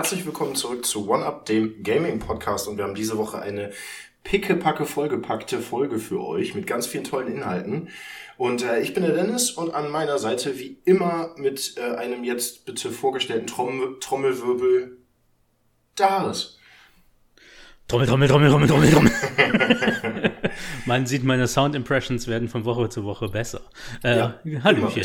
Herzlich 0.00 0.24
willkommen 0.24 0.54
zurück 0.54 0.86
zu 0.86 1.10
One 1.10 1.26
Up, 1.26 1.44
dem 1.44 1.82
Gaming 1.82 2.20
Podcast. 2.20 2.66
Und 2.66 2.78
wir 2.78 2.84
haben 2.84 2.94
diese 2.94 3.18
Woche 3.18 3.38
eine 3.38 3.70
pickepacke 4.24 4.86
vollgepackte 4.86 5.60
Folge 5.60 5.98
für 5.98 6.24
euch 6.24 6.54
mit 6.54 6.66
ganz 6.66 6.86
vielen 6.86 7.04
tollen 7.04 7.30
Inhalten. 7.30 7.90
Und 8.38 8.64
äh, 8.64 8.80
ich 8.80 8.94
bin 8.94 9.02
der 9.02 9.12
Dennis 9.12 9.50
und 9.50 9.74
an 9.74 9.90
meiner 9.90 10.18
Seite 10.18 10.58
wie 10.58 10.78
immer 10.86 11.34
mit 11.36 11.74
äh, 11.76 11.96
einem 11.96 12.24
jetzt 12.24 12.64
bitte 12.64 12.90
vorgestellten 12.90 13.46
Trommel 13.46 13.98
Trommelwirbel 14.00 14.96
Daris. 15.96 16.58
Trommel, 17.86 18.06
Trommel, 18.06 18.28
Trommel, 18.28 18.48
Trommel, 18.48 18.68
Trommel, 18.68 18.90
Trommel. 18.90 20.22
Man 20.86 21.06
sieht, 21.06 21.24
meine 21.24 21.46
Sound 21.46 21.74
Impressions 21.74 22.26
werden 22.28 22.48
von 22.48 22.64
Woche 22.64 22.88
zu 22.88 23.04
Woche 23.04 23.28
besser. 23.28 23.62
Äh, 24.02 24.16
ja, 24.16 24.40
Hallöchen. 24.64 25.04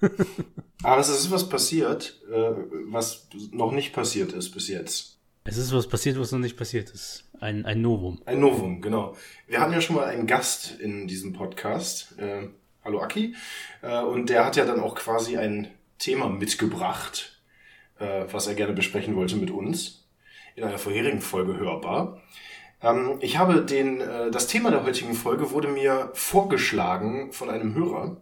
Aber 0.82 1.00
es 1.00 1.08
ist 1.08 1.30
was 1.30 1.48
passiert, 1.48 2.20
äh, 2.30 2.52
was 2.88 3.28
noch 3.52 3.72
nicht 3.72 3.92
passiert 3.92 4.32
ist 4.32 4.50
bis 4.50 4.68
jetzt. 4.68 5.18
Es 5.44 5.56
ist 5.56 5.72
was 5.72 5.88
passiert, 5.88 6.18
was 6.18 6.32
noch 6.32 6.38
nicht 6.38 6.56
passiert 6.56 6.90
ist. 6.90 7.24
Ein, 7.40 7.64
ein 7.64 7.80
Novum. 7.82 8.20
Ein 8.26 8.40
Novum, 8.40 8.80
genau. 8.80 9.16
Wir 9.46 9.60
hatten 9.60 9.72
ja 9.72 9.80
schon 9.80 9.96
mal 9.96 10.06
einen 10.06 10.26
Gast 10.26 10.78
in 10.80 11.06
diesem 11.06 11.32
Podcast. 11.32 12.18
Äh, 12.18 12.48
hallo 12.84 13.00
Aki. 13.00 13.34
Äh, 13.82 14.02
und 14.02 14.30
der 14.30 14.44
hat 14.44 14.56
ja 14.56 14.64
dann 14.64 14.80
auch 14.80 14.94
quasi 14.94 15.36
ein 15.36 15.68
Thema 15.98 16.28
mitgebracht, 16.28 17.40
äh, 17.98 18.24
was 18.30 18.46
er 18.46 18.54
gerne 18.54 18.72
besprechen 18.72 19.16
wollte 19.16 19.36
mit 19.36 19.50
uns 19.50 20.04
in 20.54 20.64
einer 20.64 20.78
vorherigen 20.78 21.20
Folge 21.20 21.56
hörbar. 21.56 22.20
Ähm, 22.84 23.18
ich 23.20 23.38
habe 23.38 23.64
den, 23.64 24.00
äh, 24.00 24.30
das 24.30 24.46
Thema 24.46 24.70
der 24.70 24.84
heutigen 24.84 25.14
Folge 25.14 25.50
wurde 25.50 25.68
mir 25.68 26.10
vorgeschlagen 26.14 27.32
von 27.32 27.50
einem 27.50 27.74
Hörer. 27.74 28.18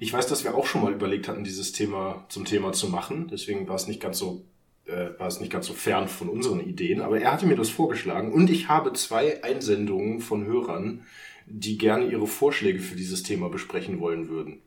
Ich 0.00 0.12
weiß, 0.12 0.26
dass 0.26 0.44
wir 0.44 0.54
auch 0.54 0.66
schon 0.66 0.82
mal 0.82 0.92
überlegt 0.92 1.28
hatten, 1.28 1.44
dieses 1.44 1.72
Thema 1.72 2.26
zum 2.28 2.44
Thema 2.44 2.72
zu 2.72 2.88
machen. 2.88 3.28
Deswegen 3.30 3.68
war 3.68 3.76
es 3.76 3.88
nicht 3.88 4.00
ganz 4.00 4.18
so, 4.18 4.44
äh, 4.86 5.18
war 5.18 5.28
es 5.28 5.40
nicht 5.40 5.52
ganz 5.52 5.66
so 5.66 5.72
fern 5.72 6.08
von 6.08 6.28
unseren 6.28 6.60
Ideen. 6.60 7.00
Aber 7.00 7.18
er 7.20 7.32
hatte 7.32 7.46
mir 7.46 7.56
das 7.56 7.70
vorgeschlagen 7.70 8.32
und 8.32 8.50
ich 8.50 8.68
habe 8.68 8.92
zwei 8.92 9.42
Einsendungen 9.42 10.20
von 10.20 10.44
Hörern, 10.44 11.02
die 11.46 11.78
gerne 11.78 12.06
ihre 12.06 12.26
Vorschläge 12.26 12.80
für 12.80 12.96
dieses 12.96 13.22
Thema 13.22 13.48
besprechen 13.48 14.00
wollen 14.00 14.28
würden. 14.28 14.60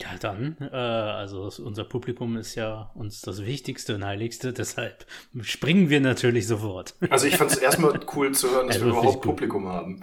Ja, 0.00 0.16
dann, 0.18 0.56
äh, 0.60 0.76
also 0.76 1.50
unser 1.62 1.84
Publikum 1.84 2.36
ist 2.36 2.54
ja 2.54 2.90
uns 2.94 3.20
das 3.20 3.44
Wichtigste 3.44 3.94
und 3.94 4.04
Heiligste, 4.04 4.52
deshalb 4.54 5.06
springen 5.42 5.90
wir 5.90 6.00
natürlich 6.00 6.46
sofort. 6.46 6.94
Also 7.10 7.26
ich 7.26 7.36
fand 7.36 7.52
es 7.52 7.58
erstmal 7.58 8.00
cool 8.14 8.32
zu 8.32 8.50
hören, 8.50 8.68
dass 8.68 8.76
also 8.76 8.86
wir 8.86 8.92
überhaupt 8.92 9.22
Publikum 9.22 9.68
haben. 9.68 10.00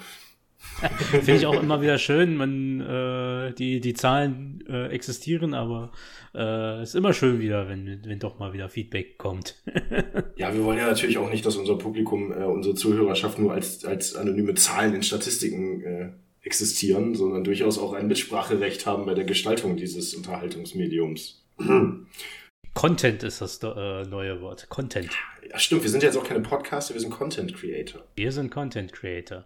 Finde 1.10 1.36
ich 1.36 1.46
auch 1.46 1.62
immer 1.62 1.82
wieder 1.82 1.98
schön, 1.98 2.36
man, 2.36 2.82
äh, 2.82 3.54
die, 3.54 3.80
die 3.80 3.94
Zahlen 3.94 4.64
äh, 4.70 4.88
existieren, 4.88 5.54
aber 5.54 5.92
äh, 6.36 6.84
ist 6.84 6.94
immer 6.94 7.14
schön 7.14 7.40
wieder, 7.40 7.68
wenn, 7.68 8.02
wenn 8.06 8.20
doch 8.20 8.38
mal 8.38 8.54
wieder 8.54 8.70
Feedback 8.70 9.18
kommt. 9.18 9.64
ja, 10.36 10.54
wir 10.54 10.64
wollen 10.64 10.78
ja 10.78 10.88
natürlich 10.88 11.18
auch 11.18 11.32
nicht, 11.32 11.46
dass 11.46 11.56
unser 11.56 11.78
Publikum, 11.78 12.32
äh, 12.32 12.44
unsere 12.44 12.76
Zuhörerschaft 12.76 13.40
nur 13.40 13.54
als, 13.54 13.86
als 13.86 14.16
anonyme 14.16 14.54
Zahlen 14.54 14.94
in 14.94 15.04
Statistiken 15.04 15.82
äh, 15.82 16.10
existieren, 16.48 17.14
sondern 17.14 17.44
durchaus 17.44 17.78
auch 17.78 17.94
ein 17.94 18.08
Mitspracherecht 18.08 18.86
haben 18.86 19.06
bei 19.06 19.14
der 19.14 19.26
Gestaltung 19.26 19.78
dieses 19.78 20.16
Unterhaltungsmediums. 20.16 21.44
Content 22.74 23.24
ist 23.24 23.42
das 23.42 23.62
äh, 23.62 24.04
neue 24.04 24.42
Wort. 24.42 24.70
Content. 24.70 25.10
Ja, 25.50 25.60
stimmt. 25.60 25.84
Wir 25.84 25.90
sind 25.90 26.04
jetzt 26.04 26.18
auch 26.18 26.24
keine 26.24 26.40
Podcaster, 26.40 26.94
wir 26.94 27.02
sind 27.02 27.10
Content 27.10 27.54
Creator. 27.54 28.02
Wir 28.16 28.32
sind 28.32 28.50
Content 28.50 28.94
Creator. 28.94 29.46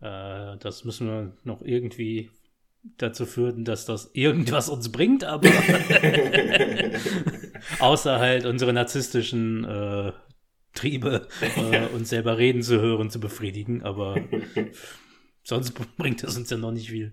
Äh, 0.00 0.56
das 0.58 0.84
müssen 0.84 1.06
wir 1.06 1.32
noch 1.44 1.60
irgendwie 1.62 2.30
dazu 2.96 3.26
führen, 3.26 3.64
dass 3.64 3.84
das 3.84 4.10
irgendwas 4.14 4.68
uns 4.68 4.90
bringt, 4.90 5.24
aber 5.24 5.50
außer 7.80 8.18
halt 8.18 8.46
unsere 8.46 8.72
narzisstischen 8.72 9.64
äh, 9.64 10.12
Triebe, 10.74 11.26
äh, 11.56 11.86
uns 11.94 12.08
selber 12.08 12.38
reden 12.38 12.62
zu 12.62 12.80
hören, 12.80 13.10
zu 13.10 13.20
befriedigen, 13.20 13.82
aber 13.82 14.16
Sonst 15.48 15.72
bringt 15.96 16.22
das 16.22 16.36
uns 16.36 16.50
ja 16.50 16.58
noch 16.58 16.72
nicht 16.72 16.90
viel. 16.90 17.12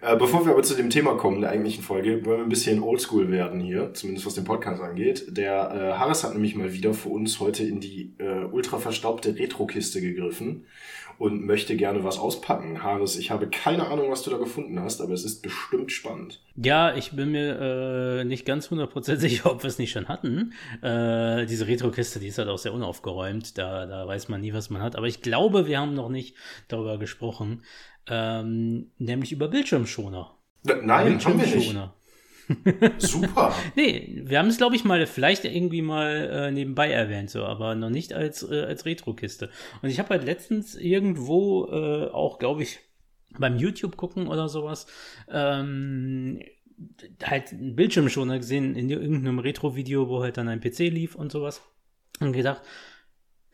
Äh, 0.00 0.16
bevor 0.16 0.44
wir 0.44 0.52
aber 0.52 0.64
zu 0.64 0.74
dem 0.74 0.90
Thema 0.90 1.14
kommen, 1.14 1.40
der 1.40 1.50
eigentlichen 1.50 1.84
Folge, 1.84 2.24
wollen 2.24 2.38
wir 2.38 2.42
ein 2.44 2.48
bisschen 2.48 2.82
oldschool 2.82 3.30
werden 3.30 3.60
hier, 3.60 3.94
zumindest 3.94 4.26
was 4.26 4.34
den 4.34 4.42
Podcast 4.42 4.82
angeht. 4.82 5.26
Der 5.28 5.70
äh, 5.72 5.92
Harris 5.96 6.24
hat 6.24 6.32
nämlich 6.32 6.56
mal 6.56 6.72
wieder 6.72 6.92
für 6.92 7.10
uns 7.10 7.38
heute 7.38 7.62
in 7.62 7.78
die 7.78 8.14
äh, 8.18 8.46
ultra 8.50 8.78
verstaubte 8.78 9.38
Retro-Kiste 9.38 10.00
gegriffen 10.00 10.64
und 11.18 11.44
möchte 11.44 11.76
gerne 11.76 12.04
was 12.04 12.18
auspacken. 12.18 12.82
Haris, 12.82 13.16
ich 13.16 13.30
habe 13.30 13.48
keine 13.48 13.88
Ahnung, 13.88 14.10
was 14.10 14.22
du 14.22 14.30
da 14.30 14.36
gefunden 14.36 14.80
hast, 14.80 15.00
aber 15.00 15.12
es 15.12 15.24
ist 15.24 15.42
bestimmt 15.42 15.90
spannend. 15.90 16.40
Ja, 16.54 16.94
ich 16.94 17.12
bin 17.12 17.32
mir 17.32 18.20
äh, 18.20 18.24
nicht 18.24 18.46
ganz 18.46 18.68
100% 18.68 19.16
sicher, 19.18 19.50
ob 19.50 19.62
wir 19.64 19.68
es 19.68 19.78
nicht 19.78 19.90
schon 19.90 20.08
hatten. 20.08 20.52
Äh, 20.80 21.46
diese 21.46 21.66
Retro-Kiste, 21.66 22.20
die 22.20 22.28
ist 22.28 22.38
halt 22.38 22.48
auch 22.48 22.58
sehr 22.58 22.72
unaufgeräumt. 22.72 23.58
Da, 23.58 23.86
da 23.86 24.06
weiß 24.06 24.28
man 24.28 24.40
nie, 24.40 24.52
was 24.52 24.70
man 24.70 24.80
hat. 24.80 24.94
Aber 24.94 25.06
ich 25.06 25.20
glaube, 25.20 25.66
wir 25.66 25.80
haben 25.80 25.94
noch 25.94 26.08
nicht 26.08 26.36
darüber 26.68 26.98
gesprochen. 26.98 27.62
Ähm, 28.06 28.92
nämlich 28.98 29.32
über 29.32 29.48
Bildschirmschoner. 29.48 30.38
Nein, 30.62 31.06
Bildschirmschoner. 31.06 31.44
haben 31.44 31.52
wir 31.52 31.56
nicht. 31.56 31.97
Super. 32.98 33.54
nee, 33.76 34.22
wir 34.24 34.38
haben 34.38 34.48
es, 34.48 34.56
glaube 34.56 34.76
ich, 34.76 34.84
mal 34.84 35.06
vielleicht 35.06 35.44
irgendwie 35.44 35.82
mal 35.82 36.30
äh, 36.30 36.50
nebenbei 36.50 36.90
erwähnt, 36.90 37.30
so, 37.30 37.44
aber 37.44 37.74
noch 37.74 37.90
nicht 37.90 38.12
als, 38.12 38.42
äh, 38.42 38.62
als 38.62 38.86
Retro-Kiste. 38.86 39.50
Und 39.82 39.90
ich 39.90 39.98
habe 39.98 40.10
halt 40.10 40.24
letztens 40.24 40.74
irgendwo 40.74 41.66
äh, 41.66 42.08
auch, 42.10 42.38
glaube 42.38 42.62
ich, 42.62 42.78
beim 43.38 43.56
YouTube 43.56 43.96
gucken 43.96 44.28
oder 44.28 44.48
sowas, 44.48 44.86
ähm, 45.30 46.40
halt 47.22 47.52
einen 47.52 47.76
Bildschirmschoner 47.76 48.38
gesehen 48.38 48.74
in 48.76 48.88
irgendeinem 48.88 49.40
Retro-Video, 49.40 50.08
wo 50.08 50.22
halt 50.22 50.36
dann 50.36 50.48
ein 50.48 50.60
PC 50.60 50.78
lief 50.90 51.14
und 51.14 51.32
sowas. 51.32 51.62
Und 52.20 52.32
gedacht, 52.32 52.62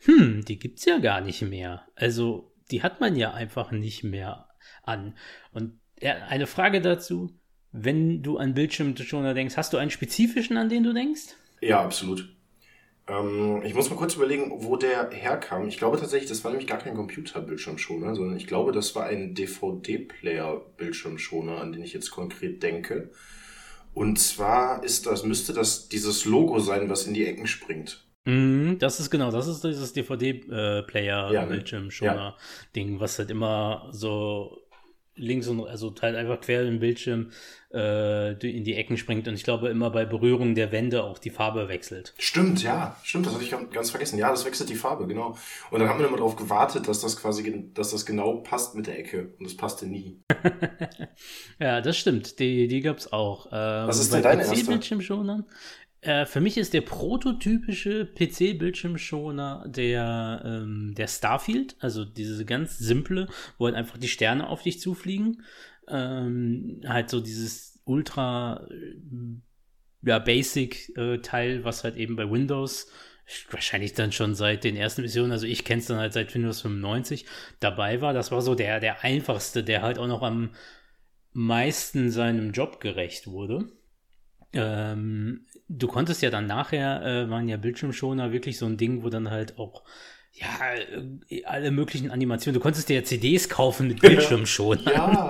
hm, 0.05 0.45
die 0.45 0.59
gibt's 0.59 0.85
ja 0.85 0.99
gar 0.99 1.21
nicht 1.21 1.41
mehr. 1.41 1.87
Also, 1.95 2.53
die 2.71 2.83
hat 2.83 3.01
man 3.01 3.15
ja 3.15 3.33
einfach 3.33 3.71
nicht 3.71 4.03
mehr 4.03 4.47
an. 4.83 5.17
Und 5.51 5.79
ja, 6.01 6.15
eine 6.27 6.47
Frage 6.47 6.81
dazu, 6.81 7.31
wenn 7.77 8.23
du 8.23 8.37
an 8.37 8.53
Bildschirmschoner 8.53 9.33
denkst, 9.33 9.57
hast 9.57 9.73
du 9.73 9.77
einen 9.77 9.91
spezifischen, 9.91 10.55
an 10.57 10.69
den 10.69 10.83
du 10.83 10.93
denkst? 10.93 11.35
Ja, 11.61 11.83
absolut. 11.83 12.33
Ähm, 13.07 13.61
ich 13.63 13.73
muss 13.73 13.89
mal 13.89 13.95
kurz 13.97 14.15
überlegen, 14.15 14.63
wo 14.63 14.77
der 14.77 15.09
herkam. 15.11 15.67
Ich 15.67 15.77
glaube 15.77 15.99
tatsächlich, 15.99 16.29
das 16.29 16.43
war 16.43 16.51
nämlich 16.51 16.67
gar 16.67 16.79
kein 16.79 16.95
Computer-Bildschirmschoner, 16.95 18.15
sondern 18.15 18.37
ich 18.37 18.47
glaube, 18.47 18.71
das 18.71 18.95
war 18.95 19.05
ein 19.05 19.35
DVD-Player-Bildschirmschoner, 19.35 21.61
an 21.61 21.73
den 21.73 21.83
ich 21.83 21.93
jetzt 21.93 22.09
konkret 22.11 22.63
denke. 22.63 23.11
Und 23.93 24.19
zwar 24.19 24.83
ist 24.83 25.05
das, 25.05 25.23
müsste 25.23 25.53
das 25.53 25.87
dieses 25.87 26.25
Logo 26.25 26.59
sein, 26.59 26.89
was 26.89 27.07
in 27.07 27.13
die 27.13 27.25
Ecken 27.25 27.47
springt. 27.47 28.05
Mm, 28.25 28.73
das 28.79 28.99
ist 28.99 29.09
genau, 29.11 29.31
das 29.31 29.47
ist 29.47 29.63
dieses 29.63 29.93
DVD-Player-Bildschirmschoner-Ding, 29.93 32.87
ja, 32.87 32.93
ne? 32.93 32.99
was 32.99 33.19
halt 33.19 33.29
immer 33.29 33.87
so 33.91 34.64
links 35.15 35.47
und 35.47 35.65
also 35.65 35.93
halt 36.01 36.15
einfach 36.15 36.41
quer 36.41 36.63
im 36.65 36.79
Bildschirm 36.79 37.31
äh, 37.73 38.31
in 38.31 38.63
die 38.63 38.75
Ecken 38.75 38.97
springt 38.97 39.27
und 39.27 39.33
ich 39.33 39.43
glaube 39.43 39.69
immer 39.69 39.89
bei 39.89 40.05
Berührung 40.05 40.55
der 40.55 40.71
Wände 40.71 41.03
auch 41.03 41.17
die 41.17 41.29
Farbe 41.29 41.67
wechselt. 41.67 42.13
Stimmt, 42.17 42.63
ja, 42.63 42.95
stimmt, 43.03 43.25
das 43.25 43.33
hatte 43.33 43.43
ich 43.43 43.51
ganz 43.71 43.89
vergessen. 43.89 44.17
Ja, 44.17 44.29
das 44.29 44.45
wechselt 44.45 44.69
die 44.69 44.75
Farbe, 44.75 45.07
genau. 45.07 45.37
Und 45.71 45.79
dann 45.79 45.89
haben 45.89 45.99
wir 45.99 46.07
immer 46.07 46.17
darauf 46.17 46.35
gewartet, 46.35 46.87
dass 46.87 47.01
das 47.01 47.17
quasi, 47.17 47.69
dass 47.73 47.91
das 47.91 48.05
genau 48.05 48.37
passt 48.37 48.75
mit 48.75 48.87
der 48.87 48.99
Ecke 48.99 49.33
und 49.39 49.45
es 49.45 49.57
passte 49.57 49.87
nie. 49.87 50.21
ja, 51.59 51.81
das 51.81 51.97
stimmt. 51.97 52.39
Die, 52.39 52.67
die 52.67 52.81
gab's 52.81 53.11
auch. 53.11 53.47
Ähm, 53.47 53.87
Was 53.87 53.99
ist 53.99 54.13
denn 54.13 54.23
dein 54.23 54.39
erster? 54.39 54.65
Bildschirmschoner? 54.65 55.45
Äh, 56.05 56.27
für 56.27 56.39
mich 56.39 56.57
ist 56.57 56.73
der 56.75 56.81
prototypische 56.81 58.05
PC-Bildschirmschoner 58.05 59.65
der, 59.67 60.43
ähm, 60.45 60.93
der 60.95 61.07
Starfield, 61.07 61.75
also 61.79 62.05
diese 62.05 62.45
ganz 62.45 62.77
simple, 62.77 63.27
wo 63.57 63.65
halt 63.65 63.75
einfach 63.75 63.97
die 63.97 64.07
Sterne 64.07 64.47
auf 64.47 64.61
dich 64.61 64.79
zufliegen. 64.79 65.41
Ähm, 65.87 66.81
halt 66.85 67.09
so 67.09 67.21
dieses 67.21 67.81
ultra 67.85 68.67
äh, 68.69 70.07
ja, 70.07 70.19
Basic-Teil, 70.19 71.59
äh, 71.59 71.63
was 71.63 71.83
halt 71.83 71.95
eben 71.95 72.15
bei 72.15 72.29
Windows 72.29 72.87
wahrscheinlich 73.49 73.93
dann 73.93 74.11
schon 74.11 74.35
seit 74.35 74.63
den 74.63 74.75
ersten 74.75 75.01
Missionen, 75.01 75.31
also 75.31 75.47
ich 75.47 75.63
kenne 75.63 75.81
es 75.81 75.87
dann 75.87 75.97
halt 75.97 76.13
seit 76.13 76.35
Windows 76.35 76.61
95 76.61 77.25
dabei 77.59 77.99
war. 78.01 78.13
Das 78.13 78.31
war 78.31 78.43
so 78.43 78.53
der, 78.53 78.79
der 78.79 79.03
einfachste, 79.03 79.63
der 79.63 79.81
halt 79.81 79.97
auch 79.97 80.05
noch 80.05 80.21
am 80.21 80.51
meisten 81.33 82.11
seinem 82.11 82.51
Job 82.51 82.79
gerecht 82.79 83.25
wurde. 83.25 83.71
Ähm, 84.53 85.47
du 85.67 85.87
konntest 85.87 86.21
ja 86.21 86.29
dann 86.29 86.47
nachher, 86.47 87.03
äh, 87.05 87.29
waren 87.29 87.47
ja 87.47 87.57
Bildschirmschoner 87.57 88.31
wirklich 88.31 88.57
so 88.57 88.65
ein 88.65 88.77
Ding, 88.77 89.03
wo 89.03 89.09
dann 89.09 89.29
halt 89.29 89.57
auch 89.57 89.83
ja, 90.35 90.47
äh, 91.29 91.43
alle 91.45 91.71
möglichen 91.71 92.11
Animationen. 92.11 92.59
Du 92.59 92.61
konntest 92.61 92.89
dir 92.89 92.95
ja 92.95 93.03
CDs 93.03 93.47
kaufen 93.47 93.87
mit 93.87 94.01
Bildschirmschoner. 94.01 94.91
Ja, 94.91 95.29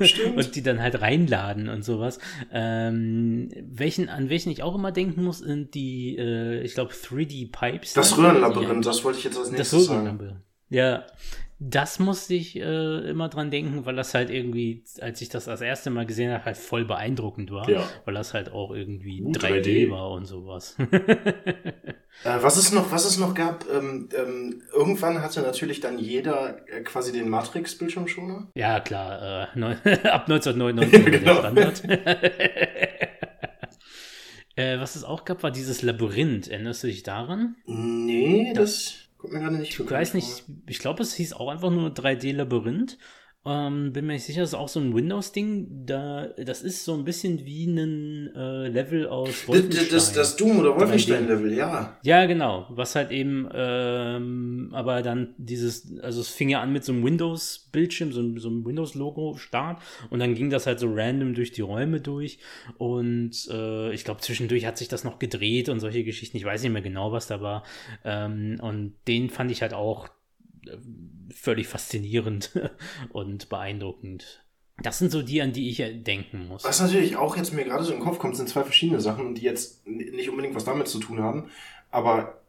stimmt. 0.00 0.36
und 0.38 0.56
die 0.56 0.62
dann 0.62 0.80
halt 0.80 1.00
reinladen 1.00 1.68
und 1.68 1.84
sowas. 1.84 2.18
Ähm, 2.50 3.50
welchen, 3.60 4.08
an 4.08 4.30
welchen 4.30 4.50
ich 4.50 4.62
auch 4.62 4.74
immer 4.74 4.90
denken 4.90 5.22
muss, 5.22 5.38
sind 5.38 5.74
die, 5.74 6.16
äh, 6.16 6.62
ich 6.62 6.74
glaube, 6.74 6.92
3D-Pipes. 6.92 7.92
Das 7.92 8.16
Röhrenlabyrinth, 8.16 8.86
das 8.86 9.04
wollte 9.04 9.18
ich 9.18 9.24
jetzt 9.24 9.38
als 9.38 9.50
nächstes 9.50 9.70
das 9.70 9.86
sagen. 9.86 10.42
Ja, 10.72 11.04
das 11.64 12.00
musste 12.00 12.34
ich 12.34 12.56
äh, 12.58 13.08
immer 13.10 13.28
dran 13.28 13.52
denken, 13.52 13.86
weil 13.86 13.94
das 13.94 14.14
halt 14.14 14.30
irgendwie, 14.30 14.82
als 15.00 15.20
ich 15.20 15.28
das 15.28 15.44
das 15.44 15.60
erste 15.60 15.90
Mal 15.90 16.06
gesehen 16.06 16.32
habe, 16.32 16.44
halt 16.44 16.56
voll 16.56 16.84
beeindruckend 16.84 17.52
war. 17.52 17.68
Ja. 17.70 17.84
Weil 18.04 18.14
das 18.14 18.34
halt 18.34 18.50
auch 18.50 18.72
irgendwie 18.72 19.22
Uh, 19.22 19.30
3D, 19.30 19.62
3D. 19.62 19.90
war 19.90 20.10
und 20.10 20.24
sowas. 20.26 20.76
Äh, 22.24 22.42
was 22.42 22.56
es 22.58 22.72
noch, 22.72 22.92
was 22.92 23.06
es 23.06 23.18
noch 23.18 23.34
gab, 23.34 23.64
ähm, 23.72 24.08
ähm, 24.16 24.62
irgendwann 24.72 25.22
hatte 25.22 25.40
natürlich 25.40 25.80
dann 25.80 25.98
jeder 25.98 26.58
äh, 26.68 26.82
quasi 26.82 27.10
den 27.10 27.28
Matrix-Bildschirmschoner. 27.30 28.48
ja, 28.54 28.80
klar, 28.80 29.48
äh, 29.54 29.58
neun, 29.58 29.72
ab 30.04 30.28
1999 30.30 31.04
war 31.04 31.10
Genau. 31.10 31.34
Standard. 31.38 31.82
äh, 34.56 34.78
was 34.78 34.94
es 34.96 35.04
auch 35.04 35.24
gab, 35.24 35.42
war 35.42 35.50
dieses 35.50 35.82
Labyrinth. 35.82 36.48
Erinnerst 36.48 36.82
du 36.82 36.88
dich 36.88 37.02
daran? 37.02 37.56
Nee, 37.66 38.52
das 38.54 39.01
kommt 39.22 39.32
mir 39.34 39.40
gerade 39.40 39.56
nicht 39.56 39.78
Ich 39.78 39.90
weiß 39.90 40.14
nicht, 40.14 40.44
ich 40.66 40.78
glaube, 40.80 41.02
es 41.02 41.14
hieß 41.14 41.32
auch 41.34 41.48
einfach 41.48 41.70
nur 41.70 41.90
3D-Labyrinth. 41.90 42.98
Ähm, 43.44 43.92
bin 43.92 44.06
mir 44.06 44.12
nicht 44.12 44.22
sicher, 44.24 44.42
das 44.42 44.50
ist 44.50 44.54
auch 44.54 44.68
so 44.68 44.78
ein 44.78 44.94
Windows-Ding. 44.94 45.84
Da, 45.84 46.28
das 46.28 46.62
ist 46.62 46.84
so 46.84 46.94
ein 46.94 47.04
bisschen 47.04 47.44
wie 47.44 47.66
ein 47.66 48.32
äh, 48.36 48.68
Level 48.68 49.08
aus 49.08 49.34
vor. 49.34 49.56
Das, 49.56 49.64
Wolfenstein. 49.64 49.88
das, 49.90 50.12
das 50.12 50.36
Doom- 50.36 50.60
oder 50.60 50.76
Wolfenstein-Level, 50.78 51.52
ja. 51.52 51.98
ja, 52.04 52.26
genau. 52.26 52.66
Was 52.70 52.94
halt 52.94 53.10
eben, 53.10 53.48
ähm, 53.52 54.68
aber 54.72 55.02
dann 55.02 55.34
dieses, 55.38 55.98
also 56.02 56.20
es 56.20 56.28
fing 56.28 56.50
ja 56.50 56.60
an 56.62 56.72
mit 56.72 56.84
so 56.84 56.92
einem 56.92 57.04
Windows-Bildschirm, 57.04 58.12
so, 58.12 58.20
einem- 58.20 58.38
so 58.38 58.48
einem 58.48 58.64
Windows-Logo-Start 58.64 59.82
und 60.10 60.20
dann 60.20 60.34
ging 60.36 60.50
das 60.50 60.66
halt 60.68 60.78
so 60.78 60.86
random 60.92 61.34
durch 61.34 61.50
die 61.50 61.62
Räume 61.62 62.00
durch 62.00 62.38
und 62.78 63.32
äh, 63.50 63.92
ich 63.92 64.04
glaube, 64.04 64.20
zwischendurch 64.20 64.66
hat 64.66 64.78
sich 64.78 64.86
das 64.86 65.02
noch 65.02 65.18
gedreht 65.18 65.68
und 65.68 65.80
solche 65.80 66.04
Geschichten. 66.04 66.36
Ich 66.36 66.44
weiß 66.44 66.62
nicht 66.62 66.72
mehr 66.72 66.82
genau, 66.82 67.10
was 67.10 67.26
da 67.26 67.40
war. 67.40 67.64
Ähm, 68.04 68.58
und 68.62 68.94
den 69.08 69.30
fand 69.30 69.50
ich 69.50 69.62
halt 69.62 69.74
auch 69.74 70.08
äh, 70.66 70.76
völlig 71.32 71.68
faszinierend 71.68 72.52
und 73.12 73.48
beeindruckend. 73.48 74.44
Das 74.82 74.98
sind 74.98 75.12
so 75.12 75.22
die, 75.22 75.42
an 75.42 75.52
die 75.52 75.70
ich 75.70 75.82
denken 76.02 76.48
muss. 76.48 76.64
Was 76.64 76.80
natürlich 76.80 77.16
auch 77.16 77.36
jetzt 77.36 77.52
mir 77.52 77.64
gerade 77.64 77.84
so 77.84 77.92
in 77.92 77.98
den 77.98 78.04
Kopf 78.04 78.18
kommt, 78.18 78.36
sind 78.36 78.48
zwei 78.48 78.64
verschiedene 78.64 79.00
Sachen, 79.00 79.34
die 79.34 79.42
jetzt 79.42 79.86
nicht 79.86 80.28
unbedingt 80.28 80.54
was 80.54 80.64
damit 80.64 80.88
zu 80.88 80.98
tun 80.98 81.20
haben, 81.20 81.50
aber 81.90 82.42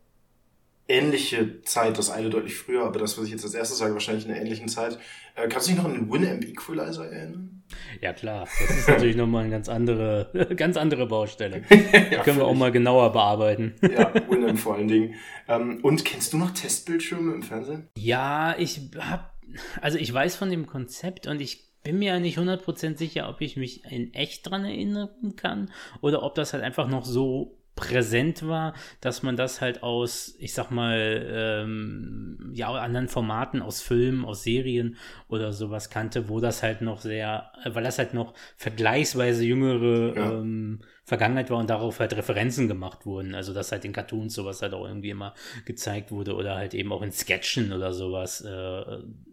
ähnliche 0.88 1.62
Zeit, 1.64 1.98
das 1.98 2.10
eine 2.10 2.30
deutlich 2.30 2.56
früher, 2.56 2.86
aber 2.86 3.00
das, 3.00 3.18
was 3.18 3.26
ich 3.26 3.32
jetzt 3.32 3.44
als 3.44 3.54
erstes 3.54 3.78
sage, 3.78 3.94
wahrscheinlich 3.94 4.26
in 4.26 4.32
einer 4.32 4.42
ähnlichen 4.42 4.68
Zeit. 4.68 5.00
Äh, 5.36 5.48
kannst 5.48 5.68
du 5.68 5.72
dich 5.72 5.82
noch 5.82 5.90
an 5.90 5.94
den 5.94 6.12
Winamp 6.12 6.44
Equalizer 6.44 7.10
erinnern? 7.10 7.53
Ja 8.02 8.14
klar, 8.14 8.48
das 8.68 8.78
ist 8.78 8.88
natürlich 8.88 9.16
nochmal 9.16 9.44
eine 9.44 9.52
ganz 9.52 9.70
andere, 9.70 10.30
ganz 10.56 10.78
andere 10.78 11.08
Baustelle. 11.08 11.62
Die 11.70 12.16
können 12.24 12.38
wir 12.38 12.46
auch 12.46 12.54
mal 12.54 12.72
genauer 12.72 13.12
bearbeiten. 13.12 13.76
Ja, 13.82 14.14
Winamp 14.30 14.60
vor 14.60 14.76
allen 14.76 14.88
Dingen. 14.88 15.16
Ähm, 15.48 15.80
und 15.84 16.06
kennst 16.06 16.34
du 16.34 16.38
noch 16.38 16.52
Testbildschirme 16.52 17.34
im 17.34 17.44
Fernsehen? 17.44 17.88
Ja, 17.98 18.56
ich 18.58 18.80
hab, 19.00 19.34
also 19.82 19.98
ich 19.98 20.14
weiß 20.14 20.36
von 20.36 20.50
dem 20.50 20.68
Konzept 20.68 21.28
und 21.28 21.42
ich 21.42 21.74
bin 21.84 22.00
mir 22.00 22.14
ja 22.14 22.20
nicht 22.20 22.38
100% 22.38 22.98
sicher, 22.98 23.30
ob 23.30 23.42
ich 23.42 23.58
mich 23.58 23.84
in 23.92 24.14
echt 24.14 24.50
dran 24.50 24.64
erinnern 24.64 25.10
kann 25.36 25.72
oder 26.02 26.24
ob 26.24 26.36
das 26.36 26.54
halt 26.54 26.64
einfach 26.64 26.88
noch 26.88 27.06
so 27.06 27.58
präsent 27.76 28.48
war, 28.48 28.74
dass 29.02 29.24
man 29.24 29.36
das 29.36 29.62
halt 29.62 29.82
aus, 29.84 30.36
ich 30.40 30.54
sag 30.54 30.70
mal, 30.70 31.26
ähm, 31.28 32.52
ja, 32.54 32.72
anderen 32.72 33.08
Formaten, 33.08 33.62
aus 33.62 33.82
Filmen, 33.82 34.26
aus 34.26 34.44
Serien 34.44 34.98
oder 35.28 35.54
sowas 35.54 35.90
kannte, 35.90 36.30
wo 36.30 36.40
das 36.40 36.62
halt 36.62 36.82
noch 36.82 37.02
sehr, 37.02 37.52
äh, 37.64 37.74
weil 37.74 37.84
das 37.84 37.98
halt 37.98 38.14
noch 38.14 38.34
vergleichsweise 38.58 39.44
jüngere 39.44 40.16
Ja. 40.16 40.32
ähm, 40.34 40.82
Vergangenheit 41.06 41.50
war 41.50 41.58
und 41.60 41.70
darauf 41.70 42.00
halt 42.00 42.16
Referenzen 42.16 42.68
gemacht 42.68 43.06
wurden. 43.06 43.36
Also 43.36 43.54
dass 43.54 43.72
halt 43.72 43.84
in 43.84 43.92
Cartoons 43.92 44.34
sowas 44.34 44.62
halt 44.62 44.74
auch 44.74 44.88
irgendwie 44.88 45.10
immer 45.10 45.34
gezeigt 45.66 46.12
wurde 46.12 46.36
oder 46.36 46.56
halt 46.56 46.74
eben 46.74 46.94
auch 46.94 47.02
in 47.02 47.12
Sketchen 47.12 47.74
oder 47.74 47.94
sowas 47.94 48.42
äh, 48.42 48.48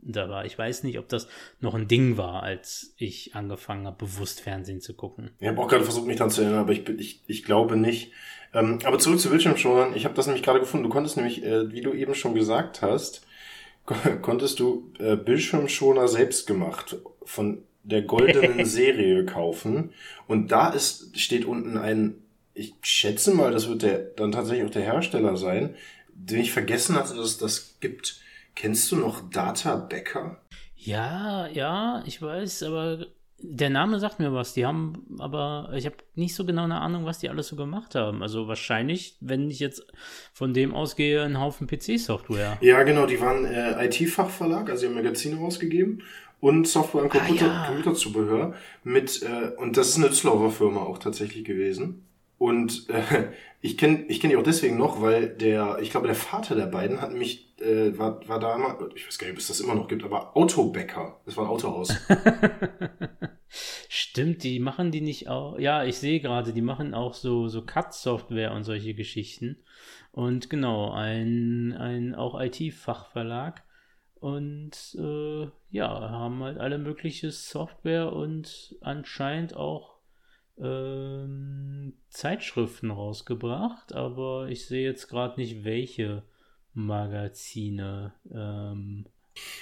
da 0.02 0.28
war. 0.28 0.44
Ich 0.46 0.58
weiß 0.58 0.82
nicht, 0.82 0.98
ob 0.98 1.08
das 1.08 1.28
noch 1.60 1.74
ein 1.74 1.86
Ding 1.86 2.16
war, 2.16 2.42
als 2.42 2.92
ich 2.96 3.34
angefangen 3.36 3.86
habe, 3.86 4.04
bewusst 4.04 4.40
Fernsehen 4.40 4.80
zu 4.80 4.94
gucken. 4.94 5.30
Ich 5.38 5.46
habe 5.46 5.60
auch 5.60 5.68
gerade 5.68 5.84
versucht, 5.84 6.06
mich 6.06 6.16
daran 6.16 6.30
zu 6.32 6.42
erinnern, 6.42 6.60
aber 6.60 6.72
ich, 6.72 6.88
ich, 6.88 7.22
ich 7.26 7.44
glaube 7.44 7.76
nicht. 7.76 8.12
Ähm, 8.52 8.80
aber 8.84 8.98
zurück 8.98 9.20
zu 9.20 9.30
Bildschirmschonern. 9.30 9.94
Ich 9.94 10.04
habe 10.04 10.14
das 10.14 10.26
nämlich 10.26 10.42
gerade 10.42 10.58
gefunden. 10.58 10.84
Du 10.84 10.90
konntest 10.90 11.16
nämlich, 11.16 11.44
äh, 11.44 11.70
wie 11.70 11.82
du 11.82 11.92
eben 11.92 12.16
schon 12.16 12.34
gesagt 12.34 12.82
hast, 12.82 13.24
kon- 13.86 14.22
konntest 14.22 14.58
du 14.58 14.92
äh, 14.98 15.14
Bildschirmschoner 15.14 16.08
selbst 16.08 16.48
gemacht 16.48 16.96
von 17.24 17.62
der 17.82 18.02
goldenen 18.02 18.64
Serie 18.64 19.24
kaufen. 19.24 19.92
Und 20.26 20.52
da 20.52 20.70
ist, 20.70 21.18
steht 21.18 21.44
unten 21.44 21.76
ein, 21.76 22.14
ich 22.54 22.74
schätze 22.82 23.34
mal, 23.34 23.52
das 23.52 23.68
wird 23.68 23.82
der 23.82 23.98
dann 23.98 24.32
tatsächlich 24.32 24.66
auch 24.66 24.72
der 24.72 24.82
Hersteller 24.82 25.36
sein, 25.36 25.74
den 26.12 26.40
ich 26.40 26.52
vergessen 26.52 26.96
hatte, 26.96 27.14
dass 27.14 27.26
es 27.26 27.38
das 27.38 27.76
gibt. 27.80 28.20
Kennst 28.54 28.90
du 28.92 28.96
noch 28.96 29.30
Data 29.30 29.76
Becker? 29.76 30.40
Ja, 30.76 31.46
ja, 31.48 32.02
ich 32.06 32.20
weiß, 32.20 32.62
aber 32.64 33.06
der 33.42 33.70
Name 33.70 33.98
sagt 33.98 34.18
mir 34.18 34.32
was. 34.32 34.54
Die 34.54 34.66
haben, 34.66 35.16
aber 35.18 35.72
ich 35.74 35.86
habe 35.86 35.96
nicht 36.14 36.34
so 36.34 36.44
genau 36.44 36.64
eine 36.64 36.80
Ahnung, 36.80 37.04
was 37.04 37.18
die 37.18 37.28
alles 37.28 37.48
so 37.48 37.56
gemacht 37.56 37.94
haben. 37.94 38.22
Also 38.22 38.48
wahrscheinlich, 38.48 39.16
wenn 39.20 39.50
ich 39.50 39.60
jetzt 39.60 39.86
von 40.32 40.52
dem 40.52 40.74
ausgehe, 40.74 41.22
ein 41.22 41.40
Haufen 41.40 41.66
PC-Software. 41.66 42.58
Ja, 42.60 42.82
genau, 42.82 43.06
die 43.06 43.20
waren 43.20 43.44
äh, 43.44 43.86
IT-Fachverlag, 43.86 44.68
also 44.68 44.82
die 44.82 44.88
haben 44.88 45.02
Magazine 45.02 45.36
rausgegeben 45.36 46.02
und 46.40 46.66
Software- 46.66 47.02
und 47.02 47.14
Ah, 47.14 47.18
Computer 47.18 47.46
ja. 47.46 47.66
Computerzubehör 47.66 48.54
mit, 48.82 49.22
äh, 49.22 49.52
und 49.56 49.76
das 49.76 49.90
ist 49.90 49.96
eine 49.98 50.08
Düsseldorfer 50.08 50.50
Firma 50.50 50.80
auch 50.80 50.98
tatsächlich 50.98 51.44
gewesen. 51.44 52.06
Und 52.38 52.88
äh, 52.88 53.28
ich 53.60 53.76
kenne 53.76 54.04
ich 54.08 54.20
kenn 54.20 54.30
die 54.30 54.36
auch 54.36 54.42
deswegen 54.42 54.78
noch, 54.78 55.02
weil 55.02 55.28
der, 55.28 55.78
ich 55.80 55.90
glaube, 55.90 56.06
der 56.06 56.16
Vater 56.16 56.54
der 56.54 56.66
beiden 56.66 57.00
hat 57.02 57.12
mich, 57.12 57.54
äh, 57.60 57.96
war, 57.98 58.26
war 58.28 58.40
da 58.40 58.56
mal, 58.56 58.76
ich 58.94 59.06
weiß 59.06 59.18
gar 59.18 59.26
nicht, 59.26 59.34
ob 59.34 59.40
es 59.40 59.48
das 59.48 59.60
immer 59.60 59.74
noch 59.74 59.88
gibt, 59.88 60.02
aber 60.04 60.36
Autobäcker. 60.36 61.20
Das 61.26 61.36
war 61.36 61.44
ein 61.44 61.50
Autohaus. 61.50 61.94
Stimmt, 63.88 64.44
die 64.44 64.60
machen 64.60 64.92
die 64.92 65.00
nicht 65.00 65.28
auch. 65.28 65.58
Ja, 65.58 65.84
ich 65.84 65.98
sehe 65.98 66.20
gerade, 66.20 66.52
die 66.52 66.62
machen 66.62 66.94
auch 66.94 67.14
so, 67.14 67.48
so 67.48 67.62
Cut-Software 67.62 68.52
und 68.52 68.64
solche 68.64 68.94
Geschichten. 68.94 69.58
Und 70.12 70.48
genau, 70.50 70.92
ein, 70.92 71.74
ein 71.76 72.14
auch 72.14 72.40
IT-Fachverlag. 72.40 73.62
Und 74.20 74.96
äh, 74.98 75.48
ja, 75.70 75.88
haben 75.88 76.42
halt 76.42 76.58
alle 76.58 76.78
mögliche 76.78 77.30
Software 77.30 78.12
und 78.12 78.76
anscheinend 78.82 79.56
auch 79.56 79.96
ähm, 80.58 81.94
Zeitschriften 82.10 82.90
rausgebracht. 82.90 83.94
Aber 83.94 84.48
ich 84.48 84.66
sehe 84.66 84.84
jetzt 84.84 85.08
gerade 85.08 85.40
nicht, 85.40 85.64
welche 85.64 86.22
Magazine. 86.74 88.12
Ähm, 88.32 89.06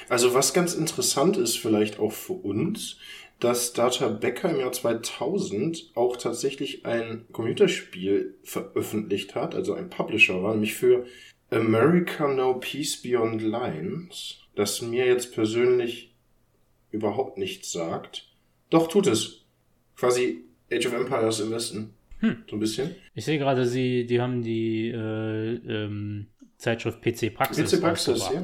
Also 0.09 0.35
was 0.35 0.53
ganz 0.53 0.75
interessant 0.75 1.37
ist 1.37 1.57
vielleicht 1.57 2.01
auch 2.01 2.13
für 2.13 2.33
uns, 2.33 2.97
dass 3.41 3.73
Data 3.73 4.09
Becker 4.09 4.51
im 4.51 4.59
Jahr 4.61 4.73
2000 4.73 5.93
auch 5.95 6.17
tatsächlich 6.17 6.85
ein 6.85 7.27
Computerspiel 7.31 8.37
veröffentlicht 8.43 9.35
hat, 9.35 9.55
also 9.55 9.75
ein 9.75 9.91
Publisher 9.91 10.43
war, 10.43 10.53
nämlich 10.53 10.75
für 10.75 11.07
America 11.51 12.27
No 12.27 12.55
Peace 12.55 13.01
Beyond 13.01 13.43
Lines, 13.43 14.41
das 14.59 14.83
mir 14.83 15.07
jetzt 15.07 15.35
persönlich 15.35 16.17
überhaupt 16.91 17.39
nichts 17.39 17.71
sagt. 17.71 18.27
Doch, 18.71 18.89
tut 18.89 19.07
es. 19.07 19.45
Quasi 19.95 20.45
Age 20.73 20.87
of 20.87 20.95
Empires 20.95 21.39
im 21.39 21.53
Westen. 21.53 21.95
Hm. 22.19 22.45
So 22.51 22.57
ein 22.57 22.59
bisschen. 22.59 22.97
Ich 23.15 23.25
sehe 23.25 23.39
gerade, 23.39 23.67
sie, 23.67 24.05
die 24.05 24.21
haben 24.21 24.43
die 24.43 24.89
äh, 24.89 25.55
ähm, 25.55 26.27
Zeitschrift 26.57 27.01
PC 27.01 27.33
Praxis. 27.33 27.71
PC 27.71 27.81
Praxis, 27.81 28.29
ja. 28.33 28.43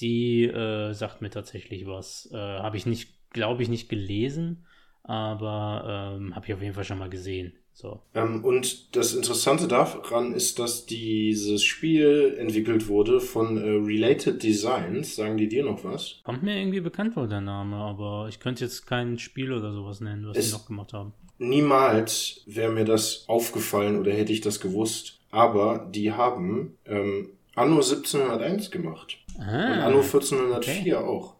Die 0.00 0.44
äh, 0.44 0.92
sagt 0.92 1.22
mir 1.22 1.30
tatsächlich 1.30 1.86
was. 1.86 2.28
Äh, 2.32 2.36
habe 2.36 2.76
ich 2.76 2.84
nicht, 2.84 3.14
glaube 3.30 3.62
ich, 3.62 3.68
nicht 3.68 3.88
gelesen, 3.88 4.66
aber 5.04 6.16
ähm, 6.18 6.34
habe 6.34 6.46
ich 6.46 6.54
auf 6.54 6.60
jeden 6.60 6.74
Fall 6.74 6.84
schon 6.84 6.98
mal 6.98 7.08
gesehen. 7.08 7.56
So. 7.78 8.00
Ähm, 8.14 8.42
und 8.42 8.96
das 8.96 9.12
Interessante 9.12 9.68
daran 9.68 10.32
ist, 10.32 10.58
dass 10.58 10.86
dieses 10.86 11.62
Spiel 11.62 12.34
entwickelt 12.38 12.88
wurde 12.88 13.20
von 13.20 13.58
äh, 13.58 13.68
Related 13.68 14.42
Designs. 14.42 15.14
Sagen 15.14 15.36
die 15.36 15.46
dir 15.46 15.62
noch 15.62 15.84
was? 15.84 16.20
Kommt 16.24 16.42
mir 16.42 16.56
irgendwie 16.58 16.80
bekannt 16.80 17.12
vor, 17.12 17.28
der 17.28 17.42
Name, 17.42 17.76
aber 17.76 18.28
ich 18.30 18.40
könnte 18.40 18.64
jetzt 18.64 18.86
kein 18.86 19.18
Spiel 19.18 19.52
oder 19.52 19.72
sowas 19.74 20.00
nennen, 20.00 20.26
was 20.26 20.38
Es- 20.38 20.46
sie 20.48 20.52
noch 20.56 20.66
gemacht 20.66 20.94
haben. 20.94 21.12
Niemals 21.38 22.40
wäre 22.46 22.72
mir 22.72 22.86
das 22.86 23.24
aufgefallen 23.28 23.98
oder 24.00 24.10
hätte 24.12 24.32
ich 24.32 24.40
das 24.40 24.58
gewusst. 24.58 25.18
Aber 25.30 25.86
die 25.94 26.12
haben 26.12 26.78
ähm, 26.86 27.28
Anno 27.54 27.76
1701 27.76 28.70
gemacht. 28.70 29.18
Und 29.36 29.44
Ah, 29.44 29.84
Anno 29.86 29.98
1404 30.00 30.98
auch. 31.06 31.35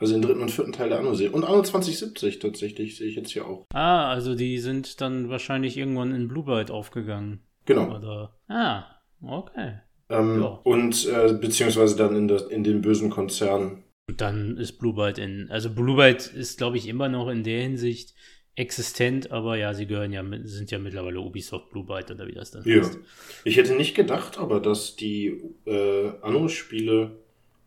Also 0.00 0.12
den 0.14 0.22
dritten 0.22 0.40
und 0.42 0.50
vierten 0.50 0.72
Teil 0.72 0.88
der 0.90 1.00
Anno-Serie. 1.00 1.32
Und 1.34 1.44
Anno 1.44 1.62
2070 1.62 2.38
tatsächlich, 2.38 2.96
sehe 2.96 3.08
ich 3.08 3.16
jetzt 3.16 3.30
hier 3.32 3.46
auch. 3.46 3.66
ah, 3.72 4.08
also 4.10 4.34
die 4.34 4.58
sind 4.58 5.00
dann 5.00 5.28
wahrscheinlich 5.28 5.76
irgendwann 5.76 6.14
in 6.14 6.28
Blue 6.28 6.44
Byte 6.44 6.70
aufgegangen. 6.70 7.40
Genau. 7.66 7.96
Oder. 7.96 8.36
Ah, 8.48 8.84
okay. 9.22 9.80
Ähm, 10.08 10.40
Ja. 10.40 10.60
Und 10.64 11.06
äh, 11.08 11.32
beziehungsweise 11.34 11.96
dann 11.96 12.14
in, 12.16 12.28
das, 12.28 12.42
in 12.44 12.62
den 12.64 12.80
bösen 12.80 13.10
Konzern. 13.10 13.82
Und 14.08 14.20
dann 14.20 14.56
ist 14.56 14.78
Blue 14.78 14.94
Byte 14.94 15.18
in. 15.18 15.50
Also 15.50 15.68
Blue 15.70 15.96
Byte 15.96 16.28
ist, 16.34 16.58
glaube 16.58 16.76
ich, 16.78 16.86
immer 16.88 17.08
noch 17.08 17.28
in 17.28 17.42
der 17.44 17.60
Hinsicht 17.62 18.14
existent, 18.54 19.30
aber 19.30 19.56
ja, 19.56 19.74
sie 19.74 19.86
gehören 19.86 20.12
ja, 20.12 20.24
sind 20.44 20.70
ja 20.70 20.78
mittlerweile 20.78 21.20
Ubisoft 21.20 21.70
Blue 21.70 21.84
Byte 21.84 22.10
oder 22.12 22.26
wie 22.26 22.32
das 22.34 22.50
dann 22.50 22.64
Ja. 22.64 22.78
heißt. 22.78 22.98
Ich 23.44 23.56
hätte 23.56 23.74
nicht 23.74 23.94
gedacht, 23.94 24.38
aber 24.38 24.60
dass 24.60 24.96
die 24.96 25.40
äh, 25.66 26.10
Anno-Spiele 26.22 27.18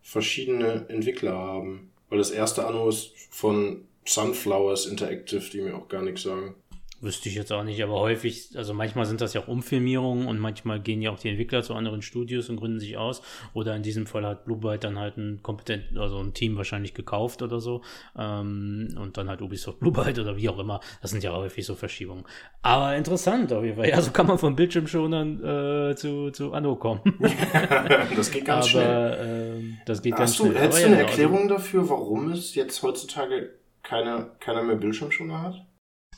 verschiedene 0.01 0.85
Entwickler 0.89 1.33
haben. 1.37 1.90
Weil 2.11 2.19
das 2.19 2.29
erste 2.29 2.67
Anno 2.67 2.89
ist 2.89 3.13
von 3.31 3.87
Sunflowers 4.05 4.85
Interactive, 4.85 5.49
die 5.49 5.61
mir 5.61 5.75
auch 5.75 5.87
gar 5.87 6.01
nichts 6.01 6.23
sagen. 6.23 6.55
Wüsste 7.01 7.29
ich 7.29 7.35
jetzt 7.35 7.51
auch 7.51 7.63
nicht, 7.63 7.81
aber 7.81 7.99
häufig, 7.99 8.49
also 8.55 8.75
manchmal 8.75 9.07
sind 9.07 9.21
das 9.21 9.33
ja 9.33 9.41
auch 9.41 9.47
Umfilmierungen 9.47 10.27
und 10.27 10.37
manchmal 10.37 10.79
gehen 10.79 11.01
ja 11.01 11.09
auch 11.09 11.17
die 11.17 11.29
Entwickler 11.29 11.63
zu 11.63 11.73
anderen 11.73 12.03
Studios 12.03 12.47
und 12.49 12.57
gründen 12.57 12.79
sich 12.79 12.95
aus. 12.95 13.23
Oder 13.53 13.75
in 13.75 13.81
diesem 13.81 14.05
Fall 14.05 14.23
hat 14.23 14.45
Blue 14.45 14.59
Byte 14.59 14.83
dann 14.83 14.99
halt 14.99 15.17
ein 15.17 15.41
kompetent, 15.41 15.97
also 15.97 16.19
ein 16.19 16.35
Team 16.35 16.57
wahrscheinlich 16.57 16.93
gekauft 16.93 17.41
oder 17.41 17.59
so. 17.59 17.81
Ähm, 18.15 18.95
und 19.01 19.17
dann 19.17 19.29
halt 19.29 19.41
Ubisoft 19.41 19.79
Blue 19.79 19.91
Byte 19.91 20.19
oder 20.19 20.37
wie 20.37 20.47
auch 20.47 20.59
immer. 20.59 20.79
Das 21.01 21.09
sind 21.09 21.23
ja 21.23 21.33
häufig 21.33 21.65
so 21.65 21.73
Verschiebungen. 21.73 22.23
Aber 22.61 22.95
interessant 22.95 23.51
auf 23.51 23.63
jeden 23.63 23.77
Fall. 23.77 23.89
Ja, 23.89 23.99
so 23.99 24.11
kann 24.11 24.27
man 24.27 24.37
vom 24.37 24.55
Bildschirmschonern 24.55 25.91
äh, 25.91 25.95
zu, 25.95 26.29
zu 26.29 26.53
Anno 26.53 26.75
kommen. 26.75 27.01
das 28.15 28.29
geht 28.29 28.45
ganz 28.45 28.65
aber, 28.65 28.69
schnell. 28.69 29.57
Äh, 29.59 29.77
das 29.87 30.03
geht 30.03 30.13
Hast 30.13 30.19
ganz 30.19 30.37
du, 30.37 30.45
schnell. 30.45 30.57
Hättest 30.61 30.83
du 30.83 30.85
eine 30.85 30.95
ja, 30.97 31.01
also- 31.01 31.09
Erklärung 31.09 31.47
dafür, 31.47 31.89
warum 31.89 32.31
es 32.31 32.53
jetzt 32.53 32.83
heutzutage 32.83 33.49
keiner, 33.81 34.35
keiner 34.39 34.61
mehr 34.61 34.75
Bildschirmschoner 34.75 35.41
hat? 35.41 35.65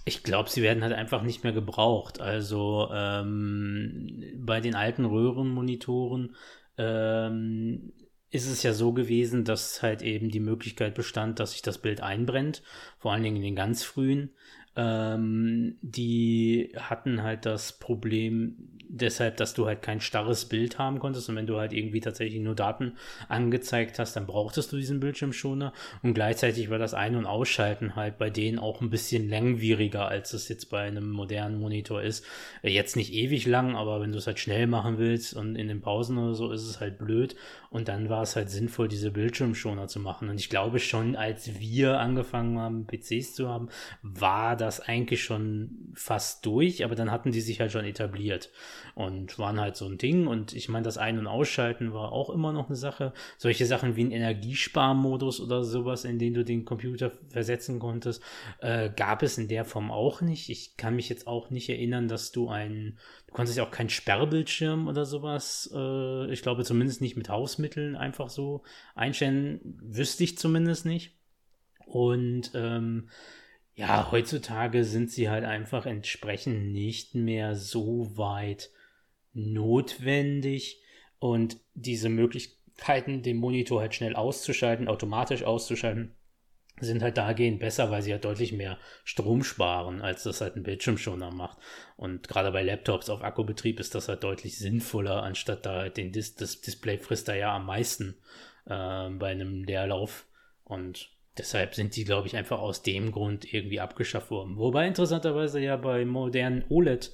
Ich 0.05 0.23
glaube, 0.23 0.49
sie 0.49 0.61
werden 0.61 0.83
halt 0.83 0.93
einfach 0.93 1.23
nicht 1.23 1.43
mehr 1.43 1.53
gebraucht. 1.53 2.19
Also 2.19 2.89
ähm, 2.93 4.23
bei 4.37 4.59
den 4.59 4.75
alten 4.75 5.05
Röhrenmonitoren 5.05 6.35
ähm, 6.77 7.93
ist 8.29 8.47
es 8.47 8.63
ja 8.63 8.73
so 8.73 8.93
gewesen, 8.93 9.45
dass 9.45 9.81
halt 9.81 10.01
eben 10.01 10.29
die 10.29 10.39
Möglichkeit 10.39 10.95
bestand, 10.95 11.39
dass 11.39 11.51
sich 11.51 11.61
das 11.61 11.77
Bild 11.77 12.01
einbrennt, 12.01 12.63
vor 12.97 13.13
allen 13.13 13.23
Dingen 13.23 13.37
in 13.37 13.43
den 13.43 13.55
ganz 13.55 13.83
frühen. 13.83 14.31
Ähm, 14.75 15.77
die 15.81 16.73
hatten 16.75 17.21
halt 17.21 17.45
das 17.45 17.77
Problem 17.77 18.69
deshalb, 18.93 19.37
dass 19.37 19.53
du 19.53 19.65
halt 19.65 19.81
kein 19.81 19.99
starres 19.99 20.45
Bild 20.45 20.77
haben 20.77 20.99
konntest. 20.99 21.27
Und 21.27 21.35
wenn 21.35 21.47
du 21.47 21.57
halt 21.57 21.73
irgendwie 21.73 21.99
tatsächlich 21.99 22.41
nur 22.41 22.55
Daten 22.55 22.93
angezeigt 23.27 23.99
hast, 23.99 24.15
dann 24.15 24.27
brauchtest 24.27 24.71
du 24.71 24.77
diesen 24.77 24.99
Bildschirmschoner. 24.99 25.73
Und 26.03 26.13
gleichzeitig 26.13 26.69
war 26.69 26.77
das 26.77 26.93
Ein- 26.93 27.15
und 27.15 27.25
Ausschalten 27.25 27.95
halt 27.95 28.17
bei 28.17 28.29
denen 28.29 28.59
auch 28.59 28.81
ein 28.81 28.91
bisschen 28.91 29.29
langwieriger, 29.29 30.07
als 30.07 30.33
es 30.33 30.47
jetzt 30.47 30.69
bei 30.69 30.83
einem 30.83 31.09
modernen 31.09 31.59
Monitor 31.59 32.01
ist. 32.01 32.23
Jetzt 32.61 32.95
nicht 32.95 33.13
ewig 33.13 33.47
lang, 33.47 33.75
aber 33.75 33.99
wenn 33.99 34.11
du 34.11 34.19
es 34.19 34.27
halt 34.27 34.39
schnell 34.39 34.67
machen 34.67 34.99
willst 34.99 35.33
und 35.33 35.55
in 35.55 35.67
den 35.67 35.81
Pausen 35.81 36.17
oder 36.17 36.35
so, 36.35 36.51
ist 36.51 36.63
es 36.63 36.79
halt 36.79 36.99
blöd. 36.99 37.35
Und 37.71 37.87
dann 37.87 38.09
war 38.09 38.21
es 38.21 38.35
halt 38.35 38.51
sinnvoll, 38.51 38.87
diese 38.87 39.09
Bildschirmschoner 39.09 39.87
zu 39.87 39.99
machen. 39.99 40.29
Und 40.29 40.39
ich 40.39 40.49
glaube 40.49 40.77
schon, 40.79 41.15
als 41.15 41.59
wir 41.59 41.99
angefangen 41.99 42.59
haben, 42.59 42.85
PCs 42.85 43.33
zu 43.33 43.49
haben, 43.49 43.69
war 44.03 44.55
das 44.55 44.79
eigentlich 44.79 45.23
schon 45.23 45.91
fast 45.95 46.45
durch, 46.45 46.85
aber 46.85 46.93
dann 46.93 47.09
hatten 47.09 47.31
die 47.31 47.41
sich 47.41 47.59
halt 47.59 47.71
schon 47.71 47.85
etabliert 47.85 48.51
und 48.95 49.39
waren 49.39 49.59
halt 49.59 49.75
so 49.75 49.85
ein 49.85 49.97
Ding. 49.97 50.27
Und 50.27 50.53
ich 50.53 50.69
meine, 50.69 50.83
das 50.83 50.97
Ein- 50.97 51.17
und 51.17 51.27
Ausschalten 51.27 51.93
war 51.93 52.11
auch 52.11 52.29
immer 52.29 52.53
noch 52.53 52.67
eine 52.67 52.75
Sache. 52.75 53.13
Solche 53.37 53.65
Sachen 53.65 53.95
wie 53.95 54.03
ein 54.03 54.11
Energiesparmodus 54.11 55.41
oder 55.41 55.63
sowas, 55.63 56.05
in 56.05 56.19
den 56.19 56.33
du 56.33 56.45
den 56.45 56.65
Computer 56.65 57.11
versetzen 57.29 57.79
konntest, 57.79 58.21
äh, 58.59 58.89
gab 58.95 59.23
es 59.23 59.37
in 59.37 59.47
der 59.47 59.65
Form 59.65 59.91
auch 59.91 60.21
nicht. 60.21 60.49
Ich 60.49 60.77
kann 60.77 60.95
mich 60.95 61.09
jetzt 61.09 61.27
auch 61.27 61.49
nicht 61.49 61.69
erinnern, 61.69 62.07
dass 62.07 62.31
du 62.31 62.49
ein, 62.49 62.99
du 63.27 63.33
konntest 63.33 63.57
ja 63.57 63.65
auch 63.65 63.71
keinen 63.71 63.89
Sperrbildschirm 63.89 64.87
oder 64.87 65.05
sowas, 65.05 65.71
äh, 65.73 66.31
ich 66.31 66.43
glaube 66.43 66.63
zumindest 66.63 67.01
nicht 67.01 67.17
mit 67.17 67.29
Hausmitteln 67.29 67.95
einfach 67.95 68.29
so 68.29 68.63
einstellen, 68.93 69.59
wüsste 69.81 70.23
ich 70.23 70.37
zumindest 70.37 70.85
nicht. 70.85 71.17
Und 71.85 72.51
ähm, 72.53 73.09
ja, 73.75 74.11
heutzutage 74.11 74.83
sind 74.83 75.09
sie 75.09 75.29
halt 75.29 75.45
einfach 75.45 75.85
entsprechend 75.87 76.71
nicht 76.71 77.15
mehr 77.15 77.55
so 77.55 78.15
weit 78.17 78.69
notwendig 79.33 80.81
und 81.19 81.57
diese 81.73 82.09
Möglichkeiten, 82.09 83.23
den 83.23 83.37
Monitor 83.37 83.81
halt 83.81 83.95
schnell 83.95 84.15
auszuschalten, 84.15 84.87
automatisch 84.87 85.43
auszuschalten, 85.43 86.15
sind 86.79 87.01
halt 87.01 87.17
dahingehend 87.17 87.59
besser, 87.59 87.91
weil 87.91 88.01
sie 88.01 88.11
halt 88.11 88.25
deutlich 88.25 88.51
mehr 88.51 88.77
Strom 89.03 89.43
sparen, 89.43 90.01
als 90.01 90.23
das 90.23 90.41
halt 90.41 90.55
ein 90.55 90.63
Bildschirmschoner 90.63 91.31
macht. 91.31 91.57
Und 91.95 92.27
gerade 92.27 92.51
bei 92.51 92.63
Laptops 92.63 93.09
auf 93.09 93.23
Akkubetrieb 93.23 93.79
ist 93.79 93.95
das 93.95 94.09
halt 94.09 94.23
deutlich 94.23 94.57
sinnvoller, 94.57 95.23
anstatt 95.23 95.65
da 95.65 95.75
halt 95.75 95.97
den 95.97 96.11
Dis 96.11 96.35
das 96.35 96.61
Display 96.61 96.97
frisst 96.97 97.27
da 97.27 97.35
ja 97.35 97.55
am 97.55 97.65
meisten 97.65 98.15
äh, 98.65 99.09
bei 99.09 99.31
einem 99.31 99.63
Leerlauf. 99.63 100.25
Und 100.63 101.09
deshalb 101.37 101.75
sind 101.75 101.95
die, 101.95 102.05
glaube 102.05 102.27
ich, 102.27 102.35
einfach 102.35 102.59
aus 102.59 102.81
dem 102.81 103.11
Grund 103.11 103.53
irgendwie 103.53 103.79
abgeschafft 103.79 104.31
worden. 104.31 104.57
Wobei 104.57 104.87
interessanterweise 104.87 105.59
ja 105.59 105.77
bei 105.77 106.05
modernen 106.05 106.65
OLED 106.69 107.11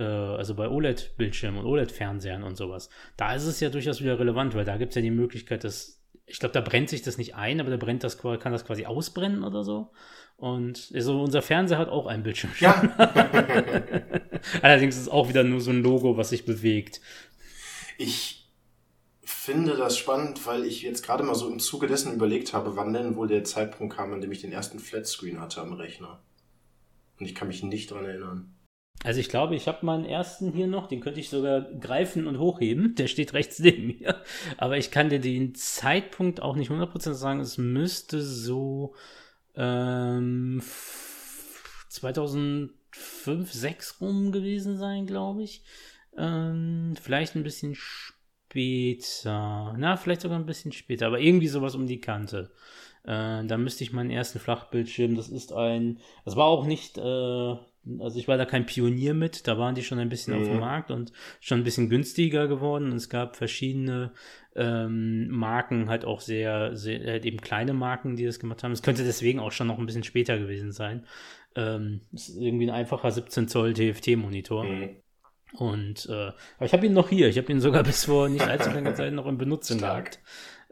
also 0.00 0.54
bei 0.54 0.68
OLED-Bildschirmen 0.68 1.60
und 1.60 1.66
OLED-Fernsehern 1.66 2.42
und 2.42 2.56
sowas, 2.56 2.88
da 3.16 3.34
ist 3.34 3.44
es 3.44 3.60
ja 3.60 3.68
durchaus 3.68 4.00
wieder 4.00 4.18
relevant, 4.18 4.54
weil 4.54 4.64
da 4.64 4.76
gibt 4.76 4.92
es 4.92 4.96
ja 4.96 5.02
die 5.02 5.10
Möglichkeit, 5.10 5.64
dass, 5.64 6.02
ich 6.26 6.38
glaube, 6.38 6.54
da 6.54 6.60
brennt 6.60 6.88
sich 6.88 7.02
das 7.02 7.18
nicht 7.18 7.34
ein, 7.34 7.60
aber 7.60 7.70
da 7.70 7.76
brennt 7.76 8.04
das, 8.04 8.18
kann 8.18 8.52
das 8.52 8.64
quasi 8.64 8.86
ausbrennen 8.86 9.44
oder 9.44 9.64
so. 9.64 9.92
Und 10.36 10.90
also 10.94 11.20
unser 11.20 11.42
Fernseher 11.42 11.78
hat 11.78 11.88
auch 11.88 12.06
einen 12.06 12.22
Bildschirm. 12.22 12.50
Ja. 12.58 12.74
Allerdings 14.62 14.96
ist 14.96 15.02
es 15.02 15.08
auch 15.08 15.28
wieder 15.28 15.44
nur 15.44 15.60
so 15.60 15.70
ein 15.70 15.82
Logo, 15.82 16.16
was 16.16 16.30
sich 16.30 16.44
bewegt. 16.44 17.00
Ich 17.98 18.50
finde 19.22 19.76
das 19.76 19.98
spannend, 19.98 20.46
weil 20.46 20.64
ich 20.64 20.82
jetzt 20.82 21.04
gerade 21.04 21.22
mal 21.22 21.34
so 21.34 21.48
im 21.48 21.60
Zuge 21.60 21.86
dessen 21.86 22.14
überlegt 22.14 22.54
habe, 22.54 22.76
wann 22.76 22.92
denn 22.92 23.16
wohl 23.16 23.28
der 23.28 23.44
Zeitpunkt 23.44 23.94
kam, 23.96 24.12
an 24.12 24.20
dem 24.20 24.32
ich 24.32 24.40
den 24.40 24.52
ersten 24.52 24.78
Flatscreen 24.78 25.40
hatte 25.40 25.60
am 25.60 25.74
Rechner. 25.74 26.22
Und 27.20 27.26
ich 27.26 27.34
kann 27.34 27.48
mich 27.48 27.62
nicht 27.62 27.90
dran 27.90 28.04
erinnern. 28.04 28.54
Also 29.04 29.18
ich 29.18 29.28
glaube, 29.28 29.56
ich 29.56 29.66
habe 29.66 29.84
meinen 29.84 30.04
ersten 30.04 30.52
hier 30.52 30.68
noch, 30.68 30.86
den 30.86 31.00
könnte 31.00 31.18
ich 31.18 31.28
sogar 31.28 31.60
greifen 31.60 32.28
und 32.28 32.38
hochheben. 32.38 32.94
Der 32.94 33.08
steht 33.08 33.34
rechts 33.34 33.58
neben 33.58 33.88
mir. 33.88 34.22
Aber 34.58 34.78
ich 34.78 34.90
kann 34.90 35.10
dir 35.10 35.20
den 35.20 35.54
Zeitpunkt 35.54 36.40
auch 36.40 36.54
nicht 36.54 36.70
100% 36.70 37.14
sagen. 37.14 37.40
Es 37.40 37.58
müsste 37.58 38.22
so 38.22 38.94
ähm, 39.56 40.62
2005, 41.88 43.52
6 43.52 44.00
rum 44.00 44.30
gewesen 44.30 44.78
sein, 44.78 45.06
glaube 45.06 45.42
ich. 45.42 45.64
Ähm, 46.16 46.94
vielleicht 47.00 47.34
ein 47.34 47.42
bisschen 47.42 47.74
später. 47.74 49.74
Na, 49.76 49.96
vielleicht 49.96 50.20
sogar 50.20 50.38
ein 50.38 50.46
bisschen 50.46 50.72
später. 50.72 51.08
Aber 51.08 51.18
irgendwie 51.18 51.48
sowas 51.48 51.74
um 51.74 51.88
die 51.88 52.00
Kante. 52.00 52.52
Äh, 53.04 53.44
da 53.46 53.58
müsste 53.58 53.82
ich 53.82 53.92
meinen 53.92 54.10
ersten 54.10 54.38
Flachbildschirm, 54.38 55.16
das 55.16 55.28
ist 55.28 55.52
ein, 55.52 55.98
das 56.24 56.36
war 56.36 56.46
auch 56.46 56.66
nicht, 56.66 56.98
äh, 56.98 57.56
also 57.98 58.18
ich 58.18 58.28
war 58.28 58.36
da 58.36 58.44
kein 58.44 58.66
Pionier 58.66 59.14
mit, 59.14 59.48
da 59.48 59.58
waren 59.58 59.74
die 59.74 59.82
schon 59.82 59.98
ein 59.98 60.08
bisschen 60.08 60.34
mhm. 60.34 60.40
auf 60.40 60.48
dem 60.48 60.60
Markt 60.60 60.90
und 60.90 61.12
schon 61.40 61.60
ein 61.60 61.64
bisschen 61.64 61.88
günstiger 61.88 62.48
geworden 62.48 62.90
und 62.90 62.96
es 62.96 63.08
gab 63.08 63.36
verschiedene 63.36 64.12
ähm, 64.54 65.28
Marken, 65.28 65.88
halt 65.88 66.04
auch 66.04 66.20
sehr, 66.20 66.76
sehr, 66.76 67.04
halt 67.04 67.24
eben 67.24 67.40
kleine 67.40 67.72
Marken, 67.72 68.16
die 68.16 68.24
das 68.24 68.38
gemacht 68.38 68.62
haben. 68.62 68.72
Es 68.72 68.82
könnte 68.82 69.04
deswegen 69.04 69.40
auch 69.40 69.52
schon 69.52 69.66
noch 69.66 69.78
ein 69.78 69.86
bisschen 69.86 70.04
später 70.04 70.38
gewesen 70.38 70.72
sein. 70.72 71.06
Ähm, 71.54 72.02
ist 72.12 72.36
irgendwie 72.36 72.66
ein 72.66 72.74
einfacher 72.74 73.10
17 73.10 73.48
Zoll 73.48 73.74
TFT-Monitor. 73.74 74.64
Mhm. 74.64 74.96
Und 75.54 76.06
äh, 76.08 76.32
aber 76.56 76.66
ich 76.66 76.72
habe 76.72 76.86
ihn 76.86 76.94
noch 76.94 77.10
hier. 77.10 77.28
Ich 77.28 77.38
habe 77.38 77.50
ihn 77.52 77.60
sogar 77.60 77.82
bis 77.84 78.04
vor 78.06 78.28
nicht 78.28 78.46
allzu 78.46 78.70
langer 78.70 78.94
Zeit 78.94 79.12
noch 79.12 79.26
in 79.26 79.38
Benutzung 79.38 79.78
gehabt. 79.78 80.20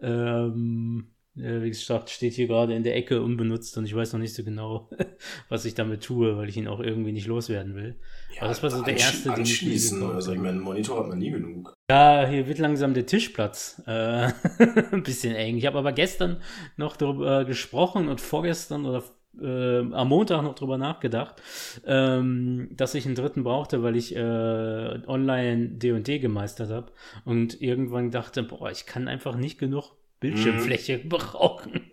Ähm, 0.00 1.10
wie 1.34 1.68
gesagt, 1.68 2.10
steht 2.10 2.34
hier 2.34 2.48
gerade 2.48 2.74
in 2.74 2.82
der 2.82 2.96
Ecke 2.96 3.22
unbenutzt 3.22 3.78
und 3.78 3.84
ich 3.84 3.94
weiß 3.94 4.12
noch 4.12 4.20
nicht 4.20 4.34
so 4.34 4.42
genau, 4.42 4.90
was 5.48 5.64
ich 5.64 5.74
damit 5.74 6.02
tue, 6.02 6.36
weil 6.36 6.48
ich 6.48 6.56
ihn 6.56 6.68
auch 6.68 6.80
irgendwie 6.80 7.12
nicht 7.12 7.26
loswerden 7.26 7.74
will. 7.74 7.96
Ja, 8.34 8.42
Aber 8.42 8.48
das 8.48 8.62
war 8.62 8.70
so 8.70 8.82
der 8.82 8.96
erste, 8.96 9.30
den 9.30 9.44
ich 9.44 9.62
mir 9.62 10.14
Also 10.14 10.32
ich 10.32 10.40
meine, 10.40 10.58
Monitor 10.58 10.98
hat 10.98 11.08
man 11.08 11.18
nie 11.18 11.30
genug. 11.30 11.72
Ja, 11.90 12.26
hier 12.26 12.46
wird 12.48 12.58
langsam 12.58 12.94
der 12.94 13.06
Tischplatz 13.06 13.80
äh, 13.86 14.30
ein 14.92 15.02
bisschen 15.02 15.34
eng. 15.34 15.56
Ich 15.56 15.66
habe 15.66 15.78
aber 15.78 15.92
gestern 15.92 16.40
noch 16.76 16.96
darüber 16.96 17.44
gesprochen 17.44 18.08
und 18.08 18.20
vorgestern 18.20 18.84
oder 18.84 19.04
äh, 19.40 19.92
am 19.92 20.08
Montag 20.08 20.42
noch 20.42 20.54
drüber 20.54 20.78
nachgedacht, 20.78 21.40
ähm, 21.86 22.68
dass 22.72 22.94
ich 22.94 23.06
einen 23.06 23.14
dritten 23.14 23.44
brauchte, 23.44 23.82
weil 23.82 23.96
ich 23.96 24.14
äh, 24.16 25.00
online 25.06 25.68
D&D 25.68 26.18
gemeistert 26.18 26.70
habe 26.70 26.92
und 27.24 27.60
irgendwann 27.62 28.10
dachte, 28.10 28.42
boah, 28.42 28.70
ich 28.70 28.86
kann 28.86 29.08
einfach 29.08 29.36
nicht 29.36 29.58
genug 29.58 29.92
Bildschirmfläche 30.20 30.98
mhm. 30.98 31.08
brauchen. 31.08 31.90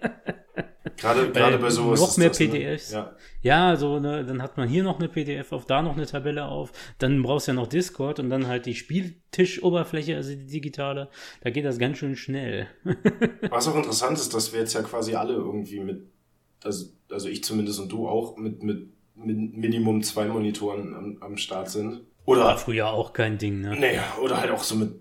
Gerade, 0.98 1.32
gerade 1.32 1.60
bei 1.60 1.70
sowas. 1.70 2.00
Noch 2.00 2.18
mehr 2.18 2.30
das, 2.30 2.38
PDFs. 2.38 2.92
Ne? 2.92 2.98
Ja, 3.42 3.70
ja 3.70 3.76
so, 3.76 4.00
ne, 4.00 4.26
dann 4.26 4.42
hat 4.42 4.58
man 4.58 4.68
hier 4.68 4.84
noch 4.84 5.00
eine 5.00 5.08
PDF 5.08 5.52
auf, 5.52 5.66
da 5.66 5.82
noch 5.82 5.96
eine 5.96 6.08
Tabelle 6.08 6.46
auf. 6.46 6.72
Dann 6.98 7.22
brauchst 7.22 7.48
du 7.48 7.52
ja 7.52 7.56
noch 7.56 7.68
Discord 7.68 8.20
und 8.20 8.30
dann 8.30 8.48
halt 8.48 8.66
die 8.66 8.74
Spieltischoberfläche, 8.74 10.16
also 10.16 10.32
die 10.32 10.48
digitale. 10.48 11.10
Da 11.42 11.52
geht 11.52 11.66
das 11.66 11.78
ganz 11.78 12.00
schön 12.00 12.16
schnell. 12.16 12.68
Was 13.50 13.68
auch 13.68 13.76
interessant 13.76 14.18
ist, 14.18 14.34
dass 14.34 14.54
wir 14.54 14.62
jetzt 14.62 14.74
ja 14.74 14.82
quasi 14.82 15.14
alle 15.14 15.34
irgendwie 15.34 15.80
mit, 15.80 16.08
also, 16.64 16.88
also 17.12 17.30
ich 17.30 17.44
zumindest 17.44 17.80
und 17.80 17.92
du 17.92 18.08
auch, 18.08 18.38
mit, 18.38 18.64
mit, 18.64 18.90
mit 19.16 19.56
Minimum 19.56 20.02
zwei 20.02 20.26
Monitoren 20.28 20.96
am, 20.96 21.18
am 21.22 21.38
Start 21.38 21.70
sind. 21.70 22.02
Oder. 22.26 22.44
War 22.44 22.58
früher 22.58 22.90
auch 22.90 23.14
kein 23.14 23.38
Ding, 23.38 23.62
ne? 23.62 23.80
Naja, 23.80 24.04
oder 24.22 24.42
halt 24.42 24.52
auch 24.52 24.64
so 24.64 24.76
mit 24.76 24.96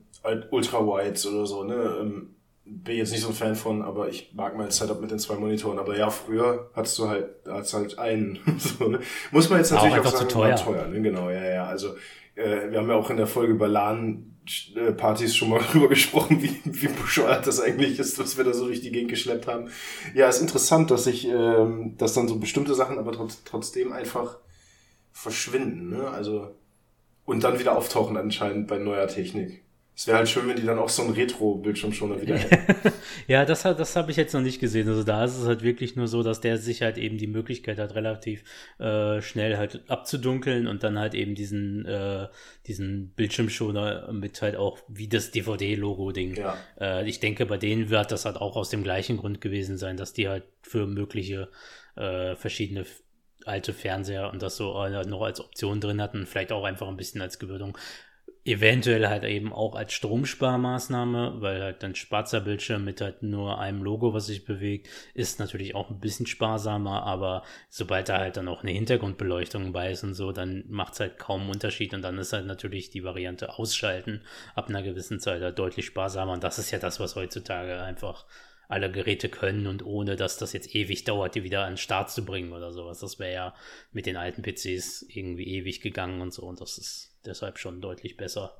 Ultra-Wides 0.50 1.26
oder 1.26 1.46
so, 1.46 1.64
ne? 1.64 2.28
Bin 2.68 2.96
jetzt 2.96 3.12
nicht 3.12 3.22
so 3.22 3.28
ein 3.28 3.34
Fan 3.34 3.54
von, 3.54 3.82
aber 3.82 4.08
ich 4.08 4.32
mag 4.34 4.56
mein 4.56 4.70
Setup 4.70 5.00
mit 5.00 5.10
den 5.10 5.20
zwei 5.20 5.36
Monitoren. 5.36 5.78
Aber 5.78 5.96
ja, 5.96 6.10
früher 6.10 6.70
hattest 6.74 6.98
du 6.98 7.08
halt, 7.08 7.28
hattest 7.46 7.74
halt 7.74 7.98
einen. 7.98 8.40
so, 8.58 8.88
ne? 8.88 8.98
Muss 9.30 9.48
man 9.48 9.60
jetzt 9.60 9.70
natürlich 9.70 9.94
auch, 9.94 10.06
auch 10.06 10.10
sagen, 10.10 10.28
zu 10.28 10.34
teuer. 10.34 10.56
teuer 10.56 10.88
ne? 10.88 11.00
Genau, 11.00 11.30
ja, 11.30 11.44
ja. 11.44 11.66
Also 11.66 11.94
äh, 12.36 12.70
wir 12.70 12.78
haben 12.78 12.88
ja 12.88 12.94
auch 12.94 13.10
in 13.10 13.16
der 13.16 13.26
Folge 13.26 13.52
über 13.52 13.66
LAN-Partys 13.66 15.34
schon 15.34 15.50
mal 15.50 15.60
drüber 15.72 15.88
gesprochen, 15.88 16.42
wie, 16.42 16.60
wie 16.64 16.88
bescheuert 16.88 17.46
das 17.46 17.60
eigentlich 17.60 17.98
ist, 17.98 18.18
was 18.18 18.36
wir 18.36 18.44
da 18.44 18.52
so 18.52 18.66
durch 18.66 18.80
die 18.80 18.92
Gegend 18.92 19.10
geschleppt 19.10 19.46
haben. 19.46 19.68
Ja, 20.14 20.28
ist 20.28 20.40
interessant, 20.40 20.90
dass 20.90 21.06
ich, 21.06 21.26
ähm, 21.26 21.96
dass 21.98 22.14
dann 22.14 22.28
so 22.28 22.38
bestimmte 22.38 22.74
Sachen 22.74 22.98
aber 22.98 23.12
trotz, 23.12 23.42
trotzdem 23.44 23.92
einfach 23.92 24.38
verschwinden, 25.12 25.88
ne? 25.90 26.08
Also, 26.08 26.54
und 27.24 27.42
dann 27.42 27.58
wieder 27.58 27.76
auftauchen 27.76 28.16
anscheinend 28.16 28.68
bei 28.68 28.78
neuer 28.78 29.08
Technik. 29.08 29.65
Es 29.96 30.06
wäre 30.06 30.18
halt 30.18 30.28
schön, 30.28 30.46
wenn 30.46 30.56
die 30.56 30.66
dann 30.66 30.78
auch 30.78 30.90
so 30.90 31.02
ein 31.02 31.10
Retro-Bildschirm 31.12 31.90
schon 31.90 32.20
wieder 32.20 32.36
hätten. 32.36 32.92
ja, 33.28 33.46
das, 33.46 33.62
das 33.62 33.96
habe 33.96 34.10
ich 34.10 34.18
jetzt 34.18 34.34
noch 34.34 34.42
nicht 34.42 34.60
gesehen. 34.60 34.86
Also 34.88 35.02
da 35.04 35.24
ist 35.24 35.38
es 35.38 35.46
halt 35.46 35.62
wirklich 35.62 35.96
nur 35.96 36.06
so, 36.06 36.22
dass 36.22 36.42
der 36.42 36.58
sich 36.58 36.82
halt 36.82 36.98
eben 36.98 37.16
die 37.16 37.26
Möglichkeit 37.26 37.78
hat, 37.78 37.94
relativ 37.94 38.44
äh, 38.78 39.22
schnell 39.22 39.56
halt 39.56 39.88
abzudunkeln 39.88 40.66
und 40.66 40.82
dann 40.82 40.98
halt 40.98 41.14
eben 41.14 41.34
diesen, 41.34 41.86
äh, 41.86 42.28
diesen 42.66 43.14
Bildschirmschoner 43.14 44.12
mit 44.12 44.42
halt 44.42 44.56
auch 44.56 44.78
wie 44.86 45.08
das 45.08 45.30
DVD-Logo-Ding. 45.30 46.36
Ja. 46.36 46.58
Äh, 46.78 47.08
ich 47.08 47.18
denke, 47.18 47.46
bei 47.46 47.56
denen 47.56 47.88
wird 47.88 48.12
das 48.12 48.26
halt 48.26 48.36
auch 48.36 48.56
aus 48.56 48.68
dem 48.68 48.84
gleichen 48.84 49.16
Grund 49.16 49.40
gewesen 49.40 49.78
sein, 49.78 49.96
dass 49.96 50.12
die 50.12 50.28
halt 50.28 50.44
für 50.60 50.86
mögliche 50.86 51.48
äh, 51.96 52.36
verschiedene 52.36 52.84
alte 53.46 53.72
Fernseher 53.72 54.30
und 54.30 54.42
das 54.42 54.56
so 54.56 54.78
äh, 54.82 55.06
noch 55.06 55.22
als 55.22 55.40
Option 55.40 55.80
drin 55.80 56.02
hatten, 56.02 56.26
vielleicht 56.26 56.52
auch 56.52 56.64
einfach 56.64 56.88
ein 56.88 56.96
bisschen 56.96 57.22
als 57.22 57.38
Gewürtung. 57.38 57.78
Eventuell 58.46 59.08
halt 59.08 59.24
eben 59.24 59.52
auch 59.52 59.74
als 59.74 59.92
Stromsparmaßnahme, 59.92 61.40
weil 61.40 61.60
halt 61.64 61.82
dann 61.82 61.96
schwarzer 61.96 62.40
Bildschirm 62.40 62.84
mit 62.84 63.00
halt 63.00 63.24
nur 63.24 63.58
einem 63.58 63.82
Logo, 63.82 64.14
was 64.14 64.26
sich 64.26 64.44
bewegt, 64.44 64.88
ist 65.14 65.40
natürlich 65.40 65.74
auch 65.74 65.90
ein 65.90 65.98
bisschen 65.98 66.26
sparsamer, 66.26 67.02
aber 67.02 67.42
sobald 67.70 68.08
da 68.08 68.18
halt 68.18 68.36
dann 68.36 68.46
auch 68.46 68.62
eine 68.62 68.70
Hintergrundbeleuchtung 68.70 69.72
bei 69.72 69.90
ist 69.90 70.04
und 70.04 70.14
so, 70.14 70.30
dann 70.30 70.62
macht 70.68 70.92
es 70.92 71.00
halt 71.00 71.18
kaum 71.18 71.40
einen 71.40 71.50
Unterschied 71.50 71.92
und 71.92 72.02
dann 72.02 72.18
ist 72.18 72.32
halt 72.32 72.46
natürlich 72.46 72.88
die 72.88 73.02
Variante 73.02 73.58
ausschalten 73.58 74.22
ab 74.54 74.68
einer 74.68 74.84
gewissen 74.84 75.18
Zeit 75.18 75.42
halt 75.42 75.58
deutlich 75.58 75.86
sparsamer 75.86 76.32
und 76.32 76.44
das 76.44 76.60
ist 76.60 76.70
ja 76.70 76.78
das, 76.78 77.00
was 77.00 77.16
heutzutage 77.16 77.82
einfach 77.82 78.26
alle 78.68 78.92
Geräte 78.92 79.28
können 79.28 79.66
und 79.66 79.84
ohne, 79.84 80.14
dass 80.14 80.38
das 80.38 80.52
jetzt 80.52 80.72
ewig 80.72 81.02
dauert, 81.02 81.34
die 81.34 81.42
wieder 81.42 81.64
an 81.64 81.72
den 81.72 81.78
Start 81.78 82.10
zu 82.10 82.24
bringen 82.24 82.52
oder 82.52 82.72
sowas. 82.72 83.00
Das 83.00 83.18
wäre 83.18 83.32
ja 83.32 83.54
mit 83.92 84.06
den 84.06 84.16
alten 84.16 84.42
PCs 84.42 85.04
irgendwie 85.08 85.48
ewig 85.48 85.80
gegangen 85.80 86.20
und 86.20 86.32
so 86.32 86.42
und 86.42 86.60
das 86.60 86.78
ist 86.78 87.15
deshalb 87.26 87.58
schon 87.58 87.80
deutlich 87.80 88.16
besser. 88.16 88.56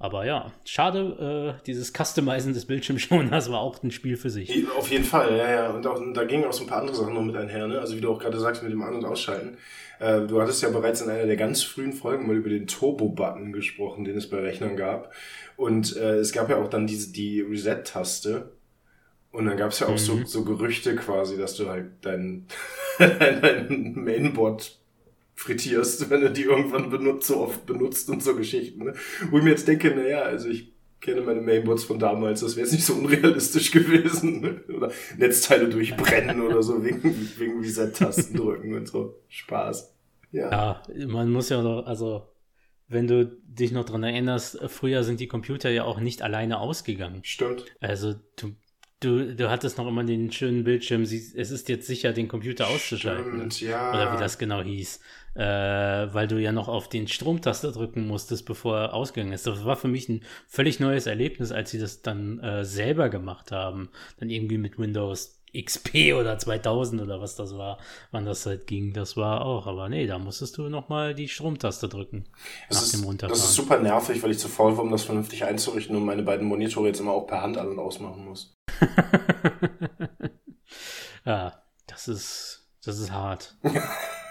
Aber 0.00 0.24
ja, 0.24 0.52
schade, 0.64 1.56
äh, 1.58 1.62
dieses 1.66 1.92
Customizen 1.92 2.52
des 2.54 2.66
Bildschirmschoners 2.66 3.50
war 3.50 3.60
auch 3.60 3.82
ein 3.82 3.90
Spiel 3.90 4.16
für 4.16 4.30
sich. 4.30 4.64
Auf 4.76 4.90
jeden 4.90 5.04
Fall, 5.04 5.36
ja, 5.36 5.50
ja. 5.50 5.70
Und, 5.70 5.86
auch, 5.88 6.00
da 6.14 6.24
gingen 6.24 6.44
auch 6.44 6.52
so 6.52 6.62
ein 6.64 6.68
paar 6.68 6.80
andere 6.80 6.96
Sachen 6.96 7.14
noch 7.14 7.22
mit 7.22 7.36
einher, 7.36 7.66
ne? 7.66 7.80
Also 7.80 7.96
wie 7.96 8.00
du 8.00 8.12
auch 8.12 8.20
gerade 8.20 8.38
sagst, 8.38 8.62
mit 8.62 8.70
dem 8.70 8.82
An- 8.82 8.94
und 8.94 9.04
Ausschalten. 9.04 9.58
Äh, 9.98 10.20
du 10.26 10.40
hattest 10.40 10.62
ja 10.62 10.70
bereits 10.70 11.00
in 11.00 11.10
einer 11.10 11.26
der 11.26 11.36
ganz 11.36 11.64
frühen 11.64 11.92
Folgen 11.92 12.28
mal 12.28 12.36
über 12.36 12.48
den 12.48 12.68
Turbo-Button 12.68 13.52
gesprochen, 13.52 14.04
den 14.04 14.16
es 14.16 14.30
bei 14.30 14.38
Rechnern 14.38 14.76
gab. 14.76 15.12
Und 15.56 15.96
äh, 15.96 16.18
es 16.18 16.30
gab 16.30 16.48
ja 16.48 16.58
auch 16.58 16.70
dann 16.70 16.86
diese, 16.86 17.12
die 17.12 17.40
Reset-Taste. 17.40 18.52
Und 19.32 19.46
dann 19.46 19.56
gab 19.56 19.72
es 19.72 19.80
ja 19.80 19.88
auch 19.88 19.92
mhm. 19.92 19.98
so, 19.98 20.24
so 20.24 20.44
Gerüchte 20.44 20.94
quasi, 20.94 21.36
dass 21.36 21.56
du 21.56 21.68
halt 21.68 21.90
dein, 22.02 22.46
dein 22.98 23.94
Mainboard 23.96 24.77
frittierst, 25.38 26.10
wenn 26.10 26.20
du 26.20 26.30
die 26.30 26.42
irgendwann 26.42 26.90
benutzt, 26.90 27.28
so 27.28 27.38
oft 27.38 27.64
benutzt 27.64 28.10
und 28.10 28.22
so 28.22 28.34
Geschichten. 28.34 28.84
Ne? 28.84 28.94
Wo 29.30 29.38
ich 29.38 29.44
mir 29.44 29.50
jetzt 29.50 29.68
denke, 29.68 29.94
naja, 29.94 30.22
also 30.22 30.48
ich 30.48 30.72
kenne 31.00 31.20
meine 31.20 31.40
Mainboards 31.40 31.84
von 31.84 31.98
damals, 31.98 32.40
das 32.40 32.56
wäre 32.56 32.66
jetzt 32.66 32.72
nicht 32.72 32.84
so 32.84 32.94
unrealistisch 32.94 33.70
gewesen. 33.72 34.40
Ne? 34.40 34.60
Oder 34.74 34.90
Netzteile 35.16 35.68
durchbrennen 35.68 36.40
oder 36.40 36.62
so, 36.62 36.84
wegen, 36.84 37.14
wegen 37.38 37.60
Reset-Tasten 37.60 38.36
drücken 38.36 38.74
und 38.74 38.88
so. 38.88 39.14
Spaß. 39.28 39.94
Ja. 40.32 40.50
ja, 40.50 41.06
man 41.06 41.30
muss 41.30 41.48
ja 41.48 41.62
doch, 41.62 41.86
also 41.86 42.26
wenn 42.88 43.06
du 43.06 43.26
dich 43.46 43.70
noch 43.70 43.84
dran 43.84 44.02
erinnerst, 44.02 44.58
früher 44.66 45.04
sind 45.04 45.20
die 45.20 45.28
Computer 45.28 45.70
ja 45.70 45.84
auch 45.84 46.00
nicht 46.00 46.22
alleine 46.22 46.58
ausgegangen. 46.58 47.20
Stimmt. 47.22 47.64
Also 47.80 48.14
du 48.36 48.54
Du, 49.00 49.32
du 49.36 49.48
hattest 49.48 49.78
noch 49.78 49.86
immer 49.86 50.02
den 50.02 50.32
schönen 50.32 50.64
Bildschirm, 50.64 51.02
es 51.02 51.12
ist 51.12 51.68
jetzt 51.68 51.86
sicher, 51.86 52.12
den 52.12 52.26
Computer 52.26 52.66
auszuschalten. 52.66 53.36
Stimmt, 53.36 53.60
ja. 53.60 53.90
Oder 53.90 54.12
wie 54.12 54.18
das 54.18 54.38
genau 54.38 54.60
hieß. 54.60 54.98
Äh, 55.38 56.12
weil 56.12 56.26
du 56.26 56.40
ja 56.40 56.50
noch 56.50 56.66
auf 56.66 56.88
den 56.88 57.06
Stromtaster 57.06 57.70
drücken 57.70 58.08
musstest, 58.08 58.44
bevor 58.44 58.76
er 58.76 58.94
ausgegangen 58.94 59.32
ist. 59.32 59.46
Das 59.46 59.64
war 59.64 59.76
für 59.76 59.86
mich 59.86 60.08
ein 60.08 60.24
völlig 60.48 60.80
neues 60.80 61.06
Erlebnis, 61.06 61.52
als 61.52 61.70
sie 61.70 61.78
das 61.78 62.02
dann 62.02 62.40
äh, 62.40 62.64
selber 62.64 63.08
gemacht 63.08 63.52
haben. 63.52 63.88
Dann 64.18 64.30
irgendwie 64.30 64.58
mit 64.58 64.80
Windows 64.80 65.40
XP 65.56 66.14
oder 66.18 66.38
2000 66.38 67.02
oder 67.02 67.20
was 67.20 67.36
das 67.36 67.56
war, 67.56 67.78
wann 68.10 68.24
das 68.24 68.44
halt 68.46 68.66
ging. 68.66 68.92
Das 68.92 69.16
war 69.16 69.44
auch. 69.44 69.68
Aber 69.68 69.88
nee, 69.88 70.08
da 70.08 70.18
musstest 70.18 70.58
du 70.58 70.68
nochmal 70.68 71.14
die 71.14 71.28
Stromtaste 71.28 71.88
drücken. 71.88 72.24
Das, 72.68 72.82
ist, 72.82 73.22
das 73.22 73.38
ist 73.38 73.54
super 73.54 73.78
nervig, 73.78 74.20
weil 74.24 74.32
ich 74.32 74.40
zu 74.40 74.48
faul 74.48 74.76
war, 74.76 74.82
um 74.82 74.90
das 74.90 75.04
vernünftig 75.04 75.44
einzurichten 75.44 75.94
und 75.94 76.04
meine 76.04 76.24
beiden 76.24 76.48
Monitore 76.48 76.88
jetzt 76.88 76.98
immer 76.98 77.12
auch 77.12 77.28
per 77.28 77.42
Hand 77.42 77.58
an- 77.58 77.68
und 77.68 77.78
ausmachen 77.78 78.24
muss. 78.24 78.56
ja, 81.24 81.62
das 81.86 82.08
ist, 82.08 82.68
das 82.84 82.98
ist 82.98 83.12
hart. 83.12 83.56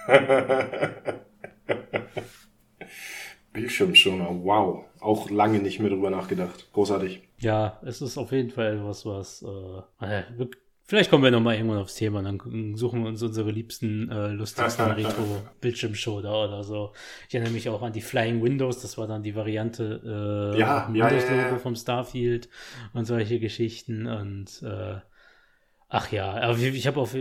Bildschirmschoner, 3.54 4.30
wow. 4.44 4.86
Auch 5.00 5.30
lange 5.30 5.60
nicht 5.60 5.80
mehr 5.80 5.90
drüber 5.90 6.10
nachgedacht. 6.10 6.72
Großartig. 6.74 7.22
Ja, 7.40 7.80
es 7.86 8.02
ist 8.02 8.18
auf 8.18 8.32
jeden 8.32 8.50
Fall 8.50 8.78
etwas, 8.78 9.06
was 9.06 9.44
äh, 9.44 10.24
Vielleicht 10.90 11.10
kommen 11.10 11.26
wir 11.26 11.32
nochmal 11.32 11.56
irgendwann 11.56 11.80
aufs 11.80 11.96
Thema, 11.96 12.22
dann 12.22 12.40
suchen 12.76 13.02
wir 13.02 13.10
uns 13.10 13.22
unsere 13.22 13.52
liebsten, 13.52 14.10
äh, 14.10 14.30
lustigsten 14.30 14.86
Retro-Bildschirmschoner 14.92 16.32
oder 16.32 16.64
so. 16.64 16.94
Ich 17.28 17.36
erinnere 17.36 17.52
mich 17.52 17.68
auch 17.68 17.82
an 17.82 17.92
die 17.92 18.00
Flying 18.00 18.42
Windows, 18.42 18.82
das 18.82 18.98
war 18.98 19.06
dann 19.06 19.22
die 19.22 19.36
Variante 19.36 20.54
äh, 20.56 20.58
ja, 20.58 20.88
Windows-Logo 20.88 21.36
ja, 21.36 21.50
ja, 21.50 21.58
vom 21.58 21.76
Starfield 21.76 22.48
und 22.94 23.04
solche 23.04 23.42
Geschichten 23.42 24.08
und 24.08 24.64
äh, 24.64 25.02
ach 25.90 26.10
ja, 26.14 26.32
aber 26.36 26.58
ich 26.58 26.88
habe 26.88 27.02
auf 27.02 27.14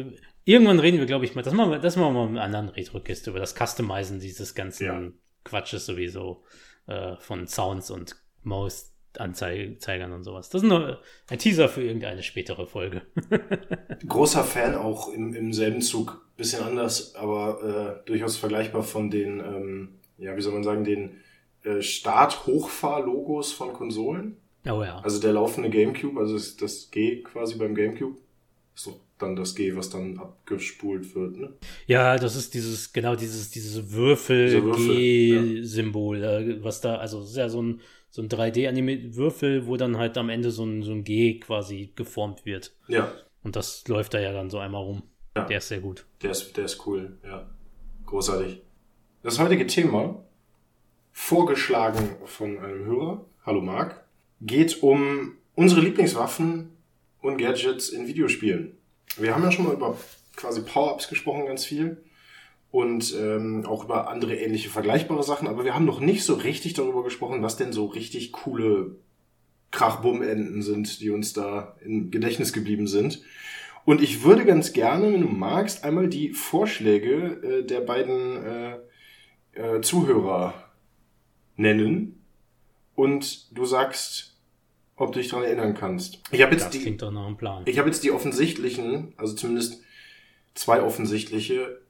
irgendwann 0.46 0.80
reden 0.80 0.98
wir, 0.98 1.06
glaube 1.06 1.26
ich, 1.26 1.34
mal, 1.34 1.42
das 1.42 1.52
machen 1.52 1.72
wir, 1.72 1.78
das 1.78 1.96
machen 1.96 2.14
wir 2.14 2.24
mal 2.24 2.30
mit 2.30 2.40
anderen 2.40 2.70
Retro-Kiste 2.70 3.30
über 3.30 3.40
das 3.40 3.54
Customizen 3.54 4.20
dieses 4.20 4.54
ganzen 4.54 5.18
Quatsches 5.44 5.84
sowieso 5.84 6.44
äh, 6.86 7.16
von 7.18 7.46
Sounds 7.46 7.90
und 7.90 8.16
Maus 8.42 8.92
Anzeigern 9.18 10.12
und 10.12 10.24
sowas. 10.24 10.50
Das 10.50 10.62
ist 10.62 10.68
nur 10.68 11.00
ein 11.28 11.38
Teaser 11.38 11.70
für 11.70 11.82
irgendeine 11.82 12.22
spätere 12.22 12.66
Folge. 12.66 13.02
Großer 14.06 14.44
Fan 14.44 14.74
auch 14.74 15.10
im, 15.10 15.34
im 15.34 15.54
selben 15.54 15.80
Zug, 15.80 16.26
bisschen 16.36 16.62
anders, 16.62 17.14
aber 17.14 18.02
äh, 18.04 18.06
durchaus 18.06 18.36
vergleichbar 18.36 18.82
von 18.82 19.10
den, 19.10 19.40
ähm, 19.40 19.88
ja, 20.18 20.36
wie 20.36 20.42
soll 20.42 20.52
man 20.52 20.64
sagen, 20.64 20.84
den 20.84 21.22
äh, 21.64 21.80
Start-Hochfahr-Logos 21.80 23.52
von 23.52 23.72
Konsolen. 23.72 24.36
Oh 24.66 24.82
ja. 24.82 24.98
Also 24.98 25.18
der 25.18 25.32
laufende 25.32 25.70
GameCube, 25.70 26.20
also 26.20 26.34
das 26.60 26.90
G 26.90 27.22
quasi 27.22 27.56
beim 27.56 27.74
GameCube, 27.74 28.18
doch 28.84 29.00
dann 29.18 29.36
das 29.36 29.54
G, 29.54 29.76
was 29.76 29.90
dann 29.90 30.18
abgespult 30.18 31.14
wird, 31.14 31.36
ne? 31.36 31.52
Ja, 31.86 32.16
das 32.16 32.34
ist 32.36 32.54
dieses, 32.54 32.92
genau 32.92 33.14
dieses, 33.16 33.50
dieses 33.50 33.92
Würfel-G-Symbol, 33.92 36.20
Würfel, 36.20 36.56
ja. 36.58 36.64
was 36.64 36.80
da, 36.80 36.96
also 36.96 37.22
ist 37.22 37.36
ja 37.36 37.48
so 37.48 37.62
ein 37.62 37.80
so 38.16 38.22
ein 38.22 38.30
3D-Würfel, 38.30 39.66
wo 39.66 39.76
dann 39.76 39.98
halt 39.98 40.16
am 40.16 40.30
Ende 40.30 40.50
so 40.50 40.64
ein, 40.64 40.82
so 40.82 40.92
ein 40.92 41.04
G 41.04 41.38
quasi 41.38 41.92
geformt 41.96 42.46
wird. 42.46 42.74
Ja. 42.88 43.12
Und 43.42 43.56
das 43.56 43.86
läuft 43.88 44.14
da 44.14 44.18
ja 44.18 44.32
dann 44.32 44.48
so 44.48 44.58
einmal 44.58 44.82
rum. 44.82 45.02
Ja. 45.36 45.44
Der 45.44 45.58
ist 45.58 45.68
sehr 45.68 45.80
gut. 45.80 46.06
Der 46.22 46.30
ist, 46.30 46.56
der 46.56 46.64
ist 46.64 46.86
cool, 46.86 47.18
ja. 47.22 47.46
Großartig. 48.06 48.62
Das 49.22 49.38
heutige 49.38 49.66
Thema, 49.66 50.24
vorgeschlagen 51.12 52.16
von 52.24 52.58
einem 52.58 52.86
Hörer, 52.86 53.26
hallo 53.44 53.60
Marc, 53.60 54.02
geht 54.40 54.82
um 54.82 55.34
unsere 55.54 55.82
Lieblingswaffen 55.82 56.70
und 57.20 57.36
Gadgets 57.36 57.90
in 57.90 58.06
Videospielen. 58.06 58.78
Wir 59.16 59.34
haben 59.34 59.42
ja 59.42 59.52
schon 59.52 59.64
mal 59.64 59.74
über 59.74 59.96
quasi 60.36 60.62
Power-Ups 60.62 61.08
gesprochen, 61.08 61.46
ganz 61.46 61.64
viel. 61.64 62.02
Und 62.70 63.14
ähm, 63.18 63.64
auch 63.66 63.84
über 63.84 64.08
andere 64.08 64.36
ähnliche 64.36 64.68
vergleichbare 64.68 65.22
Sachen, 65.22 65.48
aber 65.48 65.64
wir 65.64 65.74
haben 65.74 65.86
noch 65.86 66.00
nicht 66.00 66.24
so 66.24 66.34
richtig 66.34 66.74
darüber 66.74 67.02
gesprochen, 67.04 67.42
was 67.42 67.56
denn 67.56 67.72
so 67.72 67.86
richtig 67.86 68.32
coole 68.32 68.96
Krachbumm-Enden 69.70 70.62
sind, 70.62 71.00
die 71.00 71.10
uns 71.10 71.32
da 71.32 71.76
im 71.82 72.10
Gedächtnis 72.10 72.52
geblieben 72.52 72.86
sind. 72.86 73.22
Und 73.84 74.02
ich 74.02 74.24
würde 74.24 74.44
ganz 74.44 74.72
gerne, 74.72 75.12
wenn 75.12 75.22
du 75.22 75.28
magst, 75.28 75.84
einmal 75.84 76.08
die 76.08 76.32
Vorschläge 76.32 77.60
äh, 77.62 77.62
der 77.64 77.80
beiden 77.80 78.44
äh, 78.44 78.76
äh, 79.52 79.80
Zuhörer 79.80 80.54
nennen. 81.56 82.24
Und 82.94 83.56
du 83.56 83.64
sagst, 83.64 84.35
ob 84.96 85.12
du 85.12 85.18
dich 85.18 85.28
daran 85.28 85.44
erinnern 85.44 85.74
kannst. 85.74 86.20
Ich 86.30 86.42
habe 86.42 86.52
jetzt 86.52 86.66
das 86.66 86.70
die. 86.72 86.98
Ich 87.66 87.78
habe 87.78 87.88
jetzt 87.88 88.02
die 88.02 88.10
offensichtlichen, 88.10 89.14
also 89.16 89.34
zumindest 89.34 89.82
zwei 90.54 90.82
offensichtliche 90.82 91.80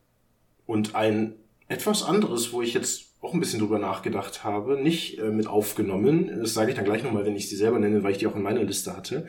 und 0.67 0.95
ein 0.95 1.35
etwas 1.69 2.03
anderes, 2.03 2.53
wo 2.53 2.63
ich 2.63 2.75
jetzt 2.75 3.07
auch 3.21 3.33
ein 3.33 3.41
bisschen 3.41 3.61
drüber 3.61 3.79
nachgedacht 3.79 4.45
habe, 4.45 4.81
nicht 4.81 5.19
äh, 5.19 5.31
mit 5.31 5.47
aufgenommen. 5.47 6.29
Das 6.41 6.55
sage 6.55 6.71
ich 6.71 6.77
dann 6.77 6.85
gleich 6.85 7.03
nochmal, 7.03 7.25
wenn 7.25 7.35
ich 7.35 7.49
sie 7.49 7.57
selber 7.57 7.79
nenne, 7.79 8.03
weil 8.03 8.13
ich 8.13 8.19
die 8.19 8.27
auch 8.27 8.37
in 8.37 8.43
meiner 8.43 8.63
Liste 8.63 8.97
hatte. 8.97 9.27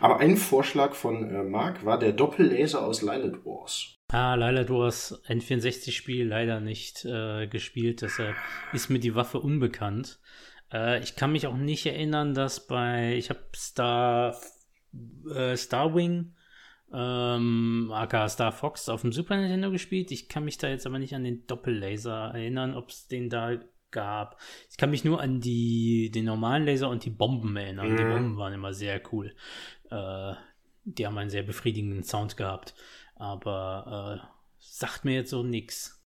Aber 0.00 0.18
ein 0.18 0.36
Vorschlag 0.36 0.94
von 0.94 1.30
äh, 1.30 1.42
Mark 1.42 1.84
war 1.84 1.98
der 1.98 2.12
Doppellaser 2.12 2.84
aus 2.84 3.02
Lilith 3.02 3.44
Wars. 3.44 3.96
Ah, 4.08 4.36
du 4.36 4.84
hast 4.84 5.20
N64-Spiel 5.28 6.28
leider 6.28 6.60
nicht 6.60 7.04
äh, 7.04 7.46
gespielt, 7.48 8.02
deshalb 8.02 8.36
ist 8.72 8.88
mir 8.88 9.00
die 9.00 9.14
Waffe 9.14 9.40
unbekannt. 9.40 10.20
Äh, 10.72 11.02
ich 11.02 11.16
kann 11.16 11.32
mich 11.32 11.46
auch 11.46 11.56
nicht 11.56 11.86
erinnern, 11.86 12.34
dass 12.34 12.66
bei, 12.66 13.14
ich 13.16 13.30
habe 13.30 13.40
Star, 13.54 14.36
äh, 15.34 15.56
Starwing, 15.56 16.34
ähm, 16.92 17.90
aka 17.92 18.28
Star 18.28 18.52
Fox 18.52 18.88
auf 18.88 19.02
dem 19.02 19.12
Super 19.12 19.36
Nintendo 19.36 19.70
gespielt. 19.70 20.10
Ich 20.10 20.28
kann 20.28 20.44
mich 20.44 20.58
da 20.58 20.68
jetzt 20.68 20.86
aber 20.86 20.98
nicht 20.98 21.14
an 21.14 21.24
den 21.24 21.46
Doppellaser 21.46 22.32
erinnern, 22.34 22.74
ob 22.74 22.90
es 22.90 23.08
den 23.08 23.28
da 23.28 23.58
gab. 23.90 24.40
Ich 24.70 24.76
kann 24.76 24.90
mich 24.90 25.04
nur 25.04 25.20
an 25.20 25.40
die, 25.40 26.10
den 26.10 26.26
normalen 26.26 26.64
Laser 26.64 26.88
und 26.88 27.04
die 27.04 27.10
Bomben 27.10 27.56
erinnern. 27.56 27.92
Mhm. 27.92 27.96
Die 27.96 28.04
Bomben 28.04 28.36
waren 28.36 28.52
immer 28.52 28.72
sehr 28.72 29.00
cool. 29.12 29.34
Äh, 29.90 30.34
die 30.84 31.06
haben 31.06 31.18
einen 31.18 31.30
sehr 31.30 31.42
befriedigenden 31.42 32.04
Sound 32.04 32.36
gehabt. 32.36 32.74
Aber 33.16 34.20
äh, 34.22 34.26
sagt 34.58 35.04
mir 35.04 35.14
jetzt 35.14 35.30
so 35.30 35.42
nix. 35.42 36.04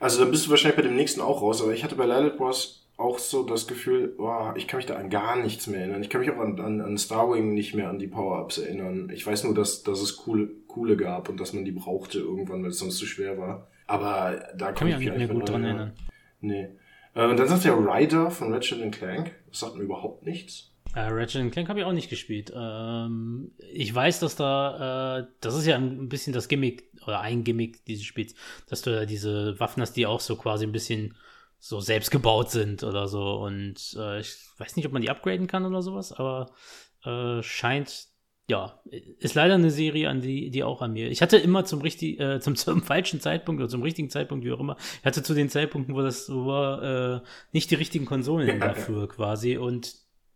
Also 0.00 0.20
dann 0.20 0.30
bist 0.30 0.46
du 0.46 0.50
wahrscheinlich 0.50 0.76
bei 0.76 0.82
dem 0.82 0.96
nächsten 0.96 1.20
auch 1.20 1.42
raus, 1.42 1.62
aber 1.62 1.72
ich 1.72 1.84
hatte 1.84 1.96
bei 1.96 2.06
Lilith 2.06 2.36
Bros 2.36 2.85
auch 2.96 3.18
so 3.18 3.42
das 3.42 3.66
Gefühl, 3.66 4.14
oh, 4.18 4.52
ich 4.56 4.66
kann 4.66 4.78
mich 4.78 4.86
da 4.86 4.96
an 4.96 5.10
gar 5.10 5.36
nichts 5.36 5.66
mehr 5.66 5.80
erinnern. 5.80 6.02
Ich 6.02 6.08
kann 6.08 6.22
mich 6.22 6.30
auch 6.30 6.38
an, 6.38 6.58
an, 6.60 6.80
an 6.80 6.96
Starwing 6.96 7.52
nicht 7.52 7.74
mehr 7.74 7.90
an 7.90 7.98
die 7.98 8.06
Power-Ups 8.06 8.58
erinnern. 8.58 9.10
Ich 9.12 9.26
weiß 9.26 9.44
nur, 9.44 9.54
dass, 9.54 9.82
dass 9.82 10.00
es 10.00 10.16
coole, 10.16 10.48
coole 10.66 10.96
gab 10.96 11.28
und 11.28 11.38
dass 11.38 11.52
man 11.52 11.64
die 11.64 11.72
brauchte 11.72 12.18
irgendwann, 12.18 12.62
weil 12.62 12.70
es 12.70 12.78
sonst 12.78 12.96
zu 12.96 13.06
schwer 13.06 13.38
war. 13.38 13.68
Aber 13.86 14.42
da 14.56 14.66
kann, 14.66 14.74
kann 14.74 14.88
ich 14.88 14.98
mich 14.98 15.10
auch 15.10 15.16
nicht 15.16 15.28
mehr 15.28 15.36
gut 15.36 15.48
dran 15.48 15.64
erinnern. 15.64 15.92
Nee. 16.40 16.68
Äh, 17.14 17.26
und 17.26 17.38
dann 17.38 17.48
sagt 17.48 17.64
der 17.64 17.76
Rider 17.76 18.30
von 18.30 18.52
Ratchet 18.52 18.92
Clank. 18.92 19.32
Das 19.48 19.60
sagt 19.60 19.76
mir 19.76 19.82
überhaupt 19.82 20.24
nichts. 20.24 20.72
Äh, 20.94 21.00
Ratchet 21.00 21.52
Clank 21.52 21.68
habe 21.68 21.80
ich 21.80 21.84
auch 21.84 21.92
nicht 21.92 22.08
gespielt. 22.08 22.50
Ähm, 22.56 23.52
ich 23.72 23.94
weiß, 23.94 24.20
dass 24.20 24.36
da, 24.36 25.18
äh, 25.18 25.26
das 25.42 25.54
ist 25.54 25.66
ja 25.66 25.76
ein 25.76 26.08
bisschen 26.08 26.32
das 26.32 26.48
Gimmick 26.48 26.90
oder 27.06 27.20
ein 27.20 27.44
Gimmick 27.44 27.84
dieses 27.84 28.04
Spiels, 28.04 28.34
dass 28.68 28.80
du 28.80 28.90
da 28.90 29.04
diese 29.04 29.60
Waffen 29.60 29.82
hast, 29.82 29.92
die 29.92 30.06
auch 30.06 30.20
so 30.20 30.36
quasi 30.36 30.64
ein 30.64 30.72
bisschen 30.72 31.14
so 31.58 31.80
selbst 31.80 32.10
gebaut 32.10 32.50
sind 32.50 32.82
oder 32.82 33.08
so. 33.08 33.34
Und 33.34 33.96
äh, 33.98 34.20
ich 34.20 34.36
weiß 34.58 34.76
nicht, 34.76 34.86
ob 34.86 34.92
man 34.92 35.02
die 35.02 35.10
upgraden 35.10 35.46
kann 35.46 35.64
oder 35.64 35.82
sowas, 35.82 36.12
aber 36.12 36.50
äh, 37.04 37.42
scheint, 37.42 38.06
ja, 38.48 38.80
ist 39.18 39.34
leider 39.34 39.54
eine 39.54 39.70
Serie, 39.70 40.08
an 40.08 40.20
die, 40.20 40.50
die 40.50 40.62
auch 40.62 40.80
an 40.80 40.92
mir. 40.92 41.10
Ich 41.10 41.20
hatte 41.20 41.36
immer 41.36 41.64
zum 41.64 41.80
richtig, 41.80 42.20
äh, 42.20 42.40
zum, 42.40 42.54
zum 42.56 42.82
falschen 42.82 43.20
Zeitpunkt 43.20 43.60
oder 43.60 43.68
zum 43.68 43.82
richtigen 43.82 44.10
Zeitpunkt, 44.10 44.44
wie 44.44 44.52
auch 44.52 44.60
immer, 44.60 44.76
ich 45.00 45.04
hatte 45.04 45.22
zu 45.22 45.34
den 45.34 45.48
Zeitpunkten, 45.48 45.94
wo 45.94 46.02
das 46.02 46.26
so 46.26 46.46
war, 46.46 47.16
äh, 47.16 47.20
nicht 47.52 47.70
die 47.70 47.76
richtigen 47.76 48.06
Konsolen 48.06 48.60
dafür 48.60 49.08
quasi. 49.08 49.56
Und 49.56 49.94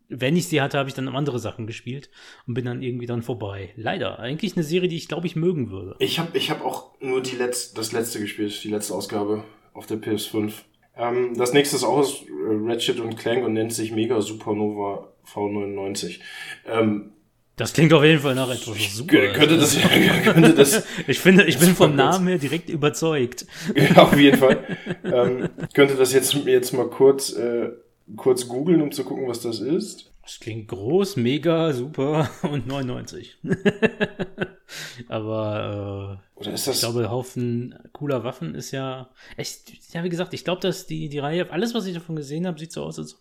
wenn 0.09 0.37
ich 0.37 0.49
sie 0.49 0.61
hatte, 0.61 0.77
habe 0.77 0.89
ich 0.89 0.95
dann 0.95 1.09
andere 1.09 1.39
Sachen 1.39 1.69
gespielt 1.69 2.11
und 2.47 2.55
bin 2.55 2.65
dann 2.65 2.83
irgendwie 2.83 3.07
dann 3.07 3.23
vorbei. 3.23 3.73
Leider. 3.77 4.19
Eigentlich 4.19 4.57
eine 4.57 4.65
Serie, 4.65 4.89
die 4.89 4.97
ich 4.97 5.07
glaube 5.07 5.29
ich 5.29 5.37
mögen 5.37 5.71
würde. 5.71 5.95
Ich 6.01 6.19
habe 6.19 6.37
ich 6.37 6.51
hab 6.51 6.65
auch 6.65 7.01
nur 7.01 7.23
die 7.23 7.37
letzte, 7.37 7.77
das 7.77 7.93
letzte 7.93 8.19
gespielt, 8.19 8.63
die 8.65 8.71
letzte 8.71 8.95
Ausgabe 8.95 9.45
auf 9.73 9.87
der 9.87 9.99
PS5. 9.99 10.53
Ähm, 11.01 11.35
das 11.37 11.53
nächste 11.53 11.77
ist 11.77 11.85
auch 11.85 11.99
aus 11.99 12.23
äh, 12.23 12.27
Ratchet 12.71 13.01
und 13.01 13.17
Clank 13.17 13.45
und 13.45 13.55
nennt 13.55 13.73
sich 13.73 13.93
Mega 13.93 14.21
Supernova 14.21 15.09
V99. 15.33 16.21
Ähm, 16.67 17.13
das 17.57 17.75
klingt 17.75 17.93
auf 17.93 18.03
jeden 18.03 18.21
Fall 18.21 18.35
nach 18.35 18.49
etwas 18.49 18.77
super. 18.95 19.33
Könnte 19.33 19.59
das, 19.59 19.77
könnte 20.25 20.55
das. 20.55 20.83
ich 21.07 21.19
finde, 21.19 21.45
ich 21.45 21.59
bin 21.59 21.75
vom 21.75 21.95
Namen 21.95 22.27
her 22.29 22.39
direkt 22.39 22.71
überzeugt. 22.71 23.47
Ja, 23.75 24.05
auf 24.05 24.17
jeden 24.17 24.39
Fall. 24.39 24.65
ähm, 25.05 25.49
könnte 25.75 25.95
das 25.97 26.13
jetzt, 26.13 26.35
jetzt 26.47 26.73
mal 26.73 26.89
kurz 26.89 27.33
äh, 27.33 27.71
kurz 28.17 28.49
googeln, 28.49 28.83
um 28.83 28.93
zu 28.93 29.05
gucken, 29.05 29.29
was 29.29 29.41
das 29.41 29.61
ist. 29.61 30.10
Das 30.31 30.39
klingt 30.39 30.69
groß, 30.69 31.17
mega, 31.17 31.73
super 31.73 32.31
und 32.45 32.69
99. 32.69 33.39
Aber 35.09 36.23
äh, 36.37 36.41
Oder 36.41 36.53
ist 36.53 36.69
das? 36.69 36.77
ich 36.77 36.81
glaube, 36.83 37.11
Haufen 37.11 37.77
cooler 37.93 38.23
Waffen 38.23 38.55
ist 38.55 38.71
ja. 38.71 39.11
Echt, 39.37 39.93
ja, 39.93 40.05
wie 40.05 40.09
gesagt, 40.09 40.33
ich 40.33 40.45
glaube, 40.45 40.61
dass 40.61 40.87
die, 40.87 41.09
die 41.09 41.19
Reihe, 41.19 41.51
alles, 41.51 41.75
was 41.75 41.85
ich 41.87 41.95
davon 41.95 42.15
gesehen 42.15 42.47
habe, 42.47 42.61
sieht 42.61 42.71
so 42.71 42.85
aus, 42.85 43.01
als 43.01 43.21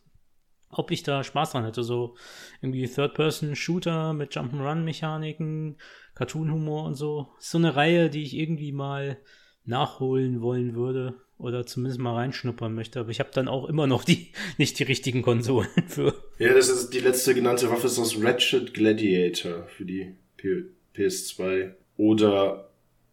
ob 0.70 0.92
ich 0.92 1.02
da 1.02 1.24
Spaß 1.24 1.54
dran 1.54 1.66
hätte. 1.66 1.82
So 1.84 2.16
irgendwie 2.62 2.88
Third-Person-Shooter 2.88 4.14
mit 4.14 4.36
Jump'n'Run-Mechaniken, 4.36 5.78
Cartoon-Humor 6.14 6.84
und 6.84 6.94
so. 6.94 7.30
Ist 7.40 7.50
so 7.50 7.58
eine 7.58 7.76
Reihe, 7.76 8.12
die 8.12 8.22
ich 8.22 8.38
irgendwie 8.38 8.72
mal 8.72 9.18
nachholen 9.66 10.42
wollen 10.42 10.76
würde 10.76 11.20
oder 11.40 11.66
zumindest 11.66 12.00
mal 12.00 12.14
reinschnuppern 12.14 12.74
möchte. 12.76 13.00
Aber 13.00 13.10
ich 13.10 13.20
habe 13.20 13.32
dann 13.34 13.48
auch 13.48 13.68
immer 13.68 13.88
noch 13.88 14.04
die 14.04 14.28
nicht 14.58 14.78
die 14.78 14.84
richtigen 14.84 15.22
Konsolen 15.22 15.70
für. 15.88 16.14
Ja, 16.38 16.54
das 16.54 16.70
ist 16.70 16.92
die 16.92 17.00
letzte 17.00 17.34
genannte 17.34 17.70
Waffe 17.72 17.88
ist 17.88 17.98
das 17.98 18.22
Ratchet 18.22 18.74
Gladiator 18.74 19.64
für 19.68 19.86
die 19.86 20.16
P 20.38 20.66
PS2 20.96 21.72
oder 21.98 22.70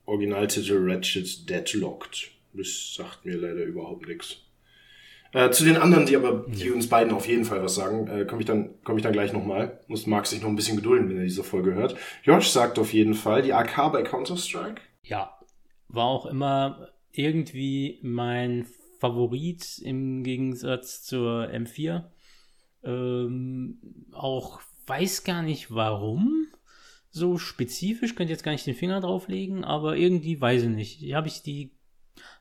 Originaltitel 0.07 0.79
Ratchet 0.81 1.49
Deadlocked. 1.49 2.31
Das 2.53 2.95
sagt 2.95 3.25
mir 3.25 3.37
leider 3.37 3.65
überhaupt 3.65 4.09
nichts. 4.09 4.39
Äh, 5.33 5.51
zu 5.51 5.65
den 5.65 5.77
anderen, 5.77 6.07
die 6.07 6.17
aber, 6.17 6.47
die 6.49 6.71
uns 6.71 6.89
beiden 6.89 7.13
auf 7.13 7.29
jeden 7.29 7.45
Fall 7.45 7.63
was 7.63 7.75
sagen, 7.75 8.09
äh, 8.09 8.25
komme 8.25 8.41
ich 8.41 8.47
dann, 8.47 8.83
komme 8.85 8.99
ich 8.99 9.03
dann 9.03 9.13
gleich 9.13 9.33
nochmal. 9.33 9.81
Muss 9.87 10.07
Marc 10.07 10.27
sich 10.27 10.41
noch 10.41 10.49
ein 10.49 10.57
bisschen 10.57 10.77
gedulden, 10.77 11.11
wenn 11.11 11.19
er 11.19 11.25
diese 11.25 11.45
Folge 11.45 11.75
hört. 11.75 11.97
Josh 12.23 12.49
sagt 12.49 12.79
auf 12.79 12.93
jeden 12.93 13.15
Fall 13.15 13.43
die 13.43 13.53
AK 13.53 13.93
bei 13.93 14.03
Counter-Strike. 14.03 14.81
Ja, 15.03 15.39
war 15.89 16.07
auch 16.07 16.27
immer 16.27 16.89
irgendwie 17.13 17.99
mein 18.03 18.67
Favorit 18.99 19.79
im 19.79 20.23
Gegensatz 20.23 21.03
zur 21.03 21.49
M4. 21.49 22.05
Ähm, 22.85 23.79
auch 24.13 24.61
weiß 24.87 25.25
gar 25.25 25.43
nicht 25.43 25.71
warum. 25.71 26.47
So 27.11 27.39
spezifisch, 27.39 28.15
könnte 28.15 28.33
jetzt 28.33 28.43
gar 28.43 28.53
nicht 28.53 28.67
den 28.67 28.75
Finger 28.75 29.01
drauflegen, 29.01 29.65
aber 29.65 29.97
irgendwie 29.97 30.41
weiß 30.41 30.65
ich 30.65 30.69
nicht. 30.69 31.15
Habe 31.15 31.29
ich 31.29 31.43
die, 31.43 31.73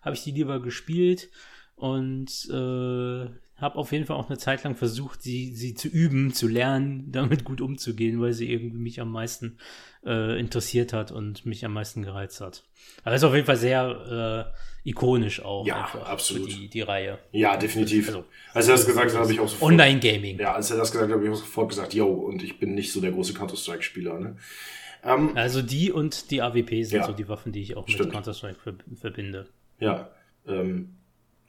habe 0.01 0.15
ich 0.15 0.23
die 0.23 0.31
lieber 0.31 0.61
gespielt 0.61 1.29
und 1.75 2.29
äh, 2.49 3.29
habe 3.57 3.77
auf 3.77 3.91
jeden 3.91 4.05
Fall 4.05 4.17
auch 4.17 4.29
eine 4.29 4.37
Zeit 4.37 4.63
lang 4.63 4.75
versucht, 4.75 5.21
sie, 5.21 5.55
sie 5.55 5.73
zu 5.73 5.87
üben, 5.87 6.33
zu 6.33 6.47
lernen, 6.47 7.05
damit 7.11 7.43
gut 7.43 7.61
umzugehen, 7.61 8.21
weil 8.21 8.33
sie 8.33 8.51
irgendwie 8.51 8.77
mich 8.77 8.99
am 8.99 9.11
meisten 9.11 9.57
äh, 10.05 10.39
interessiert 10.39 10.93
hat 10.93 11.11
und 11.11 11.45
mich 11.45 11.65
am 11.65 11.73
meisten 11.73 12.03
gereizt 12.03 12.41
hat. 12.41 12.63
Aber 13.03 13.15
ist 13.15 13.23
auf 13.23 13.33
jeden 13.33 13.45
Fall 13.45 13.57
sehr 13.57 14.53
äh, 14.85 14.89
ikonisch 14.89 15.41
auch. 15.41 15.65
Ja, 15.65 15.85
absolut. 16.05 16.49
Die, 16.49 16.67
die 16.69 16.81
Reihe. 16.81 17.17
Ja, 17.31 17.57
definitiv. 17.57 18.07
Also, 18.07 18.25
als 18.53 18.67
er 18.67 18.75
das 18.75 18.85
gesagt 18.85 19.11
hat, 19.11 19.19
habe 19.19 19.31
ich 19.31 19.39
auch 19.39 19.47
sofort. 19.47 19.71
Online-Gaming. 19.71 20.39
Ja, 20.39 20.53
als 20.53 20.69
er 20.69 20.77
das 20.77 20.91
gesagt 20.91 21.09
hat, 21.09 21.15
habe 21.15 21.25
ich 21.25 21.31
auch 21.31 21.37
sofort 21.37 21.69
gesagt, 21.69 21.93
yo, 21.93 22.07
und 22.07 22.43
ich 22.43 22.59
bin 22.59 22.75
nicht 22.75 22.91
so 22.91 23.01
der 23.01 23.11
große 23.11 23.33
Counter-Strike-Spieler. 23.33 24.19
Ne? 24.19 24.37
Ähm, 25.03 25.31
also 25.35 25.61
die 25.61 25.91
und 25.91 26.31
die 26.31 26.41
AWP 26.41 26.83
sind 26.83 26.99
ja, 26.99 27.05
so 27.05 27.13
die 27.13 27.27
Waffen, 27.29 27.51
die 27.51 27.61
ich 27.61 27.77
auch 27.77 27.87
stimmt. 27.87 28.05
mit 28.05 28.13
Counter-Strike 28.13 28.59
verbinde. 28.95 29.47
Ja, 29.79 30.09
ähm, 30.47 30.97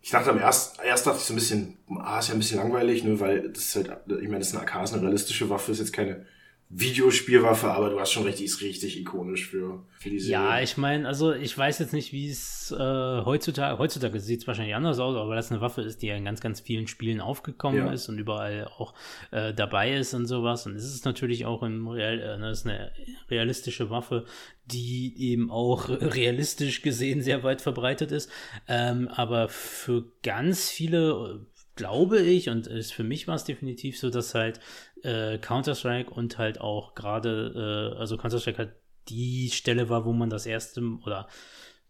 ich 0.07 0.13
dachte 0.13 0.31
am 0.31 0.39
erst, 0.39 0.79
erst 0.85 1.05
dachte 1.05 1.19
ich 1.19 1.25
so 1.25 1.33
ein 1.33 1.37
bisschen, 1.37 1.79
ah, 1.99 2.21
ist 2.21 2.29
ja 2.29 2.35
ein 2.35 2.39
bisschen 2.39 2.61
langweilig, 2.61 3.03
ne, 3.03 3.19
weil 3.19 3.51
das 3.51 3.65
ist 3.65 3.75
halt, 3.75 3.91
ich 4.07 4.29
meine, 4.29 4.39
das 4.39 4.51
ist 4.51 4.55
eine 4.55 4.63
AK, 4.63 4.85
ist 4.85 4.93
eine 4.93 5.03
realistische 5.03 5.51
Waffe, 5.51 5.73
ist 5.73 5.81
jetzt 5.81 5.93
keine 5.93 6.25
Videospielwaffe, 6.69 7.71
aber 7.71 7.91
du 7.91 8.01
hast 8.01 8.11
schon 8.11 8.25
recht, 8.25 8.41
die 8.41 8.45
ist 8.45 8.61
richtig 8.61 8.99
ikonisch 8.99 9.47
für, 9.47 9.85
für 10.01 10.11
die 10.11 10.19
Serie. 10.19 10.33
Ja, 10.33 10.61
ich 10.61 10.77
meine, 10.77 11.07
also 11.07 11.33
ich 11.33 11.57
weiß 11.57 11.79
jetzt 11.79 11.93
nicht, 11.93 12.13
wie 12.13 12.29
es 12.29 12.75
äh, 12.77 12.77
heutzutage, 12.77 13.79
heutzutage 13.79 14.19
sieht 14.19 14.41
es 14.41 14.47
wahrscheinlich 14.49 14.75
anders 14.75 14.99
aus, 14.99 15.15
aber 15.15 15.37
das 15.37 15.53
eine 15.53 15.61
Waffe 15.61 15.83
ist, 15.83 16.03
die 16.03 16.09
ja 16.09 16.17
in 16.17 16.25
ganz, 16.25 16.41
ganz 16.41 16.59
vielen 16.61 16.89
Spielen 16.89 17.21
aufgekommen 17.21 17.87
ja. 17.87 17.93
ist 17.93 18.09
und 18.09 18.19
überall 18.19 18.69
auch 18.79 18.95
äh, 19.31 19.55
dabei 19.55 19.95
ist 19.95 20.13
und 20.13 20.27
sowas. 20.27 20.67
Und 20.67 20.75
es 20.75 20.85
ist 20.85 21.05
natürlich 21.05 21.47
auch 21.47 21.63
im 21.63 21.87
Real, 21.87 22.19
äh, 22.19 22.41
das 22.41 22.61
ist 22.61 22.67
eine 22.67 22.91
realistische 23.31 23.89
Waffe, 23.89 24.25
die 24.65 25.15
eben 25.19 25.53
auch 25.53 25.89
realistisch 25.89 26.83
gesehen 26.83 27.23
sehr 27.23 27.45
weit 27.45 27.63
verbreitet 27.63 28.11
ist. 28.11 28.29
Ähm, 28.67 29.07
aber 29.07 29.49
für 29.49 30.11
ganz 30.25 30.69
viele 30.69 31.47
glaube 31.77 32.21
ich, 32.23 32.49
und 32.49 32.67
ist 32.67 32.93
für 32.93 33.05
mich 33.05 33.29
war 33.29 33.37
es 33.37 33.45
definitiv 33.45 33.99
so, 33.99 34.11
dass 34.11 34.35
halt 34.35 34.61
äh, 35.03 35.39
Counter-Strike 35.39 36.11
und 36.11 36.39
halt 36.39 36.61
auch 36.61 36.95
gerade, 36.95 37.93
äh, 37.95 37.99
also 37.99 38.17
Counter-Strike 38.17 38.59
halt 38.59 38.73
die 39.09 39.51
Stelle 39.51 39.89
war, 39.89 40.05
wo 40.05 40.13
man 40.13 40.31
das 40.31 40.47
erste 40.47 40.83
oder 41.05 41.29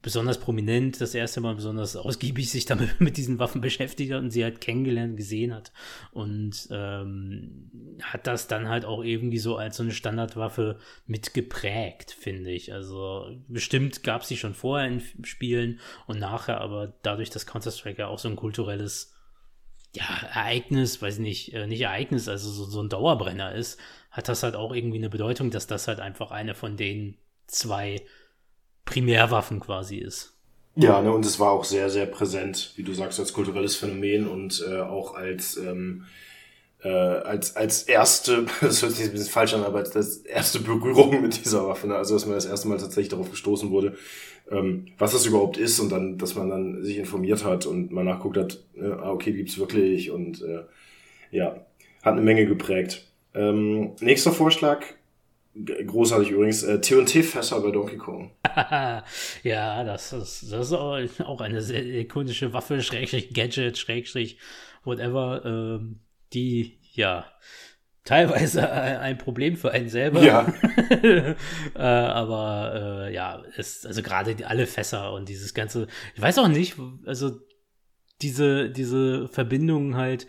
besonders 0.06 0.38
prominent 0.38 1.00
das 1.00 1.16
erste 1.16 1.40
Mal 1.40 1.56
besonders 1.56 1.96
ausgiebig 1.96 2.48
sich 2.48 2.64
damit 2.64 3.00
mit 3.00 3.16
diesen 3.16 3.40
Waffen 3.40 3.60
beschäftigt 3.60 4.12
hat 4.12 4.20
und 4.20 4.30
sie 4.30 4.44
halt 4.44 4.60
kennengelernt, 4.60 5.16
gesehen 5.16 5.52
hat. 5.52 5.72
Und 6.12 6.68
ähm, 6.70 7.98
hat 8.02 8.28
das 8.28 8.46
dann 8.46 8.68
halt 8.68 8.84
auch 8.84 9.02
irgendwie 9.02 9.38
so 9.38 9.56
als 9.56 9.78
so 9.78 9.82
eine 9.82 9.90
Standardwaffe 9.92 10.78
mitgeprägt, 11.06 12.12
finde 12.12 12.52
ich. 12.52 12.72
Also 12.72 13.36
bestimmt 13.48 14.04
gab 14.04 14.24
sie 14.24 14.36
schon 14.36 14.54
vorher 14.54 14.86
in 14.86 15.02
Spielen 15.24 15.80
und 16.06 16.20
nachher, 16.20 16.60
aber 16.60 16.94
dadurch, 17.02 17.30
dass 17.30 17.46
Counter-Strike 17.46 18.02
ja 18.02 18.06
auch 18.06 18.20
so 18.20 18.28
ein 18.28 18.36
kulturelles 18.36 19.15
ja, 19.96 20.28
Ereignis, 20.34 21.00
weiß 21.00 21.18
nicht, 21.18 21.54
äh, 21.54 21.66
nicht 21.66 21.80
Ereignis, 21.80 22.28
also 22.28 22.50
so, 22.50 22.64
so 22.64 22.82
ein 22.82 22.88
Dauerbrenner 22.88 23.54
ist, 23.54 23.80
hat 24.10 24.28
das 24.28 24.42
halt 24.42 24.54
auch 24.54 24.74
irgendwie 24.74 24.98
eine 24.98 25.10
Bedeutung, 25.10 25.50
dass 25.50 25.66
das 25.66 25.88
halt 25.88 26.00
einfach 26.00 26.30
eine 26.30 26.54
von 26.54 26.76
den 26.76 27.16
zwei 27.46 28.02
Primärwaffen 28.84 29.60
quasi 29.60 29.96
ist. 29.96 30.34
Ja, 30.74 31.00
ne, 31.00 31.10
und 31.10 31.24
es 31.24 31.40
war 31.40 31.52
auch 31.52 31.64
sehr, 31.64 31.88
sehr 31.88 32.04
präsent, 32.04 32.72
wie 32.76 32.82
du 32.82 32.92
sagst, 32.92 33.18
als 33.18 33.32
kulturelles 33.32 33.76
Phänomen 33.76 34.28
und 34.28 34.62
äh, 34.68 34.80
auch 34.80 35.14
als, 35.14 35.56
ähm, 35.56 36.04
äh, 36.86 37.18
als, 37.26 37.56
als 37.56 37.82
erste, 37.82 38.46
das 38.60 38.82
hört 38.82 38.92
sich 38.92 39.06
ein 39.06 39.12
bisschen 39.12 39.28
falsch 39.28 39.54
an, 39.54 39.64
aber 39.64 39.78
als 39.78 40.18
erste 40.18 40.60
Berührung 40.60 41.20
mit 41.20 41.44
dieser 41.44 41.66
Waffe, 41.66 41.88
ne? 41.88 41.96
also 41.96 42.14
dass 42.14 42.26
man 42.26 42.36
das 42.36 42.46
erste 42.46 42.68
Mal 42.68 42.78
tatsächlich 42.78 43.08
darauf 43.08 43.30
gestoßen 43.30 43.70
wurde, 43.70 43.96
ähm, 44.50 44.86
was 44.96 45.12
das 45.12 45.26
überhaupt 45.26 45.56
ist 45.56 45.80
und 45.80 45.90
dann, 45.90 46.16
dass 46.18 46.36
man 46.36 46.48
dann 46.48 46.84
sich 46.84 46.98
informiert 46.98 47.44
hat 47.44 47.66
und 47.66 47.90
mal 47.90 48.04
nachguckt 48.04 48.36
hat, 48.36 48.62
äh, 48.76 48.84
ah, 48.84 49.10
okay, 49.10 49.32
gibt's 49.32 49.58
wirklich 49.58 50.12
und 50.12 50.42
äh, 50.42 50.62
ja, 51.32 51.56
hat 52.02 52.12
eine 52.12 52.22
Menge 52.22 52.46
geprägt. 52.46 53.04
Ähm, 53.34 53.92
nächster 54.00 54.30
Vorschlag, 54.30 54.84
großartig 55.56 56.30
übrigens, 56.30 56.62
äh, 56.62 56.80
TNT-Fässer 56.80 57.60
bei 57.62 57.72
Donkey 57.72 57.96
Kong. 57.96 58.30
ja, 59.42 59.84
das 59.84 60.12
ist, 60.12 60.52
das 60.52 60.68
ist 60.68 60.72
auch 60.72 61.40
eine 61.40 61.62
sehr 61.62 61.84
ikonische 61.84 62.52
Waffe, 62.52 62.80
Schrägstrich 62.80 63.34
Gadget, 63.34 63.76
Schrägstrich 63.76 64.38
whatever, 64.84 65.42
ähm, 65.44 65.98
die, 66.32 66.78
ja, 66.92 67.26
teilweise 68.04 68.70
ein 69.00 69.18
Problem 69.18 69.56
für 69.56 69.70
einen 69.72 69.88
selber. 69.88 70.22
Ja. 70.22 70.46
äh, 70.90 71.34
aber 71.78 73.06
äh, 73.08 73.14
ja, 73.14 73.42
ist 73.56 73.86
also 73.86 74.02
gerade 74.02 74.46
alle 74.46 74.66
Fässer 74.66 75.12
und 75.12 75.28
dieses 75.28 75.52
ganze, 75.52 75.86
ich 76.14 76.22
weiß 76.22 76.38
auch 76.38 76.48
nicht, 76.48 76.76
also 77.04 77.38
diese, 78.22 78.70
diese 78.70 79.28
Verbindung 79.28 79.96
halt, 79.96 80.26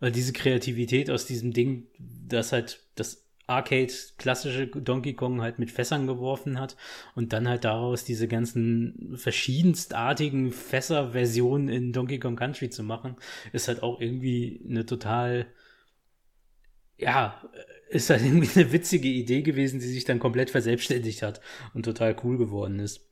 weil 0.00 0.10
diese 0.12 0.32
Kreativität 0.32 1.10
aus 1.10 1.26
diesem 1.26 1.52
Ding, 1.52 1.86
das 1.98 2.52
halt 2.52 2.80
das 2.94 3.27
Arcade 3.48 3.92
klassische 4.18 4.66
Donkey 4.66 5.14
Kong 5.14 5.40
halt 5.40 5.58
mit 5.58 5.70
Fässern 5.70 6.06
geworfen 6.06 6.60
hat 6.60 6.76
und 7.14 7.32
dann 7.32 7.48
halt 7.48 7.64
daraus 7.64 8.04
diese 8.04 8.28
ganzen 8.28 9.16
verschiedenstartigen 9.16 10.52
Fässer-Versionen 10.52 11.68
in 11.68 11.92
Donkey 11.92 12.18
Kong 12.18 12.36
Country 12.36 12.70
zu 12.70 12.82
machen, 12.82 13.16
ist 13.52 13.68
halt 13.68 13.82
auch 13.82 14.00
irgendwie 14.00 14.64
eine 14.68 14.86
total 14.86 15.46
ja, 16.98 17.40
ist 17.88 18.10
halt 18.10 18.22
irgendwie 18.24 18.60
eine 18.60 18.72
witzige 18.72 19.08
Idee 19.08 19.42
gewesen, 19.42 19.80
die 19.80 19.86
sich 19.86 20.04
dann 20.04 20.18
komplett 20.18 20.50
verselbstständigt 20.50 21.22
hat 21.22 21.40
und 21.74 21.84
total 21.84 22.16
cool 22.24 22.36
geworden 22.36 22.78
ist. 22.80 23.06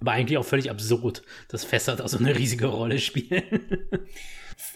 Aber 0.00 0.12
eigentlich 0.12 0.38
auch 0.38 0.44
völlig 0.44 0.70
absurd, 0.70 1.22
dass 1.48 1.64
Fässer 1.64 1.96
da 1.96 2.06
so 2.06 2.18
eine 2.18 2.36
riesige 2.36 2.66
Rolle 2.66 2.98
spielen. 2.98 3.42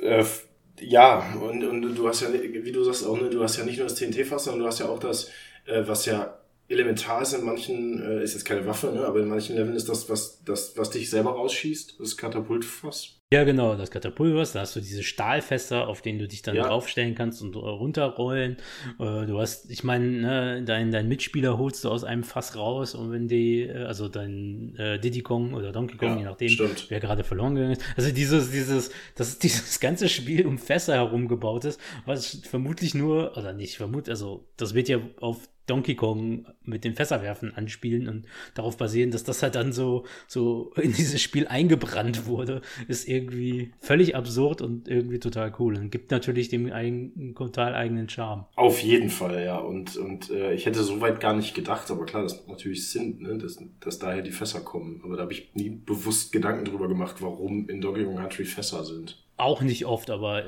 ja, 0.82 1.34
und, 1.40 1.64
und 1.64 1.94
du 1.94 2.08
hast 2.08 2.22
ja, 2.22 2.28
wie 2.32 2.72
du 2.72 2.84
sagst 2.84 3.06
auch, 3.06 3.20
ne, 3.20 3.30
du 3.30 3.42
hast 3.42 3.56
ja 3.56 3.64
nicht 3.64 3.78
nur 3.78 3.88
das 3.88 3.96
TNT-Fass, 3.96 4.44
sondern 4.44 4.60
du 4.60 4.66
hast 4.66 4.80
ja 4.80 4.88
auch 4.88 4.98
das, 4.98 5.28
äh, 5.66 5.82
was 5.86 6.06
ja 6.06 6.38
elementar 6.68 7.22
ist 7.22 7.34
in 7.34 7.44
manchen, 7.44 8.02
äh, 8.02 8.22
ist 8.22 8.34
jetzt 8.34 8.44
keine 8.44 8.66
Waffe, 8.66 8.88
ne, 8.88 9.04
aber 9.04 9.20
in 9.20 9.28
manchen 9.28 9.56
Leveln 9.56 9.76
ist 9.76 9.88
das, 9.88 10.08
was, 10.08 10.42
das, 10.44 10.76
was 10.76 10.90
dich 10.90 11.10
selber 11.10 11.32
rausschießt, 11.32 12.00
das 12.00 12.16
Katapultfass. 12.16 13.21
Ja, 13.32 13.44
genau, 13.44 13.76
das 13.76 13.90
Katapulvers, 13.90 14.52
da 14.52 14.60
hast 14.60 14.76
du 14.76 14.80
diese 14.80 15.02
Stahlfässer, 15.02 15.88
auf 15.88 16.02
denen 16.02 16.18
du 16.18 16.28
dich 16.28 16.42
dann 16.42 16.54
ja. 16.54 16.66
draufstellen 16.66 17.14
kannst 17.14 17.40
und 17.40 17.56
runterrollen. 17.56 18.58
Äh, 19.00 19.24
du 19.24 19.40
hast, 19.40 19.70
ich 19.70 19.84
meine, 19.84 20.06
ne, 20.06 20.62
dein, 20.62 20.90
dein 20.90 21.08
Mitspieler 21.08 21.56
holst 21.56 21.84
du 21.84 21.88
aus 21.88 22.04
einem 22.04 22.24
Fass 22.24 22.56
raus 22.56 22.94
und 22.94 23.10
wenn 23.10 23.28
die, 23.28 23.62
äh, 23.62 23.84
also 23.84 24.10
dein 24.10 24.76
äh, 24.76 24.98
Diddy 24.98 25.22
Kong 25.22 25.54
oder 25.54 25.72
Donkey 25.72 25.96
Kong, 25.96 26.10
ja, 26.10 26.18
je 26.18 26.24
nachdem, 26.24 26.50
stimmt. 26.50 26.86
wer 26.90 27.00
gerade 27.00 27.24
verloren 27.24 27.54
gegangen 27.54 27.72
ist. 27.72 27.82
Also 27.96 28.12
dieses, 28.12 28.50
dieses, 28.50 28.90
dass 29.14 29.38
dieses 29.38 29.80
ganze 29.80 30.10
Spiel 30.10 30.46
um 30.46 30.58
Fässer 30.58 30.92
herum 30.92 31.26
gebaut 31.26 31.64
ist, 31.64 31.80
was 32.04 32.42
vermutlich 32.44 32.94
nur, 32.94 33.34
oder 33.38 33.54
nicht 33.54 33.78
vermutlich, 33.78 34.10
also 34.10 34.46
das 34.58 34.74
wird 34.74 34.90
ja 34.90 34.98
auf 35.20 35.48
Donkey 35.72 35.94
Kong 35.94 36.44
mit 36.64 36.84
den 36.84 36.94
Fässerwerfen 36.94 37.54
anspielen 37.54 38.06
und 38.06 38.26
darauf 38.52 38.76
basieren, 38.76 39.10
dass 39.10 39.24
das 39.24 39.42
halt 39.42 39.54
dann 39.54 39.72
so, 39.72 40.04
so 40.28 40.70
in 40.76 40.92
dieses 40.92 41.22
Spiel 41.22 41.48
eingebrannt 41.48 42.26
wurde, 42.26 42.60
ist 42.88 43.08
irgendwie 43.08 43.72
völlig 43.80 44.14
absurd 44.14 44.60
und 44.60 44.86
irgendwie 44.86 45.18
total 45.18 45.50
cool 45.58 45.76
und 45.76 45.90
gibt 45.90 46.10
natürlich 46.10 46.50
dem 46.50 46.70
einen 46.70 47.34
total 47.34 47.74
eigenen 47.74 48.10
Charme. 48.10 48.44
Auf 48.54 48.80
jeden 48.80 49.08
Fall, 49.08 49.42
ja. 49.42 49.56
Und, 49.56 49.96
und 49.96 50.30
äh, 50.30 50.52
ich 50.52 50.66
hätte 50.66 50.82
soweit 50.82 51.20
gar 51.20 51.34
nicht 51.34 51.54
gedacht, 51.54 51.90
aber 51.90 52.04
klar, 52.04 52.24
das 52.24 52.36
macht 52.36 52.48
natürlich 52.48 52.90
Sinn, 52.90 53.22
ne? 53.22 53.38
dass, 53.38 53.58
dass 53.80 53.98
daher 53.98 54.20
die 54.20 54.30
Fässer 54.30 54.60
kommen. 54.60 55.00
Aber 55.02 55.16
da 55.16 55.22
habe 55.22 55.32
ich 55.32 55.54
nie 55.54 55.70
bewusst 55.70 56.32
Gedanken 56.32 56.66
drüber 56.66 56.86
gemacht, 56.86 57.16
warum 57.20 57.66
in 57.70 57.80
Donkey 57.80 58.04
Kong 58.04 58.16
Country 58.16 58.44
Fässer 58.44 58.84
sind. 58.84 59.24
Auch 59.38 59.62
nicht 59.62 59.86
oft, 59.86 60.10
aber 60.10 60.44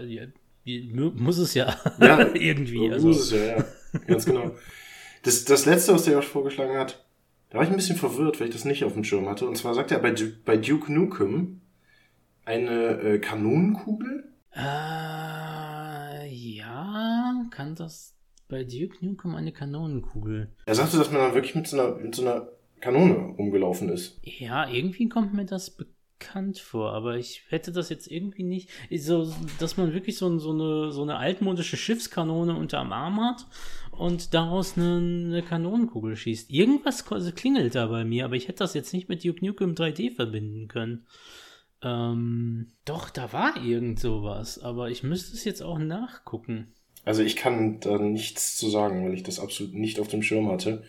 muss 1.15 1.39
es 1.39 1.55
ja, 1.55 1.75
ja 1.99 2.29
irgendwie. 2.35 2.91
Also. 2.91 3.09
Muss 3.09 3.21
es 3.21 3.31
ja, 3.31 3.57
ja. 3.57 3.65
Ganz 4.07 4.27
genau. 4.27 4.51
Das, 5.25 5.45
das 5.45 5.67
letzte, 5.67 5.95
was 5.95 6.05
der 6.05 6.15
Josh 6.15 6.29
vorgeschlagen 6.29 6.77
hat, 6.77 7.05
da 7.49 7.57
war 7.59 7.65
ich 7.65 7.71
ein 7.71 7.77
bisschen 7.77 7.97
verwirrt, 7.97 8.39
weil 8.39 8.49
ich 8.49 8.55
das 8.55 8.65
nicht 8.65 8.85
auf 8.85 8.93
dem 8.93 9.05
Schirm 9.05 9.29
hatte. 9.29 9.47
Und 9.47 9.57
zwar 9.57 9.75
sagt 9.75 9.91
er 9.91 9.99
bei, 9.99 10.15
bei 10.45 10.57
Duke 10.57 10.93
Nukem 10.93 11.63
eine 12.45 13.01
äh, 13.01 13.19
Kanonenkugel. 13.19 14.25
Äh, 14.55 16.29
ja, 16.29 17.47
kann 17.51 17.75
das 17.75 18.15
bei 18.49 18.65
Duke 18.65 18.99
Nukem 19.01 19.35
eine 19.35 19.53
Kanonenkugel? 19.53 20.53
Er 20.67 20.75
sagte, 20.75 20.99
dass 20.99 21.11
man 21.11 21.23
dann 21.23 21.35
wirklich 21.35 21.55
mit 21.55 21.67
so 21.67 21.81
einer, 21.81 21.97
mit 21.97 22.15
so 22.15 22.23
einer 22.23 22.49
Kanone 22.81 23.15
rumgelaufen 23.15 23.89
ist. 23.89 24.21
Ja, 24.23 24.69
irgendwie 24.69 25.09
kommt 25.09 25.33
mir 25.33 25.47
das 25.47 25.71
bekannt 25.71 26.59
vor, 26.59 26.93
aber 26.93 27.17
ich 27.17 27.45
hätte 27.49 27.73
das 27.73 27.89
jetzt 27.89 28.11
irgendwie 28.11 28.45
nicht. 28.45 28.69
So, 28.95 29.33
dass 29.59 29.79
man 29.79 29.95
wirklich 29.95 30.19
so, 30.19 30.39
so, 30.39 30.51
eine, 30.51 30.93
so 30.93 31.03
eine 31.03 31.17
altmodische 31.17 31.79
Schiffskanone 31.79 32.55
unterm 32.55 32.93
Arm 32.93 33.21
hat 33.23 33.47
und 33.99 34.35
daraus 34.35 34.77
eine, 34.77 34.97
eine 34.97 35.43
Kanonenkugel 35.43 36.17
schießt. 36.17 36.51
Irgendwas 36.51 37.05
klingelt 37.05 37.75
da 37.75 37.87
bei 37.87 38.05
mir, 38.05 38.25
aber 38.25 38.37
ich 38.37 38.49
hätte 38.49 38.59
das 38.59 38.75
jetzt 38.75 38.93
nicht 38.93 39.09
mit 39.09 39.25
Duke 39.25 39.45
Nukem 39.45 39.75
3D 39.75 40.15
verbinden 40.15 40.69
können. 40.69 41.07
Ähm, 41.83 42.69
doch, 42.85 43.11
da 43.11 43.33
war 43.33 43.63
irgend 43.63 44.01
sowas, 44.01 44.59
aber 44.59 44.91
ich 44.91 45.03
müsste 45.03 45.35
es 45.35 45.45
jetzt 45.45 45.63
auch 45.63 45.79
nachgucken. 45.79 46.73
Also 47.05 47.23
ich 47.23 47.37
kann 47.37 47.81
da 47.81 47.99
nichts 47.99 48.57
zu 48.57 48.71
sagen, 48.71 49.05
weil 49.05 49.15
ich 49.15 49.23
das 49.23 49.39
absolut 49.39 49.75
nicht 49.75 50.01
auf 50.01 50.09
dem 50.09 50.23
Schirm 50.23 50.51
hatte. 50.51 50.85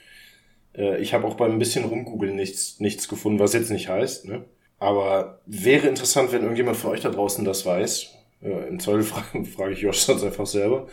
Äh, 0.74 1.02
ich 1.02 1.14
habe 1.14 1.28
auch 1.28 1.36
beim 1.36 1.60
bisschen 1.60 1.86
rumgoogeln 1.86 2.36
nichts, 2.36 2.80
nichts 2.80 3.08
gefunden, 3.08 3.40
was 3.40 3.54
jetzt 3.54 3.72
nicht 3.72 3.90
heißt. 3.90 4.28
Ne? 4.28 4.46
Aber 4.80 5.42
wäre 5.46 5.88
interessant, 5.88 6.32
wenn 6.32 6.42
irgendjemand 6.42 6.78
von 6.78 6.92
euch 6.92 7.02
da 7.02 7.10
draußen 7.10 7.44
das 7.44 7.66
weiß. 7.66 8.14
Äh, 8.42 8.68
Im 8.68 8.80
Zweifel 8.80 9.04
frage, 9.04 9.46
frage 9.56 9.74
ich 9.74 9.82
Josh 9.82 10.00
sonst 10.00 10.24
einfach 10.24 10.46
selber. 10.46 10.88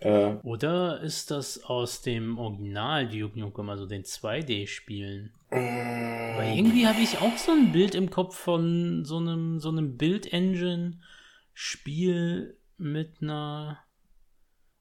Äh, 0.00 0.34
Oder 0.42 1.00
ist 1.00 1.30
das 1.30 1.64
aus 1.64 2.02
dem 2.02 2.38
Original 2.38 3.08
Duke 3.08 3.38
Nukem, 3.38 3.68
also 3.68 3.86
den 3.86 4.04
2D-Spielen? 4.04 5.32
Äh, 5.50 6.32
Aber 6.34 6.44
irgendwie 6.44 6.86
habe 6.86 7.00
ich 7.00 7.20
auch 7.20 7.36
so 7.36 7.52
ein 7.52 7.72
Bild 7.72 7.94
im 7.94 8.10
Kopf 8.10 8.36
von 8.36 9.04
so 9.04 9.18
einem, 9.18 9.60
so 9.60 9.70
einem 9.70 9.96
Build-Engine-Spiel 9.96 12.56
mit 12.76 13.22
einer. 13.22 13.78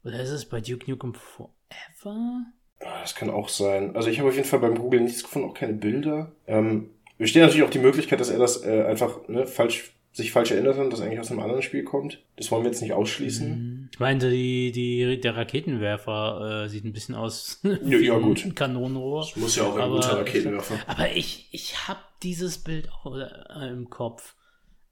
Oder 0.04 0.20
ist 0.22 0.30
es 0.30 0.46
bei 0.46 0.62
Duke 0.62 0.90
Nukem 0.90 1.14
Forever? 1.14 2.46
Das 2.80 3.16
kann 3.16 3.30
auch 3.30 3.50
sein. 3.50 3.96
Also 3.96 4.10
ich 4.10 4.20
habe 4.20 4.30
auf 4.30 4.36
jeden 4.36 4.48
Fall 4.48 4.60
beim 4.60 4.78
Google 4.78 5.02
nichts 5.02 5.24
gefunden, 5.24 5.50
auch 5.50 5.56
keine 5.56 5.74
Bilder. 5.74 6.32
Ähm, 6.46 6.92
besteht 7.18 7.42
natürlich 7.42 7.64
auch 7.64 7.72
die 7.72 7.80
Möglichkeit, 7.80 8.20
dass 8.20 8.30
er 8.30 8.38
das 8.38 8.64
äh, 8.64 8.84
einfach 8.84 9.28
ne, 9.28 9.48
falsch 9.48 9.94
sich 10.14 10.32
falsch 10.32 10.52
erinnert 10.52 10.78
haben, 10.78 10.90
dass 10.90 11.02
eigentlich 11.02 11.20
aus 11.20 11.32
einem 11.32 11.42
anderen 11.42 11.62
Spiel 11.62 11.84
kommt. 11.84 12.24
Das 12.38 12.50
wollen 12.52 12.64
wir 12.64 12.72
jetzt 12.72 12.82
nicht 12.82 12.94
ausschließen. 12.94 13.50
Mhm. 13.50 13.77
Ich 13.92 14.00
meinte, 14.00 14.30
die, 14.30 14.72
die, 14.72 15.20
der 15.20 15.36
Raketenwerfer 15.36 16.64
äh, 16.66 16.70
sieht 16.70 16.86
ein 16.86 16.94
bisschen 16.94 17.16
aus 17.16 17.60
wie 17.64 18.06
ja, 18.06 18.18
gut. 18.18 18.46
ein 18.46 18.56
Kanonenrohr. 18.56 19.22
Das 19.22 19.36
muss 19.36 19.56
ja 19.56 19.64
auch 19.64 19.76
ein 19.76 19.82
aber, 19.82 19.96
guter 19.96 20.20
Raketenwerfer. 20.20 20.80
Aber 20.88 21.12
ich, 21.12 21.50
ich 21.52 21.88
habe 21.88 22.00
dieses 22.24 22.64
Bild 22.64 22.90
auch 22.92 23.16
äh, 23.16 23.70
im 23.70 23.90
Kopf. 23.90 24.36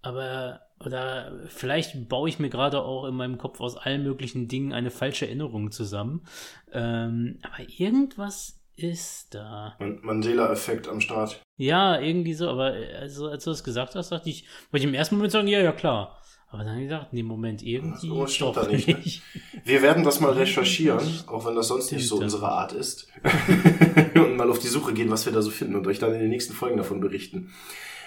Aber, 0.01 0.61
oder 0.79 1.31
vielleicht 1.47 2.07
baue 2.09 2.29
ich 2.29 2.39
mir 2.39 2.49
gerade 2.49 2.81
auch 2.81 3.05
in 3.05 3.15
meinem 3.15 3.37
Kopf 3.37 3.59
aus 3.59 3.75
allen 3.75 4.03
möglichen 4.03 4.47
Dingen 4.47 4.71
eine 4.71 4.91
falsche 4.91 5.25
Erinnerung 5.25 5.71
zusammen. 5.71 6.25
Ähm, 6.71 7.39
aber 7.41 7.67
irgendwas 7.77 8.61
ist 8.77 9.33
da? 9.33 9.77
Mandela-Effekt 9.79 10.87
am 10.87 10.99
Start. 11.01 11.41
Ja, 11.57 11.99
irgendwie 11.99 12.33
so, 12.33 12.49
aber 12.49 12.73
also, 12.99 13.27
als 13.27 13.45
du 13.45 13.51
das 13.51 13.63
gesagt 13.63 13.95
hast, 13.95 14.11
dachte 14.11 14.29
ich, 14.29 14.45
wollte 14.71 14.85
ich 14.85 14.89
im 14.89 14.93
ersten 14.93 15.15
Moment 15.15 15.31
sagen, 15.31 15.47
ja, 15.47 15.59
ja, 15.59 15.71
klar. 15.71 16.21
Aber 16.49 16.63
dann 16.63 16.79
gedacht, 16.79 17.07
nee, 17.11 17.23
Moment, 17.23 17.63
irgendwie 17.63 18.07
so 18.07 18.27
stimmt 18.27 18.57
doch 18.57 18.69
nicht. 18.69 18.87
nicht. 18.87 19.21
Ne? 19.33 19.61
Wir 19.65 19.81
werden 19.81 20.03
das 20.03 20.19
mal 20.19 20.31
recherchieren, 20.33 21.05
auch 21.27 21.45
wenn 21.45 21.55
das 21.55 21.67
sonst 21.67 21.91
nicht 21.91 22.07
so 22.07 22.17
unsere 22.17 22.47
Art 22.47 22.71
ist. 22.71 23.07
und 24.15 24.37
mal 24.37 24.49
auf 24.49 24.59
die 24.59 24.67
Suche 24.67 24.93
gehen, 24.93 25.09
was 25.09 25.25
wir 25.25 25.33
da 25.33 25.41
so 25.41 25.51
finden 25.51 25.75
und 25.75 25.87
euch 25.87 25.99
dann 25.99 26.13
in 26.13 26.19
den 26.19 26.29
nächsten 26.29 26.53
Folgen 26.53 26.77
davon 26.77 27.01
berichten. 27.01 27.51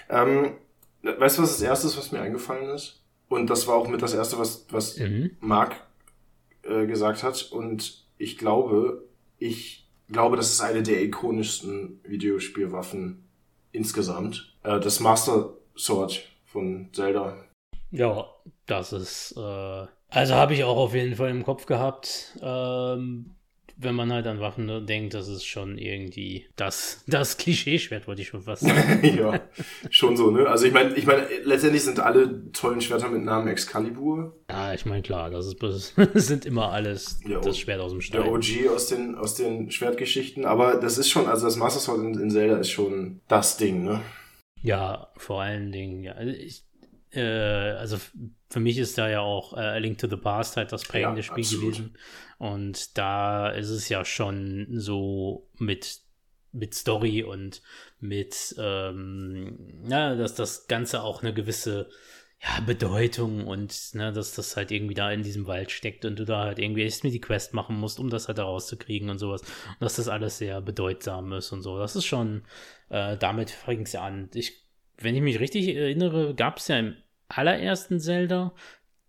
Ähm, 0.09 0.53
weißt 1.03 1.37
du, 1.37 1.43
was 1.43 1.51
das 1.51 1.61
erste 1.61 1.87
ist, 1.87 1.97
was 1.97 2.11
mir 2.11 2.21
eingefallen 2.21 2.69
ist? 2.69 3.01
Und 3.27 3.49
das 3.49 3.67
war 3.67 3.75
auch 3.75 3.87
mit 3.87 4.01
das 4.01 4.13
erste, 4.13 4.39
was, 4.39 4.65
was 4.71 4.97
mhm. 4.97 5.31
Marc 5.39 5.75
äh, 6.63 6.87
gesagt 6.87 7.23
hat. 7.23 7.51
Und 7.51 8.03
ich 8.17 8.37
glaube, 8.37 9.03
ich 9.37 9.87
glaube, 10.11 10.35
das 10.35 10.51
ist 10.51 10.61
eine 10.61 10.81
der 10.81 11.03
ikonischsten 11.03 11.99
Videospielwaffen 12.03 13.23
insgesamt. 13.71 14.53
Äh, 14.63 14.79
das 14.79 14.99
Master 14.99 15.53
Sword 15.77 16.23
von 16.45 16.89
Zelda. 16.93 17.37
Ja, 17.91 18.27
das 18.65 18.93
ist, 18.93 19.35
äh, 19.37 19.85
also 20.09 20.35
habe 20.35 20.53
ich 20.53 20.63
auch 20.63 20.77
auf 20.77 20.93
jeden 20.93 21.15
Fall 21.15 21.29
im 21.29 21.43
Kopf 21.43 21.65
gehabt. 21.65 22.37
Ähm, 22.41 23.31
wenn 23.81 23.95
man 23.95 24.11
halt 24.11 24.27
an 24.27 24.41
Waffen 24.41 24.85
denkt, 24.85 25.13
das 25.13 25.29
ist 25.29 25.45
schon 25.45 25.77
irgendwie 25.77 26.45
das, 26.57 27.03
das 27.07 27.37
Klischeeschwert, 27.37 28.07
wollte 28.07 28.21
ich 28.21 28.27
schon 28.27 28.41
fast 28.41 28.63
sagen. 28.63 29.15
ja, 29.17 29.39
schon 29.89 30.17
so, 30.17 30.31
ne? 30.31 30.47
Also 30.47 30.65
ich 30.65 30.73
meine, 30.73 30.95
ich 30.95 31.05
meine, 31.05 31.25
letztendlich 31.45 31.83
sind 31.83 32.01
alle 32.01 32.51
tollen 32.51 32.81
Schwerter 32.81 33.07
mit 33.07 33.23
Namen 33.23 33.47
Excalibur. 33.47 34.35
Ja, 34.49 34.73
ich 34.73 34.85
meine, 34.85 35.01
klar, 35.01 35.29
das, 35.29 35.47
ist, 35.47 35.61
das 35.61 35.93
sind 36.27 36.45
immer 36.45 36.71
alles 36.73 37.21
der 37.21 37.39
das 37.39 37.57
Schwert 37.57 37.79
aus 37.79 37.91
dem 37.91 38.01
Stein. 38.01 38.23
Der 38.23 38.31
OG 38.31 38.67
aus 38.75 38.87
den, 38.87 39.15
aus 39.15 39.35
den 39.35 39.71
Schwertgeschichten, 39.71 40.43
aber 40.43 40.75
das 40.75 40.97
ist 40.97 41.09
schon, 41.09 41.27
also 41.27 41.45
das 41.45 41.55
Master 41.55 41.79
Sword 41.79 41.99
in, 41.99 42.19
in 42.19 42.29
Zelda 42.29 42.57
ist 42.57 42.71
schon 42.71 43.21
das 43.29 43.55
Ding, 43.55 43.85
ne? 43.85 44.01
Ja, 44.61 45.07
vor 45.15 45.41
allen 45.41 45.71
Dingen, 45.71 46.03
ja. 46.03 46.13
Also 46.13 46.33
ich, 46.33 46.63
äh, 47.11 47.21
also 47.21 47.97
für 48.49 48.59
mich 48.59 48.77
ist 48.77 48.97
da 48.97 49.09
ja 49.09 49.21
auch 49.21 49.53
äh, 49.53 49.61
A 49.61 49.77
Link 49.77 49.97
to 49.97 50.07
the 50.07 50.15
Past 50.15 50.57
halt 50.57 50.71
das 50.71 50.83
prägende 50.83 51.21
ja, 51.21 51.23
Spiel 51.23 51.43
absolut. 51.43 51.65
gewesen. 51.65 51.97
Und 52.37 52.97
da 52.97 53.49
ist 53.49 53.69
es 53.69 53.89
ja 53.89 54.05
schon 54.05 54.67
so 54.71 55.49
mit, 55.57 55.99
mit 56.51 56.73
Story 56.73 57.23
und 57.23 57.61
mit, 57.99 58.55
ähm, 58.57 59.83
ja, 59.87 60.15
dass 60.15 60.35
das 60.35 60.67
Ganze 60.67 61.03
auch 61.03 61.21
eine 61.21 61.33
gewisse 61.33 61.89
ja, 62.41 62.61
Bedeutung 62.61 63.47
und 63.47 63.75
ne, 63.93 64.13
dass 64.13 64.33
das 64.33 64.55
halt 64.55 64.71
irgendwie 64.71 64.93
da 64.93 65.11
in 65.11 65.23
diesem 65.23 65.45
Wald 65.45 65.71
steckt 65.71 66.05
und 66.05 66.17
du 66.17 66.23
da 66.23 66.45
halt 66.45 66.59
irgendwie 66.59 66.83
erst 66.83 67.03
mir 67.03 67.11
die 67.11 67.19
Quest 67.19 67.53
machen 67.53 67.77
musst, 67.77 67.99
um 67.99 68.09
das 68.09 68.27
halt 68.27 68.37
da 68.37 68.43
rauszukriegen 68.43 69.09
und 69.09 69.19
sowas. 69.19 69.41
Und 69.41 69.81
dass 69.81 69.97
das 69.97 70.07
alles 70.07 70.37
sehr 70.37 70.61
bedeutsam 70.61 71.33
ist 71.33 71.51
und 71.51 71.61
so. 71.61 71.77
Das 71.77 71.97
ist 71.97 72.05
schon, 72.05 72.43
äh, 72.89 73.17
damit 73.17 73.49
fing 73.49 73.81
es 73.81 73.91
ja 73.91 74.03
an. 74.03 74.29
Ich, 74.33 74.68
wenn 75.01 75.15
ich 75.15 75.21
mich 75.21 75.39
richtig 75.39 75.75
erinnere, 75.75 76.35
gab 76.35 76.57
es 76.57 76.67
ja 76.67 76.79
im 76.79 76.95
allerersten 77.27 77.99
Zelda 77.99 78.53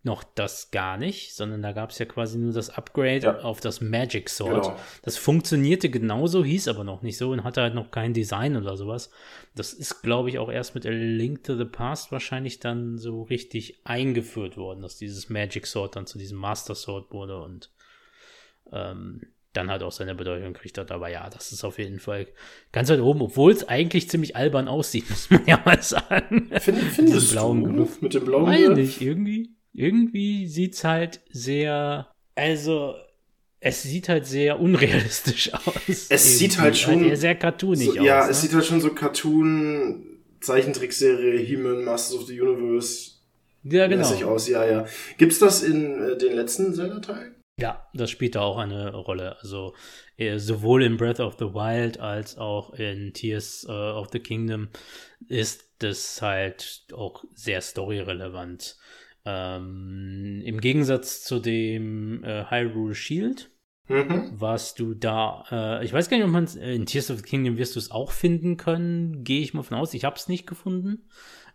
noch 0.02 0.24
das 0.24 0.70
gar 0.70 0.96
nicht, 0.96 1.34
sondern 1.34 1.60
da 1.60 1.72
gab 1.72 1.90
es 1.90 1.98
ja 1.98 2.06
quasi 2.06 2.38
nur 2.38 2.54
das 2.54 2.70
Upgrade 2.70 3.20
ja. 3.20 3.38
auf 3.40 3.60
das 3.60 3.82
Magic 3.82 4.30
Sword. 4.30 4.62
Genau. 4.62 4.80
Das 5.02 5.18
funktionierte 5.18 5.90
genauso, 5.90 6.42
hieß 6.42 6.68
aber 6.68 6.84
noch 6.84 7.02
nicht 7.02 7.18
so 7.18 7.30
und 7.30 7.44
hatte 7.44 7.60
halt 7.60 7.74
noch 7.74 7.90
kein 7.90 8.14
Design 8.14 8.56
oder 8.56 8.78
sowas. 8.78 9.10
Das 9.54 9.74
ist, 9.74 10.00
glaube 10.00 10.30
ich, 10.30 10.38
auch 10.38 10.50
erst 10.50 10.74
mit 10.74 10.86
A 10.86 10.90
Link 10.90 11.44
to 11.44 11.54
the 11.54 11.66
Past 11.66 12.12
wahrscheinlich 12.12 12.60
dann 12.60 12.96
so 12.96 13.24
richtig 13.24 13.82
eingeführt 13.84 14.56
worden, 14.56 14.80
dass 14.80 14.96
dieses 14.96 15.28
Magic 15.28 15.66
Sword 15.66 15.96
dann 15.96 16.06
zu 16.06 16.16
diesem 16.16 16.38
Master 16.38 16.74
Sword 16.74 17.12
wurde 17.12 17.38
und 17.42 17.70
ähm, 18.72 19.20
dann 19.52 19.70
halt 19.70 19.82
auch 19.82 19.92
seine 19.92 20.14
Bedeutung 20.14 20.52
kriegt 20.52 20.78
hat. 20.78 20.90
Aber 20.90 21.08
ja, 21.08 21.28
das 21.28 21.52
ist 21.52 21.64
auf 21.64 21.78
jeden 21.78 22.00
Fall 22.00 22.26
ganz 22.72 22.88
weit 22.90 23.00
oben, 23.00 23.22
obwohl 23.22 23.52
es 23.52 23.68
eigentlich 23.68 24.08
ziemlich 24.08 24.36
albern 24.36 24.68
aussieht, 24.68 25.08
muss 25.10 25.30
man 25.30 25.46
ja 25.46 25.60
mal 25.64 25.82
sagen. 25.82 26.50
Find, 26.60 26.78
findest 26.78 27.32
blauen 27.32 27.64
du 27.64 27.72
Griff. 27.72 28.00
mit 28.02 28.14
dem 28.14 28.24
blauen 28.24 28.46
Griff? 28.46 28.76
nicht, 28.76 29.00
irgendwie 29.00 29.50
irgendwie 29.72 30.46
sieht 30.46 30.74
es 30.74 30.84
halt 30.84 31.20
sehr, 31.30 32.08
also 32.34 32.94
es 33.60 33.82
sieht 33.82 34.08
halt 34.08 34.26
sehr 34.26 34.60
unrealistisch 34.60 35.52
aus. 35.54 35.74
Es 35.86 36.10
irgendwie. 36.10 36.18
sieht 36.18 36.58
halt 36.58 36.76
schon 36.76 37.04
halt 37.04 37.18
sehr 37.18 37.34
cartoonig 37.34 37.86
so, 37.86 38.00
aus. 38.00 38.06
Ja, 38.06 38.24
ne? 38.24 38.30
es 38.30 38.40
sieht 38.40 38.52
halt 38.54 38.64
schon 38.64 38.80
so 38.80 38.90
Cartoon 38.90 40.06
Zeichentrickserie 40.40 41.38
He-Man 41.38 41.84
Masters 41.84 42.20
of 42.20 42.26
the 42.26 42.40
Universe 42.40 43.12
ja, 43.62 43.86
genau. 43.86 44.08
aus. 44.24 44.48
Ja, 44.48 44.64
ja. 44.64 44.86
Gibt's 45.18 45.38
das 45.38 45.62
in 45.62 46.00
äh, 46.00 46.16
den 46.16 46.34
letzten 46.34 46.72
Zelda-Teilen? 46.72 47.34
Ja, 47.60 47.86
das 47.92 48.10
spielt 48.10 48.34
da 48.34 48.40
auch 48.40 48.58
eine 48.58 48.94
Rolle. 48.94 49.36
Also 49.40 49.74
äh, 50.16 50.38
sowohl 50.38 50.82
in 50.82 50.96
Breath 50.96 51.20
of 51.20 51.36
the 51.38 51.46
Wild 51.46 52.00
als 52.00 52.38
auch 52.38 52.72
in 52.74 53.12
Tears 53.12 53.66
uh, 53.68 53.72
of 53.72 54.08
the 54.12 54.20
Kingdom 54.20 54.68
ist 55.28 55.70
das 55.78 56.22
halt 56.22 56.86
auch 56.92 57.24
sehr 57.34 57.60
storyrelevant. 57.60 58.76
Ähm, 59.24 60.42
Im 60.44 60.60
Gegensatz 60.60 61.24
zu 61.24 61.38
dem 61.38 62.24
äh, 62.24 62.44
Hyrule 62.48 62.94
Shield, 62.94 63.50
mhm. 63.88 64.32
warst 64.40 64.78
du 64.78 64.94
da, 64.94 65.44
äh, 65.50 65.84
ich 65.84 65.92
weiß 65.92 66.08
gar 66.08 66.16
nicht, 66.16 66.24
ob 66.24 66.32
man 66.32 66.46
äh, 66.56 66.74
in 66.74 66.86
Tears 66.86 67.10
of 67.10 67.18
the 67.18 67.24
Kingdom 67.24 67.58
wirst 67.58 67.76
du 67.76 67.78
es 67.78 67.90
auch 67.90 68.12
finden 68.12 68.56
können, 68.56 69.22
gehe 69.22 69.42
ich 69.42 69.52
mal 69.52 69.62
von 69.62 69.76
aus. 69.76 69.92
Ich 69.92 70.04
habe 70.04 70.16
es 70.16 70.28
nicht 70.28 70.46
gefunden. 70.46 71.08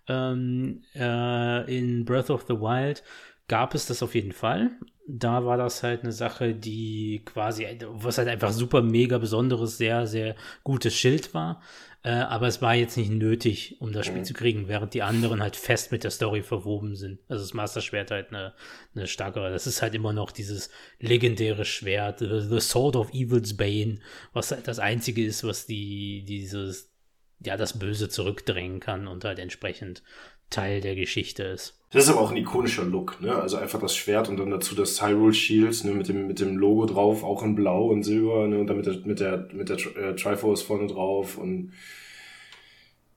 Ähm, 0.07 0.83
äh, 0.93 1.75
in 1.75 2.05
Breath 2.05 2.29
of 2.29 2.45
the 2.47 2.53
Wild 2.53 3.03
gab 3.47 3.73
es 3.73 3.87
das 3.87 4.03
auf 4.03 4.13
jeden 4.13 4.33
Fall. 4.33 4.71
Da 5.07 5.45
war 5.45 5.57
das 5.57 5.83
halt 5.83 6.01
eine 6.01 6.11
Sache, 6.11 6.55
die 6.55 7.21
quasi, 7.25 7.67
was 7.87 8.17
halt 8.17 8.27
einfach 8.27 8.51
super 8.51 8.81
mega 8.81 9.17
besonderes, 9.19 9.77
sehr, 9.77 10.07
sehr 10.07 10.35
gutes 10.63 10.95
Schild 10.95 11.33
war. 11.33 11.61
Äh, 12.05 12.11
aber 12.11 12.45
es 12.45 12.61
war 12.61 12.75
jetzt 12.75 12.97
nicht 12.97 13.11
nötig, 13.11 13.77
um 13.81 13.91
das 13.91 14.05
Spiel 14.05 14.19
mhm. 14.19 14.25
zu 14.25 14.33
kriegen, 14.35 14.67
während 14.67 14.93
die 14.93 15.01
anderen 15.01 15.41
halt 15.41 15.55
fest 15.55 15.91
mit 15.91 16.03
der 16.03 16.11
Story 16.11 16.43
verwoben 16.43 16.95
sind. 16.95 17.19
Also 17.27 17.43
das 17.43 17.55
Master 17.55 17.81
Schwert 17.81 18.11
halt 18.11 18.29
eine, 18.29 18.53
eine 18.93 19.07
starkere. 19.07 19.49
Das 19.49 19.65
ist 19.65 19.81
halt 19.81 19.95
immer 19.95 20.13
noch 20.13 20.31
dieses 20.31 20.69
legendäre 20.99 21.65
Schwert, 21.65 22.19
the, 22.19 22.41
the 22.47 22.59
Sword 22.59 22.95
of 22.95 23.11
Evil's 23.11 23.57
Bane, 23.57 24.01
was 24.33 24.51
halt 24.51 24.67
das 24.67 24.77
einzige 24.77 25.25
ist, 25.25 25.43
was 25.43 25.65
die, 25.65 26.23
dieses, 26.27 26.91
ja, 27.39 27.57
das 27.57 27.79
Böse 27.79 28.07
zurückdrängen 28.07 28.79
kann 28.79 29.07
und 29.07 29.23
halt 29.25 29.39
entsprechend 29.39 30.03
Teil 30.51 30.81
der 30.81 30.95
Geschichte 30.95 31.41
ist. 31.41 31.81
Das 31.95 32.03
ist 32.03 32.09
aber 32.09 32.19
auch 32.19 32.31
ein 32.31 32.35
ikonischer 32.35 32.83
Look, 32.83 33.21
ne? 33.21 33.33
Also 33.33 33.55
einfach 33.55 33.79
das 33.79 33.95
Schwert 33.95 34.27
und 34.27 34.35
dann 34.35 34.49
dazu 34.49 34.75
das 34.75 35.01
Hyrule 35.01 35.33
Shield, 35.33 35.81
ne? 35.85 35.91
Mit 35.91 36.09
dem, 36.09 36.27
mit 36.27 36.41
dem 36.41 36.57
Logo 36.57 36.87
drauf, 36.87 37.23
auch 37.23 37.41
in 37.41 37.55
Blau 37.55 37.85
und 37.85 38.03
Silber, 38.03 38.49
ne? 38.49 38.59
Und 38.59 38.67
dann 38.67 38.75
mit 38.75 38.85
der, 38.85 38.97
mit 39.05 39.21
der, 39.21 39.47
mit 39.53 39.69
der 39.69 39.77
äh, 39.95 40.13
Triforce 40.13 40.61
vorne 40.61 40.87
drauf 40.87 41.37
und 41.37 41.71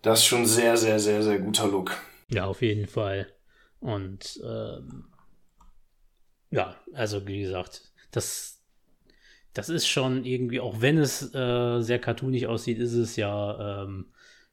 das 0.03 0.21
ist 0.21 0.27
schon 0.27 0.47
sehr, 0.47 0.77
sehr, 0.77 1.01
sehr, 1.01 1.25
sehr 1.25 1.41
guter 1.41 1.67
Look. 1.67 1.97
Ja, 2.29 2.45
auf 2.45 2.63
jeden 2.63 2.87
Fall. 2.87 3.27
Und 3.81 4.41
ähm, 4.45 5.07
ja, 6.53 6.77
also 6.93 7.27
wie 7.27 7.41
gesagt, 7.41 7.91
das, 8.13 8.63
das 9.55 9.71
ist 9.71 9.89
schon 9.89 10.25
irgendwie, 10.25 10.61
auch 10.61 10.81
wenn 10.81 10.99
es 10.99 11.35
äh, 11.35 11.81
sehr 11.81 11.99
cartoonig 11.99 12.47
aussieht, 12.47 12.79
ist 12.79 12.95
es 12.95 13.17
ja 13.17 13.83
ähm, 13.83 14.13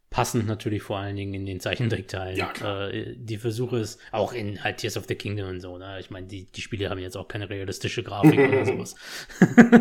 passend 0.10 0.48
natürlich 0.48 0.82
vor 0.82 0.98
allen 0.98 1.16
Dingen 1.16 1.34
in 1.34 1.46
den 1.46 1.60
Zeichentrickteilen. 1.60 2.38
Ja. 2.38 2.88
Äh, 2.88 3.16
die 3.18 3.38
Versuche 3.38 3.80
ist 3.80 4.00
auch 4.12 4.34
in 4.34 4.64
halt 4.64 4.78
Tears 4.78 4.98
of 4.98 5.06
the 5.08 5.16
Kingdom 5.16 5.50
und 5.50 5.62
so. 5.62 5.78
Ne? 5.78 6.00
Ich 6.00 6.10
meine, 6.10 6.28
die, 6.28 6.46
die 6.46 6.62
Spiele 6.62 6.90
haben 6.90 7.00
jetzt 7.00 7.18
auch 7.18 7.28
keine 7.28 7.50
realistische 7.50 8.04
Grafik 8.04 8.40
oder 8.40 8.66
sowas. 8.66 8.96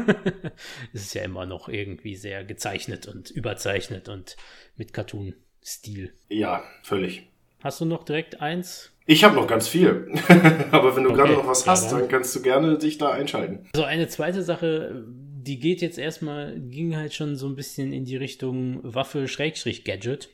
es 0.92 1.02
ist 1.02 1.14
ja 1.14 1.22
immer 1.22 1.46
noch 1.46 1.68
irgendwie 1.68 2.16
sehr 2.16 2.44
gezeichnet 2.44 3.06
und 3.06 3.30
überzeichnet 3.30 4.08
und 4.08 4.36
mit 4.76 4.92
Cartoon-Stil. 4.92 6.12
Ja, 6.28 6.64
völlig. 6.82 7.28
Hast 7.62 7.80
du 7.80 7.84
noch 7.84 8.04
direkt 8.04 8.40
eins? 8.40 8.92
Ich 9.06 9.22
habe 9.22 9.34
noch 9.34 9.46
ganz 9.46 9.68
viel. 9.68 10.10
Aber 10.70 10.96
wenn 10.96 11.04
du 11.04 11.10
okay. 11.10 11.18
gerade 11.18 11.32
noch 11.34 11.46
was 11.46 11.66
hast, 11.66 11.84
ja, 11.84 11.90
dann. 11.90 12.00
dann 12.00 12.08
kannst 12.08 12.34
du 12.34 12.42
gerne 12.42 12.78
dich 12.78 12.98
da 12.98 13.10
einschalten. 13.10 13.68
So, 13.76 13.84
eine 13.84 14.08
zweite 14.08 14.42
Sache, 14.42 15.04
die 15.44 15.58
geht 15.58 15.82
jetzt 15.82 15.98
erstmal, 15.98 16.58
ging 16.60 16.96
halt 16.96 17.14
schon 17.14 17.36
so 17.36 17.46
ein 17.46 17.56
bisschen 17.56 17.92
in 17.92 18.04
die 18.04 18.16
Richtung 18.16 18.80
Waffe-Gadget, 18.82 20.28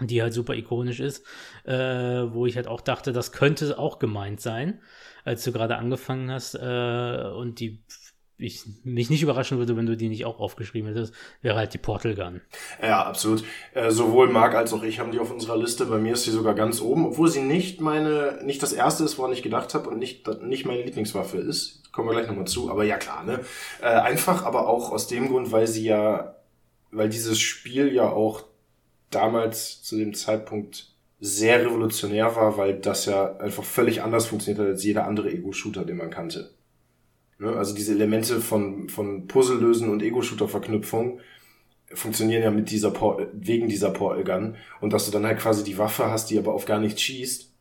die 0.00 0.22
halt 0.22 0.32
super 0.32 0.54
ikonisch 0.54 1.00
ist, 1.00 1.24
äh, 1.64 1.72
wo 1.74 2.46
ich 2.46 2.56
halt 2.56 2.66
auch 2.66 2.80
dachte, 2.80 3.12
das 3.12 3.32
könnte 3.32 3.78
auch 3.78 3.98
gemeint 3.98 4.40
sein, 4.40 4.80
als 5.24 5.44
du 5.44 5.52
gerade 5.52 5.76
angefangen 5.76 6.30
hast 6.30 6.54
äh, 6.54 7.30
und 7.36 7.60
die 7.60 7.84
ich 8.36 8.64
mich 8.82 9.10
nicht 9.10 9.22
überraschen 9.22 9.58
würde, 9.58 9.76
wenn 9.76 9.86
du 9.86 9.96
die 9.96 10.08
nicht 10.08 10.24
auch 10.24 10.40
aufgeschrieben 10.40 10.88
hättest, 10.88 11.14
wäre 11.40 11.56
halt 11.56 11.72
die 11.72 11.78
Portal 11.78 12.14
Gun. 12.14 12.40
Ja, 12.82 13.04
absolut. 13.04 13.44
Äh, 13.74 13.90
sowohl 13.90 14.28
Marc 14.28 14.54
als 14.54 14.72
auch 14.72 14.82
ich 14.82 14.98
haben 14.98 15.12
die 15.12 15.20
auf 15.20 15.30
unserer 15.30 15.56
Liste. 15.56 15.86
Bei 15.86 15.98
mir 15.98 16.14
ist 16.14 16.24
sie 16.24 16.32
sogar 16.32 16.54
ganz 16.54 16.80
oben, 16.80 17.06
obwohl 17.06 17.28
sie 17.28 17.42
nicht 17.42 17.80
meine, 17.80 18.40
nicht 18.44 18.62
das 18.62 18.72
erste 18.72 19.04
ist, 19.04 19.18
woran 19.18 19.32
ich 19.32 19.42
gedacht 19.42 19.74
habe 19.74 19.88
und 19.88 19.98
nicht, 19.98 20.26
nicht 20.42 20.66
meine 20.66 20.82
Lieblingswaffe 20.82 21.38
ist. 21.38 21.82
Kommen 21.92 22.08
wir 22.08 22.14
gleich 22.14 22.26
nochmal 22.26 22.46
zu. 22.46 22.70
Aber 22.70 22.84
ja, 22.84 22.96
klar, 22.96 23.22
ne? 23.22 23.40
Äh, 23.80 23.86
einfach, 23.86 24.44
aber 24.44 24.66
auch 24.68 24.90
aus 24.90 25.06
dem 25.06 25.28
Grund, 25.28 25.52
weil 25.52 25.68
sie 25.68 25.84
ja, 25.84 26.36
weil 26.90 27.08
dieses 27.08 27.38
Spiel 27.38 27.92
ja 27.92 28.08
auch 28.08 28.42
damals 29.10 29.82
zu 29.82 29.96
dem 29.96 30.12
Zeitpunkt 30.12 30.88
sehr 31.20 31.64
revolutionär 31.64 32.34
war, 32.34 32.58
weil 32.58 32.74
das 32.80 33.06
ja 33.06 33.36
einfach 33.36 33.62
völlig 33.64 34.02
anders 34.02 34.26
funktioniert 34.26 34.60
hat 34.60 34.72
als 34.72 34.84
jeder 34.84 35.06
andere 35.06 35.30
Ego-Shooter, 35.30 35.84
den 35.84 35.96
man 35.96 36.10
kannte. 36.10 36.50
Ne? 37.38 37.50
Also 37.50 37.74
diese 37.74 37.92
Elemente 37.92 38.40
von, 38.40 38.88
von 38.88 39.26
Puzzle-Lösen 39.26 39.88
und 39.88 40.02
Ego-Shooter-Verknüpfung 40.02 41.20
funktionieren 41.92 42.42
ja 42.42 42.50
mit 42.50 42.70
dieser 42.70 42.90
Por 42.90 43.28
wegen 43.32 43.68
dieser 43.68 43.90
Portal 43.90 44.24
Gun. 44.24 44.56
Und 44.80 44.92
dass 44.92 45.06
du 45.06 45.12
dann 45.12 45.26
halt 45.26 45.38
quasi 45.38 45.64
die 45.64 45.78
Waffe 45.78 46.06
hast, 46.10 46.30
die 46.30 46.38
aber 46.38 46.54
auf 46.54 46.64
gar 46.64 46.80
nichts 46.80 47.02
schießt, 47.02 47.52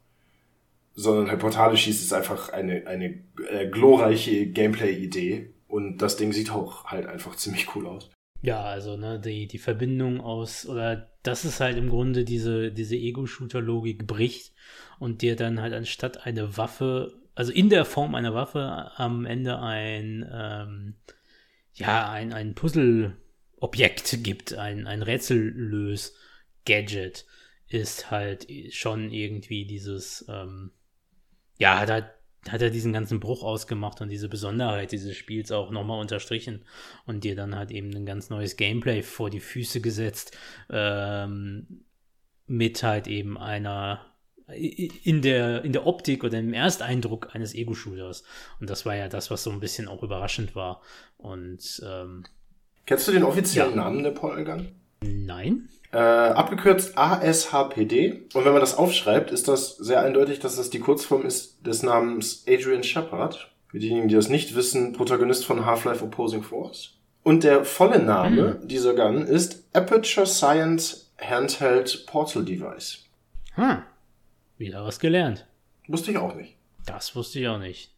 sondern 0.95 1.29
halt 1.29 1.39
Portale 1.39 1.77
schießt, 1.77 2.03
ist 2.03 2.13
einfach 2.13 2.49
eine, 2.49 2.87
eine 2.87 3.19
äh, 3.49 3.67
glorreiche 3.69 4.47
Gameplay-Idee. 4.47 5.53
Und 5.67 5.97
das 5.99 6.17
Ding 6.17 6.31
sieht 6.33 6.51
auch 6.51 6.85
halt 6.85 7.07
einfach 7.07 7.35
ziemlich 7.35 7.75
cool 7.75 7.87
aus. 7.87 8.09
Ja, 8.41 8.61
also 8.63 8.97
ne, 8.97 9.19
die, 9.19 9.47
die 9.47 9.57
Verbindung 9.57 10.19
aus, 10.19 10.67
oder 10.67 11.09
das 11.23 11.45
ist 11.45 11.61
halt 11.61 11.77
im 11.77 11.89
Grunde 11.89 12.25
diese, 12.25 12.71
diese 12.71 12.95
Ego-Shooter-Logik 12.95 14.05
bricht 14.05 14.53
und 14.99 15.21
dir 15.21 15.35
dann 15.35 15.61
halt 15.61 15.73
anstatt 15.73 16.25
eine 16.27 16.57
Waffe 16.57 17.22
also 17.35 17.51
in 17.51 17.69
der 17.69 17.85
Form 17.85 18.15
einer 18.15 18.33
Waffe 18.33 18.91
am 18.95 19.25
Ende 19.25 19.59
ein, 19.59 20.27
ähm, 20.31 20.95
ja, 21.73 22.09
ein, 22.11 22.33
ein 22.33 22.55
Puzzle-Objekt 22.55 24.23
gibt, 24.23 24.53
ein, 24.53 24.87
ein 24.87 25.01
Rätsellös-Gadget, 25.01 27.25
ist 27.67 28.11
halt 28.11 28.47
schon 28.71 29.11
irgendwie 29.11 29.65
dieses, 29.65 30.25
ähm, 30.29 30.71
ja, 31.57 31.79
hat 31.79 31.89
halt 31.89 32.05
hat 32.49 32.61
er 32.61 32.69
diesen 32.69 32.91
ganzen 32.91 33.19
Bruch 33.19 33.43
ausgemacht 33.43 34.01
und 34.01 34.09
diese 34.09 34.27
Besonderheit 34.27 34.91
dieses 34.91 35.15
Spiels 35.15 35.51
auch 35.51 35.71
nochmal 35.71 36.01
unterstrichen 36.01 36.65
und 37.05 37.23
dir 37.23 37.35
dann 37.35 37.55
halt 37.55 37.71
eben 37.71 37.95
ein 37.95 38.05
ganz 38.05 38.29
neues 38.29 38.57
Gameplay 38.57 39.01
vor 39.01 39.29
die 39.29 39.39
Füße 39.39 39.79
gesetzt, 39.79 40.37
ähm, 40.69 41.85
mit 42.45 42.83
halt 42.83 43.07
eben 43.07 43.37
einer 43.37 44.12
in 44.55 45.21
der, 45.21 45.63
in 45.63 45.73
der 45.73 45.85
Optik 45.85 46.23
oder 46.23 46.39
im 46.39 46.53
Ersteindruck 46.53 47.29
eines 47.33 47.53
Ego-Shooters. 47.53 48.23
Und 48.59 48.69
das 48.69 48.85
war 48.85 48.95
ja 48.95 49.07
das, 49.07 49.31
was 49.31 49.43
so 49.43 49.51
ein 49.51 49.59
bisschen 49.59 49.87
auch 49.87 50.03
überraschend 50.03 50.55
war. 50.55 50.81
Und 51.17 51.81
ähm, 51.85 52.23
Kennst 52.85 53.07
du 53.07 53.11
den 53.11 53.23
offiziellen 53.23 53.75
ja. 53.75 53.83
Namen 53.83 54.03
der 54.03 54.11
Polgun? 54.11 54.69
Nein. 55.01 55.69
Äh, 55.91 55.97
abgekürzt 55.97 56.97
ASHPD. 56.97 58.23
Und 58.33 58.45
wenn 58.45 58.51
man 58.51 58.61
das 58.61 58.75
aufschreibt, 58.75 59.31
ist 59.31 59.47
das 59.47 59.77
sehr 59.77 60.01
eindeutig, 60.01 60.39
dass 60.39 60.55
das 60.55 60.69
die 60.69 60.79
Kurzform 60.79 61.25
ist 61.25 61.65
des 61.65 61.83
Namens 61.83 62.43
Adrian 62.47 62.83
Shepard. 62.83 63.51
Für 63.67 63.79
diejenigen, 63.79 64.07
die 64.07 64.15
das 64.15 64.29
nicht 64.29 64.55
wissen, 64.55 64.93
Protagonist 64.93 65.45
von 65.45 65.65
Half-Life 65.65 66.03
Opposing 66.03 66.43
Force. 66.43 66.97
Und 67.23 67.43
der 67.43 67.63
volle 67.63 67.99
Name 67.99 68.59
hm. 68.59 68.67
dieser 68.67 68.93
Gun 68.93 69.21
ist 69.21 69.63
Aperture 69.73 70.27
Science 70.27 71.11
Handheld 71.19 72.05
Portal 72.05 72.43
Device. 72.43 73.05
Hm. 73.55 73.83
Wieder 74.57 74.85
was 74.85 74.99
gelernt. 74.99 75.45
Wusste 75.87 76.11
ich 76.11 76.17
auch 76.17 76.35
nicht. 76.35 76.55
Das 76.85 77.15
wusste 77.15 77.39
ich 77.39 77.47
auch 77.47 77.59
nicht. 77.59 77.91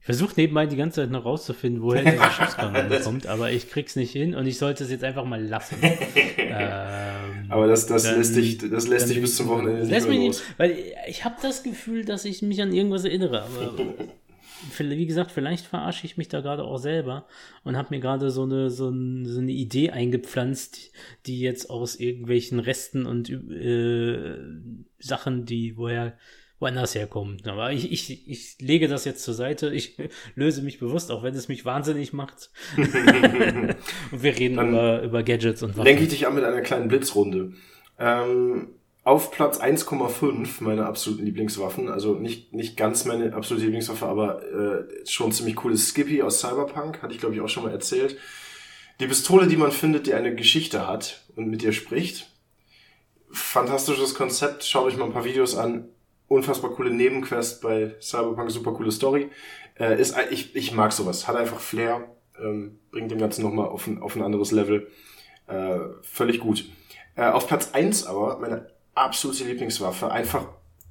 Ich 0.00 0.06
versuche 0.06 0.34
nebenbei 0.36 0.66
die 0.66 0.76
ganze 0.76 1.00
Zeit 1.00 1.10
noch 1.10 1.24
rauszufinden, 1.24 1.82
woher 1.82 2.04
diese 2.10 2.30
Schusskanone 2.30 3.00
kommt, 3.00 3.26
aber 3.26 3.50
ich 3.50 3.70
krieg's 3.70 3.96
nicht 3.96 4.12
hin 4.12 4.34
und 4.34 4.46
ich 4.46 4.58
sollte 4.58 4.84
es 4.84 4.90
jetzt 4.90 5.02
einfach 5.02 5.24
mal 5.24 5.42
lassen. 5.42 5.78
ähm, 6.36 7.46
aber 7.48 7.66
das, 7.66 7.86
das 7.86 8.02
dann, 8.02 8.18
lässt 8.18 8.36
dich, 8.36 8.58
das 8.58 8.86
lässt 8.86 9.08
dich 9.08 9.20
bis 9.20 9.36
zum 9.36 9.48
Wochenende 9.48 9.80
nicht 9.80 9.90
lässt 9.90 10.08
mich 10.08 10.18
nicht, 10.18 10.42
Weil 10.58 10.76
ich 11.08 11.24
habe 11.24 11.36
das 11.40 11.62
Gefühl, 11.62 12.04
dass 12.04 12.26
ich 12.26 12.42
mich 12.42 12.60
an 12.60 12.74
irgendwas 12.74 13.04
erinnere, 13.04 13.44
aber 13.44 13.74
wie 14.78 15.06
gesagt, 15.06 15.30
vielleicht 15.30 15.66
verarsche 15.66 16.06
ich 16.06 16.16
mich 16.16 16.28
da 16.28 16.40
gerade 16.40 16.64
auch 16.64 16.78
selber 16.78 17.26
und 17.62 17.76
habe 17.76 17.88
mir 17.90 18.00
gerade 18.00 18.30
so 18.30 18.42
eine, 18.42 18.70
so, 18.70 18.88
ein, 18.88 19.26
so, 19.26 19.40
eine 19.40 19.52
Idee 19.52 19.90
eingepflanzt, 19.90 20.92
die 21.26 21.40
jetzt 21.40 21.70
aus 21.70 21.96
irgendwelchen 21.96 22.60
Resten 22.60 23.06
und 23.06 23.30
äh, 23.30 24.36
Sachen, 24.98 25.44
die 25.46 25.76
woher 25.76 26.16
woanders 26.58 26.94
herkommen. 26.94 27.42
Aber 27.46 27.72
ich, 27.72 27.92
ich, 27.92 28.28
ich 28.28 28.56
lege 28.60 28.88
das 28.88 29.04
jetzt 29.04 29.22
zur 29.22 29.34
Seite. 29.34 29.72
Ich 29.72 29.96
löse 30.34 30.62
mich 30.62 30.78
bewusst, 30.78 31.10
auch 31.10 31.22
wenn 31.22 31.34
es 31.34 31.48
mich 31.48 31.64
wahnsinnig 31.64 32.12
macht. 32.12 32.50
und 32.76 33.76
wir 34.12 34.38
reden 34.38 34.54
über, 34.54 35.02
über 35.02 35.22
Gadgets 35.22 35.62
und 35.62 35.70
Waffen. 35.76 35.84
Lenke 35.84 36.04
ich 36.04 36.08
dich 36.08 36.26
an 36.26 36.34
mit 36.34 36.44
einer 36.44 36.62
kleinen 36.62 36.88
Blitzrunde. 36.88 37.52
Ähm, 37.98 38.68
auf 39.04 39.30
Platz 39.30 39.60
1,5 39.60 40.62
meine 40.64 40.86
absoluten 40.86 41.26
Lieblingswaffen, 41.26 41.90
also 41.90 42.14
nicht, 42.14 42.54
nicht 42.54 42.76
ganz 42.76 43.04
meine 43.04 43.34
absolute 43.34 43.66
Lieblingswaffe, 43.66 44.06
aber 44.06 44.42
äh, 44.42 45.06
schon 45.06 45.30
ziemlich 45.30 45.56
cooles 45.56 45.90
Skippy 45.90 46.22
aus 46.22 46.40
Cyberpunk, 46.40 47.02
hatte 47.02 47.12
ich 47.12 47.20
glaube 47.20 47.34
ich 47.34 47.42
auch 47.42 47.48
schon 47.48 47.64
mal 47.64 47.72
erzählt. 47.72 48.16
Die 49.00 49.06
Pistole, 49.06 49.46
die 49.46 49.58
man 49.58 49.72
findet, 49.72 50.06
die 50.06 50.14
eine 50.14 50.34
Geschichte 50.34 50.86
hat 50.88 51.24
und 51.36 51.48
mit 51.48 51.60
dir 51.60 51.72
spricht. 51.72 52.30
Fantastisches 53.30 54.14
Konzept, 54.14 54.64
schaut 54.64 54.86
euch 54.86 54.96
mal 54.96 55.04
ein 55.04 55.12
paar 55.12 55.24
Videos 55.24 55.54
an. 55.54 55.88
Unfassbar 56.28 56.70
coole 56.70 56.90
Nebenquest 56.90 57.60
bei 57.60 57.94
Cyberpunk, 58.00 58.50
super 58.50 58.72
coole 58.72 58.90
Story. 58.90 59.28
Äh, 59.78 60.00
ist, 60.00 60.16
ich, 60.30 60.56
ich 60.56 60.72
mag 60.72 60.92
sowas, 60.92 61.28
hat 61.28 61.36
einfach 61.36 61.60
Flair, 61.60 62.08
ähm, 62.40 62.78
bringt 62.90 63.10
dem 63.10 63.18
Ganzen 63.18 63.42
nochmal 63.42 63.66
auf 63.66 63.86
ein, 63.86 64.00
auf 64.00 64.16
ein 64.16 64.22
anderes 64.22 64.50
Level. 64.50 64.90
Äh, 65.46 65.78
völlig 66.00 66.40
gut. 66.40 66.64
Äh, 67.16 67.26
auf 67.26 67.46
Platz 67.46 67.72
1 67.74 68.06
aber, 68.06 68.38
meine 68.38 68.73
absolute 68.94 69.44
Lieblingswaffe. 69.44 70.10
Einfach 70.10 70.46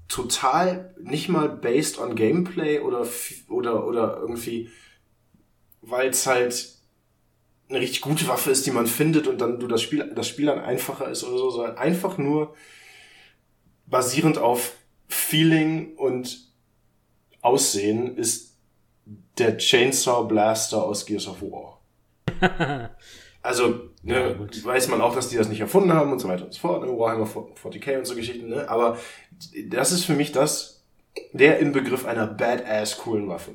total 0.08 0.94
nicht 1.02 1.30
mal 1.30 1.50
based 1.50 1.98
on 1.98 2.16
Gameplay 2.16 2.80
oder, 2.80 3.08
oder, 3.50 3.88
oder 3.88 4.18
irgendwie, 4.22 4.70
weil 5.82 6.10
es 6.10 6.28
halt 6.28 6.74
eine 7.70 7.80
richtig 7.80 8.02
gute 8.02 8.28
Waffe 8.28 8.52
ist, 8.52 8.66
die 8.66 8.72
man 8.72 8.88
findet 8.88 9.28
und 9.28 9.40
dann 9.40 9.60
du 9.60 9.68
das 9.68 9.82
Spiel, 9.82 10.12
das 10.16 10.28
Spiel 10.28 10.46
dann 10.46 10.60
einfacher 10.60 11.10
ist 11.10 11.24
oder 11.24 11.38
so, 11.38 11.50
sondern 11.50 11.78
einfach 11.78 12.18
nur 12.18 12.54
basierend 13.86 14.38
auf 14.38 14.74
Feeling 15.08 15.96
und 15.96 16.52
Aussehen 17.42 18.16
ist 18.18 18.56
der 19.38 19.58
Chainsaw 19.58 20.24
Blaster 20.28 20.84
aus 20.84 21.06
Gears 21.06 21.28
of 21.28 21.42
War. 21.42 21.80
Also, 23.46 23.90
ne, 24.04 24.38
ja, 24.38 24.66
weiß 24.66 24.90
man 24.90 25.02
auch, 25.02 25.16
dass 25.16 25.30
die 25.30 25.38
das 25.38 25.50
nicht 25.50 25.62
erfunden 25.62 25.94
haben 25.94 26.12
und 26.12 26.20
so 26.20 26.28
weiter 26.28 26.46
und 26.46 26.54
so 26.54 26.60
fort, 26.60 26.84
ne, 26.84 26.90
Warhammer 26.90 27.26
40k 27.26 27.98
und 27.98 28.06
so 28.06 28.16
Geschichten, 28.16 28.50
ne, 28.50 28.70
aber 28.70 28.98
das 29.70 29.92
ist 29.92 30.06
für 30.06 30.14
mich 30.14 30.32
das, 30.32 30.86
der 31.32 31.60
Inbegriff 31.60 32.06
einer 32.06 32.28
badass 32.28 32.98
coolen 33.00 33.28
Waffe. 33.28 33.52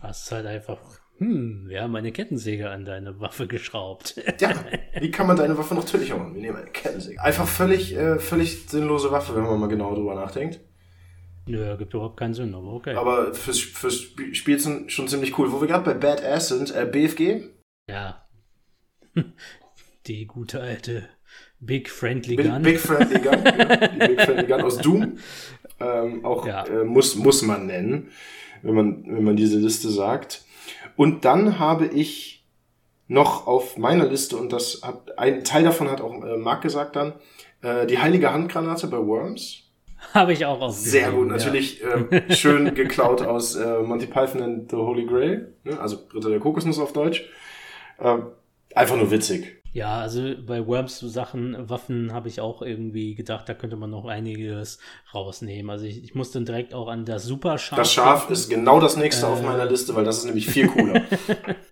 Das 0.00 0.24
ist 0.24 0.32
halt 0.32 0.46
einfach, 0.46 0.78
hm, 1.18 1.68
wir 1.68 1.82
haben 1.82 1.94
eine 1.96 2.12
Kettensäge 2.12 2.70
an 2.70 2.84
deine 2.84 3.20
Waffe 3.20 3.46
geschraubt. 3.46 4.14
ja, 4.40 4.54
wie 5.00 5.10
kann 5.10 5.26
man 5.26 5.36
deine 5.36 5.58
Waffe 5.58 5.74
noch 5.74 5.84
tödlicher 5.84 6.16
machen? 6.16 6.34
Wir 6.34 6.42
nehmen 6.42 6.56
eine 6.56 6.70
Kettensäge. 6.70 7.20
Einfach 7.20 7.46
völlig, 7.46 7.94
äh, 7.94 8.18
völlig 8.18 8.68
sinnlose 8.68 9.10
Waffe, 9.10 9.34
wenn 9.34 9.42
man 9.42 9.60
mal 9.60 9.68
genau 9.68 9.94
drüber 9.94 10.14
nachdenkt. 10.14 10.60
Nö, 11.46 11.76
gibt 11.76 11.92
überhaupt 11.94 12.16
keinen 12.16 12.34
Sinn, 12.34 12.54
aber 12.54 12.72
okay. 12.72 12.94
Aber 12.94 13.34
fürs, 13.34 13.58
fürs 13.58 13.96
Spiel 14.32 14.60
schon 14.88 15.08
ziemlich 15.08 15.36
cool. 15.36 15.50
Wo 15.50 15.60
wir 15.60 15.66
gerade 15.66 15.84
bei 15.84 15.94
Badass 15.94 16.48
sind, 16.48 16.74
äh, 16.74 16.86
BFG. 16.86 17.48
Ja, 17.90 18.24
Die 20.06 20.26
gute 20.26 20.60
alte 20.60 21.08
Big 21.58 21.90
Friendly 21.90 22.36
Gun. 22.36 22.62
Big, 22.62 22.74
Big 22.74 22.80
Friendly 22.80 23.20
Gun, 23.20 23.44
ja, 23.44 23.86
die 23.88 23.98
Big 23.98 24.20
Friendly 24.22 24.46
Gun 24.46 24.60
aus 24.62 24.78
Doom. 24.78 25.18
Ähm, 25.78 26.24
auch 26.24 26.46
ja. 26.46 26.64
äh, 26.66 26.84
muss, 26.84 27.16
muss 27.16 27.42
man 27.42 27.66
nennen, 27.66 28.10
wenn 28.62 28.74
man, 28.74 29.04
wenn 29.06 29.24
man 29.24 29.36
diese 29.36 29.58
Liste 29.58 29.90
sagt. 29.90 30.44
Und 30.96 31.24
dann 31.24 31.58
habe 31.58 31.86
ich 31.86 32.46
noch 33.08 33.46
auf 33.46 33.76
meiner 33.76 34.06
Liste, 34.06 34.36
und 34.36 34.52
das 34.52 34.80
hat, 34.82 35.18
ein 35.18 35.44
Teil 35.44 35.64
davon 35.64 35.90
hat 35.90 36.00
auch 36.00 36.24
äh, 36.24 36.36
Marc 36.36 36.62
gesagt 36.62 36.96
dann, 36.96 37.14
äh, 37.62 37.86
die 37.86 37.98
heilige 37.98 38.32
Handgranate 38.32 38.86
bei 38.86 38.98
Worms. 38.98 39.64
Habe 40.14 40.32
ich 40.32 40.46
auch 40.46 40.60
ausgesehen. 40.60 41.04
Sehr 41.04 41.12
gut, 41.12 41.28
natürlich 41.28 41.80
ja. 41.80 42.16
äh, 42.16 42.34
schön 42.34 42.74
geklaut 42.74 43.20
aus 43.22 43.54
äh, 43.56 43.80
Monty 43.80 44.06
Python 44.06 44.42
and 44.42 44.70
the 44.70 44.76
Holy 44.76 45.04
Grail, 45.04 45.52
ne? 45.64 45.78
also 45.78 45.98
Ritter 46.14 46.30
der 46.30 46.40
Kokosnuss 46.40 46.78
auf 46.78 46.92
Deutsch. 46.92 47.28
Äh, 47.98 48.16
einfach 48.74 48.96
nur 48.96 49.10
witzig. 49.10 49.59
Ja, 49.72 50.00
also 50.00 50.34
bei 50.44 50.66
Worms 50.66 50.98
so 50.98 51.08
Sachen, 51.08 51.68
Waffen 51.68 52.12
habe 52.12 52.28
ich 52.28 52.40
auch 52.40 52.60
irgendwie 52.60 53.14
gedacht, 53.14 53.48
da 53.48 53.54
könnte 53.54 53.76
man 53.76 53.90
noch 53.90 54.04
einiges 54.04 54.78
rausnehmen. 55.14 55.70
Also 55.70 55.84
ich, 55.84 56.02
ich 56.02 56.14
musste 56.16 56.42
direkt 56.42 56.74
auch 56.74 56.88
an 56.88 57.04
das 57.04 57.24
Superschaf. 57.24 57.78
Das 57.78 57.92
Schaf 57.92 58.30
ist 58.30 58.48
genau 58.48 58.80
das 58.80 58.96
nächste 58.96 59.26
äh, 59.26 59.28
auf 59.28 59.42
meiner 59.42 59.66
Liste, 59.66 59.94
weil 59.94 60.04
das 60.04 60.18
ist 60.18 60.24
nämlich 60.24 60.48
viel 60.48 60.66
cooler. 60.66 61.02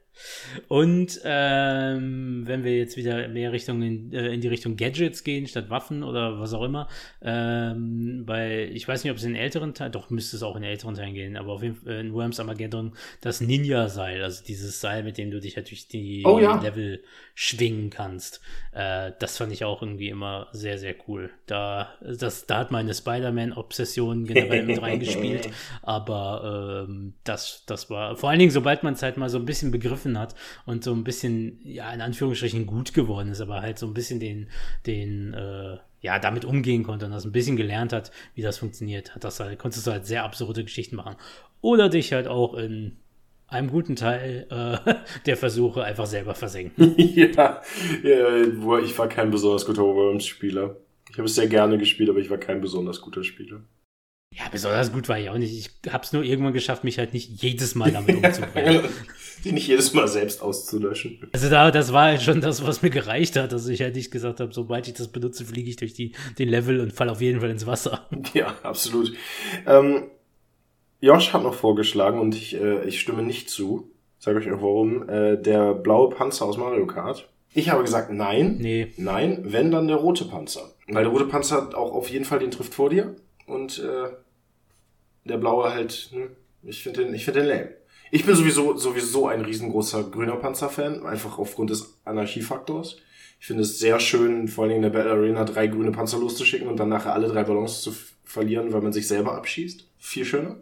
Und 0.68 1.20
ähm, 1.24 2.42
wenn 2.46 2.62
wir 2.62 2.76
jetzt 2.76 2.98
wieder 2.98 3.26
mehr 3.28 3.52
Richtung 3.52 3.82
in, 3.82 4.12
äh, 4.12 4.28
in, 4.28 4.42
die 4.42 4.48
Richtung 4.48 4.76
Gadgets 4.76 5.24
gehen, 5.24 5.46
statt 5.46 5.70
Waffen 5.70 6.02
oder 6.02 6.38
was 6.38 6.52
auch 6.52 6.62
immer, 6.62 6.88
ähm, 7.22 8.24
bei, 8.26 8.68
ich 8.72 8.86
weiß 8.86 9.02
nicht, 9.02 9.10
ob 9.10 9.16
es 9.16 9.24
in 9.24 9.34
älteren 9.34 9.72
Teilen, 9.72 9.92
doch 9.92 10.10
müsste 10.10 10.36
es 10.36 10.42
auch 10.42 10.56
in 10.56 10.62
älteren 10.62 10.94
Teilen 10.94 11.14
gehen, 11.14 11.36
aber 11.38 11.54
auf 11.54 11.62
jeden 11.62 11.76
Fall 11.76 11.94
in 11.94 12.12
Worms 12.12 12.38
Armageddon 12.38 12.92
das 13.22 13.40
Ninja-Seil, 13.40 14.22
also 14.22 14.44
dieses 14.44 14.80
Seil, 14.80 15.04
mit 15.04 15.16
dem 15.16 15.30
du 15.30 15.40
dich 15.40 15.56
natürlich 15.56 15.88
die 15.88 16.22
oh, 16.26 16.38
ja. 16.38 16.60
Level 16.60 17.02
schwingen 17.34 17.88
kannst. 17.88 18.40
Äh, 18.72 19.12
das 19.18 19.38
fand 19.38 19.52
ich 19.52 19.64
auch 19.64 19.80
irgendwie 19.80 20.10
immer 20.10 20.48
sehr, 20.52 20.76
sehr 20.76 20.94
cool. 21.06 21.30
Da, 21.46 21.94
das, 22.00 22.46
da 22.46 22.58
hat 22.58 22.72
meine 22.72 22.92
Spider-Man-Obsession 22.92 24.26
generell 24.26 24.64
mit 24.64 24.82
reingespielt, 24.82 25.48
aber 25.82 26.84
ähm, 26.88 27.14
das, 27.24 27.64
das 27.66 27.88
war, 27.88 28.16
vor 28.16 28.28
allen 28.28 28.38
Dingen, 28.38 28.50
sobald 28.50 28.82
man 28.82 28.92
es 28.92 29.02
halt 29.02 29.16
mal 29.16 29.30
so 29.30 29.38
ein 29.38 29.46
bisschen 29.46 29.70
begriffen 29.70 30.18
hat, 30.18 30.34
und 30.66 30.84
so 30.84 30.92
ein 30.92 31.04
bisschen, 31.04 31.60
ja, 31.64 31.92
in 31.92 32.00
Anführungsstrichen 32.00 32.66
gut 32.66 32.94
geworden 32.94 33.30
ist, 33.30 33.40
aber 33.40 33.62
halt 33.62 33.78
so 33.78 33.86
ein 33.86 33.94
bisschen 33.94 34.20
den, 34.20 34.48
den, 34.86 35.34
äh, 35.34 35.78
ja, 36.00 36.18
damit 36.18 36.44
umgehen 36.44 36.84
konnte 36.84 37.06
und 37.06 37.12
das 37.12 37.24
ein 37.24 37.32
bisschen 37.32 37.56
gelernt 37.56 37.92
hat, 37.92 38.10
wie 38.34 38.42
das 38.42 38.58
funktioniert, 38.58 39.14
hat 39.14 39.24
das 39.24 39.40
halt, 39.40 39.58
konntest 39.58 39.86
du 39.86 39.90
halt 39.90 40.06
sehr 40.06 40.24
absurde 40.24 40.64
Geschichten 40.64 40.96
machen. 40.96 41.16
Oder 41.60 41.88
dich 41.88 42.12
halt 42.12 42.28
auch 42.28 42.54
in 42.54 42.96
einem 43.48 43.70
guten 43.70 43.96
Teil 43.96 44.46
äh, 44.50 44.94
der 45.26 45.36
Versuche 45.36 45.82
einfach 45.82 46.06
selber 46.06 46.34
versenken. 46.34 46.94
ja, 46.98 47.62
ja, 48.02 48.78
ich 48.78 48.98
war 48.98 49.08
kein 49.08 49.30
besonders 49.30 49.66
guter 49.66 49.82
Worms-Spieler. 49.82 50.76
Ich 51.10 51.16
habe 51.16 51.26
es 51.26 51.34
sehr 51.34 51.48
gerne 51.48 51.78
gespielt, 51.78 52.10
aber 52.10 52.18
ich 52.18 52.30
war 52.30 52.38
kein 52.38 52.60
besonders 52.60 53.00
guter 53.00 53.24
Spieler. 53.24 53.62
Ja, 54.36 54.44
besonders 54.50 54.92
gut 54.92 55.08
war 55.08 55.18
ich 55.18 55.30
auch 55.30 55.38
nicht. 55.38 55.52
Ich 55.52 55.92
habe 55.92 56.04
es 56.04 56.12
nur 56.12 56.22
irgendwann 56.22 56.52
geschafft, 56.52 56.84
mich 56.84 56.98
halt 56.98 57.12
nicht 57.12 57.42
jedes 57.42 57.74
Mal 57.74 57.90
damit 57.90 58.16
umzubringen. 58.16 58.84
Die 59.44 59.52
nicht 59.52 59.68
jedes 59.68 59.94
Mal 59.94 60.08
selbst 60.08 60.42
auszulöschen. 60.42 61.28
Also 61.32 61.48
da, 61.48 61.70
das 61.70 61.92
war 61.92 62.06
halt 62.06 62.22
schon 62.22 62.40
das, 62.40 62.66
was 62.66 62.82
mir 62.82 62.90
gereicht 62.90 63.36
hat, 63.36 63.52
dass 63.52 63.68
ich 63.68 63.80
halt 63.80 63.94
nicht 63.94 64.10
gesagt 64.10 64.40
habe, 64.40 64.52
sobald 64.52 64.88
ich 64.88 64.94
das 64.94 65.08
benutze, 65.08 65.44
fliege 65.44 65.70
ich 65.70 65.76
durch 65.76 65.94
die, 65.94 66.12
den 66.38 66.48
Level 66.48 66.80
und 66.80 66.92
falle 66.92 67.12
auf 67.12 67.20
jeden 67.20 67.40
Fall 67.40 67.50
ins 67.50 67.66
Wasser. 67.66 68.08
Ja, 68.34 68.54
absolut. 68.62 69.12
Ähm, 69.66 70.10
Josh 71.00 71.32
hat 71.32 71.42
noch 71.44 71.54
vorgeschlagen 71.54 72.20
und 72.20 72.34
ich, 72.34 72.60
äh, 72.60 72.84
ich 72.84 73.00
stimme 73.00 73.22
nicht 73.22 73.48
zu. 73.48 73.90
Sag 74.18 74.36
euch 74.36 74.50
auch 74.50 74.60
warum. 74.60 75.08
Äh, 75.08 75.40
der 75.40 75.74
blaue 75.74 76.10
Panzer 76.10 76.44
aus 76.44 76.56
Mario 76.56 76.86
Kart. 76.86 77.28
Ich 77.54 77.70
habe 77.70 77.82
gesagt, 77.82 78.12
nein. 78.12 78.56
Nee. 78.58 78.92
Nein, 78.96 79.40
wenn 79.44 79.70
dann 79.70 79.88
der 79.88 79.96
rote 79.96 80.24
Panzer. 80.24 80.74
Weil 80.88 81.04
der 81.04 81.12
rote 81.12 81.26
Panzer 81.26 81.62
hat 81.62 81.74
auch 81.74 81.92
auf 81.92 82.10
jeden 82.10 82.24
Fall 82.24 82.40
den 82.40 82.50
trifft 82.50 82.74
vor 82.74 82.90
dir. 82.90 83.14
Und 83.48 83.78
äh, 83.78 84.10
der 85.24 85.38
blaue 85.38 85.72
halt, 85.72 86.10
hm, 86.12 86.30
ich 86.62 86.82
finde 86.82 87.04
den, 87.04 87.14
ich 87.14 87.24
finde 87.24 87.40
den 87.40 87.48
lame. 87.48 87.70
Ich 88.10 88.24
bin 88.24 88.34
sowieso, 88.34 88.76
sowieso 88.76 89.26
ein 89.26 89.42
riesengroßer 89.42 90.04
grüner 90.04 90.36
Panzer-Fan, 90.36 91.04
einfach 91.04 91.38
aufgrund 91.38 91.70
des 91.70 91.98
Anarchiefaktors. 92.04 92.96
Ich 93.40 93.46
finde 93.46 93.62
es 93.62 93.78
sehr 93.78 94.00
schön, 94.00 94.48
vor 94.48 94.64
allen 94.64 94.70
Dingen 94.70 94.84
in 94.84 94.92
der 94.92 94.98
Battle 94.98 95.12
Arena 95.12 95.44
drei 95.44 95.66
grüne 95.66 95.92
Panzer 95.92 96.18
loszuschicken 96.18 96.68
und 96.68 96.78
dann 96.78 96.88
nachher 96.88 97.12
alle 97.12 97.28
drei 97.28 97.44
Ballons 97.44 97.82
zu 97.82 97.92
verlieren, 98.24 98.72
weil 98.72 98.80
man 98.80 98.92
sich 98.92 99.06
selber 99.06 99.34
abschießt. 99.34 99.86
Viel 99.98 100.24
schöner. 100.24 100.56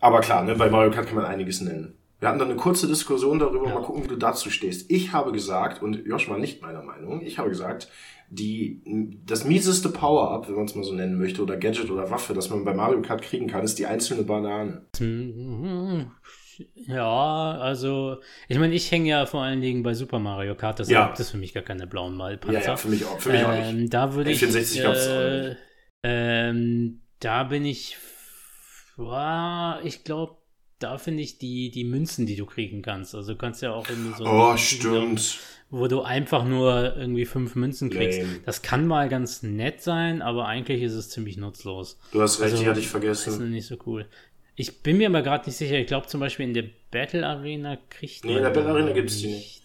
Aber 0.00 0.20
klar, 0.20 0.44
ne, 0.44 0.54
bei 0.54 0.68
Mario 0.68 0.90
Kart 0.90 1.06
kann 1.06 1.16
man 1.16 1.24
einiges 1.24 1.60
nennen. 1.60 1.96
Wir 2.24 2.30
hatten 2.30 2.38
dann 2.38 2.48
eine 2.48 2.56
kurze 2.56 2.86
Diskussion 2.86 3.38
darüber, 3.38 3.68
ja. 3.68 3.74
mal 3.74 3.82
gucken, 3.82 4.02
wie 4.02 4.08
du 4.08 4.16
dazu 4.16 4.48
stehst. 4.48 4.90
Ich 4.90 5.12
habe 5.12 5.30
gesagt, 5.30 5.82
und 5.82 6.06
Josh 6.06 6.26
war 6.30 6.38
nicht 6.38 6.62
meiner 6.62 6.82
Meinung, 6.82 7.20
ich 7.20 7.38
habe 7.38 7.50
gesagt, 7.50 7.90
die, 8.30 8.80
das 9.26 9.44
mieseste 9.44 9.90
Power-Up, 9.90 10.48
wenn 10.48 10.54
man 10.54 10.64
es 10.64 10.74
mal 10.74 10.84
so 10.84 10.94
nennen 10.94 11.18
möchte, 11.18 11.42
oder 11.42 11.58
Gadget 11.58 11.90
oder 11.90 12.10
Waffe, 12.10 12.32
das 12.32 12.48
man 12.48 12.64
bei 12.64 12.72
Mario 12.72 13.02
Kart 13.02 13.20
kriegen 13.20 13.46
kann, 13.46 13.62
ist 13.62 13.78
die 13.78 13.84
einzelne 13.84 14.22
Banane. 14.22 14.86
Ja, 16.86 17.58
also, 17.60 18.16
ich 18.48 18.58
meine, 18.58 18.72
ich 18.72 18.90
hänge 18.90 19.10
ja 19.10 19.26
vor 19.26 19.42
allen 19.42 19.60
Dingen 19.60 19.82
bei 19.82 19.92
Super 19.92 20.18
Mario 20.18 20.54
Kart, 20.54 20.80
das 20.80 20.88
ja. 20.88 21.08
gibt 21.08 21.20
es 21.20 21.30
für 21.30 21.36
mich 21.36 21.52
gar 21.52 21.62
keine 21.62 21.86
blauen 21.86 22.16
Malpanzer. 22.16 22.58
Ja, 22.58 22.66
ja, 22.68 22.76
für 22.78 22.88
mich 22.88 23.04
auch, 23.04 23.20
für 23.20 23.32
mich 23.32 23.40
ähm, 23.42 23.46
auch 23.46 23.52
nicht. 23.52 23.68
Ähm, 23.68 23.90
da 23.90 24.14
würde 24.14 24.30
ich, 24.30 24.42
äh, 24.42 25.56
ähm, 26.02 27.02
da 27.20 27.44
bin 27.44 27.66
ich, 27.66 27.98
boah, 28.96 29.78
ich 29.84 30.04
glaube, 30.04 30.38
da 30.84 30.98
finde 30.98 31.22
ich 31.22 31.38
die, 31.38 31.70
die 31.70 31.84
Münzen, 31.84 32.26
die 32.26 32.36
du 32.36 32.44
kriegen 32.44 32.82
kannst. 32.82 33.14
Also 33.14 33.32
du 33.32 33.38
kannst 33.38 33.62
ja 33.62 33.72
auch 33.72 33.88
irgendwie 33.88 34.14
so. 34.18 34.26
Oh, 34.26 34.54
stimmt. 34.56 35.38
Wo 35.70 35.88
du 35.88 36.02
einfach 36.02 36.44
nur 36.44 36.94
irgendwie 36.94 37.24
fünf 37.24 37.54
Münzen 37.54 37.88
kriegst. 37.88 38.20
Lame. 38.20 38.40
Das 38.44 38.60
kann 38.60 38.86
mal 38.86 39.08
ganz 39.08 39.42
nett 39.42 39.80
sein, 39.80 40.20
aber 40.20 40.46
eigentlich 40.46 40.82
ist 40.82 40.92
es 40.92 41.08
ziemlich 41.08 41.38
nutzlos. 41.38 41.98
Du 42.12 42.20
hast 42.20 42.38
recht, 42.40 42.52
also, 42.52 42.62
die 42.62 42.68
hatte 42.68 42.80
ich 42.80 42.88
vergessen. 42.88 43.30
Das 43.30 43.40
ist 43.40 43.48
nicht 43.48 43.66
so 43.66 43.76
cool. 43.86 44.06
Ich 44.56 44.82
bin 44.82 44.98
mir 44.98 45.08
aber 45.08 45.22
gerade 45.22 45.46
nicht 45.46 45.56
sicher. 45.56 45.78
Ich 45.78 45.86
glaube 45.86 46.06
zum 46.06 46.20
Beispiel 46.20 46.46
in 46.46 46.52
der 46.54 46.66
Battle 46.90 47.26
Arena 47.26 47.78
kriegt 47.88 48.24
Nee, 48.24 48.36
in 48.36 48.42
der 48.42 48.50
Battle 48.50 48.70
Arena 48.70 48.92
gibt 48.92 49.08
es 49.08 49.22
die 49.22 49.28
nicht. 49.28 49.62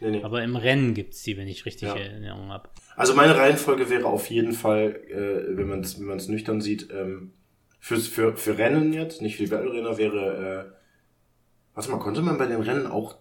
Nee, 0.00 0.10
nee. 0.10 0.22
Aber 0.22 0.42
im 0.42 0.56
Rennen 0.56 0.94
gibt 0.94 1.12
es 1.12 1.22
die, 1.22 1.36
wenn 1.36 1.48
ich 1.48 1.66
richtig 1.66 1.88
ja. 1.88 1.96
Erinnerung 1.96 2.48
habe. 2.48 2.70
Also 2.96 3.14
meine 3.14 3.36
Reihenfolge 3.36 3.90
wäre 3.90 4.06
auf 4.06 4.30
jeden 4.30 4.52
Fall, 4.52 5.00
äh, 5.10 5.56
wenn 5.56 5.68
man 5.68 5.80
es 5.80 6.00
wenn 6.00 6.16
nüchtern 6.32 6.62
sieht, 6.62 6.88
ähm, 6.90 7.32
für, 7.86 7.98
für, 7.98 8.36
für 8.36 8.58
Rennen 8.58 8.92
jetzt, 8.92 9.22
nicht 9.22 9.36
für 9.36 9.44
die 9.44 9.50
Battle 9.50 9.70
Arena, 9.70 9.96
wäre, 9.96 10.66
äh, 10.66 11.76
warte 11.76 11.90
mal, 11.92 12.00
konnte 12.00 12.20
man 12.20 12.36
bei 12.36 12.46
den 12.46 12.60
Rennen 12.60 12.88
auch, 12.88 13.14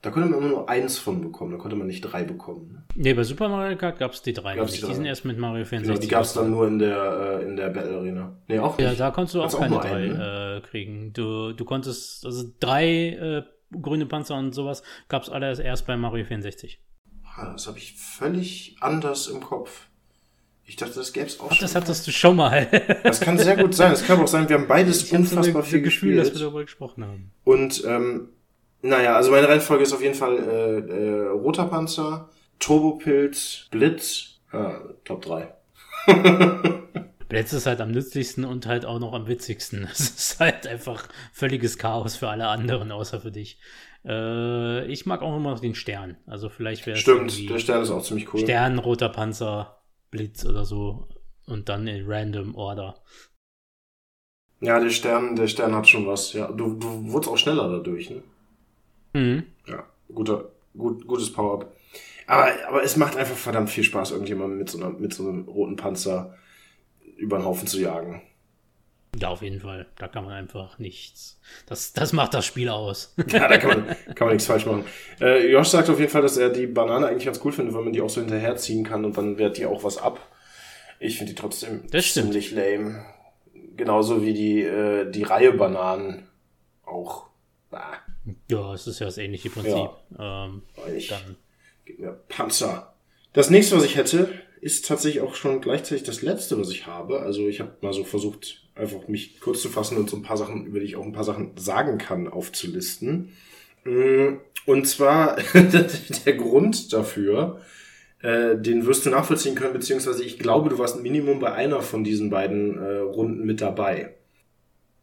da 0.00 0.10
konnte 0.10 0.28
man 0.28 0.38
immer 0.38 0.48
nur 0.48 0.68
eins 0.68 0.96
von 0.96 1.20
bekommen, 1.20 1.50
da 1.50 1.56
konnte 1.56 1.74
man 1.74 1.88
nicht 1.88 2.02
drei 2.02 2.22
bekommen. 2.22 2.72
Ne? 2.72 2.84
Nee, 2.94 3.14
bei 3.14 3.24
Super 3.24 3.48
Mario 3.48 3.76
Kart 3.76 3.98
gab 3.98 4.12
es 4.12 4.22
die 4.22 4.32
drei. 4.32 4.54
Gab's 4.54 4.74
die, 4.74 4.86
die 4.86 4.94
sind 4.94 5.06
erst 5.06 5.24
mit 5.24 5.38
Mario 5.38 5.64
64. 5.64 5.88
Genau, 5.88 6.00
die 6.00 6.06
gab 6.06 6.22
es 6.22 6.34
dann 6.34 6.52
nur 6.52 6.68
in 6.68 6.78
der, 6.78 7.40
äh, 7.40 7.48
in 7.48 7.56
der 7.56 7.70
Battle 7.70 7.96
Arena. 7.96 8.36
Nee, 8.46 8.60
auch 8.60 8.78
nicht. 8.78 8.86
Ja, 8.86 8.94
da 8.94 9.10
konntest 9.10 9.34
du 9.34 9.42
auch 9.42 9.58
keine 9.58 9.76
auch 9.76 9.80
drei 9.80 9.96
einen, 9.96 10.18
ne? 10.18 10.62
äh, 10.64 10.68
kriegen. 10.68 11.12
Du, 11.12 11.52
du 11.52 11.64
konntest, 11.64 12.24
also 12.24 12.44
drei 12.60 13.08
äh, 13.08 13.42
grüne 13.82 14.06
Panzer 14.06 14.36
und 14.36 14.52
sowas 14.52 14.84
gab 15.08 15.24
es 15.24 15.30
alles 15.30 15.58
erst 15.58 15.84
bei 15.84 15.96
Mario 15.96 16.24
64. 16.24 16.80
Ah, 17.34 17.50
das 17.50 17.66
habe 17.66 17.78
ich 17.78 17.96
völlig 17.96 18.76
anders 18.78 19.26
im 19.26 19.40
Kopf. 19.40 19.85
Ich 20.68 20.74
dachte, 20.76 20.94
das 20.94 21.12
gäbe 21.12 21.26
es 21.26 21.38
auch 21.38 21.46
Ach, 21.48 21.54
schon. 21.54 21.64
Das 21.64 21.74
hattest 21.76 22.06
du 22.06 22.10
schon 22.10 22.36
mal. 22.36 22.66
das 23.04 23.20
kann 23.20 23.38
sehr 23.38 23.56
gut 23.56 23.74
sein. 23.74 23.92
Es 23.92 24.04
kann 24.04 24.20
auch 24.20 24.26
sein, 24.26 24.48
wir 24.48 24.58
haben 24.58 24.66
beides 24.66 25.04
ich 25.04 25.12
unfassbar 25.12 25.62
so 25.62 25.68
viel 25.68 25.80
Gefühl, 25.80 26.14
gespielt. 26.14 26.18
dass 26.18 26.32
wir 26.32 26.40
darüber 26.40 26.62
gesprochen 26.62 27.04
haben. 27.04 27.30
Und 27.44 27.84
ähm, 27.86 28.30
naja, 28.82 29.16
also 29.16 29.30
meine 29.30 29.48
Reihenfolge 29.48 29.84
ist 29.84 29.92
auf 29.92 30.02
jeden 30.02 30.14
Fall 30.14 30.38
äh, 30.38 30.78
äh, 30.78 31.28
Roter 31.28 31.66
Panzer, 31.66 32.30
Turbopilz, 32.58 33.68
Blitz, 33.70 34.40
äh, 34.52 34.74
Top 35.04 35.22
3. 35.22 35.54
Blitz 37.28 37.52
ist 37.52 37.66
halt 37.66 37.80
am 37.80 37.90
nützlichsten 37.90 38.44
und 38.44 38.66
halt 38.66 38.84
auch 38.84 38.98
noch 38.98 39.12
am 39.12 39.26
witzigsten. 39.26 39.88
Es 39.92 40.00
ist 40.00 40.40
halt 40.40 40.66
einfach 40.66 41.08
völliges 41.32 41.78
Chaos 41.78 42.16
für 42.16 42.28
alle 42.28 42.48
anderen, 42.48 42.92
außer 42.92 43.20
für 43.20 43.32
dich. 43.32 43.58
Äh, 44.04 44.86
ich 44.86 45.06
mag 45.06 45.22
auch 45.22 45.36
immer 45.36 45.50
noch 45.50 45.60
den 45.60 45.74
Stern. 45.74 46.16
Also 46.26 46.48
vielleicht 46.48 46.86
wäre 46.86 46.96
Stimmt, 46.96 47.50
der 47.50 47.58
Stern 47.58 47.82
ist 47.82 47.90
auch 47.90 48.02
ziemlich 48.02 48.32
cool. 48.32 48.40
Stern, 48.40 48.78
roter 48.78 49.08
Panzer, 49.08 49.75
Blitz 50.16 50.44
oder 50.46 50.64
so 50.64 51.08
und 51.46 51.68
dann 51.68 51.86
in 51.86 52.04
Random 52.06 52.54
Order. 52.54 53.02
Ja, 54.60 54.80
der 54.80 54.90
Stern, 54.90 55.36
der 55.36 55.48
Stern 55.48 55.74
hat 55.74 55.86
schon 55.86 56.06
was. 56.06 56.32
Ja, 56.32 56.50
du, 56.50 56.74
du 56.74 57.12
wurdest 57.12 57.30
auch 57.30 57.36
schneller 57.36 57.68
dadurch, 57.68 58.10
ne? 58.10 58.22
Mhm. 59.12 59.44
Ja, 59.66 59.84
guter, 60.12 60.48
gut, 60.76 61.06
gutes 61.06 61.32
Power-Up. 61.32 61.72
Aber, 62.26 62.50
aber 62.66 62.82
es 62.82 62.96
macht 62.96 63.16
einfach 63.16 63.36
verdammt 63.36 63.70
viel 63.70 63.84
Spaß, 63.84 64.12
irgendjemanden 64.12 64.58
mit 64.58 64.70
so, 64.70 64.78
einer, 64.78 64.90
mit 64.90 65.12
so 65.12 65.28
einem 65.28 65.46
roten 65.46 65.76
Panzer 65.76 66.34
über 67.16 67.38
den 67.38 67.44
Haufen 67.44 67.68
zu 67.68 67.80
jagen. 67.80 68.22
Ja, 69.20 69.28
auf 69.28 69.42
jeden 69.42 69.60
Fall. 69.60 69.86
Da 69.96 70.08
kann 70.08 70.24
man 70.24 70.34
einfach 70.34 70.78
nichts. 70.78 71.40
Das, 71.66 71.92
das 71.92 72.12
macht 72.12 72.34
das 72.34 72.44
Spiel 72.44 72.68
aus. 72.68 73.14
ja, 73.28 73.48
da 73.48 73.58
kann 73.58 73.84
man, 73.84 73.96
kann 74.14 74.26
man 74.26 74.36
nichts 74.36 74.46
falsch 74.46 74.66
machen. 74.66 74.84
Äh, 75.20 75.50
Josh 75.50 75.68
sagt 75.68 75.88
auf 75.88 75.98
jeden 75.98 76.10
Fall, 76.10 76.22
dass 76.22 76.36
er 76.36 76.50
die 76.50 76.66
Banane 76.66 77.06
eigentlich 77.06 77.24
ganz 77.24 77.40
cool 77.44 77.52
findet, 77.52 77.74
weil 77.74 77.82
man 77.82 77.92
die 77.92 78.00
auch 78.00 78.10
so 78.10 78.20
hinterherziehen 78.20 78.84
kann 78.84 79.04
und 79.04 79.16
dann 79.16 79.38
wehrt 79.38 79.58
die 79.58 79.66
auch 79.66 79.84
was 79.84 79.98
ab. 79.98 80.20
Ich 80.98 81.18
finde 81.18 81.32
die 81.32 81.38
trotzdem 81.38 81.82
ziemlich 81.92 82.52
lame. 82.52 83.04
Genauso 83.76 84.22
wie 84.22 84.34
die, 84.34 84.62
äh, 84.62 85.10
die 85.10 85.22
Reihe 85.22 85.52
Bananen 85.52 86.28
auch. 86.84 87.26
Ah. 87.70 87.94
Ja, 88.50 88.72
es 88.72 88.86
ist 88.86 88.98
ja 88.98 89.06
das 89.06 89.18
ähnliche 89.18 89.50
Prinzip. 89.50 89.90
Ja. 90.18 90.46
Ähm, 90.46 90.62
ich, 90.96 91.08
dann. 91.08 91.36
Gib 91.84 92.00
mir 92.00 92.12
Panzer. 92.28 92.94
Das 93.32 93.50
nächste, 93.50 93.76
was 93.76 93.84
ich 93.84 93.96
hätte, 93.96 94.30
ist 94.60 94.86
tatsächlich 94.86 95.22
auch 95.22 95.34
schon 95.34 95.60
gleichzeitig 95.60 96.04
das 96.04 96.22
letzte, 96.22 96.58
was 96.58 96.70
ich 96.70 96.86
habe. 96.86 97.20
Also 97.20 97.46
ich 97.46 97.60
habe 97.60 97.76
mal 97.82 97.92
so 97.92 98.02
versucht, 98.02 98.65
einfach 98.76 99.08
mich 99.08 99.40
kurz 99.40 99.62
zu 99.62 99.68
fassen 99.68 99.96
und 99.96 100.08
so 100.08 100.16
ein 100.16 100.22
paar 100.22 100.36
Sachen, 100.36 100.66
über 100.66 100.80
die 100.80 100.86
ich 100.86 100.96
auch 100.96 101.04
ein 101.04 101.12
paar 101.12 101.24
Sachen 101.24 101.52
sagen 101.56 101.98
kann, 101.98 102.28
aufzulisten. 102.28 103.30
Mm, 103.84 104.34
und 104.66 104.86
zwar 104.86 105.36
der 105.54 106.34
Grund 106.34 106.92
dafür, 106.92 107.60
äh, 108.22 108.56
den 108.56 108.86
wirst 108.86 109.06
du 109.06 109.10
nachvollziehen 109.10 109.54
können, 109.54 109.72
beziehungsweise 109.72 110.24
ich 110.24 110.38
glaube, 110.38 110.70
du 110.70 110.78
warst 110.78 111.02
Minimum 111.02 111.40
bei 111.40 111.52
einer 111.52 111.80
von 111.80 112.04
diesen 112.04 112.30
beiden 112.30 112.78
äh, 112.78 112.98
Runden 112.98 113.44
mit 113.44 113.60
dabei. 113.60 114.14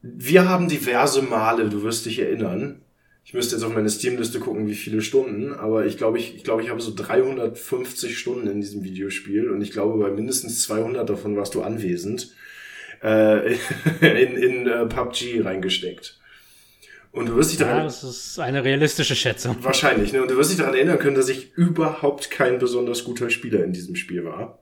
Wir 0.01 0.49
haben 0.49 0.67
diverse 0.67 1.21
Male, 1.21 1.69
du 1.69 1.83
wirst 1.83 2.05
dich 2.05 2.19
erinnern, 2.19 2.81
ich 3.25 3.33
müsste 3.33 3.55
jetzt 3.55 3.63
auf 3.63 3.73
meine 3.73 3.89
Steam-Liste 3.89 4.41
gucken, 4.41 4.67
wie 4.67 4.75
viele 4.75 5.01
Stunden, 5.01 5.53
aber 5.53 5.85
ich 5.85 5.97
glaube, 5.97 6.19
ich, 6.19 6.35
ich 6.35 6.43
glaube, 6.43 6.61
ich 6.61 6.69
habe 6.69 6.81
so 6.81 6.93
350 6.93 8.19
Stunden 8.19 8.47
in 8.47 8.59
diesem 8.59 8.83
Videospiel 8.83 9.49
und 9.49 9.61
ich 9.61 9.71
glaube, 9.71 9.97
bei 9.97 10.11
mindestens 10.11 10.61
200 10.63 11.09
davon 11.09 11.37
warst 11.37 11.55
du 11.55 11.61
anwesend 11.61 12.35
äh, 13.03 13.53
in, 14.01 14.37
in 14.37 14.67
uh, 14.67 14.87
PUBG 14.87 15.41
reingesteckt. 15.43 16.19
Und 17.11 17.27
du 17.27 17.35
wirst 17.35 17.51
dich 17.51 17.59
daran. 17.59 17.77
Ja, 17.77 17.83
das 17.83 18.03
ist 18.03 18.39
eine 18.39 18.63
realistische 18.63 19.15
Schätzung. 19.15 19.57
Wahrscheinlich, 19.61 20.13
ne? 20.13 20.23
Und 20.23 20.31
du 20.31 20.37
wirst 20.37 20.49
dich 20.49 20.57
daran 20.57 20.73
erinnern 20.73 20.97
können, 20.97 21.15
dass 21.15 21.29
ich 21.29 21.53
überhaupt 21.53 22.31
kein 22.31 22.57
besonders 22.57 23.03
guter 23.03 23.29
Spieler 23.29 23.63
in 23.63 23.71
diesem 23.71 23.95
Spiel 23.95 24.25
war. 24.25 24.59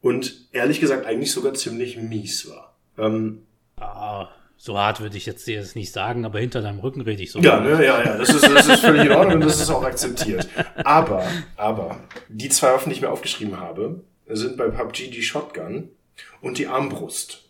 Und 0.00 0.48
ehrlich 0.52 0.80
gesagt 0.80 1.06
eigentlich 1.06 1.30
sogar 1.30 1.54
ziemlich 1.54 1.96
mies 1.96 2.50
war. 2.50 2.76
Ähm, 2.98 3.42
ah, 3.76 4.28
so 4.56 4.76
hart 4.76 5.00
würde 5.00 5.16
ich 5.16 5.26
jetzt 5.26 5.46
dir 5.46 5.60
das 5.60 5.76
nicht 5.76 5.92
sagen, 5.92 6.24
aber 6.24 6.40
hinter 6.40 6.62
deinem 6.62 6.80
Rücken 6.80 7.00
rede 7.00 7.22
ich 7.22 7.30
so. 7.30 7.38
Ja, 7.38 7.60
ne, 7.60 7.84
ja, 7.84 8.02
ja, 8.02 8.16
das 8.16 8.30
ist, 8.30 8.42
das 8.42 8.66
ist 8.66 8.80
völlig 8.80 9.04
in 9.04 9.12
Ordnung 9.12 9.34
und 9.34 9.44
das 9.44 9.60
ist 9.60 9.70
auch 9.70 9.84
akzeptiert. 9.84 10.48
Aber, 10.82 11.24
aber, 11.56 12.00
die 12.28 12.48
zwei 12.48 12.72
Waffen, 12.72 12.90
die 12.90 12.96
ich 12.96 13.02
mir 13.02 13.10
aufgeschrieben 13.10 13.60
habe, 13.60 14.02
sind 14.26 14.56
bei 14.56 14.68
PUBG 14.68 15.10
die 15.10 15.22
Shotgun 15.22 15.90
und 16.40 16.58
die 16.58 16.66
Armbrust. 16.66 17.47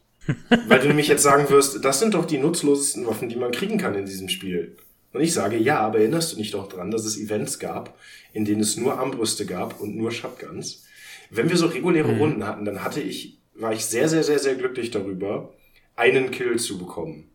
Weil 0.67 0.81
du 0.81 0.89
nämlich 0.89 1.09
jetzt 1.09 1.23
sagen 1.23 1.49
wirst, 1.49 1.85
das 1.85 2.01
sind 2.01 2.15
doch 2.15 2.25
die 2.25 2.39
nutzlosesten 2.39 3.07
Waffen, 3.07 3.29
die 3.29 3.37
man 3.37 3.53
kriegen 3.53 3.79
kann 3.79 3.95
in 3.95 4.07
diesem 4.07 4.29
Spiel. 4.29 4.77
Und 5.13 5.23
ich 5.23 5.33
sage, 5.33 5.57
ja, 5.57 5.81
aber 5.81 6.01
erinnerst 6.01 6.33
du 6.33 6.37
dich 6.37 6.51
doch 6.51 6.69
dran, 6.69 6.91
dass 6.91 7.05
es 7.05 7.19
Events 7.19 7.59
gab, 7.59 7.99
in 8.33 8.45
denen 8.45 8.61
es 8.61 8.77
nur 8.77 8.99
Armbrüste 8.99 9.47
gab 9.47 9.81
und 9.81 9.97
nur 9.97 10.11
Shotguns? 10.11 10.85
Wenn 11.31 11.49
wir 11.49 11.57
so 11.57 11.67
reguläre 11.67 12.13
mhm. 12.13 12.19
Runden 12.19 12.47
hatten, 12.47 12.65
dann 12.65 12.85
hatte 12.85 13.01
ich, 13.01 13.39
war 13.55 13.73
ich 13.73 13.87
sehr, 13.87 14.09
sehr, 14.09 14.23
sehr, 14.23 14.39
sehr 14.39 14.55
glücklich 14.55 14.91
darüber, 14.91 15.55
einen 15.97 16.31
Kill 16.31 16.59
zu 16.59 16.79
bekommen. 16.79 17.31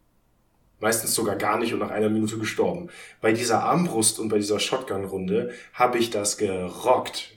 Meistens 0.79 1.15
sogar 1.15 1.35
gar 1.35 1.59
nicht 1.59 1.73
und 1.73 1.79
nach 1.79 1.91
einer 1.91 2.09
Minute 2.09 2.37
gestorben. 2.37 2.89
Bei 3.21 3.31
dieser 3.31 3.63
Armbrust 3.63 4.19
und 4.19 4.29
bei 4.29 4.37
dieser 4.37 4.59
Shotgun-Runde 4.59 5.51
habe 5.73 5.97
ich 5.97 6.09
das 6.09 6.37
gerockt. 6.37 7.31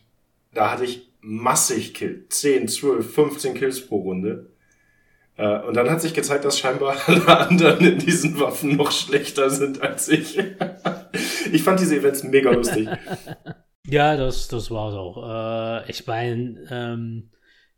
Da 0.53 0.73
hatte 0.73 0.85
ich 0.85 1.11
massig 1.21 1.95
Kill. 1.95 2.27
10, 2.29 2.69
12, 2.69 3.15
15 3.15 3.55
Kills 3.55 3.87
pro 3.87 3.99
Runde. 3.99 4.51
Äh, 5.37 5.61
und 5.61 5.77
dann 5.77 5.91
hat 5.91 6.01
sich 6.01 6.15
gezeigt, 6.15 6.45
dass 6.45 6.59
scheinbar 6.59 6.97
alle 7.07 7.39
anderen 7.39 7.85
in 7.85 7.99
diesen 7.99 8.41
Waffen 8.41 8.77
noch 8.77 8.91
schlechter 8.91 9.51
sind 9.51 9.83
als 9.83 10.09
ich. 10.09 10.39
ich 11.53 11.63
fand 11.63 11.81
diese 11.81 11.97
Events 11.97 12.25
mega 12.25 12.51
lustig. 12.51 12.89
Ja, 13.87 14.17
das, 14.17 14.49
das 14.49 14.71
war 14.71 14.91
es 14.91 14.95
auch. 14.95 15.85
Äh, 15.87 15.91
ich 15.91 16.07
meine, 16.07 16.67
ähm, 16.71 17.31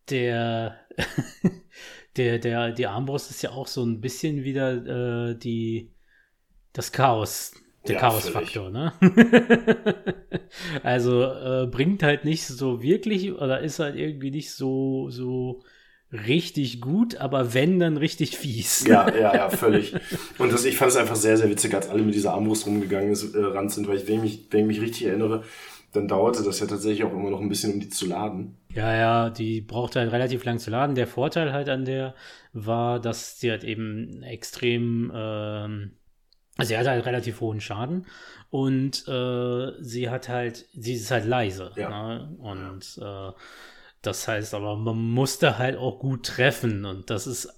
der, 0.09 0.76
der, 2.16 2.38
der, 2.38 2.72
die 2.72 2.86
Armbrust 2.86 3.30
ist 3.30 3.42
ja 3.42 3.50
auch 3.50 3.66
so 3.66 3.84
ein 3.84 4.00
bisschen 4.00 4.44
wieder 4.44 5.30
äh, 5.30 5.34
die, 5.36 5.92
das 6.72 6.92
Chaos, 6.92 7.54
der 7.86 7.96
ja, 7.96 8.00
Chaosfaktor, 8.00 8.70
ne? 8.70 8.92
also 10.82 11.22
äh, 11.24 11.66
bringt 11.66 12.02
halt 12.02 12.24
nicht 12.24 12.46
so 12.46 12.82
wirklich 12.82 13.32
oder 13.32 13.61
ist 13.61 13.78
halt 13.78 13.96
irgendwie 13.96 14.30
nicht 14.30 14.52
so, 14.52 15.11
so 15.11 15.62
richtig 16.12 16.80
gut, 16.80 17.16
aber 17.16 17.54
wenn, 17.54 17.78
dann 17.78 17.96
richtig 17.96 18.36
fies. 18.36 18.86
Ja, 18.86 19.14
ja, 19.14 19.34
ja, 19.34 19.50
völlig. 19.50 19.94
Und 20.38 20.52
das, 20.52 20.64
ich 20.64 20.76
fand 20.76 20.90
es 20.90 20.96
einfach 20.96 21.16
sehr, 21.16 21.36
sehr 21.36 21.50
witzig, 21.50 21.74
als 21.74 21.88
alle 21.88 22.02
mit 22.02 22.14
dieser 22.14 22.34
Armbrust 22.34 22.66
rumgegangen 22.66 23.11
ist, 23.12 23.34
äh, 23.34 23.40
ran 23.40 23.68
sind, 23.68 23.88
weil 23.88 23.98
ich, 23.98 24.09
wenn 24.09 24.16
ich, 24.16 24.22
mich, 24.22 24.46
wenn 24.50 24.61
ich 24.61 24.66
mich 24.66 24.80
richtig 24.80 25.06
erinnere, 25.06 25.44
dann 25.92 26.09
dauerte 26.09 26.42
das 26.42 26.61
ja 26.61 26.66
tatsächlich 26.66 27.04
auch 27.04 27.12
immer 27.12 27.30
noch 27.30 27.40
ein 27.40 27.48
bisschen, 27.48 27.74
um 27.74 27.80
die 27.80 27.88
zu 27.88 28.06
laden. 28.06 28.56
Ja, 28.74 28.94
ja, 28.94 29.30
die 29.30 29.61
brauchte 29.61 30.00
halt 30.00 30.12
relativ 30.12 30.44
lang 30.44 30.59
zu 30.59 30.70
laden. 30.70 30.94
Der 30.94 31.06
Vorteil 31.06 31.52
halt 31.52 31.68
an 31.68 31.84
der 31.84 32.14
war, 32.52 33.00
dass 33.00 33.40
sie 33.40 33.50
halt 33.50 33.64
eben 33.64 34.22
extrem 34.22 35.11
ähm, 35.14 35.92
Also 36.56 36.74
er 36.74 36.80
hat 36.80 36.86
halt 36.88 37.06
relativ 37.06 37.40
hohen 37.40 37.61
Schaden 37.61 38.06
und 38.50 39.06
äh, 39.09 39.72
sie 39.80 40.11
hat 40.11 40.28
halt, 40.28 40.66
sie 40.74 40.94
ist 40.94 41.11
halt 41.11 41.24
leise. 41.24 41.72
Ja. 41.76 41.88
Ne? 41.88 42.36
Und 42.38 42.98
äh, 43.02 43.32
das 44.03 44.28
heißt 44.28 44.55
aber, 44.55 44.76
man 44.76 44.96
musste 44.96 45.59
halt 45.59 45.76
auch 45.76 45.99
gut 45.99 46.26
treffen 46.26 46.84
und 46.84 47.11
das 47.11 47.26
ist 47.26 47.49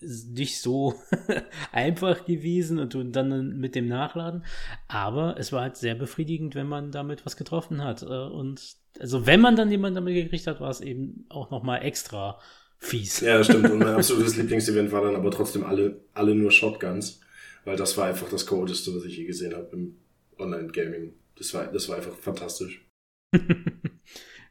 nicht 0.00 0.60
so 0.60 0.94
einfach 1.72 2.24
gewesen 2.24 2.78
und, 2.78 2.94
dann 3.16 3.58
mit 3.58 3.74
dem 3.74 3.88
Nachladen. 3.88 4.44
Aber 4.86 5.36
es 5.38 5.52
war 5.52 5.62
halt 5.62 5.76
sehr 5.76 5.94
befriedigend, 5.94 6.54
wenn 6.54 6.68
man 6.68 6.92
damit 6.92 7.26
was 7.26 7.36
getroffen 7.36 7.82
hat. 7.82 8.02
Äh, 8.02 8.06
Und 8.06 8.76
also 9.00 9.26
wenn 9.26 9.40
man 9.40 9.56
dann 9.56 9.70
jemanden 9.70 9.96
damit 9.96 10.14
gekriegt 10.14 10.46
hat, 10.46 10.60
war 10.60 10.70
es 10.70 10.80
eben 10.80 11.26
auch 11.28 11.50
nochmal 11.50 11.82
extra 11.84 12.38
fies. 12.78 13.20
Ja, 13.20 13.42
stimmt. 13.42 13.70
Und 13.70 13.78
mein 13.80 13.94
absolutes 13.94 14.36
Lieblingsevent 14.36 14.92
war 14.92 15.02
dann 15.02 15.16
aber 15.16 15.30
trotzdem 15.30 15.64
alle, 15.64 16.00
alle 16.14 16.34
nur 16.34 16.52
Shotguns, 16.52 17.20
weil 17.64 17.76
das 17.76 17.96
war 17.96 18.06
einfach 18.06 18.28
das 18.28 18.46
Coolste, 18.46 18.94
was 18.94 19.04
ich 19.04 19.16
je 19.16 19.24
gesehen 19.24 19.54
habe 19.54 19.68
im 19.72 19.96
Online-Gaming. 20.38 21.12
Das 21.36 21.52
war, 21.54 21.66
das 21.66 21.88
war 21.88 21.96
einfach 21.96 22.14
fantastisch. 22.14 22.84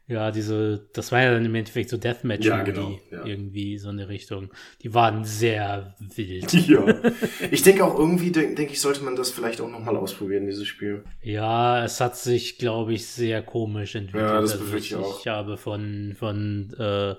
Ja, 0.08 0.30
diese, 0.30 0.88
das 0.94 1.12
war 1.12 1.22
ja 1.22 1.32
dann 1.32 1.44
im 1.44 1.54
Endeffekt 1.54 1.90
so 1.90 1.98
Deathmatch 1.98 2.46
Ja, 2.46 2.62
genau, 2.62 2.98
ja. 3.10 3.26
irgendwie 3.26 3.76
so 3.76 3.90
eine 3.90 4.08
Richtung. 4.08 4.50
Die 4.82 4.94
waren 4.94 5.24
sehr 5.24 5.94
wild. 6.00 6.52
Ja. 6.68 6.84
Ich 7.50 7.62
denke 7.62 7.84
auch 7.84 7.98
irgendwie, 7.98 8.30
denke 8.32 8.54
denk 8.54 8.70
ich, 8.70 8.80
sollte 8.80 9.02
man 9.02 9.16
das 9.16 9.30
vielleicht 9.30 9.60
auch 9.60 9.70
nochmal 9.70 9.96
ausprobieren, 9.96 10.46
dieses 10.46 10.66
Spiel. 10.66 11.04
Ja, 11.22 11.84
es 11.84 12.00
hat 12.00 12.16
sich, 12.16 12.58
glaube 12.58 12.94
ich, 12.94 13.06
sehr 13.06 13.42
komisch 13.42 13.94
entwickelt. 13.94 14.30
Ja, 14.30 14.40
das 14.40 14.52
Also 14.52 14.64
befürchte 14.64 14.86
ich 14.88 14.96
auch. 14.96 15.20
Ich 15.20 15.26
habe 15.26 15.56
von, 15.56 16.14
von, 16.18 16.74
äh, 16.78 17.14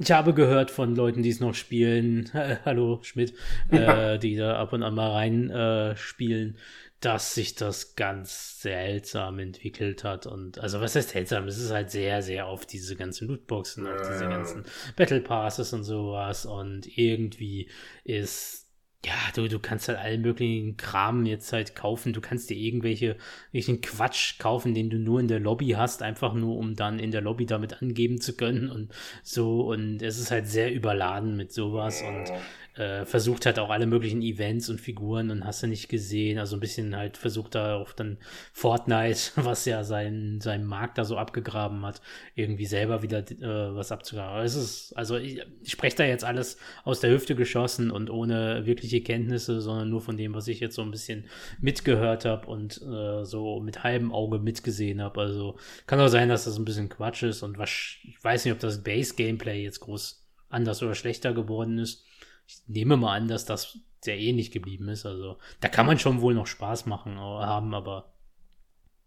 ich 0.00 0.10
habe 0.10 0.34
gehört 0.34 0.70
von 0.70 0.94
Leuten, 0.96 1.22
die 1.22 1.30
es 1.30 1.40
noch 1.40 1.54
spielen, 1.54 2.30
hallo 2.64 3.00
Schmidt, 3.02 3.34
äh, 3.70 4.18
die 4.18 4.36
da 4.36 4.56
ab 4.56 4.72
und 4.72 4.82
an 4.82 4.94
mal 4.94 5.10
rein 5.10 5.50
äh, 5.50 5.96
spielen, 5.96 6.56
dass 7.00 7.34
sich 7.34 7.54
das 7.54 7.94
ganz 7.94 8.60
seltsam 8.60 9.38
entwickelt 9.38 10.02
hat. 10.04 10.26
Und 10.26 10.58
also 10.58 10.80
was 10.80 10.96
heißt 10.96 11.10
seltsam? 11.10 11.46
Es 11.46 11.58
ist 11.58 11.70
halt 11.70 11.90
sehr, 11.90 12.22
sehr 12.22 12.46
auf 12.46 12.66
diese 12.66 12.96
ganzen 12.96 13.28
Lootboxen, 13.28 13.86
auf 13.86 14.02
diese 14.08 14.28
ganzen 14.28 14.64
Battle 14.96 15.20
Passes 15.20 15.72
und 15.72 15.84
sowas. 15.84 16.44
Und 16.44 16.98
irgendwie 16.98 17.70
ist 18.04 18.68
ja, 19.04 19.14
du, 19.34 19.48
du 19.48 19.60
kannst 19.60 19.86
halt 19.86 19.98
allen 19.98 20.22
möglichen 20.22 20.76
Kram 20.76 21.24
jetzt 21.24 21.52
halt 21.52 21.76
kaufen. 21.76 22.12
Du 22.12 22.20
kannst 22.20 22.50
dir 22.50 22.56
irgendwelche, 22.56 23.16
irgendwelchen 23.52 23.80
Quatsch 23.80 24.40
kaufen, 24.40 24.74
den 24.74 24.90
du 24.90 24.98
nur 24.98 25.20
in 25.20 25.28
der 25.28 25.38
Lobby 25.38 25.70
hast, 25.70 26.02
einfach 26.02 26.34
nur 26.34 26.56
um 26.56 26.74
dann 26.74 26.98
in 26.98 27.12
der 27.12 27.20
Lobby 27.20 27.46
damit 27.46 27.80
angeben 27.80 28.20
zu 28.20 28.34
können 28.34 28.68
und 28.68 28.92
so. 29.22 29.60
Und 29.60 30.02
es 30.02 30.18
ist 30.18 30.32
halt 30.32 30.48
sehr 30.48 30.74
überladen 30.74 31.36
mit 31.36 31.52
sowas 31.52 32.02
und 32.02 32.32
äh, 32.78 33.04
versucht 33.04 33.44
halt 33.44 33.58
auch 33.58 33.70
alle 33.70 33.86
möglichen 33.86 34.22
Events 34.22 34.68
und 34.68 34.80
Figuren 34.80 35.30
und 35.30 35.44
hast 35.44 35.62
du 35.62 35.66
nicht 35.66 35.88
gesehen. 35.88 36.38
Also 36.38 36.56
ein 36.56 36.60
bisschen 36.60 36.96
halt 36.96 37.16
versucht 37.16 37.56
da 37.56 37.76
auch 37.76 37.92
dann 37.92 38.18
Fortnite, 38.52 39.32
was 39.36 39.64
ja 39.64 39.82
seinen, 39.82 40.40
seinen 40.40 40.64
Markt 40.64 40.96
da 40.96 41.04
so 41.04 41.16
abgegraben 41.16 41.84
hat, 41.84 42.00
irgendwie 42.36 42.66
selber 42.66 43.02
wieder 43.02 43.18
äh, 43.18 43.74
was 43.74 43.90
abzugraben. 43.90 44.44
Es 44.44 44.54
ist, 44.54 44.92
also 44.96 45.16
ich, 45.16 45.40
ich 45.62 45.72
spreche 45.72 45.96
da 45.96 46.04
jetzt 46.04 46.24
alles 46.24 46.56
aus 46.84 47.00
der 47.00 47.10
Hüfte 47.10 47.34
geschossen 47.34 47.90
und 47.90 48.10
ohne 48.10 48.64
wirkliche 48.64 49.00
Kenntnisse, 49.00 49.60
sondern 49.60 49.90
nur 49.90 50.00
von 50.00 50.16
dem, 50.16 50.34
was 50.34 50.46
ich 50.46 50.60
jetzt 50.60 50.76
so 50.76 50.82
ein 50.82 50.92
bisschen 50.92 51.24
mitgehört 51.60 52.24
habe 52.24 52.46
und 52.46 52.80
äh, 52.82 53.24
so 53.24 53.58
mit 53.60 53.82
halbem 53.82 54.12
Auge 54.12 54.38
mitgesehen 54.38 55.02
habe. 55.02 55.20
Also 55.20 55.58
kann 55.86 56.00
auch 56.00 56.08
sein, 56.08 56.28
dass 56.28 56.44
das 56.44 56.56
ein 56.56 56.64
bisschen 56.64 56.88
Quatsch 56.88 57.24
ist 57.24 57.42
und 57.42 57.58
was, 57.58 57.70
ich 58.04 58.22
weiß 58.22 58.44
nicht, 58.44 58.54
ob 58.54 58.60
das 58.60 58.84
Base-Gameplay 58.84 59.64
jetzt 59.64 59.80
groß 59.80 60.24
anders 60.48 60.82
oder 60.82 60.94
schlechter 60.94 61.32
geworden 61.32 61.78
ist. 61.78 62.04
Ich 62.48 62.62
nehme 62.66 62.96
mal 62.96 63.14
an, 63.14 63.28
dass 63.28 63.44
das 63.44 63.78
sehr 64.02 64.18
ähnlich 64.18 64.50
geblieben 64.50 64.88
ist. 64.88 65.06
Also 65.06 65.38
da 65.60 65.68
kann 65.68 65.86
man 65.86 65.98
schon 65.98 66.20
wohl 66.20 66.34
noch 66.34 66.46
Spaß 66.46 66.86
machen 66.86 67.16
äh, 67.16 67.20
haben, 67.20 67.74
aber 67.74 68.12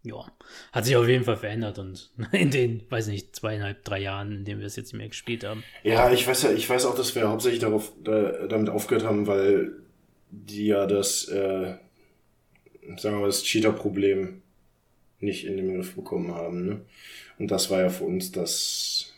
ja, 0.04 0.26
hat 0.72 0.84
sich 0.84 0.96
auf 0.96 1.06
jeden 1.06 1.24
Fall 1.24 1.36
verändert 1.36 1.78
und 1.78 2.10
in 2.32 2.50
den, 2.50 2.82
weiß 2.90 3.08
nicht, 3.08 3.36
zweieinhalb, 3.36 3.84
drei 3.84 4.00
Jahren, 4.00 4.32
in 4.32 4.44
denen 4.44 4.60
wir 4.60 4.66
es 4.66 4.76
jetzt 4.76 4.92
mehr 4.92 5.08
gespielt 5.08 5.44
haben. 5.44 5.62
Ja, 5.82 6.10
ich 6.12 6.26
weiß 6.26 6.44
ja, 6.44 6.52
ich 6.52 6.68
weiß 6.68 6.86
auch, 6.86 6.94
dass 6.94 7.14
wir 7.14 7.28
hauptsächlich 7.28 7.60
darauf, 7.60 7.92
da, 8.02 8.46
damit 8.46 8.68
aufgehört 8.68 9.04
haben, 9.04 9.26
weil 9.26 9.72
die 10.30 10.66
ja 10.66 10.86
das, 10.86 11.28
äh, 11.28 11.76
sagen 12.96 13.16
wir 13.16 13.20
mal, 13.20 13.26
das 13.26 13.44
Cheater-Problem 13.44 14.42
nicht 15.20 15.44
in 15.44 15.56
den 15.56 15.74
Griff 15.74 15.94
bekommen 15.94 16.34
haben, 16.34 16.66
ne? 16.66 16.80
Und 17.38 17.50
das 17.50 17.70
war 17.70 17.80
ja 17.80 17.88
für 17.88 18.04
uns 18.04 18.32
das 18.32 19.14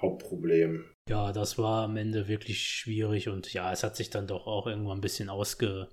Hauptproblem. 0.00 0.84
Ja, 1.08 1.32
das 1.32 1.56
war 1.56 1.84
am 1.84 1.96
Ende 1.96 2.26
wirklich 2.26 2.62
schwierig 2.62 3.28
und 3.28 3.52
ja, 3.52 3.72
es 3.72 3.84
hat 3.84 3.96
sich 3.96 4.10
dann 4.10 4.26
doch 4.26 4.46
auch 4.46 4.66
irgendwann 4.66 4.98
ein 4.98 5.02
bisschen 5.02 5.28
ausge. 5.28 5.88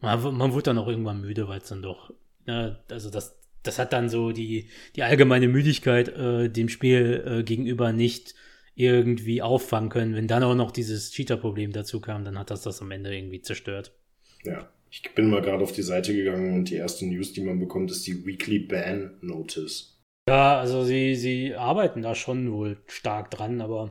Man, 0.00 0.34
man 0.34 0.52
wurde 0.52 0.64
dann 0.64 0.78
auch 0.78 0.88
irgendwann 0.88 1.20
müde, 1.20 1.46
weil 1.48 1.60
es 1.60 1.68
dann 1.68 1.82
doch, 1.82 2.12
ne, 2.46 2.78
also 2.90 3.10
das, 3.10 3.38
das 3.62 3.78
hat 3.78 3.92
dann 3.92 4.08
so 4.08 4.32
die, 4.32 4.70
die 4.94 5.02
allgemeine 5.02 5.48
Müdigkeit 5.48 6.08
äh, 6.08 6.48
dem 6.48 6.68
Spiel 6.68 7.22
äh, 7.26 7.42
gegenüber 7.42 7.92
nicht 7.92 8.34
irgendwie 8.74 9.42
auffangen 9.42 9.90
können. 9.90 10.14
Wenn 10.14 10.28
dann 10.28 10.42
auch 10.42 10.54
noch 10.54 10.70
dieses 10.70 11.10
Cheater-Problem 11.10 11.72
dazu 11.72 12.00
kam, 12.00 12.24
dann 12.24 12.38
hat 12.38 12.50
das 12.50 12.62
das 12.62 12.80
am 12.80 12.90
Ende 12.90 13.14
irgendwie 13.14 13.42
zerstört. 13.42 13.92
Ja. 14.44 14.70
Ich 14.90 15.02
bin 15.14 15.28
mal 15.28 15.42
gerade 15.42 15.62
auf 15.62 15.72
die 15.72 15.82
Seite 15.82 16.14
gegangen 16.14 16.54
und 16.54 16.70
die 16.70 16.76
erste 16.76 17.06
News, 17.06 17.32
die 17.32 17.42
man 17.42 17.58
bekommt, 17.58 17.90
ist 17.90 18.06
die 18.06 18.24
Weekly 18.24 18.60
Ban 18.60 19.18
Notice. 19.20 20.00
Ja, 20.28 20.58
also 20.58 20.84
sie, 20.84 21.16
sie 21.16 21.54
arbeiten 21.54 22.02
da 22.02 22.14
schon 22.14 22.52
wohl 22.52 22.78
stark 22.86 23.30
dran, 23.30 23.60
aber 23.60 23.90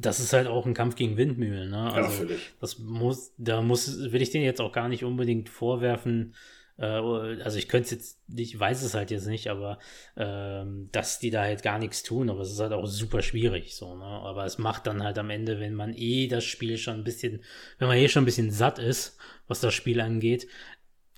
das 0.00 0.20
ist 0.20 0.32
halt 0.32 0.46
auch 0.46 0.64
ein 0.66 0.74
Kampf 0.74 0.94
gegen 0.94 1.16
Windmühlen, 1.16 1.70
ne? 1.70 1.76
Ja, 1.76 1.92
Also, 1.92 2.10
völlig. 2.10 2.38
Das 2.60 2.78
muss, 2.78 3.32
da 3.36 3.62
muss, 3.62 4.12
will 4.12 4.22
ich 4.22 4.30
denen 4.30 4.44
jetzt 4.44 4.60
auch 4.60 4.72
gar 4.72 4.88
nicht 4.88 5.04
unbedingt 5.04 5.48
vorwerfen. 5.48 6.34
Äh, 6.78 6.84
also 6.84 7.58
ich 7.58 7.68
könnte 7.68 7.86
es 7.86 7.90
jetzt 7.90 8.18
ich 8.36 8.58
weiß 8.58 8.82
es 8.82 8.94
halt 8.94 9.10
jetzt 9.10 9.26
nicht, 9.26 9.48
aber 9.48 9.78
ähm, 10.16 10.88
dass 10.92 11.18
die 11.18 11.30
da 11.30 11.42
halt 11.42 11.62
gar 11.62 11.78
nichts 11.78 12.02
tun, 12.02 12.30
aber 12.30 12.42
es 12.42 12.52
ist 12.52 12.60
halt 12.60 12.72
auch 12.72 12.86
super 12.86 13.22
schwierig 13.22 13.74
so, 13.74 13.96
ne? 13.96 14.04
Aber 14.04 14.44
es 14.44 14.58
macht 14.58 14.86
dann 14.86 15.02
halt 15.02 15.18
am 15.18 15.30
Ende, 15.30 15.58
wenn 15.60 15.74
man 15.74 15.94
eh 15.94 16.28
das 16.28 16.44
Spiel 16.44 16.78
schon 16.78 16.94
ein 16.94 17.04
bisschen, 17.04 17.42
wenn 17.78 17.88
man 17.88 17.96
eh 17.96 18.08
schon 18.08 18.22
ein 18.22 18.26
bisschen 18.26 18.50
satt 18.50 18.78
ist, 18.78 19.16
was 19.48 19.60
das 19.60 19.74
Spiel 19.74 20.00
angeht, 20.00 20.46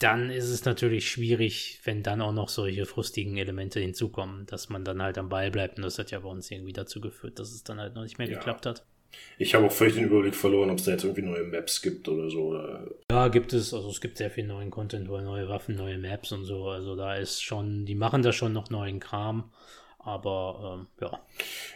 dann 0.01 0.31
ist 0.31 0.49
es 0.49 0.65
natürlich 0.65 1.09
schwierig, 1.09 1.81
wenn 1.85 2.03
dann 2.03 2.21
auch 2.21 2.33
noch 2.33 2.49
solche 2.49 2.87
frustigen 2.87 3.37
Elemente 3.37 3.79
hinzukommen, 3.81 4.47
dass 4.47 4.69
man 4.69 4.85
dann 4.85 5.01
halt 5.03 5.17
am 5.19 5.29
Ball 5.29 5.51
bleibt. 5.51 5.77
Und 5.77 5.85
das 5.85 5.99
hat 5.99 6.11
ja 6.11 6.19
bei 6.21 6.29
uns 6.29 6.51
irgendwie 6.51 6.73
dazu 6.73 7.01
geführt, 7.01 7.39
dass 7.39 7.53
es 7.53 7.63
dann 7.63 7.79
halt 7.79 7.95
noch 7.95 8.03
nicht 8.03 8.19
mehr 8.19 8.29
Ja. 8.29 8.35
geklappt 8.39 8.67
hat. 8.67 8.85
Ich 9.39 9.55
habe 9.55 9.67
auch 9.67 9.73
völlig 9.73 9.95
den 9.95 10.05
Überblick 10.05 10.35
verloren, 10.37 10.71
ob 10.71 10.79
es 10.79 10.85
da 10.85 10.93
jetzt 10.93 11.03
irgendwie 11.05 11.23
neue 11.23 11.43
Maps 11.45 11.83
gibt 11.83 12.09
oder 12.09 12.31
so. 12.31 12.43
Oder 12.49 12.87
Ja, 13.11 13.29
gibt 13.29 13.53
es, 13.53 13.75
also 13.75 13.89
es 13.91 14.01
gibt 14.01 14.17
sehr 14.19 14.31
viel 14.31 14.47
neuen 14.47 14.71
Content, 14.71 15.09
neue 15.09 15.49
Waffen, 15.49 15.75
neue 15.77 15.99
Maps 15.99 16.33
und 16.33 16.45
so. 16.45 16.69
Also 16.69 16.95
da 16.97 17.17
ist 17.17 17.43
schon, 17.43 17.85
die 17.87 17.95
machen 17.97 18.23
da 18.23 18.33
schon 18.33 18.53
noch 18.53 18.71
neuen 18.71 19.01
Kram. 19.01 19.53
Aber 19.99 20.79
ähm, 20.81 20.87
ja, 21.01 21.21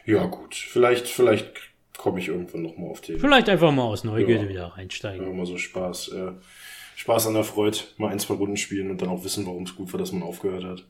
ja, 0.06 0.26
gut. 0.26 0.54
Vielleicht, 0.54 1.08
vielleicht 1.08 1.52
komme 1.98 2.20
ich 2.20 2.28
irgendwann 2.28 2.62
nochmal 2.62 2.90
auf 2.90 3.00
den. 3.00 3.18
vielleicht 3.20 3.48
einfach 3.48 3.70
mal 3.72 3.82
aus 3.82 4.04
Neugierde 4.04 4.44
Ja. 4.44 4.48
wieder 4.48 4.66
reinsteigen. 4.68 5.26
Ja, 5.26 5.32
immer 5.32 5.44
so 5.46 5.58
Spaß, 5.58 6.08
äh, 6.08 6.32
Spaß 6.97 7.26
an 7.28 7.34
der 7.34 7.45
Freude, 7.45 7.78
mal 7.99 8.11
ein, 8.11 8.18
zwei 8.18 8.34
Runden 8.34 8.57
spielen 8.57 8.90
und 8.90 9.03
dann 9.03 9.09
auch 9.09 9.24
wissen, 9.24 9.47
warum 9.47 9.64
es 9.64 9.74
gut 9.76 9.92
war, 9.92 9.99
dass 9.99 10.12
man 10.12 10.22
aufgehört 10.22 10.64
hat. 10.64 10.84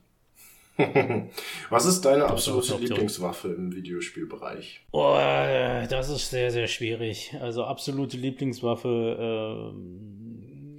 Was 1.69 1.85
ist 1.85 2.01
deine 2.01 2.25
absolute. 2.25 2.75
Lieblingswaffe 2.77 3.47
im 3.47 3.73
Videospielbereich? 3.73 4.81
Oh, 4.91 5.13
das 5.15 6.09
ist 6.09 6.29
sehr, 6.29 6.51
sehr 6.51 6.67
schwierig. 6.67 7.33
Also 7.39 7.63
absolute 7.63 8.17
Lieblingswaffe, 8.17 9.17
ähm, 9.71 10.77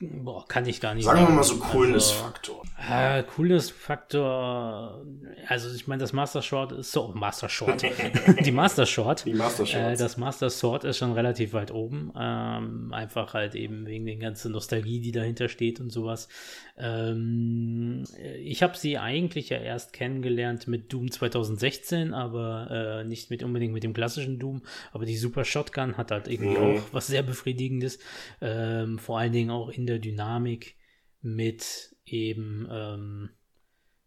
boah, 0.00 0.46
kann 0.46 0.66
ich 0.66 0.80
gar 0.80 0.94
nicht 0.94 1.04
Sagen 1.04 1.18
wir 1.18 1.24
sagen. 1.24 1.36
mal 1.36 1.42
so 1.42 1.56
Coolness 1.58 2.10
Also, 2.12 2.22
Faktor. 2.24 2.62
Äh, 2.90 3.22
cooles 3.22 3.70
Faktor. 3.70 5.04
Also 5.46 5.74
ich 5.74 5.86
meine, 5.86 6.00
das 6.00 6.12
Master 6.12 6.42
Short 6.42 6.72
ist 6.72 6.90
so 6.92 7.08
Master 7.14 7.48
Short. 7.48 7.82
Die 8.44 8.50
Master 8.50 8.86
Short. 8.86 9.24
Die 9.24 9.34
Master 9.34 9.62
Äh, 9.62 9.66
Shots. 9.66 9.98
das 10.00 10.16
Master 10.16 10.50
Sword 10.50 10.84
ist 10.84 10.98
schon 10.98 11.12
relativ 11.12 11.52
weit 11.52 11.70
oben. 11.70 12.12
Ähm, 12.18 12.92
einfach 12.92 13.34
halt 13.34 13.54
eben 13.54 13.86
wegen 13.86 14.04
der 14.06 14.16
ganzen 14.16 14.52
Nostalgie, 14.52 15.00
die 15.00 15.12
dahinter 15.12 15.48
steht 15.48 15.80
und 15.80 15.90
sowas. 15.90 16.28
Ähm, 16.76 18.04
ich 18.42 18.62
habe 18.62 18.76
sie 18.76 18.98
eigentlich 18.98 19.48
ja 19.50 19.58
erst 19.58 19.92
kennengelernt 19.92 20.66
mit 20.68 20.92
Doom 20.92 21.10
2016, 21.10 22.14
aber 22.14 23.00
äh, 23.02 23.04
nicht 23.04 23.30
mit 23.30 23.42
unbedingt 23.42 23.72
mit 23.72 23.84
dem 23.84 23.92
klassischen 23.94 24.38
Doom. 24.38 24.62
Aber 24.92 25.04
die 25.04 25.16
Super 25.16 25.44
Shotgun 25.44 25.96
hat 25.96 26.10
halt 26.10 26.28
irgendwie 26.28 26.58
Mhm. 26.58 26.76
auch 26.78 26.82
was 26.92 27.06
sehr 27.06 27.22
Befriedigendes. 27.22 27.98
Ähm, 28.40 28.98
vor 28.98 29.18
allen 29.18 29.32
Dingen 29.32 29.50
auch 29.50 29.70
in 29.70 29.86
der 29.86 29.98
Dynamik 29.98 30.74
mit 31.20 31.91
eben 32.12 32.68
ähm, 32.70 33.30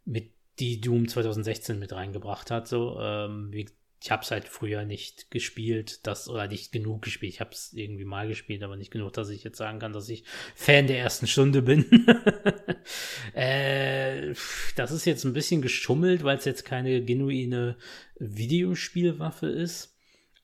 mit 0.06 0.32
die 0.60 0.80
Doom 0.80 1.08
2016 1.08 1.80
mit 1.80 1.92
reingebracht 1.92 2.52
hat. 2.52 2.68
So, 2.68 3.00
ähm, 3.00 3.52
ich 3.54 4.12
habe 4.12 4.22
es 4.22 4.32
halt 4.32 4.48
früher 4.48 4.86
nicht 4.86 5.32
gespielt, 5.32 6.06
das 6.06 6.30
oder 6.30 6.48
nicht 6.48 6.72
genug 6.72 7.02
gespielt. 7.02 7.34
Ich 7.34 7.40
habe 7.40 7.52
es 7.52 7.74
irgendwie 7.74 8.06
mal 8.06 8.28
gespielt, 8.28 8.62
aber 8.62 8.76
nicht 8.78 8.92
genug, 8.92 9.14
dass 9.14 9.30
ich 9.30 9.44
jetzt 9.44 9.58
sagen 9.58 9.80
kann, 9.80 9.94
dass 9.94 10.10
ich 10.10 10.24
Fan 10.54 10.88
der 10.88 11.00
ersten 11.00 11.28
Stunde 11.28 11.62
bin. 11.62 11.86
äh, 13.34 14.34
das 14.76 14.92
ist 14.92 15.06
jetzt 15.06 15.24
ein 15.24 15.34
bisschen 15.34 15.62
geschummelt, 15.62 16.24
weil 16.24 16.38
es 16.38 16.46
jetzt 16.46 16.66
keine 16.66 17.04
genuine 17.04 17.78
Videospielwaffe 18.20 19.48
ist. 19.48 19.95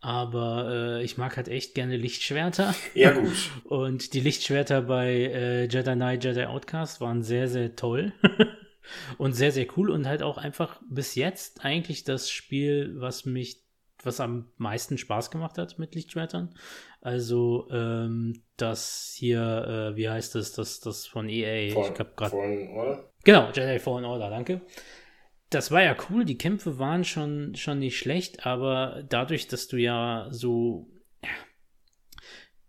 Aber 0.01 0.97
äh, 0.99 1.03
ich 1.03 1.17
mag 1.17 1.37
halt 1.37 1.47
echt 1.47 1.75
gerne 1.75 1.95
Lichtschwerter. 1.95 2.75
Ja, 2.95 3.11
gut. 3.11 3.31
Und 3.65 4.13
die 4.13 4.19
Lichtschwerter 4.19 4.81
bei 4.81 5.09
äh, 5.09 5.63
Jedi 5.65 5.93
Knight, 5.93 6.23
Jedi 6.23 6.45
Outcast 6.45 6.99
waren 6.99 7.21
sehr, 7.21 7.47
sehr 7.47 7.75
toll. 7.75 8.11
und 9.17 9.33
sehr, 9.33 9.51
sehr 9.51 9.67
cool 9.77 9.89
und 9.89 10.07
halt 10.07 10.23
auch 10.23 10.37
einfach 10.37 10.81
bis 10.89 11.15
jetzt 11.15 11.63
eigentlich 11.63 12.03
das 12.03 12.29
Spiel, 12.29 12.95
was 12.97 13.25
mich, 13.25 13.63
was 14.03 14.19
am 14.19 14.51
meisten 14.57 14.97
Spaß 14.97 15.31
gemacht 15.31 15.57
hat 15.57 15.77
mit 15.77 15.95
Lichtschwertern. 15.95 16.55
Also 16.99 17.67
ähm, 17.71 18.43
das 18.57 19.13
hier, 19.15 19.91
äh, 19.93 19.95
wie 19.95 20.09
heißt 20.09 20.35
das, 20.35 20.53
das, 20.53 20.79
das 20.79 21.05
von 21.05 21.29
EA. 21.29 21.73
Fallen, 21.73 21.93
ich 21.93 21.99
hab 21.99 22.17
grad, 22.17 22.31
Fallen 22.31 22.69
Order? 22.69 23.11
Genau, 23.23 23.51
Jedi 23.53 23.79
Fallen 23.79 24.05
Order, 24.05 24.29
danke. 24.29 24.61
Das 25.51 25.69
war 25.69 25.83
ja 25.83 25.95
cool, 26.09 26.25
die 26.25 26.37
Kämpfe 26.37 26.79
waren 26.79 27.03
schon, 27.03 27.55
schon 27.55 27.79
nicht 27.79 27.99
schlecht, 27.99 28.45
aber 28.45 29.03
dadurch, 29.07 29.47
dass 29.47 29.67
du 29.67 29.77
ja 29.77 30.27
so. 30.31 30.89
Ja, 31.21 31.29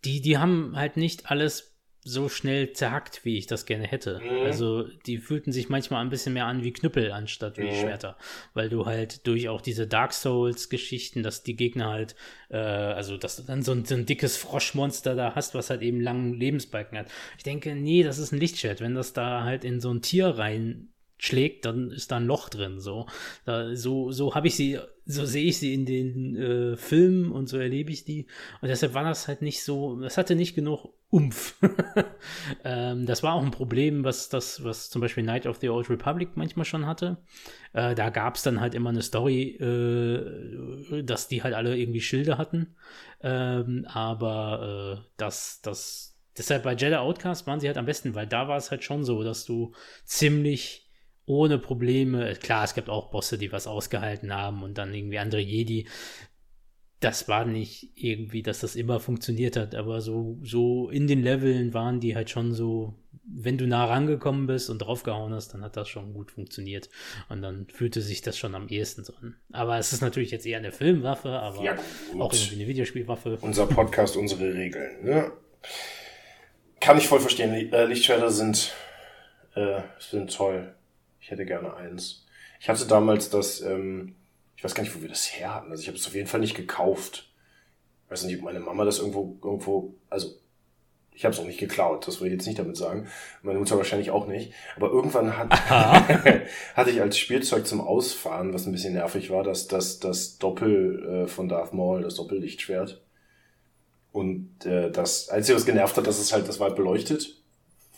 die, 0.04 0.20
die 0.20 0.36
haben 0.36 0.76
halt 0.76 0.96
nicht 0.96 1.30
alles 1.30 1.70
so 2.04 2.28
schnell 2.28 2.72
zerhackt, 2.72 3.24
wie 3.24 3.38
ich 3.38 3.46
das 3.46 3.64
gerne 3.64 3.86
hätte. 3.86 4.20
Mhm. 4.20 4.44
Also 4.44 4.88
die 5.06 5.18
fühlten 5.18 5.52
sich 5.52 5.68
manchmal 5.68 6.04
ein 6.04 6.10
bisschen 6.10 6.32
mehr 6.32 6.46
an 6.46 6.64
wie 6.64 6.72
Knüppel 6.72 7.12
anstatt 7.12 7.58
wie 7.58 7.66
Mhm. 7.66 7.74
Schwerter, 7.74 8.18
weil 8.54 8.68
du 8.68 8.86
halt 8.86 9.24
durch 9.28 9.48
auch 9.48 9.60
diese 9.60 9.86
Dark 9.86 10.12
Souls-Geschichten, 10.12 11.22
dass 11.22 11.44
die 11.44 11.54
Gegner 11.54 11.90
halt, 11.90 12.16
äh, 12.50 12.56
also 12.56 13.16
dass 13.16 13.36
du 13.36 13.44
dann 13.44 13.62
so 13.62 13.70
ein, 13.70 13.84
so 13.84 13.94
ein 13.94 14.04
dickes 14.04 14.36
Froschmonster 14.36 15.14
da 15.14 15.36
hast, 15.36 15.54
was 15.54 15.70
halt 15.70 15.82
eben 15.82 16.00
langen 16.00 16.34
Lebensbalken 16.34 16.98
hat. 16.98 17.06
Ich 17.36 17.44
denke, 17.44 17.76
nee, 17.76 18.02
das 18.02 18.18
ist 18.18 18.32
ein 18.32 18.40
Lichtschwert. 18.40 18.80
Wenn 18.80 18.96
das 18.96 19.12
da 19.12 19.44
halt 19.44 19.62
in 19.64 19.80
so 19.80 19.94
ein 19.94 20.02
Tier 20.02 20.26
rein 20.26 20.91
schlägt, 21.22 21.64
dann 21.66 21.92
ist 21.92 22.10
da 22.10 22.16
ein 22.16 22.26
Loch 22.26 22.48
drin. 22.48 22.80
So, 22.80 23.06
da, 23.44 23.76
so, 23.76 24.10
so 24.10 24.34
habe 24.34 24.48
ich 24.48 24.56
sie, 24.56 24.80
so 25.06 25.24
sehe 25.24 25.46
ich 25.46 25.58
sie 25.58 25.72
in 25.72 25.86
den 25.86 26.36
äh, 26.36 26.76
Filmen 26.76 27.30
und 27.30 27.48
so 27.48 27.58
erlebe 27.58 27.92
ich 27.92 28.04
die. 28.04 28.26
Und 28.60 28.68
deshalb 28.68 28.94
war 28.94 29.04
das 29.04 29.28
halt 29.28 29.40
nicht 29.40 29.62
so, 29.62 30.00
das 30.00 30.18
hatte 30.18 30.34
nicht 30.34 30.56
genug 30.56 30.88
Umf. 31.10 31.56
ähm, 32.64 33.06
das 33.06 33.22
war 33.22 33.34
auch 33.34 33.44
ein 33.44 33.52
Problem, 33.52 34.02
was 34.02 34.30
das, 34.30 34.64
was 34.64 34.90
zum 34.90 35.00
Beispiel 35.00 35.22
Night 35.22 35.46
of 35.46 35.58
the 35.60 35.68
Old 35.68 35.88
Republic 35.90 36.30
manchmal 36.34 36.64
schon 36.64 36.86
hatte. 36.86 37.18
Äh, 37.72 37.94
da 37.94 38.10
gab 38.10 38.34
es 38.34 38.42
dann 38.42 38.60
halt 38.60 38.74
immer 38.74 38.90
eine 38.90 39.02
Story, 39.02 39.50
äh, 39.60 41.02
dass 41.04 41.28
die 41.28 41.44
halt 41.44 41.54
alle 41.54 41.76
irgendwie 41.76 42.00
Schilde 42.00 42.36
hatten. 42.36 42.74
Ähm, 43.22 43.86
aber 43.86 44.98
äh, 44.98 45.08
das, 45.18 45.60
das, 45.62 46.18
deshalb 46.36 46.64
bei 46.64 46.74
Jedi 46.74 46.96
Outcast 46.96 47.46
waren 47.46 47.60
sie 47.60 47.68
halt 47.68 47.78
am 47.78 47.86
besten, 47.86 48.16
weil 48.16 48.26
da 48.26 48.48
war 48.48 48.56
es 48.56 48.72
halt 48.72 48.82
schon 48.82 49.04
so, 49.04 49.22
dass 49.22 49.44
du 49.44 49.72
ziemlich 50.04 50.82
ohne 51.26 51.58
Probleme, 51.58 52.34
klar, 52.34 52.64
es 52.64 52.74
gibt 52.74 52.88
auch 52.88 53.10
Bosse, 53.10 53.38
die 53.38 53.52
was 53.52 53.66
ausgehalten 53.66 54.34
haben 54.34 54.62
und 54.62 54.78
dann 54.78 54.94
irgendwie 54.94 55.18
andere 55.18 55.40
Jedi. 55.40 55.86
Das 57.00 57.28
war 57.28 57.44
nicht 57.44 57.90
irgendwie, 57.96 58.42
dass 58.42 58.60
das 58.60 58.76
immer 58.76 59.00
funktioniert 59.00 59.56
hat, 59.56 59.74
aber 59.74 60.00
so, 60.00 60.38
so 60.42 60.88
in 60.88 61.08
den 61.08 61.22
Leveln 61.22 61.74
waren 61.74 61.98
die 61.98 62.14
halt 62.14 62.30
schon 62.30 62.52
so, 62.54 62.94
wenn 63.24 63.58
du 63.58 63.66
nah 63.66 63.86
rangekommen 63.86 64.46
bist 64.46 64.70
und 64.70 64.78
draufgehauen 64.78 65.32
hast, 65.32 65.54
dann 65.54 65.62
hat 65.62 65.76
das 65.76 65.88
schon 65.88 66.12
gut 66.12 66.30
funktioniert. 66.30 66.90
Und 67.28 67.42
dann 67.42 67.66
fühlte 67.68 68.00
sich 68.00 68.20
das 68.22 68.38
schon 68.38 68.54
am 68.54 68.68
ehesten 68.68 69.04
so 69.04 69.14
an. 69.14 69.36
Aber 69.52 69.78
es 69.78 69.92
ist 69.92 70.00
natürlich 70.00 70.30
jetzt 70.30 70.46
eher 70.46 70.58
eine 70.58 70.70
Filmwaffe, 70.70 71.30
aber 71.30 71.62
Ja, 71.62 71.76
auch 72.18 72.32
irgendwie 72.32 72.56
eine 72.56 72.66
Videospielwaffe. 72.68 73.38
Unser 73.40 73.66
Podcast, 73.66 74.16
unsere 74.16 74.54
Regeln. 74.54 75.04
Ne? 75.04 75.32
Kann 76.80 76.98
ich 76.98 77.08
voll 77.08 77.20
verstehen. 77.20 77.72
Äh, 77.72 77.84
Lichtschwerter 77.86 78.30
sind, 78.30 78.72
äh, 79.54 79.82
sind 79.98 80.34
toll. 80.34 80.74
Ich 81.22 81.30
hätte 81.30 81.46
gerne 81.46 81.74
eins. 81.74 82.26
Ich 82.60 82.68
hatte 82.68 82.84
damals 82.86 83.30
das, 83.30 83.60
ähm, 83.60 84.16
ich 84.56 84.64
weiß 84.64 84.74
gar 84.74 84.82
nicht, 84.82 84.94
wo 84.94 85.00
wir 85.00 85.08
das 85.08 85.32
her 85.32 85.54
hatten. 85.54 85.70
Also 85.70 85.80
ich 85.80 85.86
habe 85.86 85.96
es 85.96 86.06
auf 86.06 86.14
jeden 86.14 86.26
Fall 86.26 86.40
nicht 86.40 86.56
gekauft. 86.56 87.32
Ich 88.04 88.10
weiß 88.10 88.24
nicht, 88.24 88.38
ob 88.38 88.42
meine 88.42 88.60
Mama 88.60 88.84
das 88.84 88.98
irgendwo, 88.98 89.38
irgendwo, 89.42 89.94
also 90.10 90.34
ich 91.14 91.24
habe 91.24 91.32
es 91.32 91.40
auch 91.40 91.46
nicht 91.46 91.60
geklaut, 91.60 92.08
das 92.08 92.20
will 92.20 92.26
ich 92.26 92.32
jetzt 92.32 92.46
nicht 92.46 92.58
damit 92.58 92.76
sagen. 92.76 93.06
Meine 93.42 93.60
Mutter 93.60 93.76
wahrscheinlich 93.76 94.10
auch 94.10 94.26
nicht. 94.26 94.52
Aber 94.76 94.90
irgendwann 94.90 95.38
hat, 95.38 95.52
hatte 96.74 96.90
ich 96.90 97.00
als 97.00 97.16
Spielzeug 97.18 97.68
zum 97.68 97.80
Ausfahren, 97.80 98.52
was 98.52 98.66
ein 98.66 98.72
bisschen 98.72 98.94
nervig 98.94 99.30
war, 99.30 99.44
das, 99.44 99.68
das, 99.68 100.00
das 100.00 100.38
Doppel 100.38 101.24
äh, 101.24 101.26
von 101.28 101.48
Darth 101.48 101.72
Maul, 101.72 102.02
das 102.02 102.16
Doppellichtschwert. 102.16 103.00
Und 104.10 104.66
äh, 104.66 104.90
das 104.90 105.28
Einzige, 105.28 105.56
was 105.56 105.66
genervt 105.66 105.96
hat, 105.96 106.06
dass 106.06 106.18
es 106.18 106.32
halt, 106.32 106.48
das 106.48 106.58
war 106.58 106.68
halt 106.68 106.76
beleuchtet, 106.76 107.41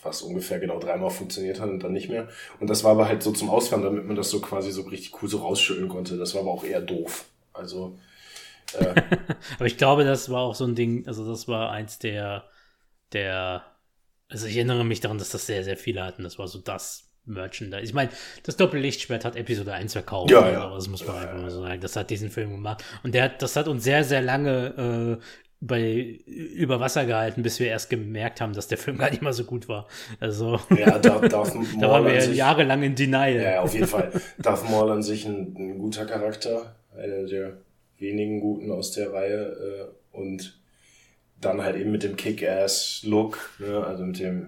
was 0.05 0.21
ungefähr 0.21 0.59
genau 0.59 0.79
dreimal 0.79 1.09
funktioniert 1.09 1.59
hat 1.59 1.69
und 1.69 1.79
dann 1.83 1.93
nicht 1.93 2.09
mehr. 2.09 2.29
Und 2.59 2.69
das 2.69 2.83
war 2.83 2.91
aber 2.91 3.07
halt 3.07 3.23
so 3.23 3.31
zum 3.31 3.49
Ausfahren, 3.49 3.83
damit 3.83 4.05
man 4.05 4.15
das 4.15 4.29
so 4.29 4.41
quasi 4.41 4.71
so 4.71 4.83
richtig 4.83 5.21
cool 5.21 5.29
so 5.29 5.39
rausschütteln 5.39 5.89
konnte. 5.89 6.17
Das 6.17 6.33
war 6.35 6.41
aber 6.41 6.51
auch 6.51 6.63
eher 6.63 6.81
doof. 6.81 7.25
Also, 7.53 7.97
äh, 8.73 8.95
Aber 9.57 9.65
ich 9.65 9.77
glaube, 9.77 10.03
das 10.03 10.29
war 10.29 10.41
auch 10.41 10.55
so 10.55 10.65
ein 10.65 10.75
Ding, 10.75 11.07
also 11.07 11.27
das 11.27 11.47
war 11.47 11.71
eins 11.71 11.99
der, 11.99 12.45
der, 13.13 13.65
also 14.29 14.47
ich 14.47 14.55
erinnere 14.57 14.85
mich 14.85 15.01
daran, 15.01 15.17
dass 15.17 15.29
das 15.31 15.45
sehr, 15.47 15.63
sehr 15.63 15.77
viele 15.77 16.03
hatten. 16.03 16.23
Das 16.23 16.39
war 16.39 16.47
so 16.47 16.59
das 16.59 17.11
Merchandise. 17.25 17.83
Ich 17.83 17.93
meine, 17.93 18.11
das 18.43 18.57
Doppellichtschwert 18.57 19.25
hat 19.25 19.35
Episode 19.35 19.73
1 19.73 19.93
verkauft. 19.93 20.31
Ja, 20.31 20.49
ja. 20.51 20.69
so, 20.69 20.75
Das 20.75 20.87
muss 20.87 21.07
man 21.07 21.17
Ja, 21.17 21.21
einfach 21.21 21.37
mal 21.37 21.49
so 21.49 21.61
sagen. 21.61 21.81
Das 21.81 21.95
hat 21.95 22.09
diesen 22.09 22.29
Film 22.31 22.51
gemacht. 22.51 22.83
Und 23.03 23.13
der 23.15 23.23
hat, 23.25 23.41
das 23.41 23.55
hat 23.55 23.67
uns 23.67 23.83
sehr, 23.83 24.03
sehr 24.03 24.21
lange 24.21 25.19
äh, 25.21 25.25
bei 25.61 26.19
über 26.27 26.79
Wasser 26.79 27.05
gehalten, 27.05 27.41
bis 27.43 27.59
wir 27.59 27.67
erst 27.67 27.89
gemerkt 27.89 28.41
haben, 28.41 28.53
dass 28.53 28.67
der 28.67 28.77
Film 28.77 28.97
gar 28.97 29.09
nicht 29.09 29.21
mal 29.21 29.33
so 29.33 29.45
gut 29.45 29.67
war. 29.67 29.87
Also 30.19 30.59
ja, 30.77 30.99
Darth, 30.99 31.31
Darth 31.31 31.55
da 31.79 31.89
waren 31.89 32.05
wir 32.05 32.21
sich, 32.21 32.37
jahrelang 32.37 32.83
in 32.83 32.95
Denial. 32.95 33.33
ja, 33.35 33.61
auf 33.61 33.73
jeden 33.73 33.87
Fall. 33.87 34.11
Darth 34.37 34.69
Maul 34.69 34.91
an 34.91 35.01
sich 35.01 35.25
ein, 35.25 35.55
ein 35.57 35.79
guter 35.79 36.05
Charakter, 36.05 36.75
einer 36.95 37.23
der 37.25 37.57
wenigen 37.97 38.41
guten 38.41 38.71
aus 38.71 38.91
der 38.91 39.13
Reihe 39.13 39.91
äh, 40.13 40.17
und 40.17 40.59
dann 41.41 41.61
halt 41.61 41.77
eben 41.77 41.91
mit 41.91 42.03
dem 42.03 42.15
Kick-Ass-Look, 42.15 43.37
ne, 43.59 43.83
also 43.85 44.03
mit 44.05 44.19
dem, 44.19 44.47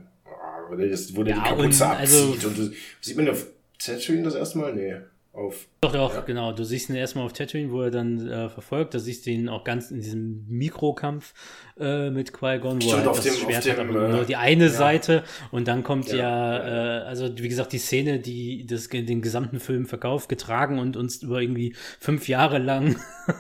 wo 0.70 0.76
der 0.76 0.90
wo 1.14 1.24
der 1.24 1.36
Ja, 1.36 1.44
die 1.44 1.50
Kapuze 1.50 1.84
und 1.86 1.90
also- 1.92 2.28
abzieht 2.34 2.46
und 2.46 2.58
du, 2.58 2.72
sieht 3.02 3.18
man 3.18 3.30
auf 3.30 3.48
Tatooine 3.80 4.24
das 4.24 4.36
erste 4.36 4.58
Mal? 4.58 4.74
Nee, 4.74 4.96
auf 5.34 5.68
Doch, 5.80 5.92
doch, 5.94 6.14
Ja. 6.16 6.22
genau. 6.22 6.52
Du 6.54 6.64
siehst 6.64 6.90
ihn 6.90 6.96
erstmal 6.96 7.24
auf 7.26 7.34
Tatooine, 7.34 7.72
wo 7.72 7.82
er 7.84 7.92
dann 7.92 8.28
äh, 8.28 8.50
verfolgt. 8.50 8.96
Da 8.96 9.00
siehst 9.00 9.26
du 9.26 9.30
ihn 9.30 9.48
auch 9.48 9.64
ganz 9.64 9.92
in 9.92 10.00
diesem 10.02 10.44
Mikrokampf 10.48 11.34
äh, 11.80 12.10
mit 12.10 12.34
Qui-Gon, 12.34 12.82
wo 12.82 12.88
Stimmt, 12.88 13.04
er 13.04 13.12
auf 13.12 13.18
das 13.18 13.26
dem- 13.26 13.34
Schwert 13.36 13.66
dem, 13.66 13.72
hat, 13.74 13.80
aber 13.90 14.08
äh, 14.08 14.12
nur 14.12 14.26
die 14.26 14.36
eine 14.38 14.64
ja. 14.66 14.70
Seite. 14.72 15.24
Und 15.52 15.68
dann 15.68 15.84
kommt 15.84 16.12
ja, 16.12 16.18
Ja, 16.18 17.02
äh, 17.02 17.06
also 17.06 17.30
wie 17.38 17.48
gesagt, 17.48 17.74
die 17.74 17.78
Szene, 17.78 18.18
die 18.20 18.66
das, 18.66 18.88
den 18.90 19.22
gesamten 19.22 19.60
Film 19.60 19.86
verkauft, 19.86 20.30
getragen 20.30 20.80
und 20.80 20.98
uns 20.98 21.22
über 21.22 21.42
irgendwie 21.42 21.76
fünf 22.00 22.28
Jahre 22.28 22.58
lang 22.58 22.96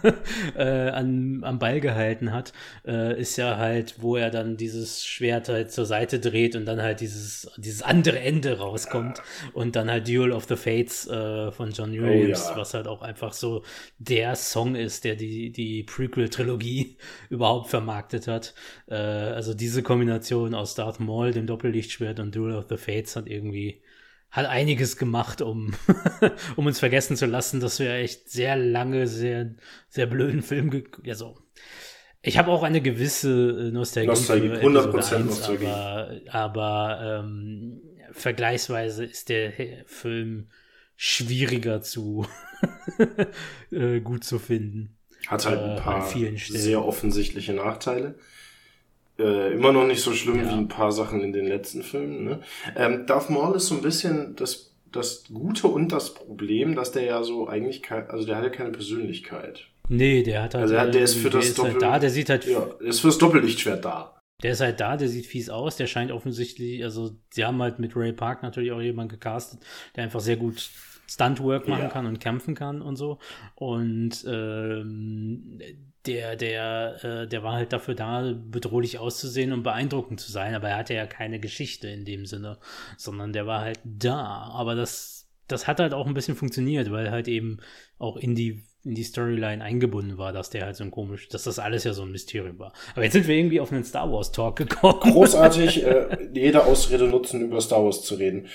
äh, 0.56 0.62
an, 0.90 1.40
am 1.44 1.58
Ball 1.60 1.80
gehalten 1.82 2.32
hat, 2.34 2.54
äh, 2.86 3.20
ist 3.20 3.38
ja 3.38 3.58
halt, 3.58 3.96
wo 4.00 4.16
er 4.16 4.30
dann 4.30 4.58
dieses 4.58 5.04
Schwert 5.06 5.50
halt 5.50 5.72
zur 5.72 5.86
Seite 5.88 6.20
dreht 6.20 6.56
und 6.56 6.66
dann 6.66 6.82
halt 6.84 7.02
dieses, 7.02 7.50
dieses 7.58 7.82
andere 7.82 8.20
Ende 8.20 8.60
rauskommt 8.60 9.22
und 9.54 9.76
dann 9.76 9.90
halt 9.90 10.08
Duel 10.08 10.32
of 10.32 10.46
the 10.46 10.56
Fates 10.56 11.08
äh, 11.08 11.52
von 11.52 11.72
John 11.72 11.92
Williams, 11.94 12.27
Oh 12.36 12.52
ja. 12.52 12.58
was 12.58 12.74
halt 12.74 12.88
auch 12.88 13.02
einfach 13.02 13.34
so 13.34 13.64
der 13.98 14.36
Song 14.36 14.76
ist, 14.76 15.04
der 15.04 15.16
die, 15.16 15.52
die 15.52 15.84
Prequel-Trilogie 15.84 16.98
überhaupt 17.30 17.70
vermarktet 17.70 18.28
hat. 18.28 18.54
Äh, 18.88 18.96
also 18.96 19.54
diese 19.54 19.84
Kombination 19.84 20.54
aus 20.54 20.76
Darth 20.76 21.00
Maul, 21.00 21.32
dem 21.32 21.48
Doppellichtschwert 21.48 22.20
und 22.20 22.36
Duel 22.36 22.56
of 22.56 22.66
the 22.70 22.78
Fates 22.78 23.16
hat 23.16 23.28
irgendwie 23.28 23.82
hat 24.30 24.46
einiges 24.46 24.98
gemacht, 24.98 25.42
um, 25.42 25.74
um 26.58 26.66
uns 26.66 26.80
vergessen 26.80 27.16
zu 27.16 27.26
lassen, 27.26 27.60
dass 27.60 27.80
wir 27.80 27.94
echt 27.94 28.30
sehr 28.30 28.56
lange, 28.58 29.08
sehr, 29.08 29.56
sehr 29.88 30.06
blöden 30.06 30.42
Film 30.42 30.70
ge 30.70 30.84
also 31.08 31.38
ich 32.22 32.38
habe 32.38 32.52
auch 32.52 32.64
eine 32.64 32.82
gewisse 32.82 33.30
äh, 33.30 33.72
Nostalgie, 33.72 34.10
Nostalgie, 34.10 34.50
für 34.50 34.56
100% 34.56 34.90
Episode 34.90 35.16
1, 35.16 35.26
Nostalgie. 35.26 35.66
aber, 35.68 36.12
aber 36.30 37.22
ähm, 37.24 37.82
vergleichsweise 38.12 39.06
ist 39.06 39.30
der 39.30 39.54
Film 39.86 40.50
schwieriger 40.98 41.82
zu 41.82 42.26
äh, 43.72 44.00
gut 44.02 44.24
zu 44.24 44.40
finden. 44.40 44.98
Hat 45.28 45.46
halt 45.46 45.60
Äh, 45.62 45.64
ein 45.64 45.76
paar 45.78 46.08
Stellen. 46.10 46.38
sehr 46.38 46.84
offensichtliche 46.84 47.54
Nachteile. 47.54 48.16
Äh, 49.20 49.54
immer 49.54 49.72
noch 49.72 49.86
nicht 49.88 50.02
so 50.02 50.14
schlimm 50.14 50.38
Ja. 50.40 50.46
wie 50.50 50.54
ein 50.56 50.68
paar 50.68 50.92
Sachen 50.92 51.22
in 51.22 51.34
den 51.34 51.46
letzten 51.48 51.82
Filmen. 51.84 52.24
Ne? 52.24 52.42
Ähm, 52.76 53.06
Darth 53.08 53.30
Maul 53.30 53.56
ist 53.56 53.68
so 53.68 53.76
ein 53.76 53.82
bisschen 53.82 54.36
das, 54.36 54.74
das 54.92 55.24
Gute 55.34 55.68
und 55.68 55.92
das 55.92 56.14
Problem, 56.14 56.76
dass 56.76 56.92
der 56.92 57.04
ja 57.04 57.24
so 57.24 57.48
eigentlich 57.48 57.82
kein, 57.82 58.08
also 58.10 58.26
der 58.26 58.38
hat 58.38 58.44
ja 58.44 58.50
keine 58.50 58.72
Persönlichkeit. 58.72 59.66
Nee, 59.90 60.22
der 60.24 60.44
hat 60.44 60.54
halt. 60.54 60.64
Also 60.64 60.76
er- 60.76 60.88
der 60.92 61.02
ist 61.04 61.16
für 61.16 61.30
der 61.30 61.40
das 61.40 61.50
ist 61.50 61.60
halt 61.60 61.76
Doppel- 61.76 61.82
da, 61.82 62.00
der 62.00 62.10
sieht 62.10 62.30
halt 62.30 62.46
Ja, 62.46 62.68
ist 62.82 63.00
fürs 63.00 63.18
Doppellichtschwert 63.18 63.86
da. 63.86 64.17
Der 64.44 64.52
ist 64.52 64.62
halt 64.62 64.80
da, 64.80 64.98
der 64.98 65.10
sieht 65.10 65.26
fies 65.26 65.50
aus, 65.50 65.78
der 65.78 65.88
scheint 65.88 66.12
offensichtlich, 66.12 66.84
also 66.84 67.18
sie 67.32 67.44
haben 67.44 67.60
halt 67.62 67.80
mit 67.80 67.96
Ray 67.96 68.14
Park 68.14 68.44
natürlich 68.44 68.72
auch 68.72 68.82
jemanden 68.82 69.10
gecastet, 69.10 69.62
der 69.96 70.04
einfach 70.04 70.20
sehr 70.20 70.38
gut 70.38 70.70
Stuntwork 71.10 71.68
machen 71.68 71.84
Ja. 71.84 71.90
kann 71.90 72.06
und 72.06 72.20
kämpfen 72.20 72.54
kann 72.54 72.82
und 72.82 72.98
so. 72.98 73.18
Und 73.56 74.24
ähm, 74.28 75.60
der, 76.06 76.36
der, 76.36 77.04
äh, 77.04 77.28
der 77.28 77.44
war 77.44 77.54
halt 77.54 77.74
dafür 77.74 77.96
da, 77.96 78.34
bedrohlich 78.36 79.00
auszusehen 79.00 79.54
und 79.54 79.64
beeindruckend 79.64 80.20
zu 80.20 80.32
sein, 80.32 80.54
aber 80.54 80.70
er 80.70 80.78
hatte 80.78 80.94
ja 80.94 81.08
keine 81.08 81.40
Geschichte 81.40 81.88
in 81.88 82.06
dem 82.06 82.26
Sinne, 82.26 82.60
sondern 82.98 83.34
der 83.34 83.48
war 83.48 83.62
halt 83.62 83.80
da. 83.84 84.22
Aber 84.52 84.76
das, 84.76 85.28
das 85.48 85.66
hat 85.66 85.80
halt 85.80 85.94
auch 85.94 86.06
ein 86.06 86.14
bisschen 86.14 86.36
funktioniert, 86.36 86.92
weil 86.92 87.10
halt 87.10 87.28
eben 87.28 87.58
auch 87.98 88.18
in 88.18 88.36
die 88.36 88.64
in 88.84 88.96
die 88.96 89.04
Storyline 89.04 89.64
eingebunden 89.64 90.18
war, 90.18 90.32
dass 90.32 90.50
der 90.50 90.66
halt 90.66 90.76
so 90.76 90.84
ein 90.84 90.92
komisch, 90.92 91.28
dass 91.30 91.44
das 91.44 91.60
alles 91.60 91.84
ja 91.84 91.94
so 91.94 92.04
ein 92.04 92.12
Mysterium 92.12 92.58
war. 92.60 92.74
Aber 92.94 93.04
jetzt 93.04 93.14
sind 93.14 93.28
wir 93.28 93.36
irgendwie 93.36 93.60
auf 93.60 93.72
einen 93.72 93.84
Star 93.84 94.12
Wars 94.12 94.32
Talk 94.32 94.56
gekommen. 94.56 95.00
Großartig, 95.00 95.84
äh, 95.86 96.30
jede 96.34 96.66
Ausrede 96.66 97.08
nutzen, 97.08 97.42
über 97.42 97.60
Star 97.60 97.84
Wars 97.84 98.04
zu 98.04 98.16
reden. 98.16 98.48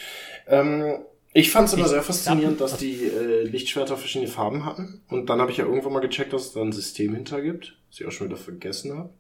Ähm, 0.46 1.04
ich 1.34 1.50
fand 1.50 1.68
es 1.68 1.74
immer 1.74 1.88
sehr 1.88 2.02
faszinierend, 2.02 2.60
dass 2.60 2.76
die 2.76 3.04
äh, 3.04 3.42
Lichtschwerter 3.44 3.96
verschiedene 3.96 4.30
Farben 4.30 4.66
hatten. 4.66 5.02
Und 5.08 5.30
dann 5.30 5.40
habe 5.40 5.50
ich 5.50 5.56
ja 5.56 5.64
irgendwann 5.64 5.92
mal 5.92 6.00
gecheckt, 6.00 6.32
dass 6.32 6.46
es 6.46 6.52
da 6.52 6.60
ein 6.60 6.72
System 6.72 7.14
hinter 7.14 7.40
gibt, 7.40 7.76
was 7.88 8.00
ich 8.00 8.06
auch 8.06 8.12
schon 8.12 8.28
wieder 8.28 8.36
vergessen 8.36 8.96
habe. 8.96 9.10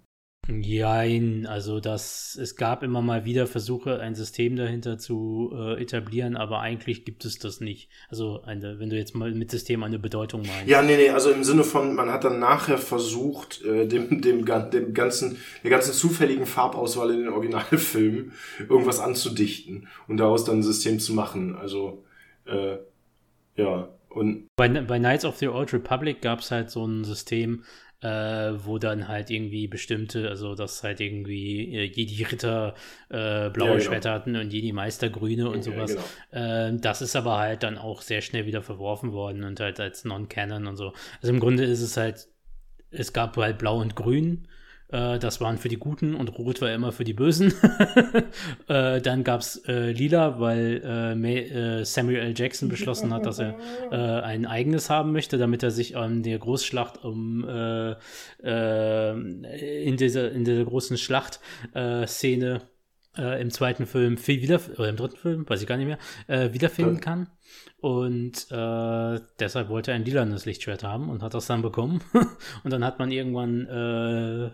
Jein, 0.48 1.46
also 1.46 1.78
das, 1.78 2.36
es 2.40 2.56
gab 2.56 2.82
immer 2.82 3.00
mal 3.00 3.24
wieder 3.24 3.46
Versuche, 3.46 4.00
ein 4.00 4.16
System 4.16 4.56
dahinter 4.56 4.98
zu 4.98 5.52
äh, 5.54 5.80
etablieren, 5.80 6.36
aber 6.36 6.58
eigentlich 6.58 7.04
gibt 7.04 7.24
es 7.24 7.38
das 7.38 7.60
nicht. 7.60 7.88
Also 8.08 8.42
eine, 8.42 8.80
wenn 8.80 8.90
du 8.90 8.96
jetzt 8.96 9.14
mal 9.14 9.30
mit 9.32 9.52
System 9.52 9.84
eine 9.84 10.00
Bedeutung 10.00 10.42
meinst. 10.42 10.66
Ja, 10.66 10.82
nee, 10.82 10.96
nee, 10.96 11.10
also 11.10 11.30
im 11.30 11.44
Sinne 11.44 11.62
von, 11.62 11.94
man 11.94 12.10
hat 12.10 12.24
dann 12.24 12.40
nachher 12.40 12.78
versucht, 12.78 13.62
äh, 13.64 13.86
dem, 13.86 14.20
dem, 14.20 14.44
dem 14.44 14.94
ganzen, 14.94 15.38
der 15.62 15.70
ganzen 15.70 15.92
zufälligen 15.92 16.46
Farbauswahl 16.46 17.12
in 17.12 17.20
den 17.20 17.28
Originalfilmen 17.28 18.32
irgendwas 18.58 18.98
anzudichten 18.98 19.86
und 20.08 20.16
daraus 20.16 20.44
dann 20.44 20.58
ein 20.58 20.62
System 20.64 20.98
zu 20.98 21.14
machen. 21.14 21.54
Also, 21.54 22.04
äh, 22.46 22.78
ja. 23.54 23.90
Und 24.08 24.48
bei, 24.56 24.68
bei 24.68 24.98
Knights 24.98 25.24
of 25.24 25.36
the 25.36 25.48
Old 25.48 25.72
Republic 25.72 26.20
gab 26.20 26.40
es 26.40 26.50
halt 26.50 26.68
so 26.68 26.84
ein 26.84 27.04
System, 27.04 27.62
äh, 28.02 28.52
wo 28.64 28.78
dann 28.78 29.08
halt 29.08 29.30
irgendwie 29.30 29.68
bestimmte, 29.68 30.28
also 30.28 30.54
dass 30.54 30.82
halt 30.82 31.00
irgendwie 31.00 31.74
äh, 31.74 31.84
Jedi 31.84 32.24
Ritter 32.24 32.74
äh, 33.08 33.48
blaue 33.50 33.68
ja, 33.68 33.74
genau. 33.76 33.80
Schwerter 33.80 34.12
hatten 34.12 34.36
und 34.36 34.52
Jedi 34.52 34.72
Meister 34.72 35.08
grüne 35.08 35.48
und 35.48 35.62
sowas. 35.62 35.94
Ja, 35.94 36.00
genau. 36.32 36.76
äh, 36.76 36.80
das 36.80 37.00
ist 37.00 37.14
aber 37.14 37.38
halt 37.38 37.62
dann 37.62 37.78
auch 37.78 38.02
sehr 38.02 38.20
schnell 38.20 38.44
wieder 38.46 38.62
verworfen 38.62 39.12
worden 39.12 39.44
und 39.44 39.60
halt 39.60 39.78
als 39.78 40.04
Non-Canon 40.04 40.66
und 40.66 40.76
so. 40.76 40.92
Also 41.20 41.32
im 41.32 41.40
Grunde 41.40 41.64
ist 41.64 41.80
es 41.80 41.96
halt, 41.96 42.28
es 42.90 43.12
gab 43.12 43.36
halt 43.36 43.58
blau 43.58 43.80
und 43.80 43.94
grün 43.94 44.48
äh, 44.92 45.18
das 45.18 45.40
waren 45.40 45.58
für 45.58 45.68
die 45.68 45.78
Guten 45.78 46.14
und 46.14 46.38
Rot 46.38 46.60
war 46.60 46.72
immer 46.72 46.92
für 46.92 47.04
die 47.04 47.14
Bösen. 47.14 47.54
äh, 48.68 49.00
dann 49.00 49.24
gab 49.24 49.40
es 49.40 49.56
äh, 49.66 49.90
Lila, 49.90 50.38
weil 50.38 50.82
äh, 50.84 51.80
äh, 51.80 51.84
Samuel 51.84 52.20
L. 52.20 52.34
Jackson 52.36 52.68
beschlossen 52.68 53.12
hat, 53.12 53.26
dass 53.26 53.38
er 53.38 53.56
äh, 53.90 53.96
ein 53.96 54.46
eigenes 54.46 54.90
haben 54.90 55.12
möchte, 55.12 55.38
damit 55.38 55.62
er 55.62 55.70
sich 55.70 55.96
an 55.96 56.22
der 56.22 56.38
Großschlacht 56.38 57.02
um 57.04 57.22
in 57.42 57.96
dieser 59.96 60.32
in 60.32 60.44
dieser 60.44 60.64
großen 60.64 60.98
Schlacht-Szene 60.98 62.62
im 63.16 63.50
zweiten 63.50 63.86
Film 63.86 64.18
wieder 64.26 64.60
oder 64.76 64.88
im 64.88 64.96
dritten 64.96 65.16
Film, 65.16 65.48
weiß 65.48 65.62
ich 65.62 65.66
gar 65.66 65.76
nicht 65.76 65.86
mehr, 66.28 66.52
wiederfinden 66.52 67.00
kann. 67.00 67.28
Und 67.80 68.46
äh, 68.50 69.20
deshalb 69.40 69.68
wollte 69.68 69.90
er 69.90 69.96
ein 69.96 70.04
lilanes 70.04 70.46
Lichtschwert 70.46 70.84
haben 70.84 71.10
und 71.10 71.22
hat 71.22 71.34
das 71.34 71.46
dann 71.46 71.62
bekommen. 71.62 72.00
und 72.64 72.70
dann 72.70 72.84
hat 72.84 73.00
man 73.00 73.10
irgendwann 73.10 73.66
äh, 73.66 74.50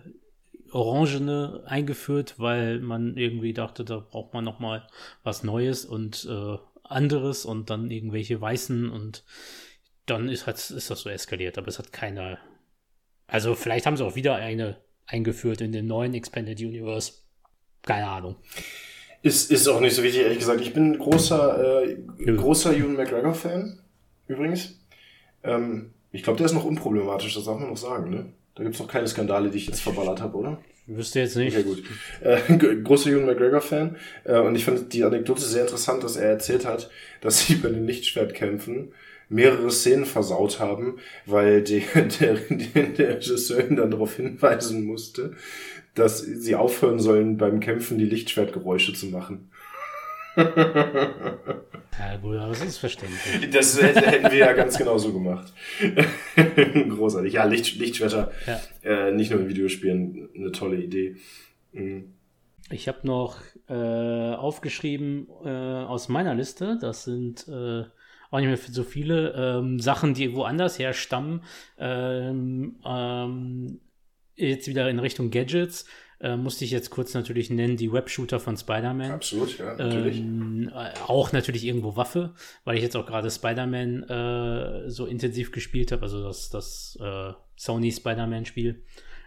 Orangene 0.72 1.62
eingeführt, 1.66 2.34
weil 2.38 2.80
man 2.80 3.16
irgendwie 3.16 3.52
dachte, 3.52 3.84
da 3.84 3.98
braucht 3.98 4.34
man 4.34 4.44
noch 4.44 4.58
mal 4.58 4.86
was 5.22 5.42
Neues 5.42 5.84
und 5.84 6.26
äh, 6.30 6.56
anderes 6.84 7.44
und 7.44 7.70
dann 7.70 7.90
irgendwelche 7.90 8.40
Weißen 8.40 8.90
und 8.90 9.24
dann 10.06 10.28
ist, 10.28 10.48
ist 10.48 10.90
das 10.90 11.00
so 11.00 11.10
eskaliert, 11.10 11.58
aber 11.58 11.68
es 11.68 11.78
hat 11.78 11.92
keiner. 11.92 12.38
Also 13.26 13.54
vielleicht 13.54 13.86
haben 13.86 13.96
sie 13.96 14.04
auch 14.04 14.16
wieder 14.16 14.36
eine 14.36 14.78
eingeführt 15.06 15.60
in 15.60 15.72
den 15.72 15.86
neuen 15.86 16.14
Expanded 16.14 16.60
Universe. 16.60 17.12
Keine 17.82 18.06
Ahnung. 18.06 18.36
Ist, 19.22 19.50
ist 19.50 19.66
auch 19.68 19.80
nicht 19.80 19.94
so 19.94 20.02
wichtig, 20.02 20.22
ehrlich 20.22 20.38
gesagt. 20.38 20.60
Ich 20.60 20.72
bin 20.72 20.98
großer, 20.98 21.82
äh, 21.82 21.96
großer 22.36 22.76
Ewan 22.76 22.94
McGregor-Fan, 22.94 23.80
übrigens. 24.28 24.78
Ähm, 25.42 25.92
ich 26.12 26.22
glaube, 26.22 26.36
der 26.36 26.46
ist 26.46 26.52
noch 26.52 26.64
unproblematisch, 26.64 27.34
das 27.34 27.44
darf 27.44 27.58
man 27.58 27.70
noch 27.70 27.76
sagen, 27.76 28.10
ne? 28.10 28.32
Da 28.58 28.64
gibt 28.64 28.74
es 28.74 28.80
noch 28.80 28.88
keine 28.88 29.06
Skandale, 29.06 29.50
die 29.50 29.58
ich 29.58 29.68
jetzt 29.68 29.80
verballert 29.80 30.20
habe, 30.20 30.36
oder? 30.36 30.58
Wüsste 30.88 31.20
jetzt 31.20 31.36
nicht. 31.36 31.56
Okay, 31.56 31.64
gut. 31.64 31.84
Äh, 32.20 32.56
großer 32.82 33.10
Ewan 33.10 33.26
McGregor-Fan. 33.26 33.96
Äh, 34.24 34.40
und 34.40 34.56
ich 34.56 34.64
fand 34.64 34.92
die 34.92 35.04
Anekdote 35.04 35.42
sehr 35.42 35.62
interessant, 35.62 36.02
dass 36.02 36.16
er 36.16 36.30
erzählt 36.30 36.66
hat, 36.66 36.90
dass 37.20 37.46
sie 37.46 37.54
bei 37.62 37.68
den 37.68 37.86
Lichtschwertkämpfen 37.86 38.92
mehrere 39.28 39.70
Szenen 39.70 40.06
versaut 40.06 40.58
haben, 40.58 40.98
weil 41.24 41.62
der, 41.62 41.82
der, 42.20 42.34
der 42.34 43.08
Regisseur 43.16 43.64
ihn 43.64 43.76
dann 43.76 43.92
darauf 43.92 44.16
hinweisen 44.16 44.84
musste, 44.84 45.36
dass 45.94 46.20
sie 46.20 46.56
aufhören 46.56 46.98
sollen, 46.98 47.36
beim 47.36 47.60
Kämpfen 47.60 47.98
die 47.98 48.06
Lichtschwertgeräusche 48.06 48.92
zu 48.92 49.06
machen. 49.06 49.50
Ja, 51.98 52.14
aber 52.14 52.36
das 52.36 52.62
ist 52.62 52.78
verständlich. 52.78 53.50
Das 53.50 53.80
hätten 53.80 54.30
wir 54.30 54.38
ja 54.38 54.52
ganz 54.52 54.78
genauso 54.78 55.12
gemacht. 55.12 55.52
Großartig. 56.88 57.32
Ja, 57.32 57.44
Licht, 57.44 57.76
Lichtschwerter, 57.76 58.30
ja. 58.46 58.60
Äh, 58.82 59.12
nicht 59.12 59.30
nur 59.30 59.40
in 59.40 59.48
Videospielen, 59.48 60.28
eine 60.34 60.52
tolle 60.52 60.76
Idee. 60.76 61.16
Mhm. 61.72 62.14
Ich 62.70 62.86
habe 62.86 63.06
noch 63.06 63.40
äh, 63.68 63.74
aufgeschrieben 63.74 65.26
äh, 65.44 65.48
aus 65.48 66.08
meiner 66.08 66.34
Liste, 66.34 66.78
das 66.80 67.04
sind 67.04 67.48
äh, 67.48 67.84
auch 68.30 68.38
nicht 68.38 68.48
mehr 68.48 68.58
so 68.58 68.84
viele 68.84 69.32
ähm, 69.32 69.80
Sachen, 69.80 70.12
die 70.14 70.34
woanders 70.34 70.78
her 70.78 70.92
stammen. 70.92 71.42
Ähm, 71.78 72.76
ähm, 72.84 73.80
jetzt 74.34 74.68
wieder 74.68 74.88
in 74.90 74.98
Richtung 74.98 75.30
Gadgets 75.30 75.86
äh, 76.20 76.36
musste 76.36 76.64
ich 76.64 76.70
jetzt 76.70 76.90
kurz 76.90 77.14
natürlich 77.14 77.50
nennen, 77.50 77.76
die 77.76 77.92
Webshooter 77.92 78.40
von 78.40 78.56
Spider-Man. 78.56 79.12
Absolut, 79.12 79.58
ja, 79.58 79.76
natürlich. 79.76 80.18
Ähm, 80.18 80.70
äh, 80.74 80.90
auch 81.06 81.32
natürlich 81.32 81.64
irgendwo 81.64 81.96
Waffe, 81.96 82.34
weil 82.64 82.76
ich 82.76 82.82
jetzt 82.82 82.96
auch 82.96 83.06
gerade 83.06 83.30
Spider-Man 83.30 84.02
äh, 84.04 84.90
so 84.90 85.06
intensiv 85.06 85.52
gespielt 85.52 85.92
habe, 85.92 86.02
also 86.02 86.24
das, 86.24 86.50
das 86.50 86.98
äh, 87.00 87.32
Sony 87.56 87.92
Spider-Man-Spiel. 87.92 88.84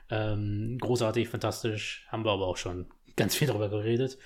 Ähm, 0.09 0.77
großartig, 0.81 1.29
fantastisch, 1.29 2.05
haben 2.09 2.25
wir 2.25 2.31
aber 2.31 2.47
auch 2.47 2.57
schon 2.57 2.87
ganz 3.15 3.35
viel 3.35 3.47
darüber 3.47 3.69
geredet. 3.69 4.17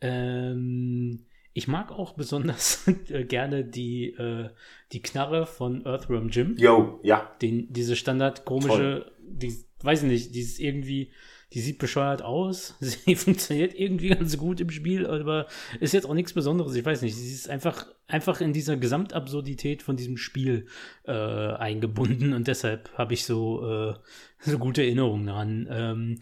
Ähm, 0.00 1.26
ich 1.52 1.68
mag 1.68 1.90
auch 1.90 2.14
besonders 2.14 2.90
gerne 3.28 3.64
die, 3.64 4.08
äh, 4.14 4.48
die 4.92 5.02
Knarre 5.02 5.46
von 5.46 5.84
Earthworm 5.84 6.30
Jim. 6.30 6.56
Yo, 6.56 7.00
ja. 7.02 7.34
Den, 7.42 7.70
diese 7.72 7.96
Standard 7.96 8.46
komische, 8.46 9.12
die, 9.20 9.54
weiß 9.80 10.02
ich 10.02 10.08
nicht, 10.08 10.34
dieses 10.34 10.58
irgendwie 10.58 11.12
die 11.56 11.62
sieht 11.62 11.78
bescheuert 11.78 12.20
aus. 12.20 12.74
Sie 12.80 13.14
funktioniert 13.14 13.72
irgendwie 13.72 14.10
ganz 14.10 14.36
gut 14.36 14.60
im 14.60 14.68
Spiel, 14.68 15.06
aber 15.06 15.46
ist 15.80 15.94
jetzt 15.94 16.06
auch 16.06 16.12
nichts 16.12 16.34
Besonderes. 16.34 16.74
Ich 16.74 16.84
weiß 16.84 17.00
nicht. 17.00 17.16
Sie 17.16 17.32
ist 17.32 17.48
einfach, 17.48 17.86
einfach 18.06 18.42
in 18.42 18.52
dieser 18.52 18.76
Gesamtabsurdität 18.76 19.82
von 19.82 19.96
diesem 19.96 20.18
Spiel 20.18 20.66
äh, 21.04 21.12
eingebunden 21.12 22.34
und 22.34 22.46
deshalb 22.46 22.90
habe 22.98 23.14
ich 23.14 23.24
so, 23.24 23.66
äh, 23.66 23.94
so 24.50 24.58
gute 24.58 24.82
Erinnerungen 24.82 25.26
daran. 25.26 25.66
Ähm, 25.70 26.18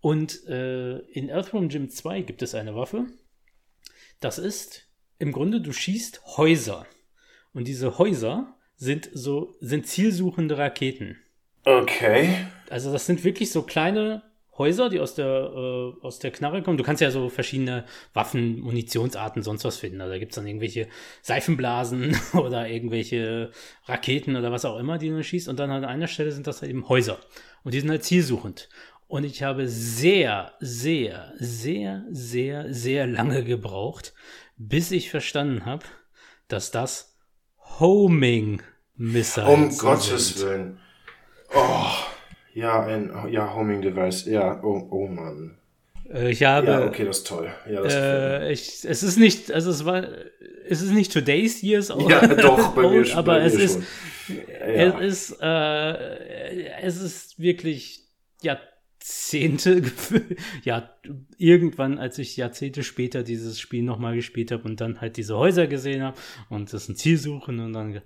und 0.00 0.46
äh, 0.46 0.98
in 0.98 1.28
Earthworm 1.28 1.70
Jim 1.70 1.90
2 1.90 2.22
gibt 2.22 2.42
es 2.42 2.54
eine 2.54 2.76
Waffe. 2.76 3.06
Das 4.20 4.38
ist 4.38 4.86
im 5.18 5.32
Grunde, 5.32 5.60
du 5.60 5.72
schießt 5.72 6.36
Häuser. 6.36 6.86
Und 7.52 7.66
diese 7.66 7.98
Häuser 7.98 8.54
sind 8.76 9.10
so, 9.12 9.56
sind 9.58 9.88
zielsuchende 9.88 10.56
Raketen. 10.56 11.18
Okay. 11.64 12.46
Also 12.70 12.92
das 12.92 13.06
sind 13.06 13.24
wirklich 13.24 13.50
so 13.50 13.62
kleine 13.62 14.22
Häuser, 14.58 14.90
die 14.90 15.00
aus 15.00 15.14
der, 15.14 15.26
äh, 15.26 16.04
aus 16.04 16.18
der 16.18 16.30
Knarre 16.30 16.62
kommen. 16.62 16.76
Du 16.76 16.84
kannst 16.84 17.00
ja 17.00 17.10
so 17.10 17.28
verschiedene 17.28 17.84
Waffen, 18.12 18.60
Munitionsarten, 18.60 19.42
sonst 19.42 19.64
was 19.64 19.76
finden. 19.76 20.00
Also 20.00 20.12
da 20.12 20.18
gibt 20.18 20.32
es 20.32 20.36
dann 20.36 20.46
irgendwelche 20.46 20.88
Seifenblasen 21.22 22.16
oder 22.34 22.68
irgendwelche 22.68 23.50
Raketen 23.86 24.36
oder 24.36 24.52
was 24.52 24.64
auch 24.64 24.78
immer, 24.78 24.98
die 24.98 25.08
du 25.08 25.22
schießt. 25.22 25.48
Und 25.48 25.58
dann 25.58 25.70
an 25.70 25.84
einer 25.84 26.08
Stelle 26.08 26.32
sind 26.32 26.46
das 26.46 26.60
halt 26.60 26.70
eben 26.70 26.88
Häuser. 26.88 27.18
Und 27.62 27.74
die 27.74 27.80
sind 27.80 27.90
halt 27.90 28.04
zielsuchend. 28.04 28.68
Und 29.06 29.24
ich 29.24 29.42
habe 29.42 29.68
sehr, 29.68 30.52
sehr, 30.60 31.32
sehr, 31.38 32.04
sehr, 32.10 32.72
sehr 32.72 33.06
lange 33.06 33.42
gebraucht, 33.42 34.12
bis 34.58 34.90
ich 34.90 35.10
verstanden 35.10 35.64
habe, 35.64 35.84
dass 36.48 36.70
das 36.70 37.16
Homing 37.80 38.62
Missiles 38.96 39.48
Um 39.48 39.78
Gottes 39.78 40.42
Willen. 40.42 40.78
Oh. 41.54 42.17
Ja, 42.54 42.84
ein 42.84 43.12
ja, 43.30 43.54
Homing 43.54 43.82
Device. 43.82 44.26
Ja, 44.26 44.62
oh, 44.62 44.88
oh 44.90 45.06
Mann. 45.06 45.58
Äh, 46.12 46.30
ich 46.30 46.42
habe. 46.42 46.66
Ja, 46.66 46.86
okay, 46.86 47.04
das 47.04 47.18
ist 47.18 47.26
toll. 47.26 47.50
Ja, 47.70 47.82
das 47.82 47.94
äh, 47.94 48.52
ich, 48.52 48.84
es 48.84 49.02
ist 49.02 49.18
nicht, 49.18 49.52
also 49.52 49.70
es 49.70 49.84
war, 49.84 50.06
es 50.68 50.82
ist 50.82 50.92
nicht 50.92 51.12
Today's 51.12 51.62
Years 51.62 51.90
auch. 51.90 52.08
Ja, 52.08 52.26
doch, 52.34 52.74
bei 52.74 52.88
mir 52.88 53.04
schon. 53.04 53.18
Aber 53.18 53.34
bei 53.34 53.44
es 53.44 53.54
mir 53.54 53.62
ist, 53.62 53.74
schon. 53.74 54.36
Ja. 54.60 55.00
es 55.00 55.30
ist, 55.30 55.38
äh, 55.40 56.66
es 56.82 57.00
ist 57.00 57.38
wirklich 57.38 58.06
Jahrzehnte, 58.42 59.82
ja, 60.64 60.90
irgendwann, 61.36 61.98
als 61.98 62.18
ich 62.18 62.36
Jahrzehnte 62.36 62.82
später 62.82 63.22
dieses 63.22 63.58
Spiel 63.58 63.82
nochmal 63.82 64.14
gespielt 64.14 64.50
habe 64.52 64.64
und 64.64 64.80
dann 64.80 65.00
halt 65.00 65.16
diese 65.16 65.36
Häuser 65.36 65.66
gesehen 65.66 66.02
habe 66.02 66.18
und 66.50 66.72
das 66.72 66.88
ein 66.88 66.96
Ziel 66.96 67.18
suchen 67.18 67.60
und 67.60 67.72
dann 67.72 68.00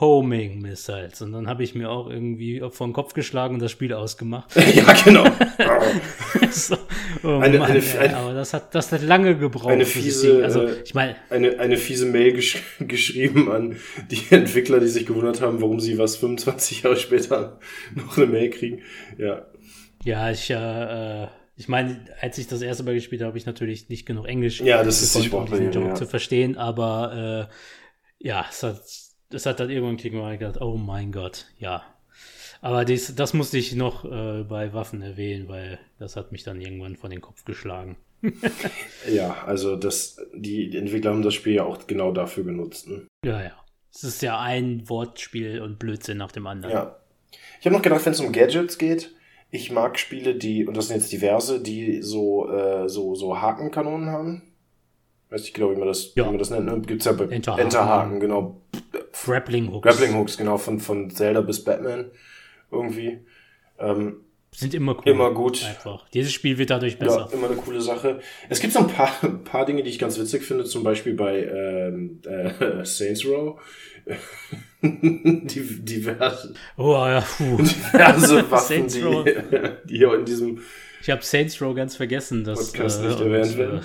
Homing 0.00 0.60
Missiles. 0.60 1.22
Und 1.22 1.32
dann 1.32 1.46
habe 1.46 1.62
ich 1.62 1.74
mir 1.74 1.90
auch 1.90 2.10
irgendwie 2.10 2.60
vor 2.70 2.86
den 2.86 2.92
Kopf 2.92 3.14
geschlagen 3.14 3.54
und 3.54 3.60
das 3.60 3.70
Spiel 3.70 3.92
ausgemacht. 3.92 4.54
ja, 4.74 4.92
genau. 5.04 5.24
so. 6.50 6.76
Oh 7.22 7.38
eine, 7.38 7.58
Mann, 7.58 7.70
eine, 7.70 7.78
ey, 7.78 7.98
eine, 7.98 8.16
aber 8.16 8.34
das 8.34 8.52
hat, 8.52 8.74
das 8.74 8.90
hat 8.90 9.02
lange 9.02 9.36
gebraucht. 9.38 9.70
Eine 9.70 9.86
fiese, 9.86 10.42
also, 10.42 10.62
äh, 10.62 10.82
ich 10.84 10.94
meine, 10.94 11.16
eine, 11.30 11.58
eine 11.58 11.76
fiese 11.76 12.06
Mail 12.06 12.32
gesch 12.32 12.62
geschrieben 12.80 13.50
an 13.50 13.76
die 14.10 14.22
Entwickler, 14.30 14.80
die 14.80 14.88
sich 14.88 15.06
gewundert 15.06 15.40
haben, 15.40 15.60
warum 15.60 15.80
sie 15.80 15.96
was 15.96 16.16
25 16.16 16.82
Jahre 16.82 16.96
später 16.96 17.58
noch 17.94 18.16
eine 18.16 18.26
Mail 18.26 18.50
kriegen. 18.50 18.82
Ja. 19.16 19.46
Ja, 20.02 20.30
ich, 20.30 20.50
äh, 20.50 21.28
ich 21.56 21.68
meine, 21.68 22.04
als 22.20 22.36
ich 22.36 22.48
das 22.48 22.60
erste 22.60 22.82
Mal 22.82 22.94
gespielt 22.94 23.22
habe, 23.22 23.28
habe 23.28 23.38
ich 23.38 23.46
natürlich 23.46 23.88
nicht 23.88 24.06
genug 24.06 24.26
Englisch 24.26 24.60
ja, 24.60 24.82
das 24.82 25.00
ist 25.02 25.14
die 25.14 25.30
um 25.30 25.46
diesen 25.46 25.72
ja. 25.72 25.94
zu 25.94 26.06
verstehen, 26.06 26.58
aber 26.58 27.48
äh, 27.48 28.26
ja, 28.26 28.44
es 28.50 28.62
hat, 28.62 28.82
es 29.34 29.46
hat 29.46 29.60
dann 29.60 29.70
irgendwann 29.70 29.96
klicken 29.96 30.20
und 30.20 30.38
gedacht, 30.38 30.60
oh 30.60 30.76
mein 30.76 31.12
Gott, 31.12 31.46
ja. 31.58 31.82
Aber 32.60 32.84
dies, 32.84 33.14
das 33.14 33.34
musste 33.34 33.58
ich 33.58 33.74
noch 33.74 34.04
äh, 34.04 34.42
bei 34.44 34.72
Waffen 34.72 35.02
erwähnen, 35.02 35.48
weil 35.48 35.78
das 35.98 36.16
hat 36.16 36.32
mich 36.32 36.44
dann 36.44 36.60
irgendwann 36.60 36.96
von 36.96 37.10
den 37.10 37.20
Kopf 37.20 37.44
geschlagen. 37.44 37.96
ja, 39.12 39.44
also 39.44 39.76
das, 39.76 40.16
die 40.34 40.74
Entwickler 40.76 41.10
haben 41.10 41.22
das 41.22 41.34
Spiel 41.34 41.54
ja 41.54 41.64
auch 41.64 41.86
genau 41.86 42.10
dafür 42.12 42.44
genutzt. 42.44 42.88
Ne? 42.88 43.06
Ja, 43.24 43.42
ja. 43.42 43.52
Es 43.94 44.02
ist 44.02 44.22
ja 44.22 44.40
ein 44.40 44.88
Wortspiel 44.88 45.60
und 45.60 45.78
Blödsinn 45.78 46.18
nach 46.18 46.32
dem 46.32 46.46
anderen. 46.46 46.74
Ja. 46.74 46.96
Ich 47.60 47.66
habe 47.66 47.76
noch 47.76 47.82
gedacht, 47.82 48.04
wenn 48.06 48.12
es 48.12 48.20
um 48.20 48.32
Gadgets 48.32 48.78
geht, 48.78 49.14
ich 49.50 49.70
mag 49.70 49.98
Spiele, 49.98 50.34
die, 50.34 50.66
und 50.66 50.76
das 50.76 50.88
sind 50.88 50.96
jetzt 50.96 51.12
diverse, 51.12 51.62
die 51.62 52.02
so, 52.02 52.50
äh, 52.50 52.88
so, 52.88 53.14
so 53.14 53.40
Hakenkanonen 53.40 54.10
haben. 54.10 54.42
Weiß 55.34 55.42
nicht 55.42 55.54
genau, 55.54 55.72
wie 55.72 55.76
man 55.76 55.88
das, 55.88 56.14
ja. 56.14 56.24
wie 56.24 56.28
man 56.28 56.38
das 56.38 56.50
nennt. 56.50 56.66
Ne? 56.66 56.80
Gibt's 56.86 57.06
ja 57.06 57.12
bei 57.12 57.24
Enterhaken, 57.24 57.64
Enterhaken 57.64 58.20
genau. 58.20 58.62
Grappling 59.24 59.72
Hooks. 59.72 59.82
Grappling 59.82 60.14
Hooks, 60.14 60.36
genau, 60.36 60.58
von, 60.58 60.78
von 60.78 61.10
Zelda 61.10 61.40
bis 61.40 61.64
Batman 61.64 62.12
irgendwie. 62.70 63.18
Ähm, 63.80 64.20
sind 64.52 64.74
immer 64.74 64.96
cool. 64.96 65.02
Immer 65.06 65.34
gut. 65.34 65.64
Einfach. 65.64 66.08
Dieses 66.10 66.32
Spiel 66.32 66.56
wird 66.56 66.70
dadurch 66.70 67.00
besser. 67.00 67.28
Ja, 67.28 67.36
immer 67.36 67.48
eine 67.48 67.56
coole 67.56 67.80
Sache. 67.80 68.20
Es 68.48 68.60
gibt 68.60 68.74
so 68.74 68.78
ein 68.78 68.86
paar, 68.86 69.10
ein 69.22 69.42
paar 69.44 69.66
Dinge, 69.66 69.82
die 69.82 69.90
ich 69.90 69.98
ganz 69.98 70.20
witzig 70.20 70.44
finde, 70.44 70.66
zum 70.66 70.84
Beispiel 70.84 71.14
bei 71.14 71.42
ähm, 71.42 72.20
äh, 72.24 72.84
Saints 72.84 73.26
Row. 73.26 73.60
die, 74.82 75.84
diverse, 75.84 76.54
oh, 76.76 76.92
ja, 76.92 77.22
puh. 77.22 77.56
diverse 77.56 78.48
Waffen, 78.50 78.86
die, 78.86 79.88
die 79.88 79.96
hier 79.96 80.14
in 80.14 80.26
diesem 80.26 80.60
ich 81.04 81.10
habe 81.10 81.22
Saints 81.22 81.60
Row 81.60 81.74
ganz 81.74 81.96
vergessen. 81.96 82.44
Dass, 82.44 82.72
Podcast 82.72 83.02
äh, 83.02 83.08
nicht 83.08 83.20
erwähnt 83.20 83.58
werden. 83.58 83.80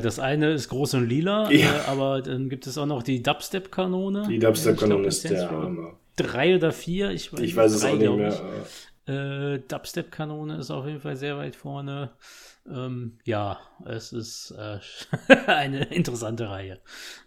Äh, 0.00 0.02
das 0.02 0.18
eine 0.18 0.52
ist 0.52 0.68
groß 0.68 0.94
und 0.94 1.08
lila, 1.08 1.50
ja. 1.50 1.66
äh, 1.66 1.80
aber 1.86 2.22
dann 2.22 2.48
gibt 2.48 2.66
es 2.66 2.76
auch 2.78 2.86
noch 2.86 3.02
die 3.02 3.22
Dubstep-Kanone. 3.22 4.26
Die 4.28 4.38
Dubstep-Kanone 4.38 5.06
ist 5.06 5.28
der 5.28 5.50
Hammer. 5.50 5.96
Drei 6.16 6.56
oder 6.56 6.72
vier, 6.72 7.10
ich 7.10 7.32
weiß, 7.32 7.40
ich 7.40 7.56
weiß 7.56 7.72
es 7.72 7.80
drei, 7.80 7.90
auch 7.90 8.16
nicht 8.16 8.42
mehr. 9.06 9.54
Äh, 9.54 9.60
Dubstep-Kanone 9.68 10.58
ist 10.58 10.70
auf 10.70 10.86
jeden 10.86 11.00
Fall 11.00 11.16
sehr 11.16 11.36
weit 11.36 11.56
vorne. 11.56 12.10
Ähm, 12.68 13.18
ja, 13.24 13.58
es 13.86 14.12
ist 14.12 14.52
äh, 14.52 14.78
eine 15.46 15.84
interessante 15.84 16.50
Reihe. 16.50 16.78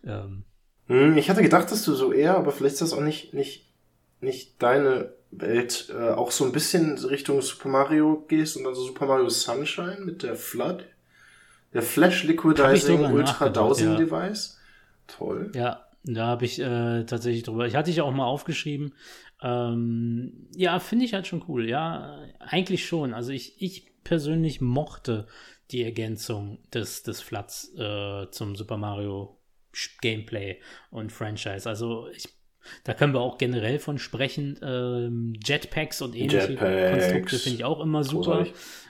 Ähm, 0.06 0.44
hm, 0.88 1.18
ich 1.18 1.30
hatte 1.30 1.42
gedacht, 1.42 1.72
dass 1.72 1.84
du 1.84 1.94
so 1.94 2.12
eher, 2.12 2.38
aber 2.38 2.52
vielleicht 2.52 2.74
ist 2.74 2.82
das 2.82 2.94
auch 2.94 3.02
nicht, 3.02 3.34
nicht, 3.34 3.74
nicht 4.22 4.62
deine 4.62 5.14
Welt, 5.32 5.92
äh, 5.98 6.12
auch 6.12 6.32
so 6.32 6.46
ein 6.46 6.52
bisschen 6.52 6.98
Richtung 7.00 7.42
Super 7.42 7.70
Mario 7.70 8.24
gehst 8.28 8.58
und 8.58 8.64
dann 8.64 8.76
so 8.76 8.84
Super 8.84 9.08
Mario 9.08 9.30
Sunshine 9.30 10.00
mit 10.02 10.24
der 10.24 10.36
Flood. 10.36 10.86
Der 11.74 11.82
Flash 11.82 12.24
Liquidizing 12.24 13.06
Ultra 13.06 13.50
Dowsing 13.50 13.92
ja. 13.92 13.96
Device. 13.98 14.60
Toll. 15.08 15.52
Ja, 15.56 15.86
da 16.04 16.28
habe 16.28 16.46
ich 16.46 16.60
äh, 16.60 17.04
tatsächlich 17.06 17.44
drüber. 17.44 17.66
Ich 17.66 17.76
hatte 17.76 17.90
ich 17.90 18.02
auch 18.02 18.12
mal 18.12 18.26
aufgeschrieben. 18.26 18.94
Ähm, 19.42 20.48
ja, 20.56 20.80
finde 20.80 21.06
ich 21.06 21.14
halt 21.14 21.28
schon 21.28 21.44
cool. 21.48 21.68
Ja, 21.68 22.20
eigentlich 22.40 22.86
schon. 22.86 23.14
Also 23.14 23.32
ich, 23.32 23.62
ich 23.62 23.88
persönlich 24.04 24.62
mochte 24.62 25.28
die 25.72 25.84
Ergänzung 25.84 26.60
des, 26.74 27.04
des 27.04 27.22
Flats 27.22 27.74
äh, 27.78 28.30
zum 28.32 28.56
Super 28.56 28.78
Mario 28.78 29.40
Gameplay 30.02 30.60
und 30.92 31.12
Franchise. 31.12 31.68
Also 31.68 32.08
ich, 32.10 32.30
da 32.84 32.94
können 32.94 33.14
wir 33.14 33.22
auch 33.22 33.38
generell 33.38 33.80
von 33.80 33.98
sprechen. 33.98 34.60
Ähm, 34.62 35.34
Jetpacks 35.44 36.02
und 36.02 36.16
ähnliche 36.16 36.52
Jetpacks. 36.52 36.92
Konstrukte 36.92 37.38
finde 37.40 37.58
ich 37.58 37.66
auch 37.66 37.82
immer 37.82 38.04
super. 38.04 38.46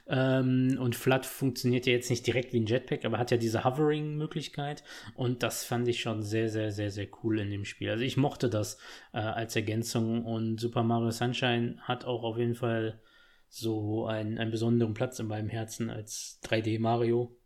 Ähm, 0.06 0.78
und 0.80 0.96
Flat 0.96 1.26
funktioniert 1.26 1.86
ja 1.86 1.94
jetzt 1.94 2.10
nicht 2.10 2.28
direkt 2.28 2.52
wie 2.54 2.60
ein 2.60 2.66
Jetpack, 2.66 3.06
aber 3.06 3.18
hat 3.18 3.32
ja 3.32 3.38
diese 3.38 3.64
Hovering-Möglichkeit. 3.64 4.84
Und 5.16 5.44
das 5.44 5.64
fand 5.64 5.88
ich 5.88 6.02
schon 6.02 6.22
sehr, 6.24 6.50
sehr, 6.50 6.72
sehr, 6.72 6.92
sehr 6.92 7.08
cool 7.24 7.40
in 7.40 7.50
dem 7.50 7.66
Spiel. 7.66 7.90
Also 7.90 8.04
ich 8.04 8.18
mochte 8.18 8.50
das 8.50 8.78
äh, 9.14 9.20
als 9.20 9.56
Ergänzung 9.56 10.26
und 10.26 10.60
Super 10.60 10.84
Mario 10.84 11.12
Sunshine 11.12 11.78
hat 11.82 12.06
auch 12.06 12.24
auf 12.24 12.38
jeden 12.38 12.56
Fall 12.56 13.02
so 13.48 14.08
einen, 14.08 14.38
einen 14.38 14.52
besonderen 14.52 14.94
Platz 14.94 15.20
in 15.20 15.28
meinem 15.28 15.50
Herzen 15.50 15.90
als 15.90 16.40
3D 16.44 16.80
Mario. 16.80 17.38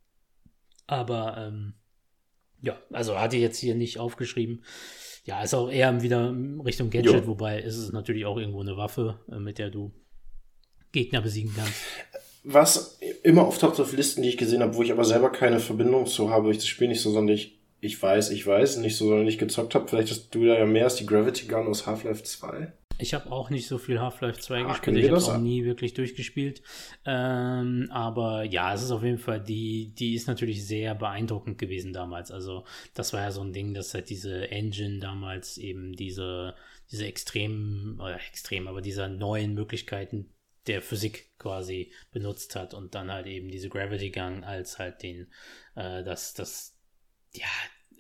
Aber 0.88 1.38
ähm, 1.38 1.74
ja, 2.62 2.80
also 2.92 3.20
hatte 3.20 3.36
ich 3.36 3.42
jetzt 3.42 3.60
hier 3.60 3.76
nicht 3.76 4.00
aufgeschrieben. 4.00 4.64
Ja, 5.26 5.44
ist 5.44 5.54
auch 5.54 5.70
eher 5.70 6.02
wieder 6.02 6.34
Richtung 6.66 6.90
Gadget, 6.90 7.14
jo. 7.14 7.28
wobei 7.28 7.60
ist 7.60 7.78
es 7.78 7.92
natürlich 7.92 8.26
auch 8.26 8.38
irgendwo 8.38 8.62
eine 8.62 8.78
Waffe, 8.78 9.20
äh, 9.30 9.36
mit 9.38 9.60
der 9.60 9.70
du 9.70 9.92
Gegner 10.92 11.22
besiegen 11.22 11.54
kannst. 11.56 11.84
Was 12.50 12.98
immer 13.24 13.46
auftaucht 13.46 13.78
auf 13.82 13.92
Listen, 13.92 14.22
die 14.22 14.30
ich 14.30 14.38
gesehen 14.38 14.62
habe, 14.62 14.74
wo 14.76 14.82
ich 14.82 14.94
aber 14.94 15.04
selber 15.04 15.30
keine 15.30 15.60
Verbindung 15.60 16.06
zu 16.06 16.30
habe, 16.30 16.46
weil 16.46 16.52
ich 16.52 16.60
das 16.60 16.68
Spiel 16.68 16.88
nicht 16.88 17.02
so 17.02 17.12
sonderlich, 17.12 17.60
ich 17.82 18.02
weiß, 18.02 18.30
ich 18.32 18.48
weiß, 18.48 18.78
nicht 18.78 18.96
so 18.96 19.10
sonderlich 19.10 19.38
gezockt 19.38 19.76
habe. 19.76 19.86
Vielleicht 19.90 20.12
hast 20.12 20.34
du 20.34 20.46
da 20.46 20.58
ja 20.58 20.66
mehr 20.66 20.86
als 20.86 20.96
die 20.96 21.06
Gravity 21.06 21.48
Gun 21.48 21.68
aus 21.68 21.86
Half-Life 21.86 22.24
2. 22.24 22.72
Ich 23.00 23.14
habe 23.14 23.34
auch 23.34 23.50
nicht 23.50 23.68
so 23.68 23.78
viel 23.78 24.00
Half-Life 24.00 24.40
2 24.40 24.62
ah, 24.62 24.68
gespielt. 24.70 24.98
Ich 24.98 25.12
habe 25.12 25.22
auch 25.22 25.38
nie 25.38 25.66
wirklich 25.66 25.94
durchgespielt. 25.94 26.62
Ähm, 27.06 27.90
aber 27.92 28.46
ja, 28.46 28.74
es 28.74 28.82
ist 28.82 28.92
auf 28.92 29.04
jeden 29.04 29.18
Fall, 29.20 29.44
die, 29.44 29.94
die 29.94 30.16
ist 30.16 30.30
natürlich 30.30 30.66
sehr 30.66 30.96
beeindruckend 30.96 31.58
gewesen 31.58 31.92
damals. 31.92 32.32
Also, 32.32 32.64
das 32.94 33.12
war 33.12 33.24
ja 33.24 33.32
so 33.32 33.42
ein 33.42 33.52
Ding, 33.52 33.74
dass 33.74 33.94
halt 33.94 34.10
diese 34.10 34.50
Engine 34.52 35.00
damals 35.00 35.58
eben 35.58 35.98
diese, 35.98 36.56
diese 36.90 37.06
extremen, 37.06 38.00
oder 38.00 38.16
extrem, 38.16 38.70
aber 38.70 38.80
diese 38.80 39.10
neuen 39.10 39.54
Möglichkeiten 39.54 40.30
der 40.68 40.82
Physik 40.82 41.38
quasi 41.38 41.92
benutzt 42.12 42.56
hat 42.56 42.74
und 42.74 42.96
dann 42.96 43.12
halt 43.12 43.28
eben 43.28 43.50
diese 43.50 43.70
Gravity 43.70 44.12
Gun 44.12 44.44
als 44.44 44.80
halt 44.80 45.04
den, 45.04 45.28
äh, 45.76 46.04
das, 46.04 46.34
das, 46.34 46.78
ja, 47.34 47.48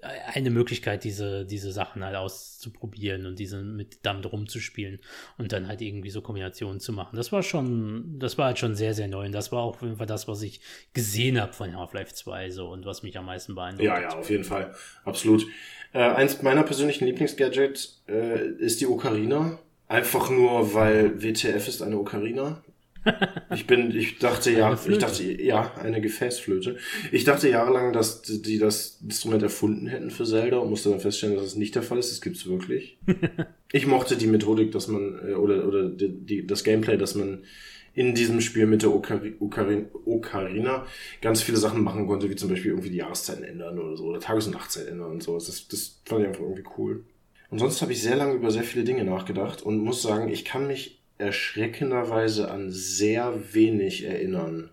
eine 0.03 0.49
Möglichkeit, 0.49 1.03
diese, 1.03 1.45
diese 1.45 1.71
Sachen 1.71 2.03
halt 2.03 2.15
auszuprobieren 2.15 3.25
und 3.25 3.39
diese 3.39 3.63
mit 3.63 4.05
damit 4.05 4.31
rumzuspielen 4.31 4.99
und 5.37 5.51
dann 5.51 5.67
halt 5.67 5.81
irgendwie 5.81 6.09
so 6.09 6.21
Kombinationen 6.21 6.79
zu 6.79 6.93
machen. 6.93 7.15
Das 7.15 7.31
war 7.31 7.41
schon, 7.41 8.19
das 8.19 8.37
war 8.37 8.47
halt 8.47 8.59
schon 8.59 8.75
sehr, 8.75 8.93
sehr 8.93 9.07
neu 9.07 9.25
und 9.25 9.31
das 9.31 9.51
war 9.51 9.63
auch 9.63 9.75
auf 9.75 9.81
jeden 9.81 9.97
Fall 9.97 10.05
das, 10.05 10.27
was 10.27 10.41
ich 10.41 10.61
gesehen 10.93 11.41
habe 11.41 11.53
von 11.53 11.75
Half-Life 11.75 12.13
2 12.13 12.51
so 12.51 12.69
und 12.69 12.85
was 12.85 13.03
mich 13.03 13.17
am 13.17 13.25
meisten 13.25 13.55
beeindruckt 13.55 13.85
Ja, 13.85 13.99
ja, 13.99 14.09
auf 14.09 14.29
jeden 14.29 14.43
Fall. 14.43 14.75
Absolut. 15.03 15.45
Äh, 15.93 15.99
eins 15.99 16.41
meiner 16.41 16.63
persönlichen 16.63 17.05
Lieblingsgadgets 17.05 18.03
äh, 18.07 18.49
ist 18.59 18.81
die 18.81 18.87
Ocarina. 18.87 19.59
Einfach 19.87 20.29
nur, 20.29 20.73
weil 20.73 21.21
WTF 21.21 21.67
ist 21.67 21.81
eine 21.81 21.97
Ocarina. 21.97 22.61
Ich 23.55 23.65
bin, 23.65 23.95
ich 23.95 24.19
dachte 24.19 24.51
ja, 24.51 24.77
ich 24.87 24.97
dachte, 24.97 25.23
ja, 25.41 25.73
eine 25.75 26.01
Gefäßflöte. 26.01 26.75
Ich 27.13 27.23
dachte 27.23 27.49
jahrelang, 27.49 27.93
dass 27.93 28.21
die 28.21 28.57
das 28.57 28.99
Instrument 29.01 29.41
erfunden 29.43 29.87
hätten 29.87 30.11
für 30.11 30.25
Zelda 30.25 30.57
und 30.57 30.69
musste 30.69 30.89
dann 30.89 30.99
feststellen, 30.99 31.35
dass 31.35 31.45
das 31.45 31.55
nicht 31.55 31.73
der 31.73 31.83
Fall 31.83 31.99
ist. 31.99 32.11
Das 32.11 32.19
gibt's 32.19 32.45
wirklich. 32.45 32.97
ich 33.71 33.87
mochte 33.87 34.17
die 34.17 34.27
Methodik, 34.27 34.73
dass 34.73 34.89
man, 34.89 35.19
äh, 35.25 35.35
oder, 35.35 35.65
oder 35.65 35.87
die, 35.87 36.09
die, 36.09 36.45
das 36.45 36.65
Gameplay, 36.65 36.97
dass 36.97 37.15
man 37.15 37.45
in 37.93 38.13
diesem 38.13 38.41
Spiel 38.41 38.67
mit 38.67 38.83
der 38.83 38.93
Okari, 38.93 39.35
Okarin, 39.39 39.87
Ocarina 40.05 40.85
ganz 41.21 41.41
viele 41.41 41.57
Sachen 41.57 41.83
machen 41.83 42.05
konnte, 42.07 42.29
wie 42.29 42.35
zum 42.35 42.49
Beispiel 42.49 42.71
irgendwie 42.71 42.91
die 42.91 42.97
Jahreszeiten 42.97 43.43
ändern 43.43 43.79
oder 43.79 43.95
so, 43.95 44.05
oder 44.05 44.19
Tages- 44.19 44.47
und 44.47 44.53
Nachtzeit 44.53 44.87
ändern 44.87 45.11
und 45.11 45.23
so. 45.23 45.33
Das, 45.33 45.67
das 45.67 46.01
fand 46.05 46.21
ich 46.21 46.27
einfach 46.27 46.41
irgendwie 46.41 46.65
cool. 46.77 47.05
Und 47.49 47.59
sonst 47.59 47.81
habe 47.81 47.93
ich 47.93 48.01
sehr 48.01 48.15
lange 48.15 48.33
über 48.33 48.51
sehr 48.51 48.63
viele 48.63 48.83
Dinge 48.83 49.03
nachgedacht 49.03 49.61
und 49.61 49.79
muss 49.79 50.01
sagen, 50.01 50.29
ich 50.29 50.43
kann 50.43 50.67
mich 50.67 50.99
erschreckenderweise 51.17 52.51
an 52.51 52.71
sehr 52.71 53.53
wenig 53.53 54.03
erinnern. 54.03 54.69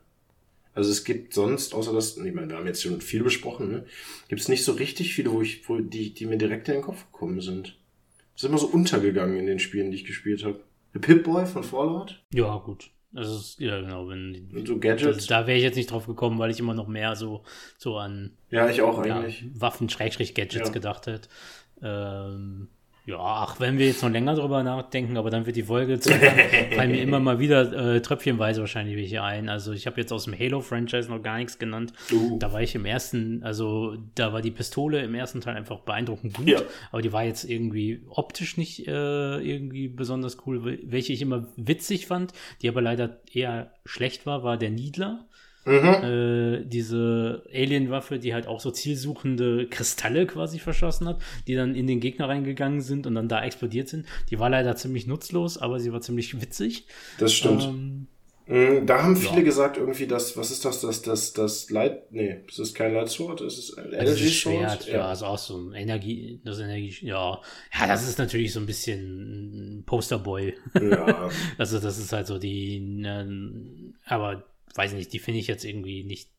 Also 0.74 0.90
es 0.90 1.04
gibt 1.04 1.34
sonst, 1.34 1.72
außer 1.72 1.92
das, 1.92 2.16
ich 2.16 2.34
meine, 2.34 2.48
wir 2.48 2.56
haben 2.56 2.66
jetzt 2.66 2.82
schon 2.82 3.00
viel 3.00 3.22
besprochen, 3.22 3.70
ne? 3.70 3.86
gibt 4.28 4.40
es 4.40 4.48
nicht 4.48 4.64
so 4.64 4.72
richtig 4.72 5.14
viele, 5.14 5.30
wo 5.30 5.40
ich, 5.40 5.68
wo 5.68 5.78
die, 5.78 6.12
die 6.12 6.26
mir 6.26 6.36
direkt 6.36 6.68
in 6.68 6.74
den 6.74 6.82
Kopf 6.82 7.06
gekommen 7.12 7.40
sind. 7.40 7.76
Das 8.34 8.42
ist 8.42 8.48
immer 8.48 8.58
so 8.58 8.66
untergegangen 8.66 9.38
in 9.38 9.46
den 9.46 9.60
Spielen, 9.60 9.92
die 9.92 9.98
ich 9.98 10.04
gespielt 10.04 10.44
habe. 10.44 10.60
Pip-Boy 10.92 11.46
von 11.46 11.62
Fallout? 11.62 12.22
Ja, 12.32 12.56
gut. 12.56 12.90
Also 13.14 13.40
ja 13.62 13.80
genau, 13.80 14.08
wenn 14.08 14.50
Und 14.52 14.66
so 14.66 14.78
Gadgets. 14.78 15.18
Das, 15.18 15.26
da 15.26 15.46
wäre 15.46 15.56
ich 15.56 15.62
jetzt 15.62 15.76
nicht 15.76 15.90
drauf 15.90 16.06
gekommen, 16.06 16.38
weil 16.40 16.50
ich 16.50 16.58
immer 16.58 16.74
noch 16.74 16.88
mehr 16.88 17.14
so, 17.14 17.44
so 17.78 17.96
an 17.96 18.36
ja, 18.50 18.68
ich 18.68 18.82
auch 18.82 18.98
eigentlich. 18.98 19.42
Ja, 19.42 19.48
Waffen-Gadgets 19.54 20.54
ja. 20.54 20.68
gedacht 20.68 21.06
hätte. 21.06 21.28
Ähm, 21.82 22.68
Ja, 23.06 23.18
ach, 23.18 23.60
wenn 23.60 23.76
wir 23.78 23.86
jetzt 23.86 24.02
noch 24.02 24.08
länger 24.08 24.34
drüber 24.34 24.62
nachdenken, 24.62 25.18
aber 25.18 25.28
dann 25.28 25.44
wird 25.44 25.56
die 25.56 25.62
Folge 25.64 26.00
zu 26.00 26.10
fallen 26.74 26.90
mir 26.90 27.02
immer 27.02 27.20
mal 27.20 27.38
wieder 27.38 27.96
äh, 27.96 28.00
tröpfchenweise 28.00 28.60
wahrscheinlich 28.62 28.96
welche 28.96 29.22
ein. 29.22 29.50
Also 29.50 29.72
ich 29.72 29.86
habe 29.86 30.00
jetzt 30.00 30.10
aus 30.10 30.24
dem 30.24 30.32
Halo-Franchise 30.38 31.10
noch 31.10 31.22
gar 31.22 31.36
nichts 31.36 31.58
genannt. 31.58 31.92
Uh. 32.10 32.38
Da 32.38 32.54
war 32.54 32.62
ich 32.62 32.74
im 32.74 32.86
ersten, 32.86 33.42
also 33.42 33.94
da 34.14 34.32
war 34.32 34.40
die 34.40 34.50
Pistole 34.50 35.02
im 35.02 35.14
ersten 35.14 35.42
Teil 35.42 35.54
einfach 35.54 35.80
beeindruckend 35.80 36.32
gut, 36.34 36.48
Ja. 36.48 36.60
aber 36.92 37.02
die 37.02 37.12
war 37.12 37.24
jetzt 37.24 37.44
irgendwie 37.44 38.00
optisch 38.08 38.56
nicht 38.56 38.88
äh, 38.88 39.36
irgendwie 39.38 39.88
besonders 39.88 40.38
cool. 40.46 40.78
Welche 40.84 41.12
ich 41.12 41.20
immer 41.20 41.46
witzig 41.56 42.06
fand, 42.06 42.32
die 42.62 42.70
aber 42.70 42.80
leider 42.80 43.20
eher 43.30 43.70
schlecht 43.84 44.24
war, 44.24 44.44
war 44.44 44.56
der 44.56 44.70
Needler. 44.70 45.26
Mhm. 45.66 46.04
Äh, 46.04 46.64
diese 46.66 47.42
Alien-Waffe, 47.52 48.18
die 48.18 48.34
halt 48.34 48.46
auch 48.46 48.60
so 48.60 48.70
zielsuchende 48.70 49.66
Kristalle 49.68 50.26
quasi 50.26 50.58
verschossen 50.58 51.08
hat, 51.08 51.20
die 51.46 51.54
dann 51.54 51.74
in 51.74 51.86
den 51.86 52.00
Gegner 52.00 52.28
reingegangen 52.28 52.80
sind 52.82 53.06
und 53.06 53.14
dann 53.14 53.28
da 53.28 53.42
explodiert 53.44 53.88
sind. 53.88 54.06
Die 54.30 54.38
war 54.38 54.50
leider 54.50 54.76
ziemlich 54.76 55.06
nutzlos, 55.06 55.56
aber 55.58 55.80
sie 55.80 55.92
war 55.92 56.00
ziemlich 56.00 56.40
witzig. 56.40 56.86
Das 57.18 57.32
stimmt. 57.32 57.62
Ähm, 57.62 58.06
Mhm, 58.46 58.84
Da 58.84 59.02
haben 59.02 59.16
viele 59.16 59.36
Ja. 59.38 59.42
gesagt, 59.42 59.78
irgendwie, 59.78 60.06
das, 60.06 60.36
was 60.36 60.50
ist 60.50 60.66
das, 60.66 60.82
das, 60.82 61.00
das, 61.00 61.32
das 61.32 61.70
Light, 61.70 62.12
nee, 62.12 62.40
es 62.46 62.58
ist 62.58 62.74
kein 62.74 62.92
Light 62.92 63.08
Sword, 63.08 63.40
es 63.40 63.56
ist 63.56 63.78
ein 63.78 63.90
Energy 63.90 64.24
ist 64.24 64.34
Schwert, 64.34 64.82
Sword. 64.82 64.94
ja. 64.94 65.08
also 65.08 65.24
auch 65.24 65.38
so 65.38 65.56
ein 65.56 65.72
Energie, 65.72 66.42
das 66.44 66.58
Energie, 66.58 66.94
ja. 67.00 67.40
Ja, 67.72 67.86
das 67.86 68.06
ist 68.06 68.18
natürlich 68.18 68.52
so 68.52 68.60
ein 68.60 68.66
bisschen 68.66 69.82
Posterboy. 69.86 70.52
ja. 70.78 71.30
Also 71.56 71.78
das 71.80 71.96
ist 71.98 72.12
halt 72.12 72.26
so 72.26 72.36
die, 72.38 72.80
ne, 72.80 73.94
aber 74.04 74.44
weiß 74.74 74.92
nicht, 74.94 75.12
die 75.12 75.18
finde 75.18 75.40
ich 75.40 75.46
jetzt 75.46 75.64
irgendwie 75.64 76.04
nicht, 76.04 76.30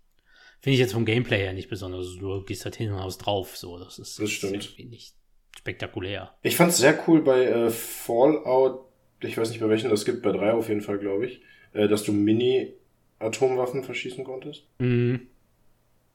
finde 0.62 0.76
ich 0.76 0.80
jetzt 0.80 0.94
vom 0.94 1.06
Gameplay 1.06 1.40
her 1.40 1.54
nicht 1.54 1.70
besonders. 1.70 2.16
Du 2.18 2.44
gehst 2.44 2.66
halt 2.66 2.76
hin 2.76 2.92
und 2.92 3.02
haust 3.02 3.26
drauf, 3.26 3.56
so, 3.58 3.78
das 3.80 4.00
ist, 4.00 4.20
Das 4.20 4.30
stimmt. 4.30 4.58
ist 4.58 4.66
irgendwie 4.72 4.86
nicht 4.86 5.16
spektakulär. 5.58 6.36
Ich 6.44 6.56
fand 6.56 6.72
es 6.72 6.78
sehr 6.78 7.02
cool 7.08 7.22
bei 7.22 7.46
äh, 7.46 7.70
Fallout, 7.70 8.86
ich 9.22 9.38
weiß 9.38 9.50
nicht 9.50 9.60
bei 9.62 9.70
welchen 9.70 9.90
das 9.90 10.06
gibt, 10.06 10.22
bei 10.22 10.32
drei 10.32 10.54
auf 10.54 10.68
jeden 10.70 10.82
Fall, 10.82 11.00
glaube 11.00 11.26
ich, 11.28 11.42
äh, 11.74 11.88
dass 11.88 12.04
du 12.04 12.12
Mini-Atomwaffen 12.12 13.84
verschießen 13.84 14.24
konntest. 14.24 14.68
Mhm. 14.80 15.28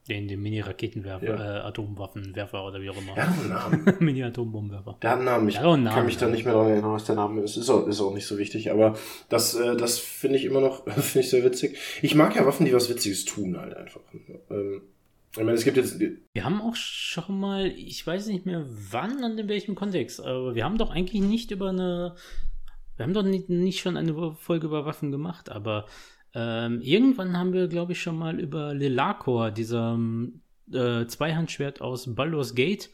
Den, 0.09 0.27
den 0.27 0.41
Mini-Raketenwerfer, 0.41 1.25
Ja. 1.25 1.57
äh, 1.57 1.59
Atomwaffenwerfer 1.61 2.65
oder 2.65 2.81
wie 2.81 2.89
auch 2.89 2.97
immer. 2.97 3.13
Der 3.13 3.29
hat 3.29 3.37
einen 3.39 3.49
Namen. 3.49 3.97
Mini-Atombombenwerfer. 3.99 4.97
Der 5.01 5.09
hat 5.11 5.17
einen 5.17 5.25
Namen. 5.25 5.47
Ich 5.49 5.59
hat 5.59 5.65
einen 5.65 5.85
kann 5.85 5.93
Namen, 5.93 6.05
mich 6.07 6.17
da 6.17 6.25
ja. 6.25 6.31
nicht 6.31 6.43
mehr 6.43 6.53
daran 6.53 6.69
erinnern, 6.71 6.93
was 6.93 7.05
der 7.05 7.15
Name 7.15 7.41
ist. 7.41 7.55
Ist 7.55 7.69
auch, 7.69 7.85
ist 7.87 8.01
auch 8.01 8.13
nicht 8.13 8.25
so 8.25 8.37
wichtig, 8.39 8.71
aber 8.71 8.97
das, 9.29 9.53
äh, 9.55 9.77
das 9.77 9.99
finde 9.99 10.37
ich 10.37 10.45
immer 10.45 10.59
noch 10.59 10.83
finde 10.91 11.19
ich 11.19 11.29
sehr 11.29 11.43
witzig. 11.43 11.77
Ich 12.01 12.15
mag 12.15 12.35
ja 12.35 12.45
Waffen, 12.45 12.65
die 12.65 12.73
was 12.73 12.89
Witziges 12.89 13.25
tun, 13.25 13.57
halt 13.57 13.75
einfach. 13.75 14.01
Ähm, 14.49 14.81
ich 15.33 15.37
meine, 15.37 15.53
es 15.53 15.63
gibt 15.63 15.77
jetzt. 15.77 15.97
Wir 15.99 16.43
haben 16.43 16.61
auch 16.61 16.75
schon 16.75 17.39
mal, 17.39 17.67
ich 17.67 18.05
weiß 18.05 18.27
nicht 18.27 18.45
mehr 18.45 18.65
wann 18.67 19.23
und 19.23 19.39
in 19.39 19.47
welchem 19.47 19.75
Kontext, 19.75 20.19
aber 20.19 20.55
wir 20.55 20.65
haben 20.65 20.77
doch 20.77 20.89
eigentlich 20.91 21.21
nicht 21.21 21.51
über 21.51 21.69
eine, 21.69 22.15
wir 22.97 23.05
haben 23.05 23.13
doch 23.13 23.23
nicht, 23.23 23.49
nicht 23.49 23.79
schon 23.79 23.95
eine 23.97 24.33
Folge 24.33 24.67
über 24.67 24.85
Waffen 24.85 25.09
gemacht, 25.11 25.49
aber 25.49 25.85
ähm, 26.33 26.81
irgendwann 26.81 27.37
haben 27.37 27.53
wir, 27.53 27.67
glaube 27.67 27.91
ich, 27.93 28.01
schon 28.01 28.17
mal 28.17 28.39
über 28.39 28.73
Lelakor, 28.73 29.51
dieser 29.51 29.99
äh, 30.73 31.05
Zweihandschwert 31.05 31.81
aus 31.81 32.13
Baldur's 32.15 32.55
Gate 32.55 32.89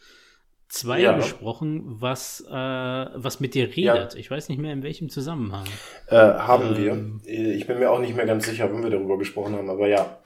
2 0.70 1.00
Ja. 1.02 1.16
gesprochen, 1.16 1.84
was, 1.86 2.42
äh, 2.50 2.54
was 2.54 3.40
mit 3.40 3.54
dir 3.54 3.70
redet. 3.76 4.16
Ich 4.16 4.30
weiß 4.30 4.50
nicht 4.50 4.58
mehr 4.60 4.74
in 4.74 4.84
welchem 4.84 5.08
Zusammenhang. 5.10 5.66
Äh, 6.08 6.16
haben 6.18 6.76
Ähm. 6.76 7.22
wir. 7.24 7.56
Ich 7.56 7.68
bin 7.68 7.80
mir 7.80 7.90
auch 7.92 8.00
nicht 8.00 8.16
mehr 8.16 8.26
ganz 8.26 8.48
sicher, 8.48 8.72
wenn 8.74 8.84
wir 8.84 8.90
darüber 8.90 9.18
gesprochen 9.18 9.56
haben, 9.56 9.70
aber 9.70 9.88
ja, 9.88 10.18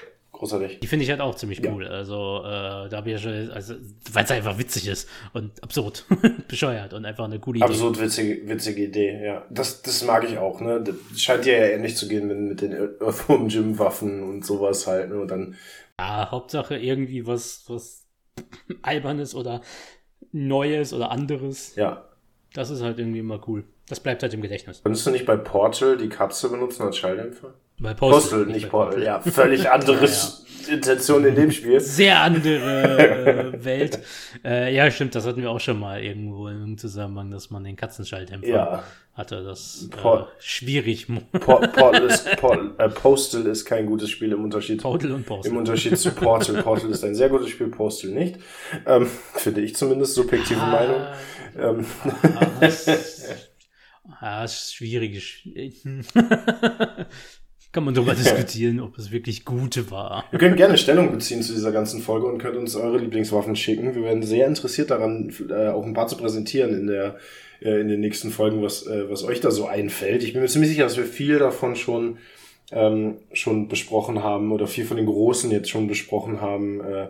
großartig. 0.41 0.79
Die 0.81 0.87
finde 0.87 1.05
ich 1.05 1.09
halt 1.11 1.21
auch 1.21 1.35
ziemlich 1.35 1.59
Ja. 1.63 1.71
cool. 1.71 1.87
Also, 1.87 2.39
äh, 2.43 2.89
da 2.89 2.97
habe 2.97 3.09
ich 3.09 3.13
ja 3.13 3.17
schon, 3.19 3.51
also, 3.51 3.75
weil 4.11 4.23
es 4.25 4.31
einfach 4.31 4.57
witzig 4.57 4.87
ist 4.87 5.07
und 5.33 5.63
absurd, 5.63 6.05
bescheuert 6.49 6.93
und 6.93 7.05
einfach 7.05 7.23
eine 7.25 7.39
coole 7.39 7.59
Idee. 7.59 7.65
Absolut 7.65 7.99
witzige, 8.01 8.47
witzige 8.49 8.83
Idee, 8.83 9.23
ja. 9.23 9.45
Das, 9.49 9.81
das 9.81 10.03
mag 10.03 10.23
ich 10.29 10.37
auch, 10.37 10.59
ne? 10.59 10.83
Das 10.83 10.95
scheint 11.21 11.45
dir 11.45 11.57
ja 11.57 11.65
ähnlich 11.67 11.95
zu 11.95 12.07
gehen 12.07 12.27
mit, 12.27 12.37
mit 12.39 12.61
den 12.61 12.73
Earthworm 12.73 13.47
Gym 13.47 13.79
Waffen 13.79 14.21
und 14.23 14.45
sowas 14.45 14.85
halt, 14.87 15.09
ne? 15.09 15.21
Und 15.21 15.29
dann, 15.31 15.55
Ja, 15.99 16.29
Hauptsache 16.31 16.77
irgendwie 16.77 17.25
was, 17.25 17.63
was 17.67 18.05
Albernes 18.81 19.35
oder 19.35 19.61
Neues 20.31 20.93
oder 20.93 21.11
anderes. 21.11 21.75
ja. 21.75 22.05
Das 22.53 22.69
ist 22.69 22.81
halt 22.81 22.99
irgendwie 22.99 23.19
immer 23.19 23.39
cool. 23.47 23.63
Das 23.87 24.01
bleibt 24.01 24.23
halt 24.23 24.33
im 24.33 24.41
Gedächtnis. 24.41 24.83
Könntest 24.83 25.07
du 25.07 25.11
nicht 25.11 25.25
bei 25.25 25.37
Portal 25.37 25.95
die 25.97 26.09
Katze 26.09 26.49
benutzen 26.49 26.83
als 26.83 26.97
Schalldämpfer? 26.97 27.53
Bei 27.82 27.93
Postal, 27.93 28.45
nicht 28.45 28.65
bei 28.65 28.69
Portal. 28.69 29.03
Ja, 29.03 29.19
völlig 29.21 29.69
anderes 29.69 30.45
Intention 30.69 31.25
in 31.25 31.34
dem 31.36 31.51
Spiel. 31.51 31.79
Sehr 31.79 32.21
andere 32.21 33.53
äh, 33.55 33.65
Welt. 33.65 33.99
Äh, 34.45 34.73
ja, 34.75 34.89
stimmt, 34.91 35.15
das 35.15 35.25
hatten 35.25 35.41
wir 35.41 35.49
auch 35.49 35.59
schon 35.59 35.79
mal 35.79 36.01
irgendwo 36.03 36.47
im 36.47 36.77
Zusammenhang, 36.77 37.32
dass 37.32 37.49
man 37.49 37.63
den 37.63 37.75
Katzenschalldämpfer 37.75 38.47
Ja. 38.47 38.84
hatte. 39.15 39.43
Das 39.43 39.89
äh, 39.91 39.95
Por- 39.97 40.29
schwierig. 40.39 41.07
Por 41.32 41.61
Portal 41.61 42.03
ist, 42.03 42.29
Portal, 42.38 42.75
äh, 42.77 42.89
Postal 42.89 43.47
ist 43.47 43.65
kein 43.65 43.88
gutes 43.88 44.11
Spiel 44.11 44.32
im 44.34 44.43
Unterschied 44.43 44.82
Portal 44.84 45.11
und 45.13 45.25
Postal. 45.25 45.51
Im 45.51 45.57
Unterschied 45.57 45.97
zu 45.97 46.11
Portal. 46.11 46.61
Portal 46.61 46.91
ist 46.91 47.03
ein 47.03 47.15
sehr 47.15 47.29
gutes 47.29 47.49
Spiel, 47.49 47.67
Postal 47.69 48.11
nicht. 48.11 48.38
Ähm, 48.86 49.07
finde 49.34 49.61
ich 49.61 49.75
zumindest, 49.75 50.13
subjektive 50.13 50.59
Meinung. 50.59 51.01
Ähm, 51.57 51.86
Ah, 52.03 52.47
das, 52.61 52.88
ah, 54.19 54.41
das 54.43 54.53
ist 54.53 54.75
schwierig. 54.75 55.43
Kann 57.72 57.86
man 57.86 57.93
darüber 57.93 58.13
diskutieren, 58.15 58.80
ob 58.80 58.97
es 58.97 59.11
wirklich 59.11 59.45
gut 59.45 59.91
war. 59.91 60.26
ihr 60.32 60.39
könnt 60.39 60.57
gerne 60.57 60.78
Stellung 60.78 61.11
beziehen 61.11 61.41
zu 61.41 61.53
dieser 61.53 61.72
ganzen 61.72 62.01
Folge 62.01 62.28
und 62.28 62.38
könnt 62.38 62.57
uns 62.57 62.76
eure 62.76 62.97
Lieblingswaffen 62.97 63.55
schicken. 63.55 63.95
Wir 63.95 64.03
werden 64.03 64.24
sehr 64.24 64.47
interessiert 64.47 64.91
daran, 64.91 65.34
äh, 65.49 65.69
auch 65.69 65.86
ein 65.86 65.93
paar 65.93 66.07
zu 66.07 66.17
präsentieren 66.17 66.74
in 66.74 66.88
der 66.88 67.17
äh, 67.61 67.80
in 67.80 67.88
den 67.88 67.99
nächsten 67.99 68.32
Folgen, 68.32 68.61
was, 68.61 68.88
äh, 68.88 69.09
was 69.09 69.24
euch 69.24 69.39
da 69.39 69.51
so 69.51 69.67
einfällt. 69.67 70.24
Ich 70.24 70.34
bin 70.34 70.41
mir 70.41 70.47
ziemlich 70.47 70.72
sicher, 70.72 70.84
dass 70.84 70.97
wir 70.97 71.05
viel 71.05 71.39
davon 71.39 71.76
schon 71.76 72.17
ähm, 72.72 73.15
schon 73.34 73.67
besprochen 73.67 74.24
haben 74.24 74.51
oder 74.51 74.67
viel 74.67 74.86
von 74.86 74.97
den 74.97 75.05
Großen 75.05 75.51
jetzt 75.51 75.69
schon 75.69 75.88
besprochen 75.88 76.41
haben. 76.41 76.82
Äh, 76.82 77.07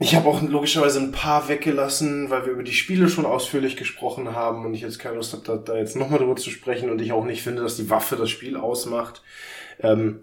Ich 0.00 0.14
habe 0.14 0.28
auch 0.28 0.40
logischerweise 0.42 1.00
ein 1.00 1.10
paar 1.10 1.48
weggelassen, 1.48 2.30
weil 2.30 2.46
wir 2.46 2.52
über 2.52 2.62
die 2.62 2.72
Spiele 2.72 3.08
schon 3.08 3.26
ausführlich 3.26 3.76
gesprochen 3.76 4.34
haben 4.34 4.64
und 4.64 4.72
ich 4.74 4.82
jetzt 4.82 5.00
keine 5.00 5.16
Lust 5.16 5.32
habe, 5.32 5.42
da, 5.44 5.56
da 5.56 5.76
jetzt 5.76 5.96
nochmal 5.96 6.20
drüber 6.20 6.36
zu 6.36 6.50
sprechen 6.50 6.90
und 6.90 7.00
ich 7.00 7.10
auch 7.12 7.24
nicht 7.24 7.42
finde, 7.42 7.62
dass 7.62 7.76
die 7.76 7.90
Waffe 7.90 8.14
das 8.14 8.30
Spiel 8.30 8.56
ausmacht. 8.56 9.22
Ähm, 9.80 10.20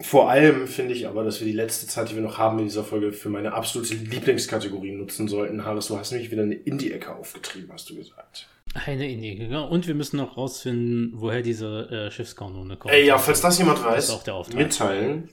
vor 0.00 0.28
allem 0.28 0.66
finde 0.66 0.92
ich 0.92 1.06
aber, 1.06 1.22
dass 1.22 1.40
wir 1.40 1.46
die 1.46 1.52
letzte 1.52 1.86
Zeit, 1.86 2.10
die 2.10 2.16
wir 2.16 2.22
noch 2.22 2.36
haben 2.36 2.58
in 2.58 2.64
dieser 2.64 2.84
Folge, 2.84 3.12
für 3.12 3.28
meine 3.30 3.54
absolute 3.54 3.94
Lieblingskategorie 3.94 4.92
nutzen 4.92 5.28
sollten. 5.28 5.64
Harris, 5.64 5.86
du 5.86 5.96
hast 5.96 6.10
nämlich 6.10 6.30
wieder 6.30 6.42
eine 6.42 6.54
Indie-Ecke 6.54 7.14
aufgetrieben, 7.14 7.70
hast 7.72 7.88
du 7.88 7.94
gesagt. 7.94 8.48
Eine 8.74 9.08
Idee, 9.08 9.36
genau. 9.36 9.68
Und 9.68 9.86
wir 9.86 9.94
müssen 9.94 10.18
noch 10.18 10.36
rausfinden, 10.36 11.12
woher 11.14 11.40
diese 11.40 11.88
äh, 11.90 12.10
Schiffskanone 12.10 12.76
kommt. 12.76 12.92
Ey, 12.92 13.06
ja, 13.06 13.16
falls 13.16 13.40
das 13.40 13.56
jemand 13.58 13.78
Das 13.78 13.86
weiß, 13.86 14.10
Auftrag. 14.10 14.54
mitteilen. 14.54 15.30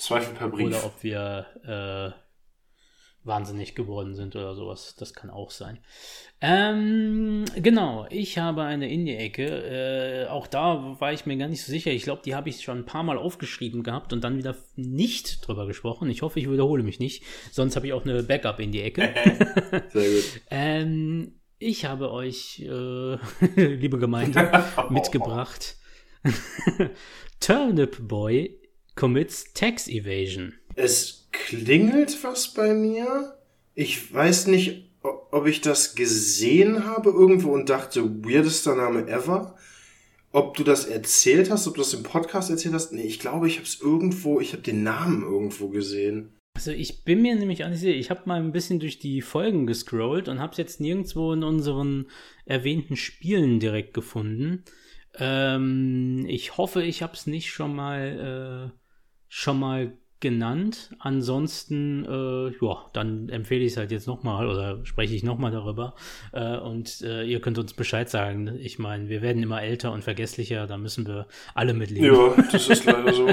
Zweifel 0.00 0.34
per 0.34 0.48
Brief. 0.48 0.66
Oder 0.68 0.84
ob 0.84 1.02
wir 1.02 1.46
äh, 1.64 2.20
wahnsinnig 3.22 3.74
geworden 3.74 4.14
sind 4.14 4.34
oder 4.34 4.54
sowas. 4.54 4.96
Das 4.98 5.12
kann 5.12 5.28
auch 5.28 5.50
sein. 5.50 5.78
Ähm, 6.40 7.44
genau, 7.56 8.06
ich 8.08 8.38
habe 8.38 8.62
eine 8.62 8.90
Indie-Ecke. 8.90 10.24
Äh, 10.24 10.28
auch 10.28 10.46
da 10.46 10.96
war 10.98 11.12
ich 11.12 11.26
mir 11.26 11.36
gar 11.36 11.48
nicht 11.48 11.62
so 11.62 11.70
sicher. 11.70 11.90
Ich 11.90 12.04
glaube, 12.04 12.22
die 12.24 12.34
habe 12.34 12.48
ich 12.48 12.62
schon 12.62 12.78
ein 12.78 12.86
paar 12.86 13.02
Mal 13.02 13.18
aufgeschrieben 13.18 13.82
gehabt 13.82 14.14
und 14.14 14.24
dann 14.24 14.38
wieder 14.38 14.56
nicht 14.74 15.46
drüber 15.46 15.66
gesprochen. 15.66 16.08
Ich 16.08 16.22
hoffe, 16.22 16.40
ich 16.40 16.50
wiederhole 16.50 16.82
mich 16.82 16.98
nicht. 16.98 17.22
Sonst 17.52 17.76
habe 17.76 17.86
ich 17.86 17.92
auch 17.92 18.04
eine 18.04 18.22
Backup-Indie-Ecke. 18.22 19.14
Sehr 19.88 20.10
gut. 20.10 20.40
ähm, 20.50 21.40
ich 21.58 21.84
habe 21.84 22.10
euch, 22.10 22.60
äh, 22.60 23.16
liebe 23.56 23.98
Gemeinde, 23.98 24.64
mitgebracht. 24.88 25.76
Turnip 27.38 27.96
Boy 28.08 28.59
commits 28.94 29.52
Tax 29.54 29.88
Evasion. 29.88 30.54
Es 30.74 31.28
klingelt 31.32 32.22
was 32.22 32.52
bei 32.54 32.74
mir. 32.74 33.36
Ich 33.74 34.12
weiß 34.12 34.46
nicht, 34.48 34.90
ob 35.02 35.46
ich 35.46 35.60
das 35.60 35.94
gesehen 35.94 36.84
habe 36.84 37.10
irgendwo 37.10 37.52
und 37.52 37.68
dachte, 37.68 38.24
weirdester 38.24 38.74
Name 38.74 39.06
ever. 39.08 39.56
Ob 40.32 40.56
du 40.56 40.62
das 40.62 40.84
erzählt 40.84 41.50
hast, 41.50 41.66
ob 41.66 41.74
du 41.74 41.80
das 41.80 41.94
im 41.94 42.04
Podcast 42.04 42.50
erzählt 42.50 42.74
hast. 42.74 42.92
Nee, 42.92 43.02
ich 43.02 43.18
glaube, 43.18 43.48
ich 43.48 43.56
habe 43.56 43.66
es 43.66 43.80
irgendwo, 43.80 44.40
ich 44.40 44.52
habe 44.52 44.62
den 44.62 44.82
Namen 44.82 45.22
irgendwo 45.22 45.68
gesehen. 45.68 46.36
Also 46.54 46.72
ich 46.72 47.04
bin 47.04 47.22
mir 47.22 47.34
nämlich 47.34 47.64
auch 47.64 47.68
nicht 47.68 47.80
sicher. 47.80 47.96
Ich 47.96 48.10
habe 48.10 48.22
mal 48.26 48.40
ein 48.40 48.52
bisschen 48.52 48.80
durch 48.80 48.98
die 48.98 49.22
Folgen 49.22 49.66
gescrollt 49.66 50.28
und 50.28 50.40
habe 50.40 50.52
es 50.52 50.58
jetzt 50.58 50.80
nirgendwo 50.80 51.32
in 51.32 51.42
unseren 51.42 52.06
erwähnten 52.44 52.96
Spielen 52.96 53.60
direkt 53.60 53.94
gefunden. 53.94 54.64
Ähm, 55.14 56.26
ich 56.28 56.56
hoffe, 56.56 56.82
ich 56.82 57.02
habe 57.02 57.14
es 57.14 57.26
nicht 57.26 57.50
schon 57.50 57.74
mal 57.74 58.70
äh, 58.72 58.79
schon 59.30 59.58
mal 59.58 59.96
genannt. 60.20 60.90
Ansonsten, 60.98 62.04
äh, 62.04 62.52
ja, 62.62 62.84
dann 62.92 63.30
empfehle 63.30 63.64
ich 63.64 63.72
es 63.72 63.76
halt 63.78 63.90
jetzt 63.90 64.06
nochmal 64.06 64.48
oder 64.48 64.84
spreche 64.84 65.14
ich 65.14 65.22
nochmal 65.22 65.50
darüber. 65.50 65.94
Äh, 66.32 66.58
und 66.58 67.00
äh, 67.00 67.24
ihr 67.24 67.40
könnt 67.40 67.58
uns 67.58 67.72
Bescheid 67.72 68.10
sagen. 68.10 68.58
Ich 68.60 68.78
meine, 68.78 69.08
wir 69.08 69.22
werden 69.22 69.42
immer 69.42 69.62
älter 69.62 69.92
und 69.92 70.04
vergesslicher, 70.04 70.66
da 70.66 70.76
müssen 70.76 71.06
wir 71.06 71.26
alle 71.54 71.72
mitleben. 71.72 72.14
Ja, 72.14 72.34
das 72.52 72.68
ist 72.68 72.84
leider 72.84 73.14
so. 73.14 73.28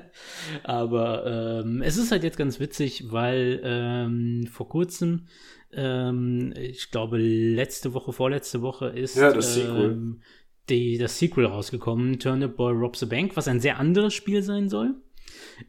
Aber 0.64 1.62
ähm, 1.64 1.82
es 1.82 1.96
ist 1.96 2.10
halt 2.10 2.24
jetzt 2.24 2.38
ganz 2.38 2.58
witzig, 2.58 3.12
weil 3.12 3.60
ähm, 3.62 4.48
vor 4.50 4.68
kurzem, 4.68 5.26
ähm, 5.72 6.52
ich 6.58 6.90
glaube 6.90 7.18
letzte 7.18 7.94
Woche, 7.94 8.12
vorletzte 8.12 8.62
Woche 8.62 8.86
ist 8.86 9.16
ja, 9.16 9.32
das 9.32 9.54
Sequel. 9.54 9.92
Ähm, 9.92 10.20
die, 10.68 10.98
das 10.98 11.20
Sequel 11.20 11.46
rausgekommen, 11.46 12.18
Turnip 12.18 12.56
Boy 12.56 12.72
Robs 12.72 12.98
the 12.98 13.06
Bank, 13.06 13.36
was 13.36 13.46
ein 13.46 13.60
sehr 13.60 13.78
anderes 13.78 14.14
Spiel 14.14 14.42
sein 14.42 14.68
soll. 14.68 14.96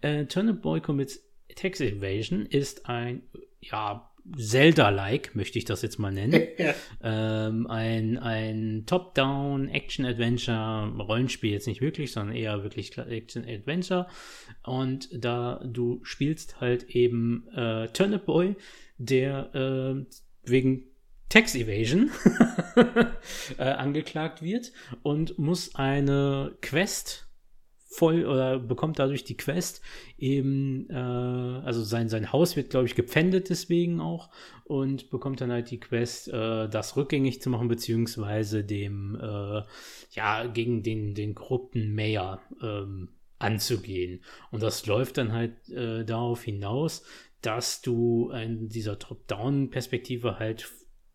Äh, 0.02 0.26
Turnip 0.26 0.62
Boy 0.62 0.82
Commits 0.82 1.24
Tax 1.56 1.82
Evasion 1.82 2.46
ist 2.46 2.88
ein, 2.88 3.24
ja, 3.62 4.10
Zelda-like, 4.36 5.36
möchte 5.36 5.58
ich 5.58 5.66
das 5.66 5.82
jetzt 5.82 6.00
mal 6.00 6.12
nennen. 6.12 6.48
ähm, 7.04 7.68
ein 7.68 8.18
ein 8.18 8.84
Top-Down 8.86 9.70
Action-Adventure, 9.70 10.94
Rollenspiel 11.00 11.52
jetzt 11.52 11.68
nicht 11.68 11.82
wirklich, 11.82 12.12
sondern 12.12 12.36
eher 12.36 12.64
wirklich 12.64 12.98
Action-Adventure. 12.98 14.08
Und 14.64 15.10
da 15.14 15.64
du 15.66 16.02
spielst 16.04 16.60
halt 16.60 16.90
eben 16.90 17.48
äh, 17.56 17.88
Turnip 17.88 18.26
Boy, 18.26 18.56
der 18.98 19.56
äh, 19.56 20.06
wegen 20.44 20.84
Tax 21.30 21.56
Evasion 21.56 22.12
äh, 23.58 23.64
angeklagt 23.64 24.42
wird 24.42 24.72
und 25.04 25.38
muss 25.38 25.76
eine 25.76 26.56
Quest 26.62 27.27
voll 27.90 28.26
oder 28.26 28.60
bekommt 28.60 29.00
dadurch 29.00 29.24
die 29.24 29.38
Quest 29.38 29.82
eben, 30.18 30.90
äh, 30.90 30.94
also 30.94 31.84
sein, 31.84 32.10
sein 32.10 32.32
Haus 32.34 32.56
wird, 32.56 32.70
glaube 32.70 32.86
ich, 32.86 32.96
gepfändet 32.96 33.50
deswegen 33.50 34.02
auch 34.02 34.30
und 34.66 35.10
bekommt 35.10 35.42
dann 35.42 35.52
halt 35.52 35.72
die 35.72 35.80
Quest, 35.80 36.28
äh, 36.28 36.68
das 36.68 36.98
rückgängig 36.98 37.42
zu 37.42 37.50
machen, 37.50 37.70
beziehungsweise 37.70 38.64
dem, 38.64 39.16
äh, 39.22 39.62
ja, 40.12 40.46
gegen 40.48 40.84
den, 40.84 41.16
den 41.16 41.34
korrupten 41.34 41.96
Mayor 41.96 42.42
ähm, 42.62 43.10
anzugehen. 43.40 44.22
Und 44.52 44.64
das 44.64 44.86
läuft 44.86 45.18
dann 45.18 45.32
halt 45.32 45.70
äh, 45.70 46.04
darauf 46.04 46.44
hinaus, 46.44 47.04
dass 47.42 47.82
du 47.82 48.32
in 48.32 48.68
dieser 48.68 49.00
Top-Down-Perspektive 49.00 50.40
halt, 50.40 50.70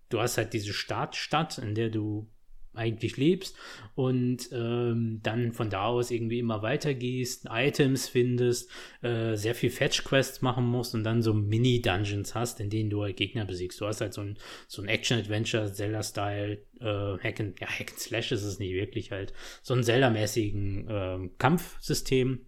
du 0.09 0.21
hast 0.21 0.39
halt 0.39 0.55
diese 0.55 0.73
Startstadt, 0.73 1.59
in 1.59 1.75
der 1.75 1.91
du 1.91 2.29
eigentlich 2.75 3.17
lebst 3.17 3.57
und 3.95 4.49
ähm, 4.53 5.21
dann 5.23 5.53
von 5.53 5.71
da 5.71 5.87
aus 5.87 6.11
irgendwie 6.11 6.39
immer 6.39 6.63
weitergehst, 6.63 7.47
Items 7.51 8.09
findest, 8.09 8.71
äh, 9.03 9.37
sehr 9.37 9.55
viel 9.55 9.71
Fetch-Quests 9.71 10.43
machen 10.43 10.65
musst 10.65 10.95
und 10.95 11.05
dann 11.05 11.23
so 11.23 11.35
Mini-Dungeons 11.35 12.35
hast, 12.35 12.61
in 12.61 12.71
denen 12.71 12.91
du 12.91 13.03
halt 13.03 13.17
Gegner 13.17 13.45
besiegst. 13.45 13.81
Du 13.81 13.87
hast 13.87 14.01
halt 14.01 14.15
so 14.15 14.23
ein, 14.23 14.39
so 14.69 14.83
ein 14.83 14.89
Action-Adventure, 14.89 15.73
Zelda-Style, 15.73 16.59
äh, 16.81 17.19
Hack 17.19 17.41
and, 17.41 17.61
ja, 17.61 17.69
Hack 17.69 17.91
and 17.91 18.01
Slash 18.01 18.33
ist 18.33 18.45
es 18.45 18.59
nicht 18.59 18.73
wirklich 18.73 19.11
halt, 19.11 19.33
so 19.63 19.75
ein 19.75 19.83
Zelda-mäßigen 19.83 20.89
äh, 20.89 21.31
Kampfsystem 21.39 22.47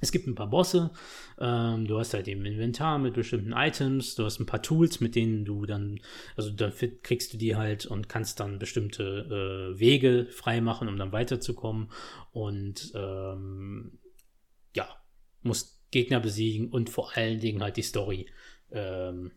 es 0.00 0.12
gibt 0.12 0.26
ein 0.26 0.34
paar 0.34 0.48
Bosse, 0.48 0.90
ähm, 1.38 1.86
du 1.86 1.98
hast 1.98 2.14
halt 2.14 2.28
eben 2.28 2.44
Inventar 2.44 2.98
mit 2.98 3.14
bestimmten 3.14 3.52
Items, 3.52 4.14
du 4.14 4.24
hast 4.24 4.40
ein 4.40 4.46
paar 4.46 4.62
Tools, 4.62 5.00
mit 5.00 5.14
denen 5.14 5.44
du 5.44 5.66
dann, 5.66 6.00
also 6.36 6.50
dann 6.50 6.72
kriegst 7.02 7.32
du 7.32 7.38
die 7.38 7.56
halt 7.56 7.86
und 7.86 8.08
kannst 8.08 8.40
dann 8.40 8.58
bestimmte 8.58 9.72
äh, 9.74 9.78
Wege 9.78 10.26
freimachen, 10.30 10.88
um 10.88 10.96
dann 10.96 11.12
weiterzukommen. 11.12 11.90
Und 12.32 12.92
ähm, 12.94 13.98
ja, 14.74 14.88
musst 15.42 15.80
Gegner 15.90 16.20
besiegen 16.20 16.70
und 16.70 16.90
vor 16.90 17.16
allen 17.16 17.40
Dingen 17.40 17.62
halt 17.62 17.76
die 17.76 17.82
Story 17.82 18.26
ähm, 18.70 19.32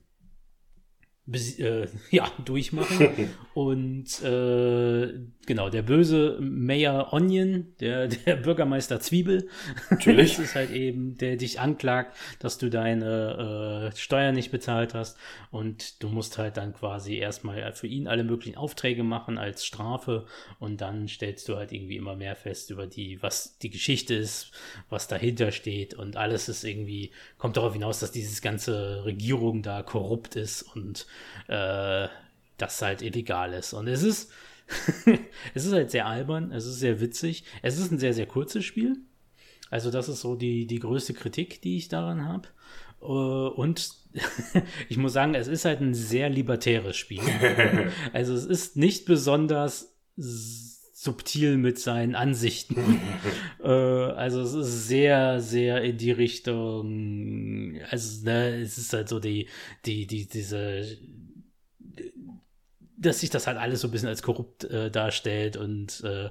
äh, 1.31 1.87
ja, 2.11 2.31
durchmachen. 2.43 3.29
und 3.53 4.21
äh, 4.23 5.13
genau, 5.45 5.69
der 5.69 5.81
böse 5.81 6.37
Mayor 6.39 7.13
Onion, 7.13 7.73
der, 7.79 8.07
der 8.25 8.35
Bürgermeister 8.35 8.99
Zwiebel, 8.99 9.49
Natürlich. 9.89 10.31
das 10.37 10.45
ist 10.45 10.55
halt 10.55 10.71
eben, 10.71 11.17
der 11.17 11.35
dich 11.37 11.59
anklagt, 11.59 12.17
dass 12.39 12.57
du 12.57 12.69
deine 12.69 13.91
äh, 13.91 13.97
Steuern 13.97 14.35
nicht 14.35 14.51
bezahlt 14.51 14.93
hast. 14.93 15.17
Und 15.51 16.01
du 16.01 16.09
musst 16.09 16.37
halt 16.37 16.57
dann 16.57 16.73
quasi 16.73 17.15
erstmal 17.15 17.73
für 17.73 17.87
ihn 17.87 18.07
alle 18.07 18.23
möglichen 18.23 18.57
Aufträge 18.57 19.03
machen 19.03 19.37
als 19.37 19.65
Strafe. 19.65 20.25
Und 20.59 20.81
dann 20.81 21.07
stellst 21.07 21.47
du 21.49 21.57
halt 21.57 21.71
irgendwie 21.71 21.97
immer 21.97 22.15
mehr 22.15 22.35
fest 22.35 22.71
über 22.71 22.87
die, 22.87 23.21
was 23.21 23.57
die 23.59 23.69
Geschichte 23.69 24.13
ist, 24.15 24.51
was 24.89 25.07
dahinter 25.07 25.51
steht. 25.51 25.93
Und 25.93 26.17
alles 26.17 26.49
ist 26.49 26.63
irgendwie, 26.63 27.11
kommt 27.37 27.57
darauf 27.57 27.73
hinaus, 27.73 27.99
dass 27.99 28.11
dieses 28.11 28.41
ganze 28.41 29.05
Regierung 29.05 29.61
da 29.61 29.83
korrupt 29.83 30.35
ist 30.35 30.63
und 30.63 31.05
äh, 31.47 32.07
das 32.57 32.81
halt 32.81 33.01
illegal 33.01 33.53
ist. 33.53 33.73
Und 33.73 33.87
es 33.87 34.03
ist, 34.03 34.31
es 35.53 35.65
ist 35.65 35.73
halt 35.73 35.91
sehr 35.91 36.07
albern, 36.07 36.51
es 36.51 36.65
ist 36.65 36.79
sehr 36.79 36.99
witzig. 37.01 37.43
Es 37.61 37.77
ist 37.77 37.91
ein 37.91 37.99
sehr, 37.99 38.13
sehr 38.13 38.25
kurzes 38.25 38.65
Spiel. 38.65 38.97
Also 39.69 39.89
das 39.89 40.09
ist 40.09 40.21
so 40.21 40.35
die, 40.35 40.67
die 40.67 40.79
größte 40.79 41.13
Kritik, 41.13 41.61
die 41.61 41.77
ich 41.77 41.87
daran 41.87 42.25
habe. 42.25 42.47
Äh, 43.01 43.05
und 43.05 43.91
ich 44.89 44.97
muss 44.97 45.13
sagen, 45.13 45.35
es 45.35 45.47
ist 45.47 45.65
halt 45.65 45.81
ein 45.81 45.93
sehr 45.93 46.29
libertäres 46.29 46.95
Spiel. 46.95 47.21
also 48.13 48.33
es 48.33 48.45
ist 48.45 48.77
nicht 48.77 49.05
besonders 49.05 49.95
subtil 50.15 51.57
mit 51.57 51.79
seinen 51.79 52.15
Ansichten. 52.15 53.01
äh, 53.63 53.67
also 53.67 54.41
es 54.41 54.53
ist 54.53 54.87
sehr, 54.87 55.41
sehr 55.41 55.81
in 55.81 55.97
die 55.97 56.11
Richtung, 56.11 57.79
also 57.89 58.25
ne, 58.25 58.61
es 58.61 58.77
ist 58.77 58.93
halt 58.93 59.09
so 59.09 59.19
die, 59.19 59.49
die, 59.85 60.07
die, 60.07 60.27
diese 60.27 60.85
dass 63.05 63.19
sich 63.19 63.29
das 63.29 63.47
halt 63.47 63.57
alles 63.57 63.81
so 63.81 63.87
ein 63.87 63.91
bisschen 63.91 64.09
als 64.09 64.23
korrupt 64.23 64.63
äh, 64.65 64.89
darstellt 64.91 65.57
und 65.57 66.03
äh, 66.03 66.29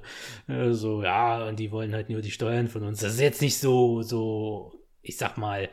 äh, 0.51 0.73
so, 0.73 1.03
ja, 1.03 1.47
und 1.47 1.57
die 1.59 1.71
wollen 1.71 1.93
halt 1.93 2.09
nur 2.09 2.21
die 2.21 2.31
Steuern 2.31 2.67
von 2.67 2.83
uns. 2.83 2.99
Das 2.99 3.13
ist 3.13 3.19
jetzt 3.21 3.41
nicht 3.41 3.57
so, 3.57 4.01
so, 4.01 4.73
ich 5.01 5.17
sag 5.17 5.37
mal, 5.37 5.69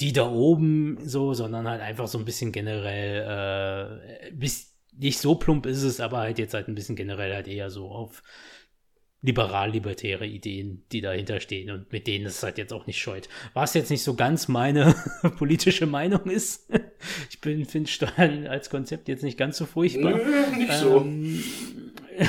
die 0.00 0.12
da 0.12 0.28
oben 0.28 0.98
so, 1.04 1.34
sondern 1.34 1.68
halt 1.68 1.80
einfach 1.80 2.08
so 2.08 2.18
ein 2.18 2.24
bisschen 2.24 2.52
generell, 2.52 4.28
äh, 4.28 4.32
bis, 4.32 4.74
nicht 4.96 5.18
so 5.18 5.36
plump 5.36 5.66
ist 5.66 5.82
es, 5.82 6.00
aber 6.00 6.18
halt 6.18 6.38
jetzt 6.38 6.54
halt 6.54 6.68
ein 6.68 6.74
bisschen 6.74 6.96
generell 6.96 7.34
halt 7.34 7.48
eher 7.48 7.70
so 7.70 7.88
auf 7.90 8.22
liberal-libertäre 9.22 10.26
Ideen, 10.26 10.84
die 10.90 11.00
dahinter 11.00 11.40
stehen 11.40 11.70
und 11.70 11.92
mit 11.92 12.06
denen 12.08 12.26
es 12.26 12.42
halt 12.42 12.58
jetzt 12.58 12.72
auch 12.72 12.86
nicht 12.86 13.00
scheut. 13.00 13.28
Was 13.54 13.74
jetzt 13.74 13.90
nicht 13.90 14.02
so 14.02 14.14
ganz 14.14 14.48
meine 14.48 14.94
politische 15.38 15.86
Meinung 15.86 16.26
ist. 16.26 16.70
Ich 17.30 17.38
finde 17.68 17.90
Steuern 17.90 18.46
als 18.46 18.70
Konzept 18.70 19.08
jetzt 19.08 19.24
nicht 19.24 19.36
ganz 19.36 19.56
so 19.56 19.66
furchtbar. 19.66 20.12
Nö, 20.12 20.56
nicht 20.56 20.72
so. 20.72 21.00
Ähm, 21.00 21.42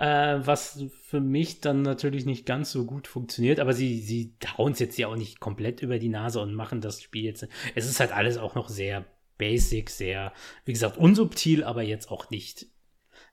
äh, 0.00 0.40
was 0.44 0.84
für 1.02 1.20
mich 1.20 1.60
dann 1.60 1.82
natürlich 1.82 2.26
nicht 2.26 2.46
ganz 2.46 2.72
so 2.72 2.84
gut 2.84 3.06
funktioniert, 3.06 3.60
aber 3.60 3.72
sie, 3.72 4.00
sie 4.00 4.34
hauen 4.58 4.72
es 4.72 4.80
jetzt 4.80 4.98
ja 4.98 5.06
auch 5.06 5.14
nicht 5.14 5.38
komplett 5.38 5.82
über 5.82 6.00
die 6.00 6.08
Nase 6.08 6.40
und 6.40 6.52
machen 6.52 6.80
das 6.80 7.00
Spiel 7.00 7.24
jetzt. 7.24 7.46
Es 7.76 7.88
ist 7.88 8.00
halt 8.00 8.10
alles 8.12 8.38
auch 8.38 8.56
noch 8.56 8.68
sehr 8.68 9.04
basic, 9.38 9.88
sehr, 9.88 10.32
wie 10.64 10.72
gesagt, 10.72 10.96
unsubtil, 10.96 11.62
aber 11.62 11.82
jetzt 11.82 12.10
auch 12.10 12.30
nicht 12.30 12.66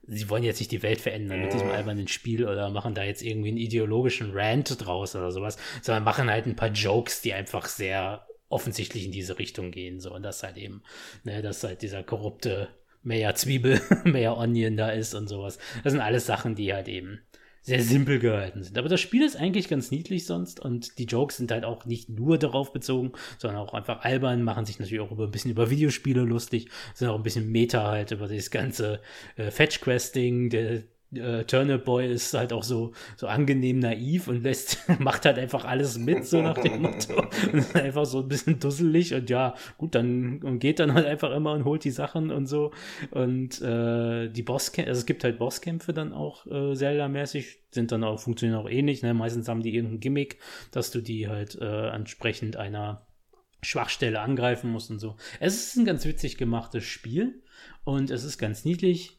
sie 0.07 0.29
wollen 0.29 0.43
jetzt 0.43 0.59
nicht 0.59 0.71
die 0.71 0.83
Welt 0.83 1.01
verändern 1.01 1.41
mit 1.41 1.53
diesem 1.53 1.69
albernen 1.69 2.07
Spiel 2.07 2.47
oder 2.47 2.69
machen 2.69 2.95
da 2.95 3.03
jetzt 3.03 3.21
irgendwie 3.21 3.49
einen 3.49 3.57
ideologischen 3.57 4.31
Rant 4.33 4.85
draus 4.85 5.15
oder 5.15 5.31
sowas, 5.31 5.57
sondern 5.81 6.03
machen 6.03 6.29
halt 6.29 6.45
ein 6.45 6.55
paar 6.55 6.69
Jokes, 6.69 7.21
die 7.21 7.33
einfach 7.33 7.65
sehr 7.65 8.25
offensichtlich 8.49 9.05
in 9.05 9.11
diese 9.11 9.37
Richtung 9.37 9.71
gehen. 9.71 9.99
So, 9.99 10.13
und 10.13 10.23
das 10.23 10.43
halt 10.43 10.57
eben, 10.57 10.81
ne, 11.23 11.41
dass 11.41 11.63
halt 11.63 11.81
dieser 11.81 12.03
korrupte 12.03 12.69
Mayor 13.03 13.35
Zwiebel, 13.35 13.81
Mayor 14.05 14.37
Onion 14.37 14.77
da 14.77 14.89
ist 14.89 15.13
und 15.13 15.27
sowas. 15.27 15.59
Das 15.83 15.91
sind 15.91 16.01
alles 16.01 16.25
Sachen, 16.25 16.55
die 16.55 16.73
halt 16.73 16.87
eben 16.87 17.21
sehr 17.67 17.83
simpel 17.83 18.19
gehalten 18.19 18.63
sind. 18.63 18.77
Aber 18.77 18.87
das 18.87 19.01
Spiel 19.01 19.23
ist 19.23 19.35
eigentlich 19.35 19.67
ganz 19.67 19.91
niedlich 19.91 20.25
sonst 20.25 20.61
und 20.61 20.97
die 20.99 21.03
Jokes 21.03 21.35
sind 21.35 21.51
halt 21.51 21.65
auch 21.65 21.85
nicht 21.85 22.07
nur 22.07 22.37
darauf 22.37 22.71
bezogen, 22.71 23.11
sondern 23.37 23.59
auch 23.59 23.73
einfach 23.73 24.05
albern, 24.05 24.41
machen 24.43 24.63
sich 24.65 24.79
natürlich 24.79 25.01
auch 25.01 25.11
über 25.11 25.25
ein 25.25 25.31
bisschen 25.31 25.51
über 25.51 25.69
Videospiele 25.69 26.21
lustig, 26.21 26.69
sind 26.93 27.09
auch 27.09 27.17
ein 27.17 27.23
bisschen 27.23 27.51
Meta 27.51 27.85
halt 27.85 28.11
über 28.11 28.29
das 28.29 28.51
ganze 28.51 29.01
äh, 29.35 29.51
Fetch-Questing, 29.51 30.49
der 30.49 30.83
äh, 31.13 31.43
Turnip 31.45 31.85
Boy 31.85 32.11
ist 32.11 32.33
halt 32.33 32.51
auch 32.51 32.63
so, 32.63 32.93
so 33.15 33.27
angenehm 33.27 33.79
naiv 33.79 34.27
und 34.27 34.43
lässt, 34.43 34.77
macht 34.99 35.25
halt 35.25 35.39
einfach 35.39 35.65
alles 35.65 35.97
mit, 35.97 36.25
so 36.25 36.41
nach 36.41 36.57
dem 36.57 36.81
Motto. 36.81 37.13
Und 37.51 37.59
ist 37.59 37.75
einfach 37.75 38.05
so 38.05 38.19
ein 38.19 38.27
bisschen 38.27 38.59
dusselig 38.59 39.13
und 39.13 39.29
ja, 39.29 39.53
gut, 39.77 39.95
dann 39.95 40.41
und 40.43 40.59
geht 40.59 40.79
dann 40.79 40.93
halt 40.93 41.05
einfach 41.05 41.31
immer 41.31 41.53
und 41.53 41.65
holt 41.65 41.83
die 41.83 41.91
Sachen 41.91 42.31
und 42.31 42.47
so. 42.47 42.71
Und 43.11 43.61
äh, 43.61 44.29
die 44.29 44.43
Bosskämpfe, 44.43 44.89
also 44.89 44.99
es 44.99 45.05
gibt 45.05 45.23
halt 45.23 45.39
Bosskämpfe 45.39 45.93
dann 45.93 46.13
auch 46.13 46.45
äh, 46.47 46.73
Zelda-mäßig, 46.73 47.59
sind 47.71 47.91
dann 47.91 48.03
auch, 48.03 48.19
funktionieren 48.19 48.59
auch 48.59 48.69
ähnlich. 48.69 49.03
Ne? 49.03 49.13
Meistens 49.13 49.47
haben 49.47 49.61
die 49.61 49.75
irgendein 49.75 49.99
Gimmick, 49.99 50.39
dass 50.71 50.91
du 50.91 51.01
die 51.01 51.27
halt 51.27 51.55
äh, 51.61 51.89
entsprechend 51.89 52.57
einer 52.57 53.07
Schwachstelle 53.61 54.19
angreifen 54.19 54.71
musst 54.71 54.91
und 54.91 54.99
so. 54.99 55.15
Es 55.39 55.55
ist 55.55 55.77
ein 55.77 55.85
ganz 55.85 56.05
witzig 56.05 56.37
gemachtes 56.37 56.83
Spiel 56.83 57.43
und 57.83 58.11
es 58.11 58.23
ist 58.23 58.37
ganz 58.37 58.65
niedlich 58.65 59.16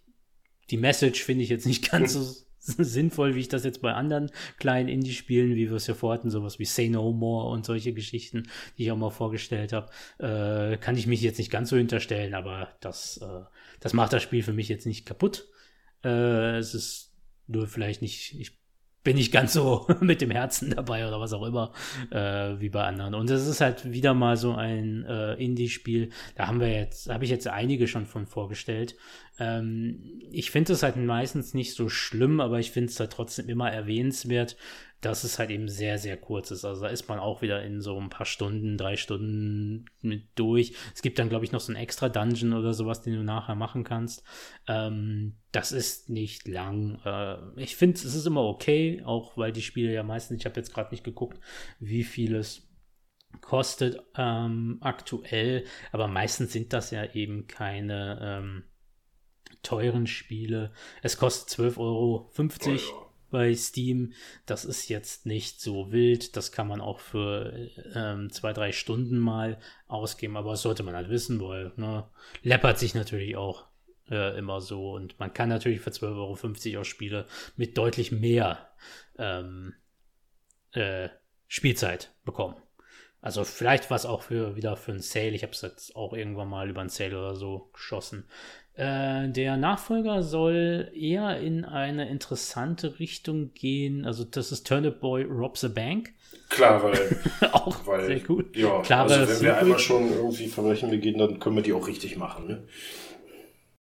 die 0.70 0.76
Message 0.76 1.22
finde 1.22 1.44
ich 1.44 1.50
jetzt 1.50 1.66
nicht 1.66 1.90
ganz 1.90 2.12
so 2.12 2.82
sinnvoll, 2.82 3.34
wie 3.34 3.40
ich 3.40 3.48
das 3.48 3.64
jetzt 3.64 3.80
bei 3.80 3.92
anderen 3.92 4.30
kleinen 4.58 4.88
Indie-Spielen, 4.88 5.54
wie 5.54 5.70
wir 5.70 5.76
es 5.76 5.86
ja 5.86 5.94
vorhatten, 5.94 6.30
sowas 6.30 6.58
wie 6.58 6.64
Say 6.64 6.88
No 6.88 7.12
More 7.12 7.50
und 7.50 7.64
solche 7.64 7.92
Geschichten, 7.92 8.48
die 8.76 8.84
ich 8.84 8.92
auch 8.92 8.96
mal 8.96 9.10
vorgestellt 9.10 9.72
habe, 9.72 9.90
äh, 10.18 10.76
kann 10.76 10.96
ich 10.96 11.06
mich 11.06 11.22
jetzt 11.22 11.38
nicht 11.38 11.50
ganz 11.50 11.70
so 11.70 11.76
hinterstellen, 11.76 12.34
aber 12.34 12.68
das, 12.80 13.18
äh, 13.18 13.44
das 13.80 13.92
macht 13.92 14.12
das 14.12 14.22
Spiel 14.22 14.42
für 14.42 14.52
mich 14.52 14.68
jetzt 14.68 14.86
nicht 14.86 15.06
kaputt. 15.06 15.48
Äh, 16.04 16.58
es 16.58 16.74
ist 16.74 17.14
nur 17.46 17.66
vielleicht 17.66 18.02
nicht, 18.02 18.38
ich 18.38 18.58
bin 19.04 19.16
ich 19.16 19.32
ganz 19.32 19.52
so 19.52 19.86
mit 20.00 20.20
dem 20.20 20.30
Herzen 20.30 20.70
dabei 20.70 21.06
oder 21.06 21.20
was 21.20 21.32
auch 21.32 21.46
immer, 21.46 21.72
äh, 22.10 22.60
wie 22.60 22.68
bei 22.68 22.84
anderen. 22.84 23.14
Und 23.14 23.30
es 23.30 23.46
ist 23.46 23.60
halt 23.60 23.90
wieder 23.90 24.14
mal 24.14 24.36
so 24.36 24.54
ein 24.54 25.04
äh, 25.04 25.34
Indie-Spiel. 25.34 26.10
Da 26.34 26.46
haben 26.46 26.60
wir 26.60 26.70
jetzt, 26.70 27.08
habe 27.08 27.24
ich 27.24 27.30
jetzt 27.30 27.48
einige 27.48 27.88
schon 27.88 28.06
von 28.06 28.26
vorgestellt. 28.26 28.96
Ähm, 29.38 30.20
ich 30.30 30.50
finde 30.50 30.72
es 30.72 30.82
halt 30.82 30.96
meistens 30.96 31.54
nicht 31.54 31.74
so 31.74 31.88
schlimm, 31.88 32.40
aber 32.40 32.58
ich 32.58 32.70
finde 32.70 32.90
es 32.90 33.00
halt 33.00 33.12
trotzdem 33.12 33.48
immer 33.48 33.70
erwähnenswert, 33.70 34.56
dass 35.00 35.22
es 35.22 35.38
halt 35.38 35.50
eben 35.50 35.68
sehr, 35.68 35.98
sehr 35.98 36.16
kurz 36.16 36.50
ist. 36.50 36.64
Also 36.64 36.82
da 36.82 36.88
ist 36.88 37.08
man 37.08 37.18
auch 37.18 37.40
wieder 37.40 37.62
in 37.62 37.80
so 37.80 37.98
ein 38.00 38.10
paar 38.10 38.26
Stunden, 38.26 38.76
drei 38.76 38.96
Stunden 38.96 39.84
mit 40.00 40.26
durch. 40.34 40.74
Es 40.94 41.02
gibt 41.02 41.18
dann, 41.18 41.28
glaube 41.28 41.44
ich, 41.44 41.52
noch 41.52 41.60
so 41.60 41.72
ein 41.72 41.76
extra 41.76 42.08
Dungeon 42.08 42.52
oder 42.52 42.74
sowas, 42.74 43.02
den 43.02 43.14
du 43.14 43.22
nachher 43.22 43.54
machen 43.54 43.84
kannst. 43.84 44.24
Ähm, 44.66 45.36
das 45.52 45.70
ist 45.70 46.10
nicht 46.10 46.48
lang. 46.48 47.00
Äh, 47.04 47.62
ich 47.62 47.76
finde, 47.76 47.96
es 47.96 48.14
ist 48.14 48.26
immer 48.26 48.42
okay, 48.42 49.02
auch 49.04 49.36
weil 49.36 49.52
die 49.52 49.62
Spiele 49.62 49.92
ja 49.92 50.02
meistens, 50.02 50.40
ich 50.40 50.46
habe 50.46 50.56
jetzt 50.56 50.74
gerade 50.74 50.90
nicht 50.90 51.04
geguckt, 51.04 51.38
wie 51.78 52.04
viel 52.04 52.34
es 52.34 52.68
kostet 53.40 54.02
ähm, 54.16 54.78
aktuell, 54.80 55.64
aber 55.92 56.08
meistens 56.08 56.52
sind 56.52 56.72
das 56.72 56.90
ja 56.90 57.04
eben 57.12 57.46
keine 57.46 58.18
ähm, 58.20 58.64
teuren 59.62 60.06
Spiele. 60.06 60.72
Es 61.02 61.18
kostet 61.18 61.60
12,50 61.60 61.78
Euro. 61.78 62.30
Oh 62.32 63.07
bei 63.30 63.54
Steam. 63.54 64.12
Das 64.46 64.64
ist 64.64 64.88
jetzt 64.88 65.26
nicht 65.26 65.60
so 65.60 65.92
wild. 65.92 66.36
Das 66.36 66.52
kann 66.52 66.68
man 66.68 66.80
auch 66.80 67.00
für 67.00 67.68
ähm, 67.94 68.30
zwei, 68.30 68.52
drei 68.52 68.72
Stunden 68.72 69.18
mal 69.18 69.58
ausgeben. 69.86 70.36
Aber 70.36 70.52
das 70.52 70.62
sollte 70.62 70.82
man 70.82 70.94
halt 70.94 71.08
wissen, 71.08 71.40
weil 71.40 71.72
ne, 71.76 72.08
läppert 72.42 72.78
sich 72.78 72.94
natürlich 72.94 73.36
auch 73.36 73.66
äh, 74.10 74.38
immer 74.38 74.60
so. 74.60 74.92
Und 74.92 75.18
man 75.18 75.32
kann 75.32 75.48
natürlich 75.48 75.80
für 75.80 75.90
12,50 75.90 76.72
Euro 76.72 76.80
auch 76.80 76.84
Spiele 76.84 77.26
mit 77.56 77.76
deutlich 77.76 78.12
mehr 78.12 78.70
ähm, 79.18 79.74
äh, 80.72 81.08
Spielzeit 81.46 82.12
bekommen. 82.24 82.56
Also 83.20 83.42
vielleicht 83.42 83.90
was 83.90 84.06
auch 84.06 84.22
für 84.22 84.54
wieder 84.54 84.76
für 84.76 84.92
ein 84.92 85.00
Sale. 85.00 85.30
Ich 85.30 85.42
habe 85.42 85.52
es 85.52 85.62
jetzt 85.62 85.96
auch 85.96 86.12
irgendwann 86.12 86.48
mal 86.48 86.70
über 86.70 86.80
ein 86.80 86.88
Sale 86.88 87.18
oder 87.18 87.34
so 87.34 87.70
geschossen. 87.72 88.28
Äh, 88.78 89.30
der 89.30 89.56
Nachfolger 89.56 90.22
soll 90.22 90.92
eher 90.94 91.40
in 91.40 91.64
eine 91.64 92.08
interessante 92.08 93.00
Richtung 93.00 93.52
gehen. 93.52 94.04
Also 94.04 94.22
das 94.22 94.52
ist 94.52 94.68
Turnip 94.68 95.00
Boy 95.00 95.24
Robs 95.24 95.64
a 95.64 95.68
Bank. 95.68 96.12
Klar, 96.48 96.84
weil 96.84 97.16
auch 97.52 97.84
weil, 97.88 98.06
sehr 98.06 98.20
gut. 98.20 98.56
Ja, 98.56 98.80
Klare 98.82 99.14
also 99.14 99.34
wenn 99.34 99.42
wir 99.42 99.58
einmal 99.58 99.80
schon 99.80 100.12
irgendwie 100.12 100.46
Verbrechen 100.46 100.90
begehen, 100.90 101.18
dann 101.18 101.40
können 101.40 101.56
wir 101.56 101.64
die 101.64 101.72
auch 101.72 101.88
richtig 101.88 102.16
machen. 102.16 102.46
Ne? 102.46 102.62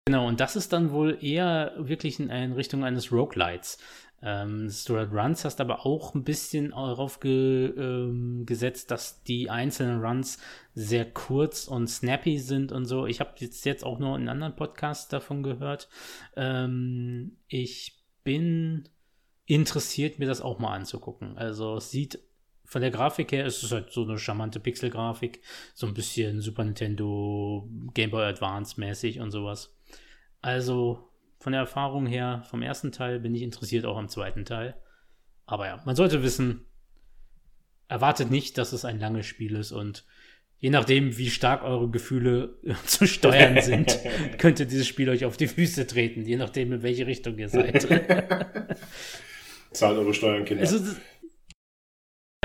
Genau, 0.06 0.28
und 0.28 0.40
das 0.40 0.56
ist 0.56 0.72
dann 0.72 0.92
wohl 0.92 1.18
eher 1.20 1.74
wirklich 1.80 2.20
in, 2.20 2.30
in 2.30 2.54
Richtung 2.54 2.84
eines 2.84 3.12
Roguelites. 3.12 3.80
Ähm, 4.28 4.72
Stuart 4.72 5.14
Runs 5.14 5.46
hast 5.46 5.62
aber 5.62 5.86
auch 5.86 6.16
ein 6.16 6.24
bisschen 6.24 6.72
darauf 6.72 7.20
ge, 7.20 7.68
ähm, 7.78 8.48
gesetzt, 8.48 8.90
dass 8.90 9.22
die 9.22 9.52
einzelnen 9.52 10.04
Runs 10.04 10.40
sehr 10.74 11.06
kurz 11.06 11.68
und 11.68 11.88
snappy 11.88 12.40
sind 12.40 12.72
und 12.72 12.86
so. 12.86 13.06
Ich 13.06 13.20
habe 13.20 13.36
jetzt, 13.38 13.66
jetzt 13.66 13.84
auch 13.84 14.00
nur 14.00 14.18
in 14.18 14.28
anderen 14.28 14.56
Podcasts 14.56 15.08
davon 15.10 15.44
gehört. 15.44 15.90
Ähm, 16.36 17.38
ich 17.48 18.04
bin 18.24 18.90
interessiert, 19.46 20.18
mir 20.18 20.26
das 20.26 20.42
auch 20.42 20.58
mal 20.58 20.74
anzugucken. 20.74 21.38
Also 21.38 21.78
es 21.78 21.92
sieht 21.92 22.20
von 22.64 22.82
der 22.82 22.90
Grafik 22.90 23.32
her 23.32 23.46
ist 23.46 23.62
es 23.62 23.72
halt 23.72 23.92
so 23.92 24.02
eine 24.04 24.18
charmante 24.18 24.60
Pixel-Grafik, 24.60 25.42
so 25.76 25.86
ein 25.86 25.94
bisschen 25.94 26.42
Super 26.42 26.64
Nintendo, 26.64 27.70
Game 27.94 28.10
Boy 28.10 28.24
Advance 28.24 28.80
mäßig 28.80 29.20
und 29.20 29.30
sowas. 29.30 29.78
Also 30.42 31.12
von 31.46 31.52
der 31.52 31.62
Erfahrung 31.62 32.08
her, 32.08 32.42
vom 32.50 32.64
ersten 32.64 32.92
Teil 32.92 33.20
bin 33.20 33.36
ich 33.36 33.44
interessiert 33.44 33.86
auch 33.86 33.98
am 33.98 34.10
zweiten 34.10 34.46
Teil. 34.46 34.74
Aber 35.46 35.68
ja, 35.68 35.80
man 35.86 35.96
sollte 35.96 36.24
wissen, 36.24 36.66
erwartet 37.88 38.32
nicht, 38.32 38.58
dass 38.58 38.74
es 38.74 38.84
ein 38.84 39.00
langes 39.00 39.28
Spiel 39.28 39.56
ist 39.56 39.72
und 39.72 40.08
je 40.58 40.72
nachdem, 40.72 41.20
wie 41.20 41.30
stark 41.30 41.64
eure 41.64 41.88
Gefühle 41.92 42.58
zu 42.88 43.06
steuern 43.06 43.62
sind, 43.62 44.00
könnte 44.40 44.66
dieses 44.66 44.88
Spiel 44.88 45.08
euch 45.08 45.24
auf 45.24 45.38
die 45.38 45.46
Füße 45.46 45.86
treten, 45.86 46.26
je 46.26 46.38
nachdem, 46.38 46.74
in 46.74 46.82
welche 46.82 47.06
Richtung 47.06 47.38
ihr 47.38 47.50
seid. 47.50 47.84
Zahlt 49.72 50.00
eure 50.00 50.16
Steuern, 50.16 50.46
Kinder. 50.46 50.64
Also, 50.64 50.96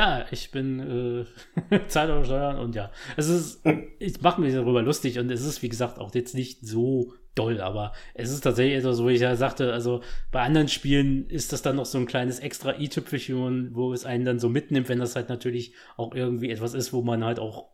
ja, 0.00 0.24
ich 0.30 0.50
bin 0.50 1.26
äh, 1.70 1.78
zahlt 1.88 2.10
eure 2.10 2.24
Steuern 2.24 2.58
und 2.58 2.74
ja. 2.74 2.90
Es 3.18 3.28
ist, 3.28 3.62
ich 3.98 4.22
mache 4.22 4.40
mich 4.40 4.54
darüber 4.54 4.80
lustig 4.80 5.18
und 5.18 5.30
es 5.30 5.44
ist, 5.44 5.60
wie 5.62 5.68
gesagt, 5.68 5.98
auch 5.98 6.14
jetzt 6.14 6.34
nicht 6.34 6.66
so 6.66 7.12
doll, 7.34 7.60
aber 7.60 7.92
es 8.14 8.30
ist 8.30 8.40
tatsächlich 8.40 8.78
etwas, 8.78 9.02
wo 9.02 9.10
ich 9.10 9.20
ja 9.20 9.36
sagte, 9.36 9.74
also 9.74 10.02
bei 10.32 10.40
anderen 10.40 10.68
Spielen 10.68 11.28
ist 11.28 11.52
das 11.52 11.60
dann 11.60 11.76
noch 11.76 11.84
so 11.84 11.98
ein 11.98 12.06
kleines 12.06 12.38
extra 12.38 12.78
i-Tüpfelchen, 12.78 13.74
wo 13.74 13.92
es 13.92 14.06
einen 14.06 14.24
dann 14.24 14.38
so 14.38 14.48
mitnimmt, 14.48 14.88
wenn 14.88 15.00
das 15.00 15.16
halt 15.16 15.28
natürlich 15.28 15.74
auch 15.98 16.14
irgendwie 16.14 16.50
etwas 16.50 16.72
ist, 16.72 16.94
wo 16.94 17.02
man 17.02 17.22
halt 17.22 17.38
auch 17.38 17.68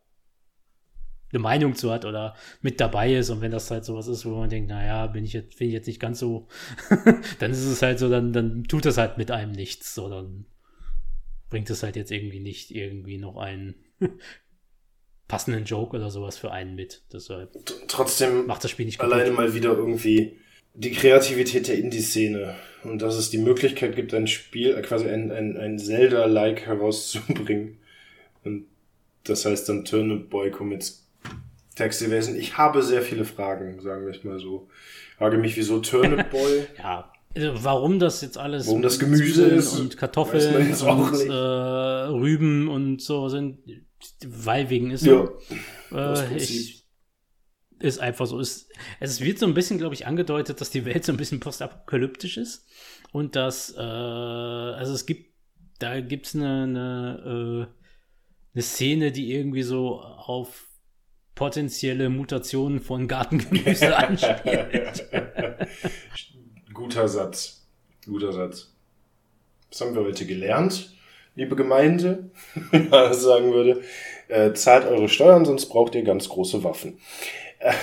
eine 1.31 1.39
Meinung 1.39 1.75
zu 1.75 1.91
hat 1.91 2.03
oder 2.03 2.35
mit 2.61 2.81
dabei 2.81 3.13
ist 3.13 3.29
und 3.29 3.39
wenn 3.39 3.51
das 3.51 3.71
halt 3.71 3.85
sowas 3.85 4.07
ist, 4.07 4.25
wo 4.25 4.31
man 4.31 4.49
denkt, 4.49 4.69
naja, 4.69 5.07
bin 5.07 5.23
ich 5.23 5.31
jetzt, 5.31 5.57
bin 5.59 5.67
ich 5.69 5.73
jetzt 5.73 5.87
nicht 5.87 6.01
ganz 6.01 6.19
so, 6.19 6.47
dann 7.39 7.51
ist 7.51 7.65
es 7.65 7.81
halt 7.81 7.99
so, 7.99 8.09
dann, 8.09 8.33
dann 8.33 8.65
tut 8.65 8.85
das 8.85 8.97
halt 8.97 9.17
mit 9.17 9.31
einem 9.31 9.53
nichts, 9.53 9.95
so 9.95 10.09
dann 10.09 10.45
bringt 11.49 11.69
es 11.69 11.83
halt 11.83 11.95
jetzt 11.95 12.11
irgendwie 12.11 12.39
nicht 12.39 12.71
irgendwie 12.71 13.17
noch 13.17 13.37
einen 13.37 13.75
passenden 15.27 15.65
Joke 15.65 15.95
oder 15.95 16.09
sowas 16.09 16.37
für 16.37 16.51
einen 16.51 16.75
mit. 16.75 17.03
Deshalb 17.11 17.51
Trotzdem 17.87 18.45
macht 18.45 18.63
das 18.63 18.71
Spiel 18.71 18.85
nicht 18.85 18.99
gut. 18.99 19.11
Alleine 19.11 19.31
mal 19.31 19.53
wieder 19.53 19.71
irgendwie 19.71 20.37
die 20.73 20.91
Kreativität 20.91 21.67
der 21.67 21.79
Indie-Szene 21.79 22.55
und 22.83 23.01
dass 23.01 23.15
es 23.15 23.29
die 23.29 23.39
Möglichkeit 23.39 23.95
gibt, 23.95 24.13
ein 24.13 24.27
Spiel, 24.27 24.75
äh, 24.75 24.81
quasi 24.81 25.09
ein, 25.09 25.31
ein, 25.31 25.57
ein 25.57 25.79
Zelda-like 25.79 26.65
herauszubringen. 26.65 27.79
Und 28.43 28.67
das 29.23 29.45
heißt 29.45 29.67
dann 29.69 29.85
Turnip 29.85 30.29
Boy 30.29 30.51
Commits 30.51 31.07
Textewesen. 31.75 32.39
Ich 32.39 32.57
habe 32.57 32.81
sehr 32.81 33.01
viele 33.01 33.25
Fragen, 33.25 33.81
sagen 33.81 34.05
wir 34.05 34.13
es 34.13 34.23
mal 34.23 34.39
so. 34.39 34.67
Ich 35.11 35.15
frage 35.17 35.37
mich, 35.37 35.57
wieso 35.57 35.79
Turnip 35.79 36.29
Boy? 36.31 36.67
ja, 36.77 37.11
warum 37.53 37.99
das 37.99 38.21
jetzt 38.21 38.37
alles 38.37 38.67
warum 38.67 38.81
das 38.81 38.99
Gemüse 38.99 39.45
ist 39.45 39.77
und 39.77 39.97
Kartoffeln 39.97 40.73
und 40.73 41.29
äh, 41.29 41.33
Rüben 41.33 42.67
und 42.67 43.01
so 43.01 43.29
sind, 43.29 43.59
weil 44.25 44.69
wegen 44.69 44.91
ist 44.91 45.05
ja, 45.05 45.27
äh, 45.91 46.37
ich, 46.37 46.85
ist 47.79 47.99
einfach 47.99 48.25
so. 48.25 48.39
Ist, 48.39 48.69
es 48.99 49.21
wird 49.21 49.39
so 49.39 49.45
ein 49.45 49.53
bisschen, 49.53 49.77
glaube 49.77 49.93
ich, 49.93 50.07
angedeutet, 50.07 50.61
dass 50.61 50.69
die 50.69 50.85
Welt 50.85 51.05
so 51.05 51.11
ein 51.11 51.17
bisschen 51.17 51.39
postapokalyptisch 51.39 52.37
ist 52.37 52.65
und 53.11 53.35
dass, 53.35 53.75
äh, 53.75 53.81
also 53.81 54.93
es 54.93 55.05
gibt, 55.05 55.33
da 55.79 55.99
gibt 55.99 56.27
es 56.27 56.35
eine, 56.35 56.63
eine, 56.63 57.67
äh, 57.69 57.73
eine 58.53 58.61
Szene, 58.63 59.11
die 59.11 59.31
irgendwie 59.31 59.63
so 59.63 59.99
auf 59.99 60.65
potenzielle 61.35 62.09
Mutationen 62.09 62.79
von 62.79 63.07
Gartengemüse 63.07 63.95
anspielt. 63.97 65.07
Guter 66.77 67.07
Satz. 67.07 67.67
Guter 68.05 68.31
Satz. 68.31 68.73
Was 69.69 69.81
haben 69.81 69.95
wir 69.95 70.03
heute 70.03 70.25
gelernt? 70.25 70.97
liebe 71.37 71.55
Gemeinde, 71.55 72.31
sagen 73.11 73.53
würde, 73.53 73.83
äh, 74.27 74.53
zahlt 74.53 74.85
eure 74.85 75.07
Steuern, 75.07 75.45
sonst 75.45 75.67
braucht 75.67 75.95
ihr 75.95 76.03
ganz 76.03 76.27
große 76.27 76.63
Waffen. 76.63 76.99
Äh, 77.59 77.73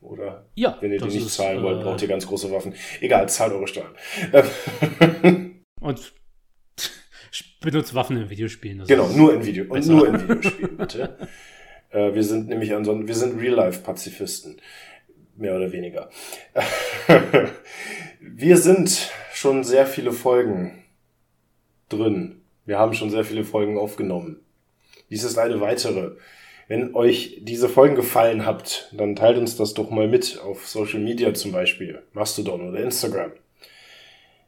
oder 0.00 0.46
ja, 0.54 0.78
wenn 0.80 0.90
ihr 0.90 0.98
die 0.98 1.04
nicht 1.04 1.26
ist, 1.26 1.34
zahlen 1.34 1.62
wollt, 1.62 1.82
braucht 1.82 2.00
ihr 2.00 2.08
ganz 2.08 2.26
große 2.26 2.50
Waffen. 2.50 2.74
Egal, 3.00 3.28
zahlt 3.28 3.52
eure 3.52 3.68
Steuern. 3.68 3.94
und 5.80 6.12
benutzt 7.60 7.94
Waffen 7.94 8.16
in 8.16 8.30
Videospielen. 8.30 8.86
Genau, 8.86 9.08
nur 9.08 9.34
in 9.34 9.44
Video 9.44 9.66
und 9.68 9.86
nur 9.86 10.08
in 10.08 10.22
Videospielen, 10.22 10.76
bitte. 10.78 11.28
äh, 11.90 12.14
wir 12.14 12.24
sind 12.24 12.48
nämlich 12.48 12.74
ansonsten, 12.74 13.06
wir 13.06 13.14
sind 13.14 13.38
Real-Life-Pazifisten. 13.38 14.56
Mehr 15.40 15.56
oder 15.56 15.72
weniger. 15.72 16.08
wir 18.20 18.56
sind 18.56 19.10
schon 19.32 19.64
sehr 19.64 19.86
viele 19.86 20.12
Folgen 20.12 20.84
drin 21.88 22.40
wir 22.70 22.78
haben 22.78 22.94
schon 22.94 23.10
sehr 23.10 23.24
viele 23.24 23.42
Folgen 23.42 23.76
aufgenommen. 23.76 24.44
Dies 25.10 25.24
ist 25.24 25.38
eine 25.38 25.60
weitere. 25.60 26.12
Wenn 26.68 26.94
euch 26.94 27.40
diese 27.42 27.68
Folgen 27.68 27.96
gefallen 27.96 28.46
habt, 28.46 28.92
dann 28.96 29.16
teilt 29.16 29.38
uns 29.38 29.56
das 29.56 29.74
doch 29.74 29.90
mal 29.90 30.06
mit 30.06 30.38
auf 30.38 30.68
Social 30.68 31.00
Media 31.00 31.34
zum 31.34 31.50
Beispiel, 31.50 32.00
Mastodon 32.12 32.68
oder 32.68 32.78
Instagram. 32.78 33.32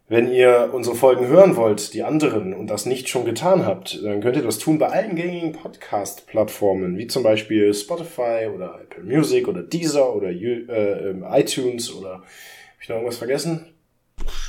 Wenn 0.08 0.30
ihr 0.30 0.70
unsere 0.72 0.94
Folgen 0.94 1.26
hören 1.28 1.56
wollt, 1.56 1.94
die 1.94 2.02
anderen, 2.02 2.52
und 2.52 2.66
das 2.66 2.86
nicht 2.86 3.08
schon 3.08 3.24
getan 3.24 3.64
habt, 3.64 4.02
dann 4.02 4.20
könnt 4.20 4.36
ihr 4.36 4.42
das 4.42 4.58
tun 4.58 4.78
bei 4.78 4.88
allen 4.88 5.16
gängigen 5.16 5.52
Podcast-Plattformen, 5.52 6.98
wie 6.98 7.06
zum 7.06 7.22
Beispiel 7.22 7.72
Spotify 7.72 8.48
oder 8.52 8.80
Apple 8.82 9.04
Music 9.04 9.48
oder 9.48 9.62
Deezer 9.62 10.14
oder 10.14 10.30
äh, 10.30 11.10
ähm, 11.10 11.24
iTunes 11.30 11.94
oder 11.94 12.14
habe 12.14 12.24
ich 12.80 12.88
noch 12.88 12.96
irgendwas 12.96 13.18
vergessen? 13.18 13.74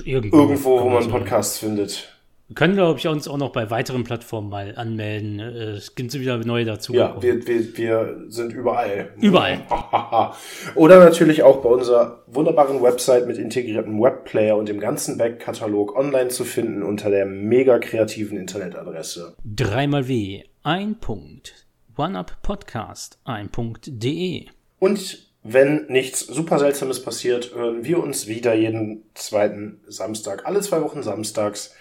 Irgendwo, 0.03 0.37
Irgendwo, 0.37 0.81
wo 0.81 0.89
man 0.89 1.07
Podcasts 1.07 1.59
findet. 1.59 2.12
Wir 2.47 2.55
können, 2.55 2.75
glaube 2.75 2.99
ich, 2.99 3.07
uns 3.07 3.27
auch 3.27 3.37
noch 3.37 3.51
bei 3.53 3.69
weiteren 3.71 4.03
Plattformen 4.03 4.49
mal 4.49 4.75
anmelden. 4.75 5.39
Äh, 5.39 5.71
Es 5.77 5.95
gibt 5.95 6.13
wieder 6.13 6.37
neue 6.37 6.65
dazu. 6.65 6.93
Ja, 6.93 7.19
wir, 7.21 7.47
wir, 7.47 7.77
wir 7.77 8.25
sind 8.27 8.53
überall. 8.53 9.13
Überall. 9.21 9.61
Oder 10.75 10.99
natürlich 10.99 11.41
auch 11.41 11.61
bei 11.63 11.69
unserer 11.69 12.23
wunderbaren 12.27 12.83
Website 12.83 13.27
mit 13.27 13.37
integriertem 13.37 13.99
Webplayer 13.99 14.57
und 14.57 14.67
dem 14.67 14.79
ganzen 14.79 15.17
Backkatalog 15.17 15.95
online 15.97 16.29
zu 16.29 16.43
finden 16.43 16.83
unter 16.83 17.09
der 17.09 17.25
mega 17.25 17.79
kreativen 17.79 18.37
Internetadresse. 18.37 19.35
Dreimal 19.45 20.07
W, 20.07 20.43
ein 20.63 20.99
Punkt. 20.99 21.65
OneUpPodcast, 21.95 23.19
ein 23.23 23.49
Punkt 23.49 23.89
de. 24.03 24.47
Und 24.79 25.31
wenn 25.43 25.85
nichts 25.87 26.21
super 26.21 26.57
Seltsames 26.59 27.01
passiert, 27.03 27.53
hören 27.53 27.83
wir 27.83 28.01
uns 28.01 28.27
wieder 28.27 28.53
jeden 28.53 29.03
zweiten 29.13 29.79
Samstag, 29.87 30.45
alle 30.45 30.61
zwei 30.61 30.81
Wochen 30.81 31.03
samstags, 31.03 31.75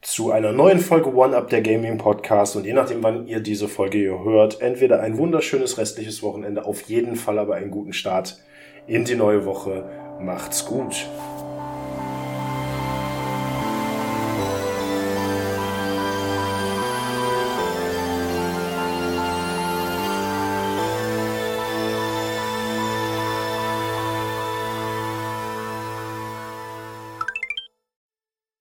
zu 0.00 0.30
einer 0.30 0.52
neuen 0.52 0.78
Folge 0.78 1.12
One-Up 1.12 1.50
der 1.50 1.60
Gaming 1.60 1.98
Podcast. 1.98 2.56
Und 2.56 2.64
je 2.64 2.72
nachdem, 2.72 3.02
wann 3.02 3.26
ihr 3.26 3.40
diese 3.40 3.68
Folge 3.68 3.98
hier 3.98 4.22
hört, 4.22 4.60
entweder 4.60 5.00
ein 5.00 5.18
wunderschönes 5.18 5.78
restliches 5.78 6.22
Wochenende, 6.22 6.64
auf 6.64 6.82
jeden 6.82 7.16
Fall 7.16 7.38
aber 7.38 7.56
einen 7.56 7.70
guten 7.70 7.92
Start 7.92 8.38
in 8.86 9.04
die 9.04 9.16
neue 9.16 9.44
Woche. 9.44 9.88
Macht's 10.20 10.64
gut. 10.64 11.06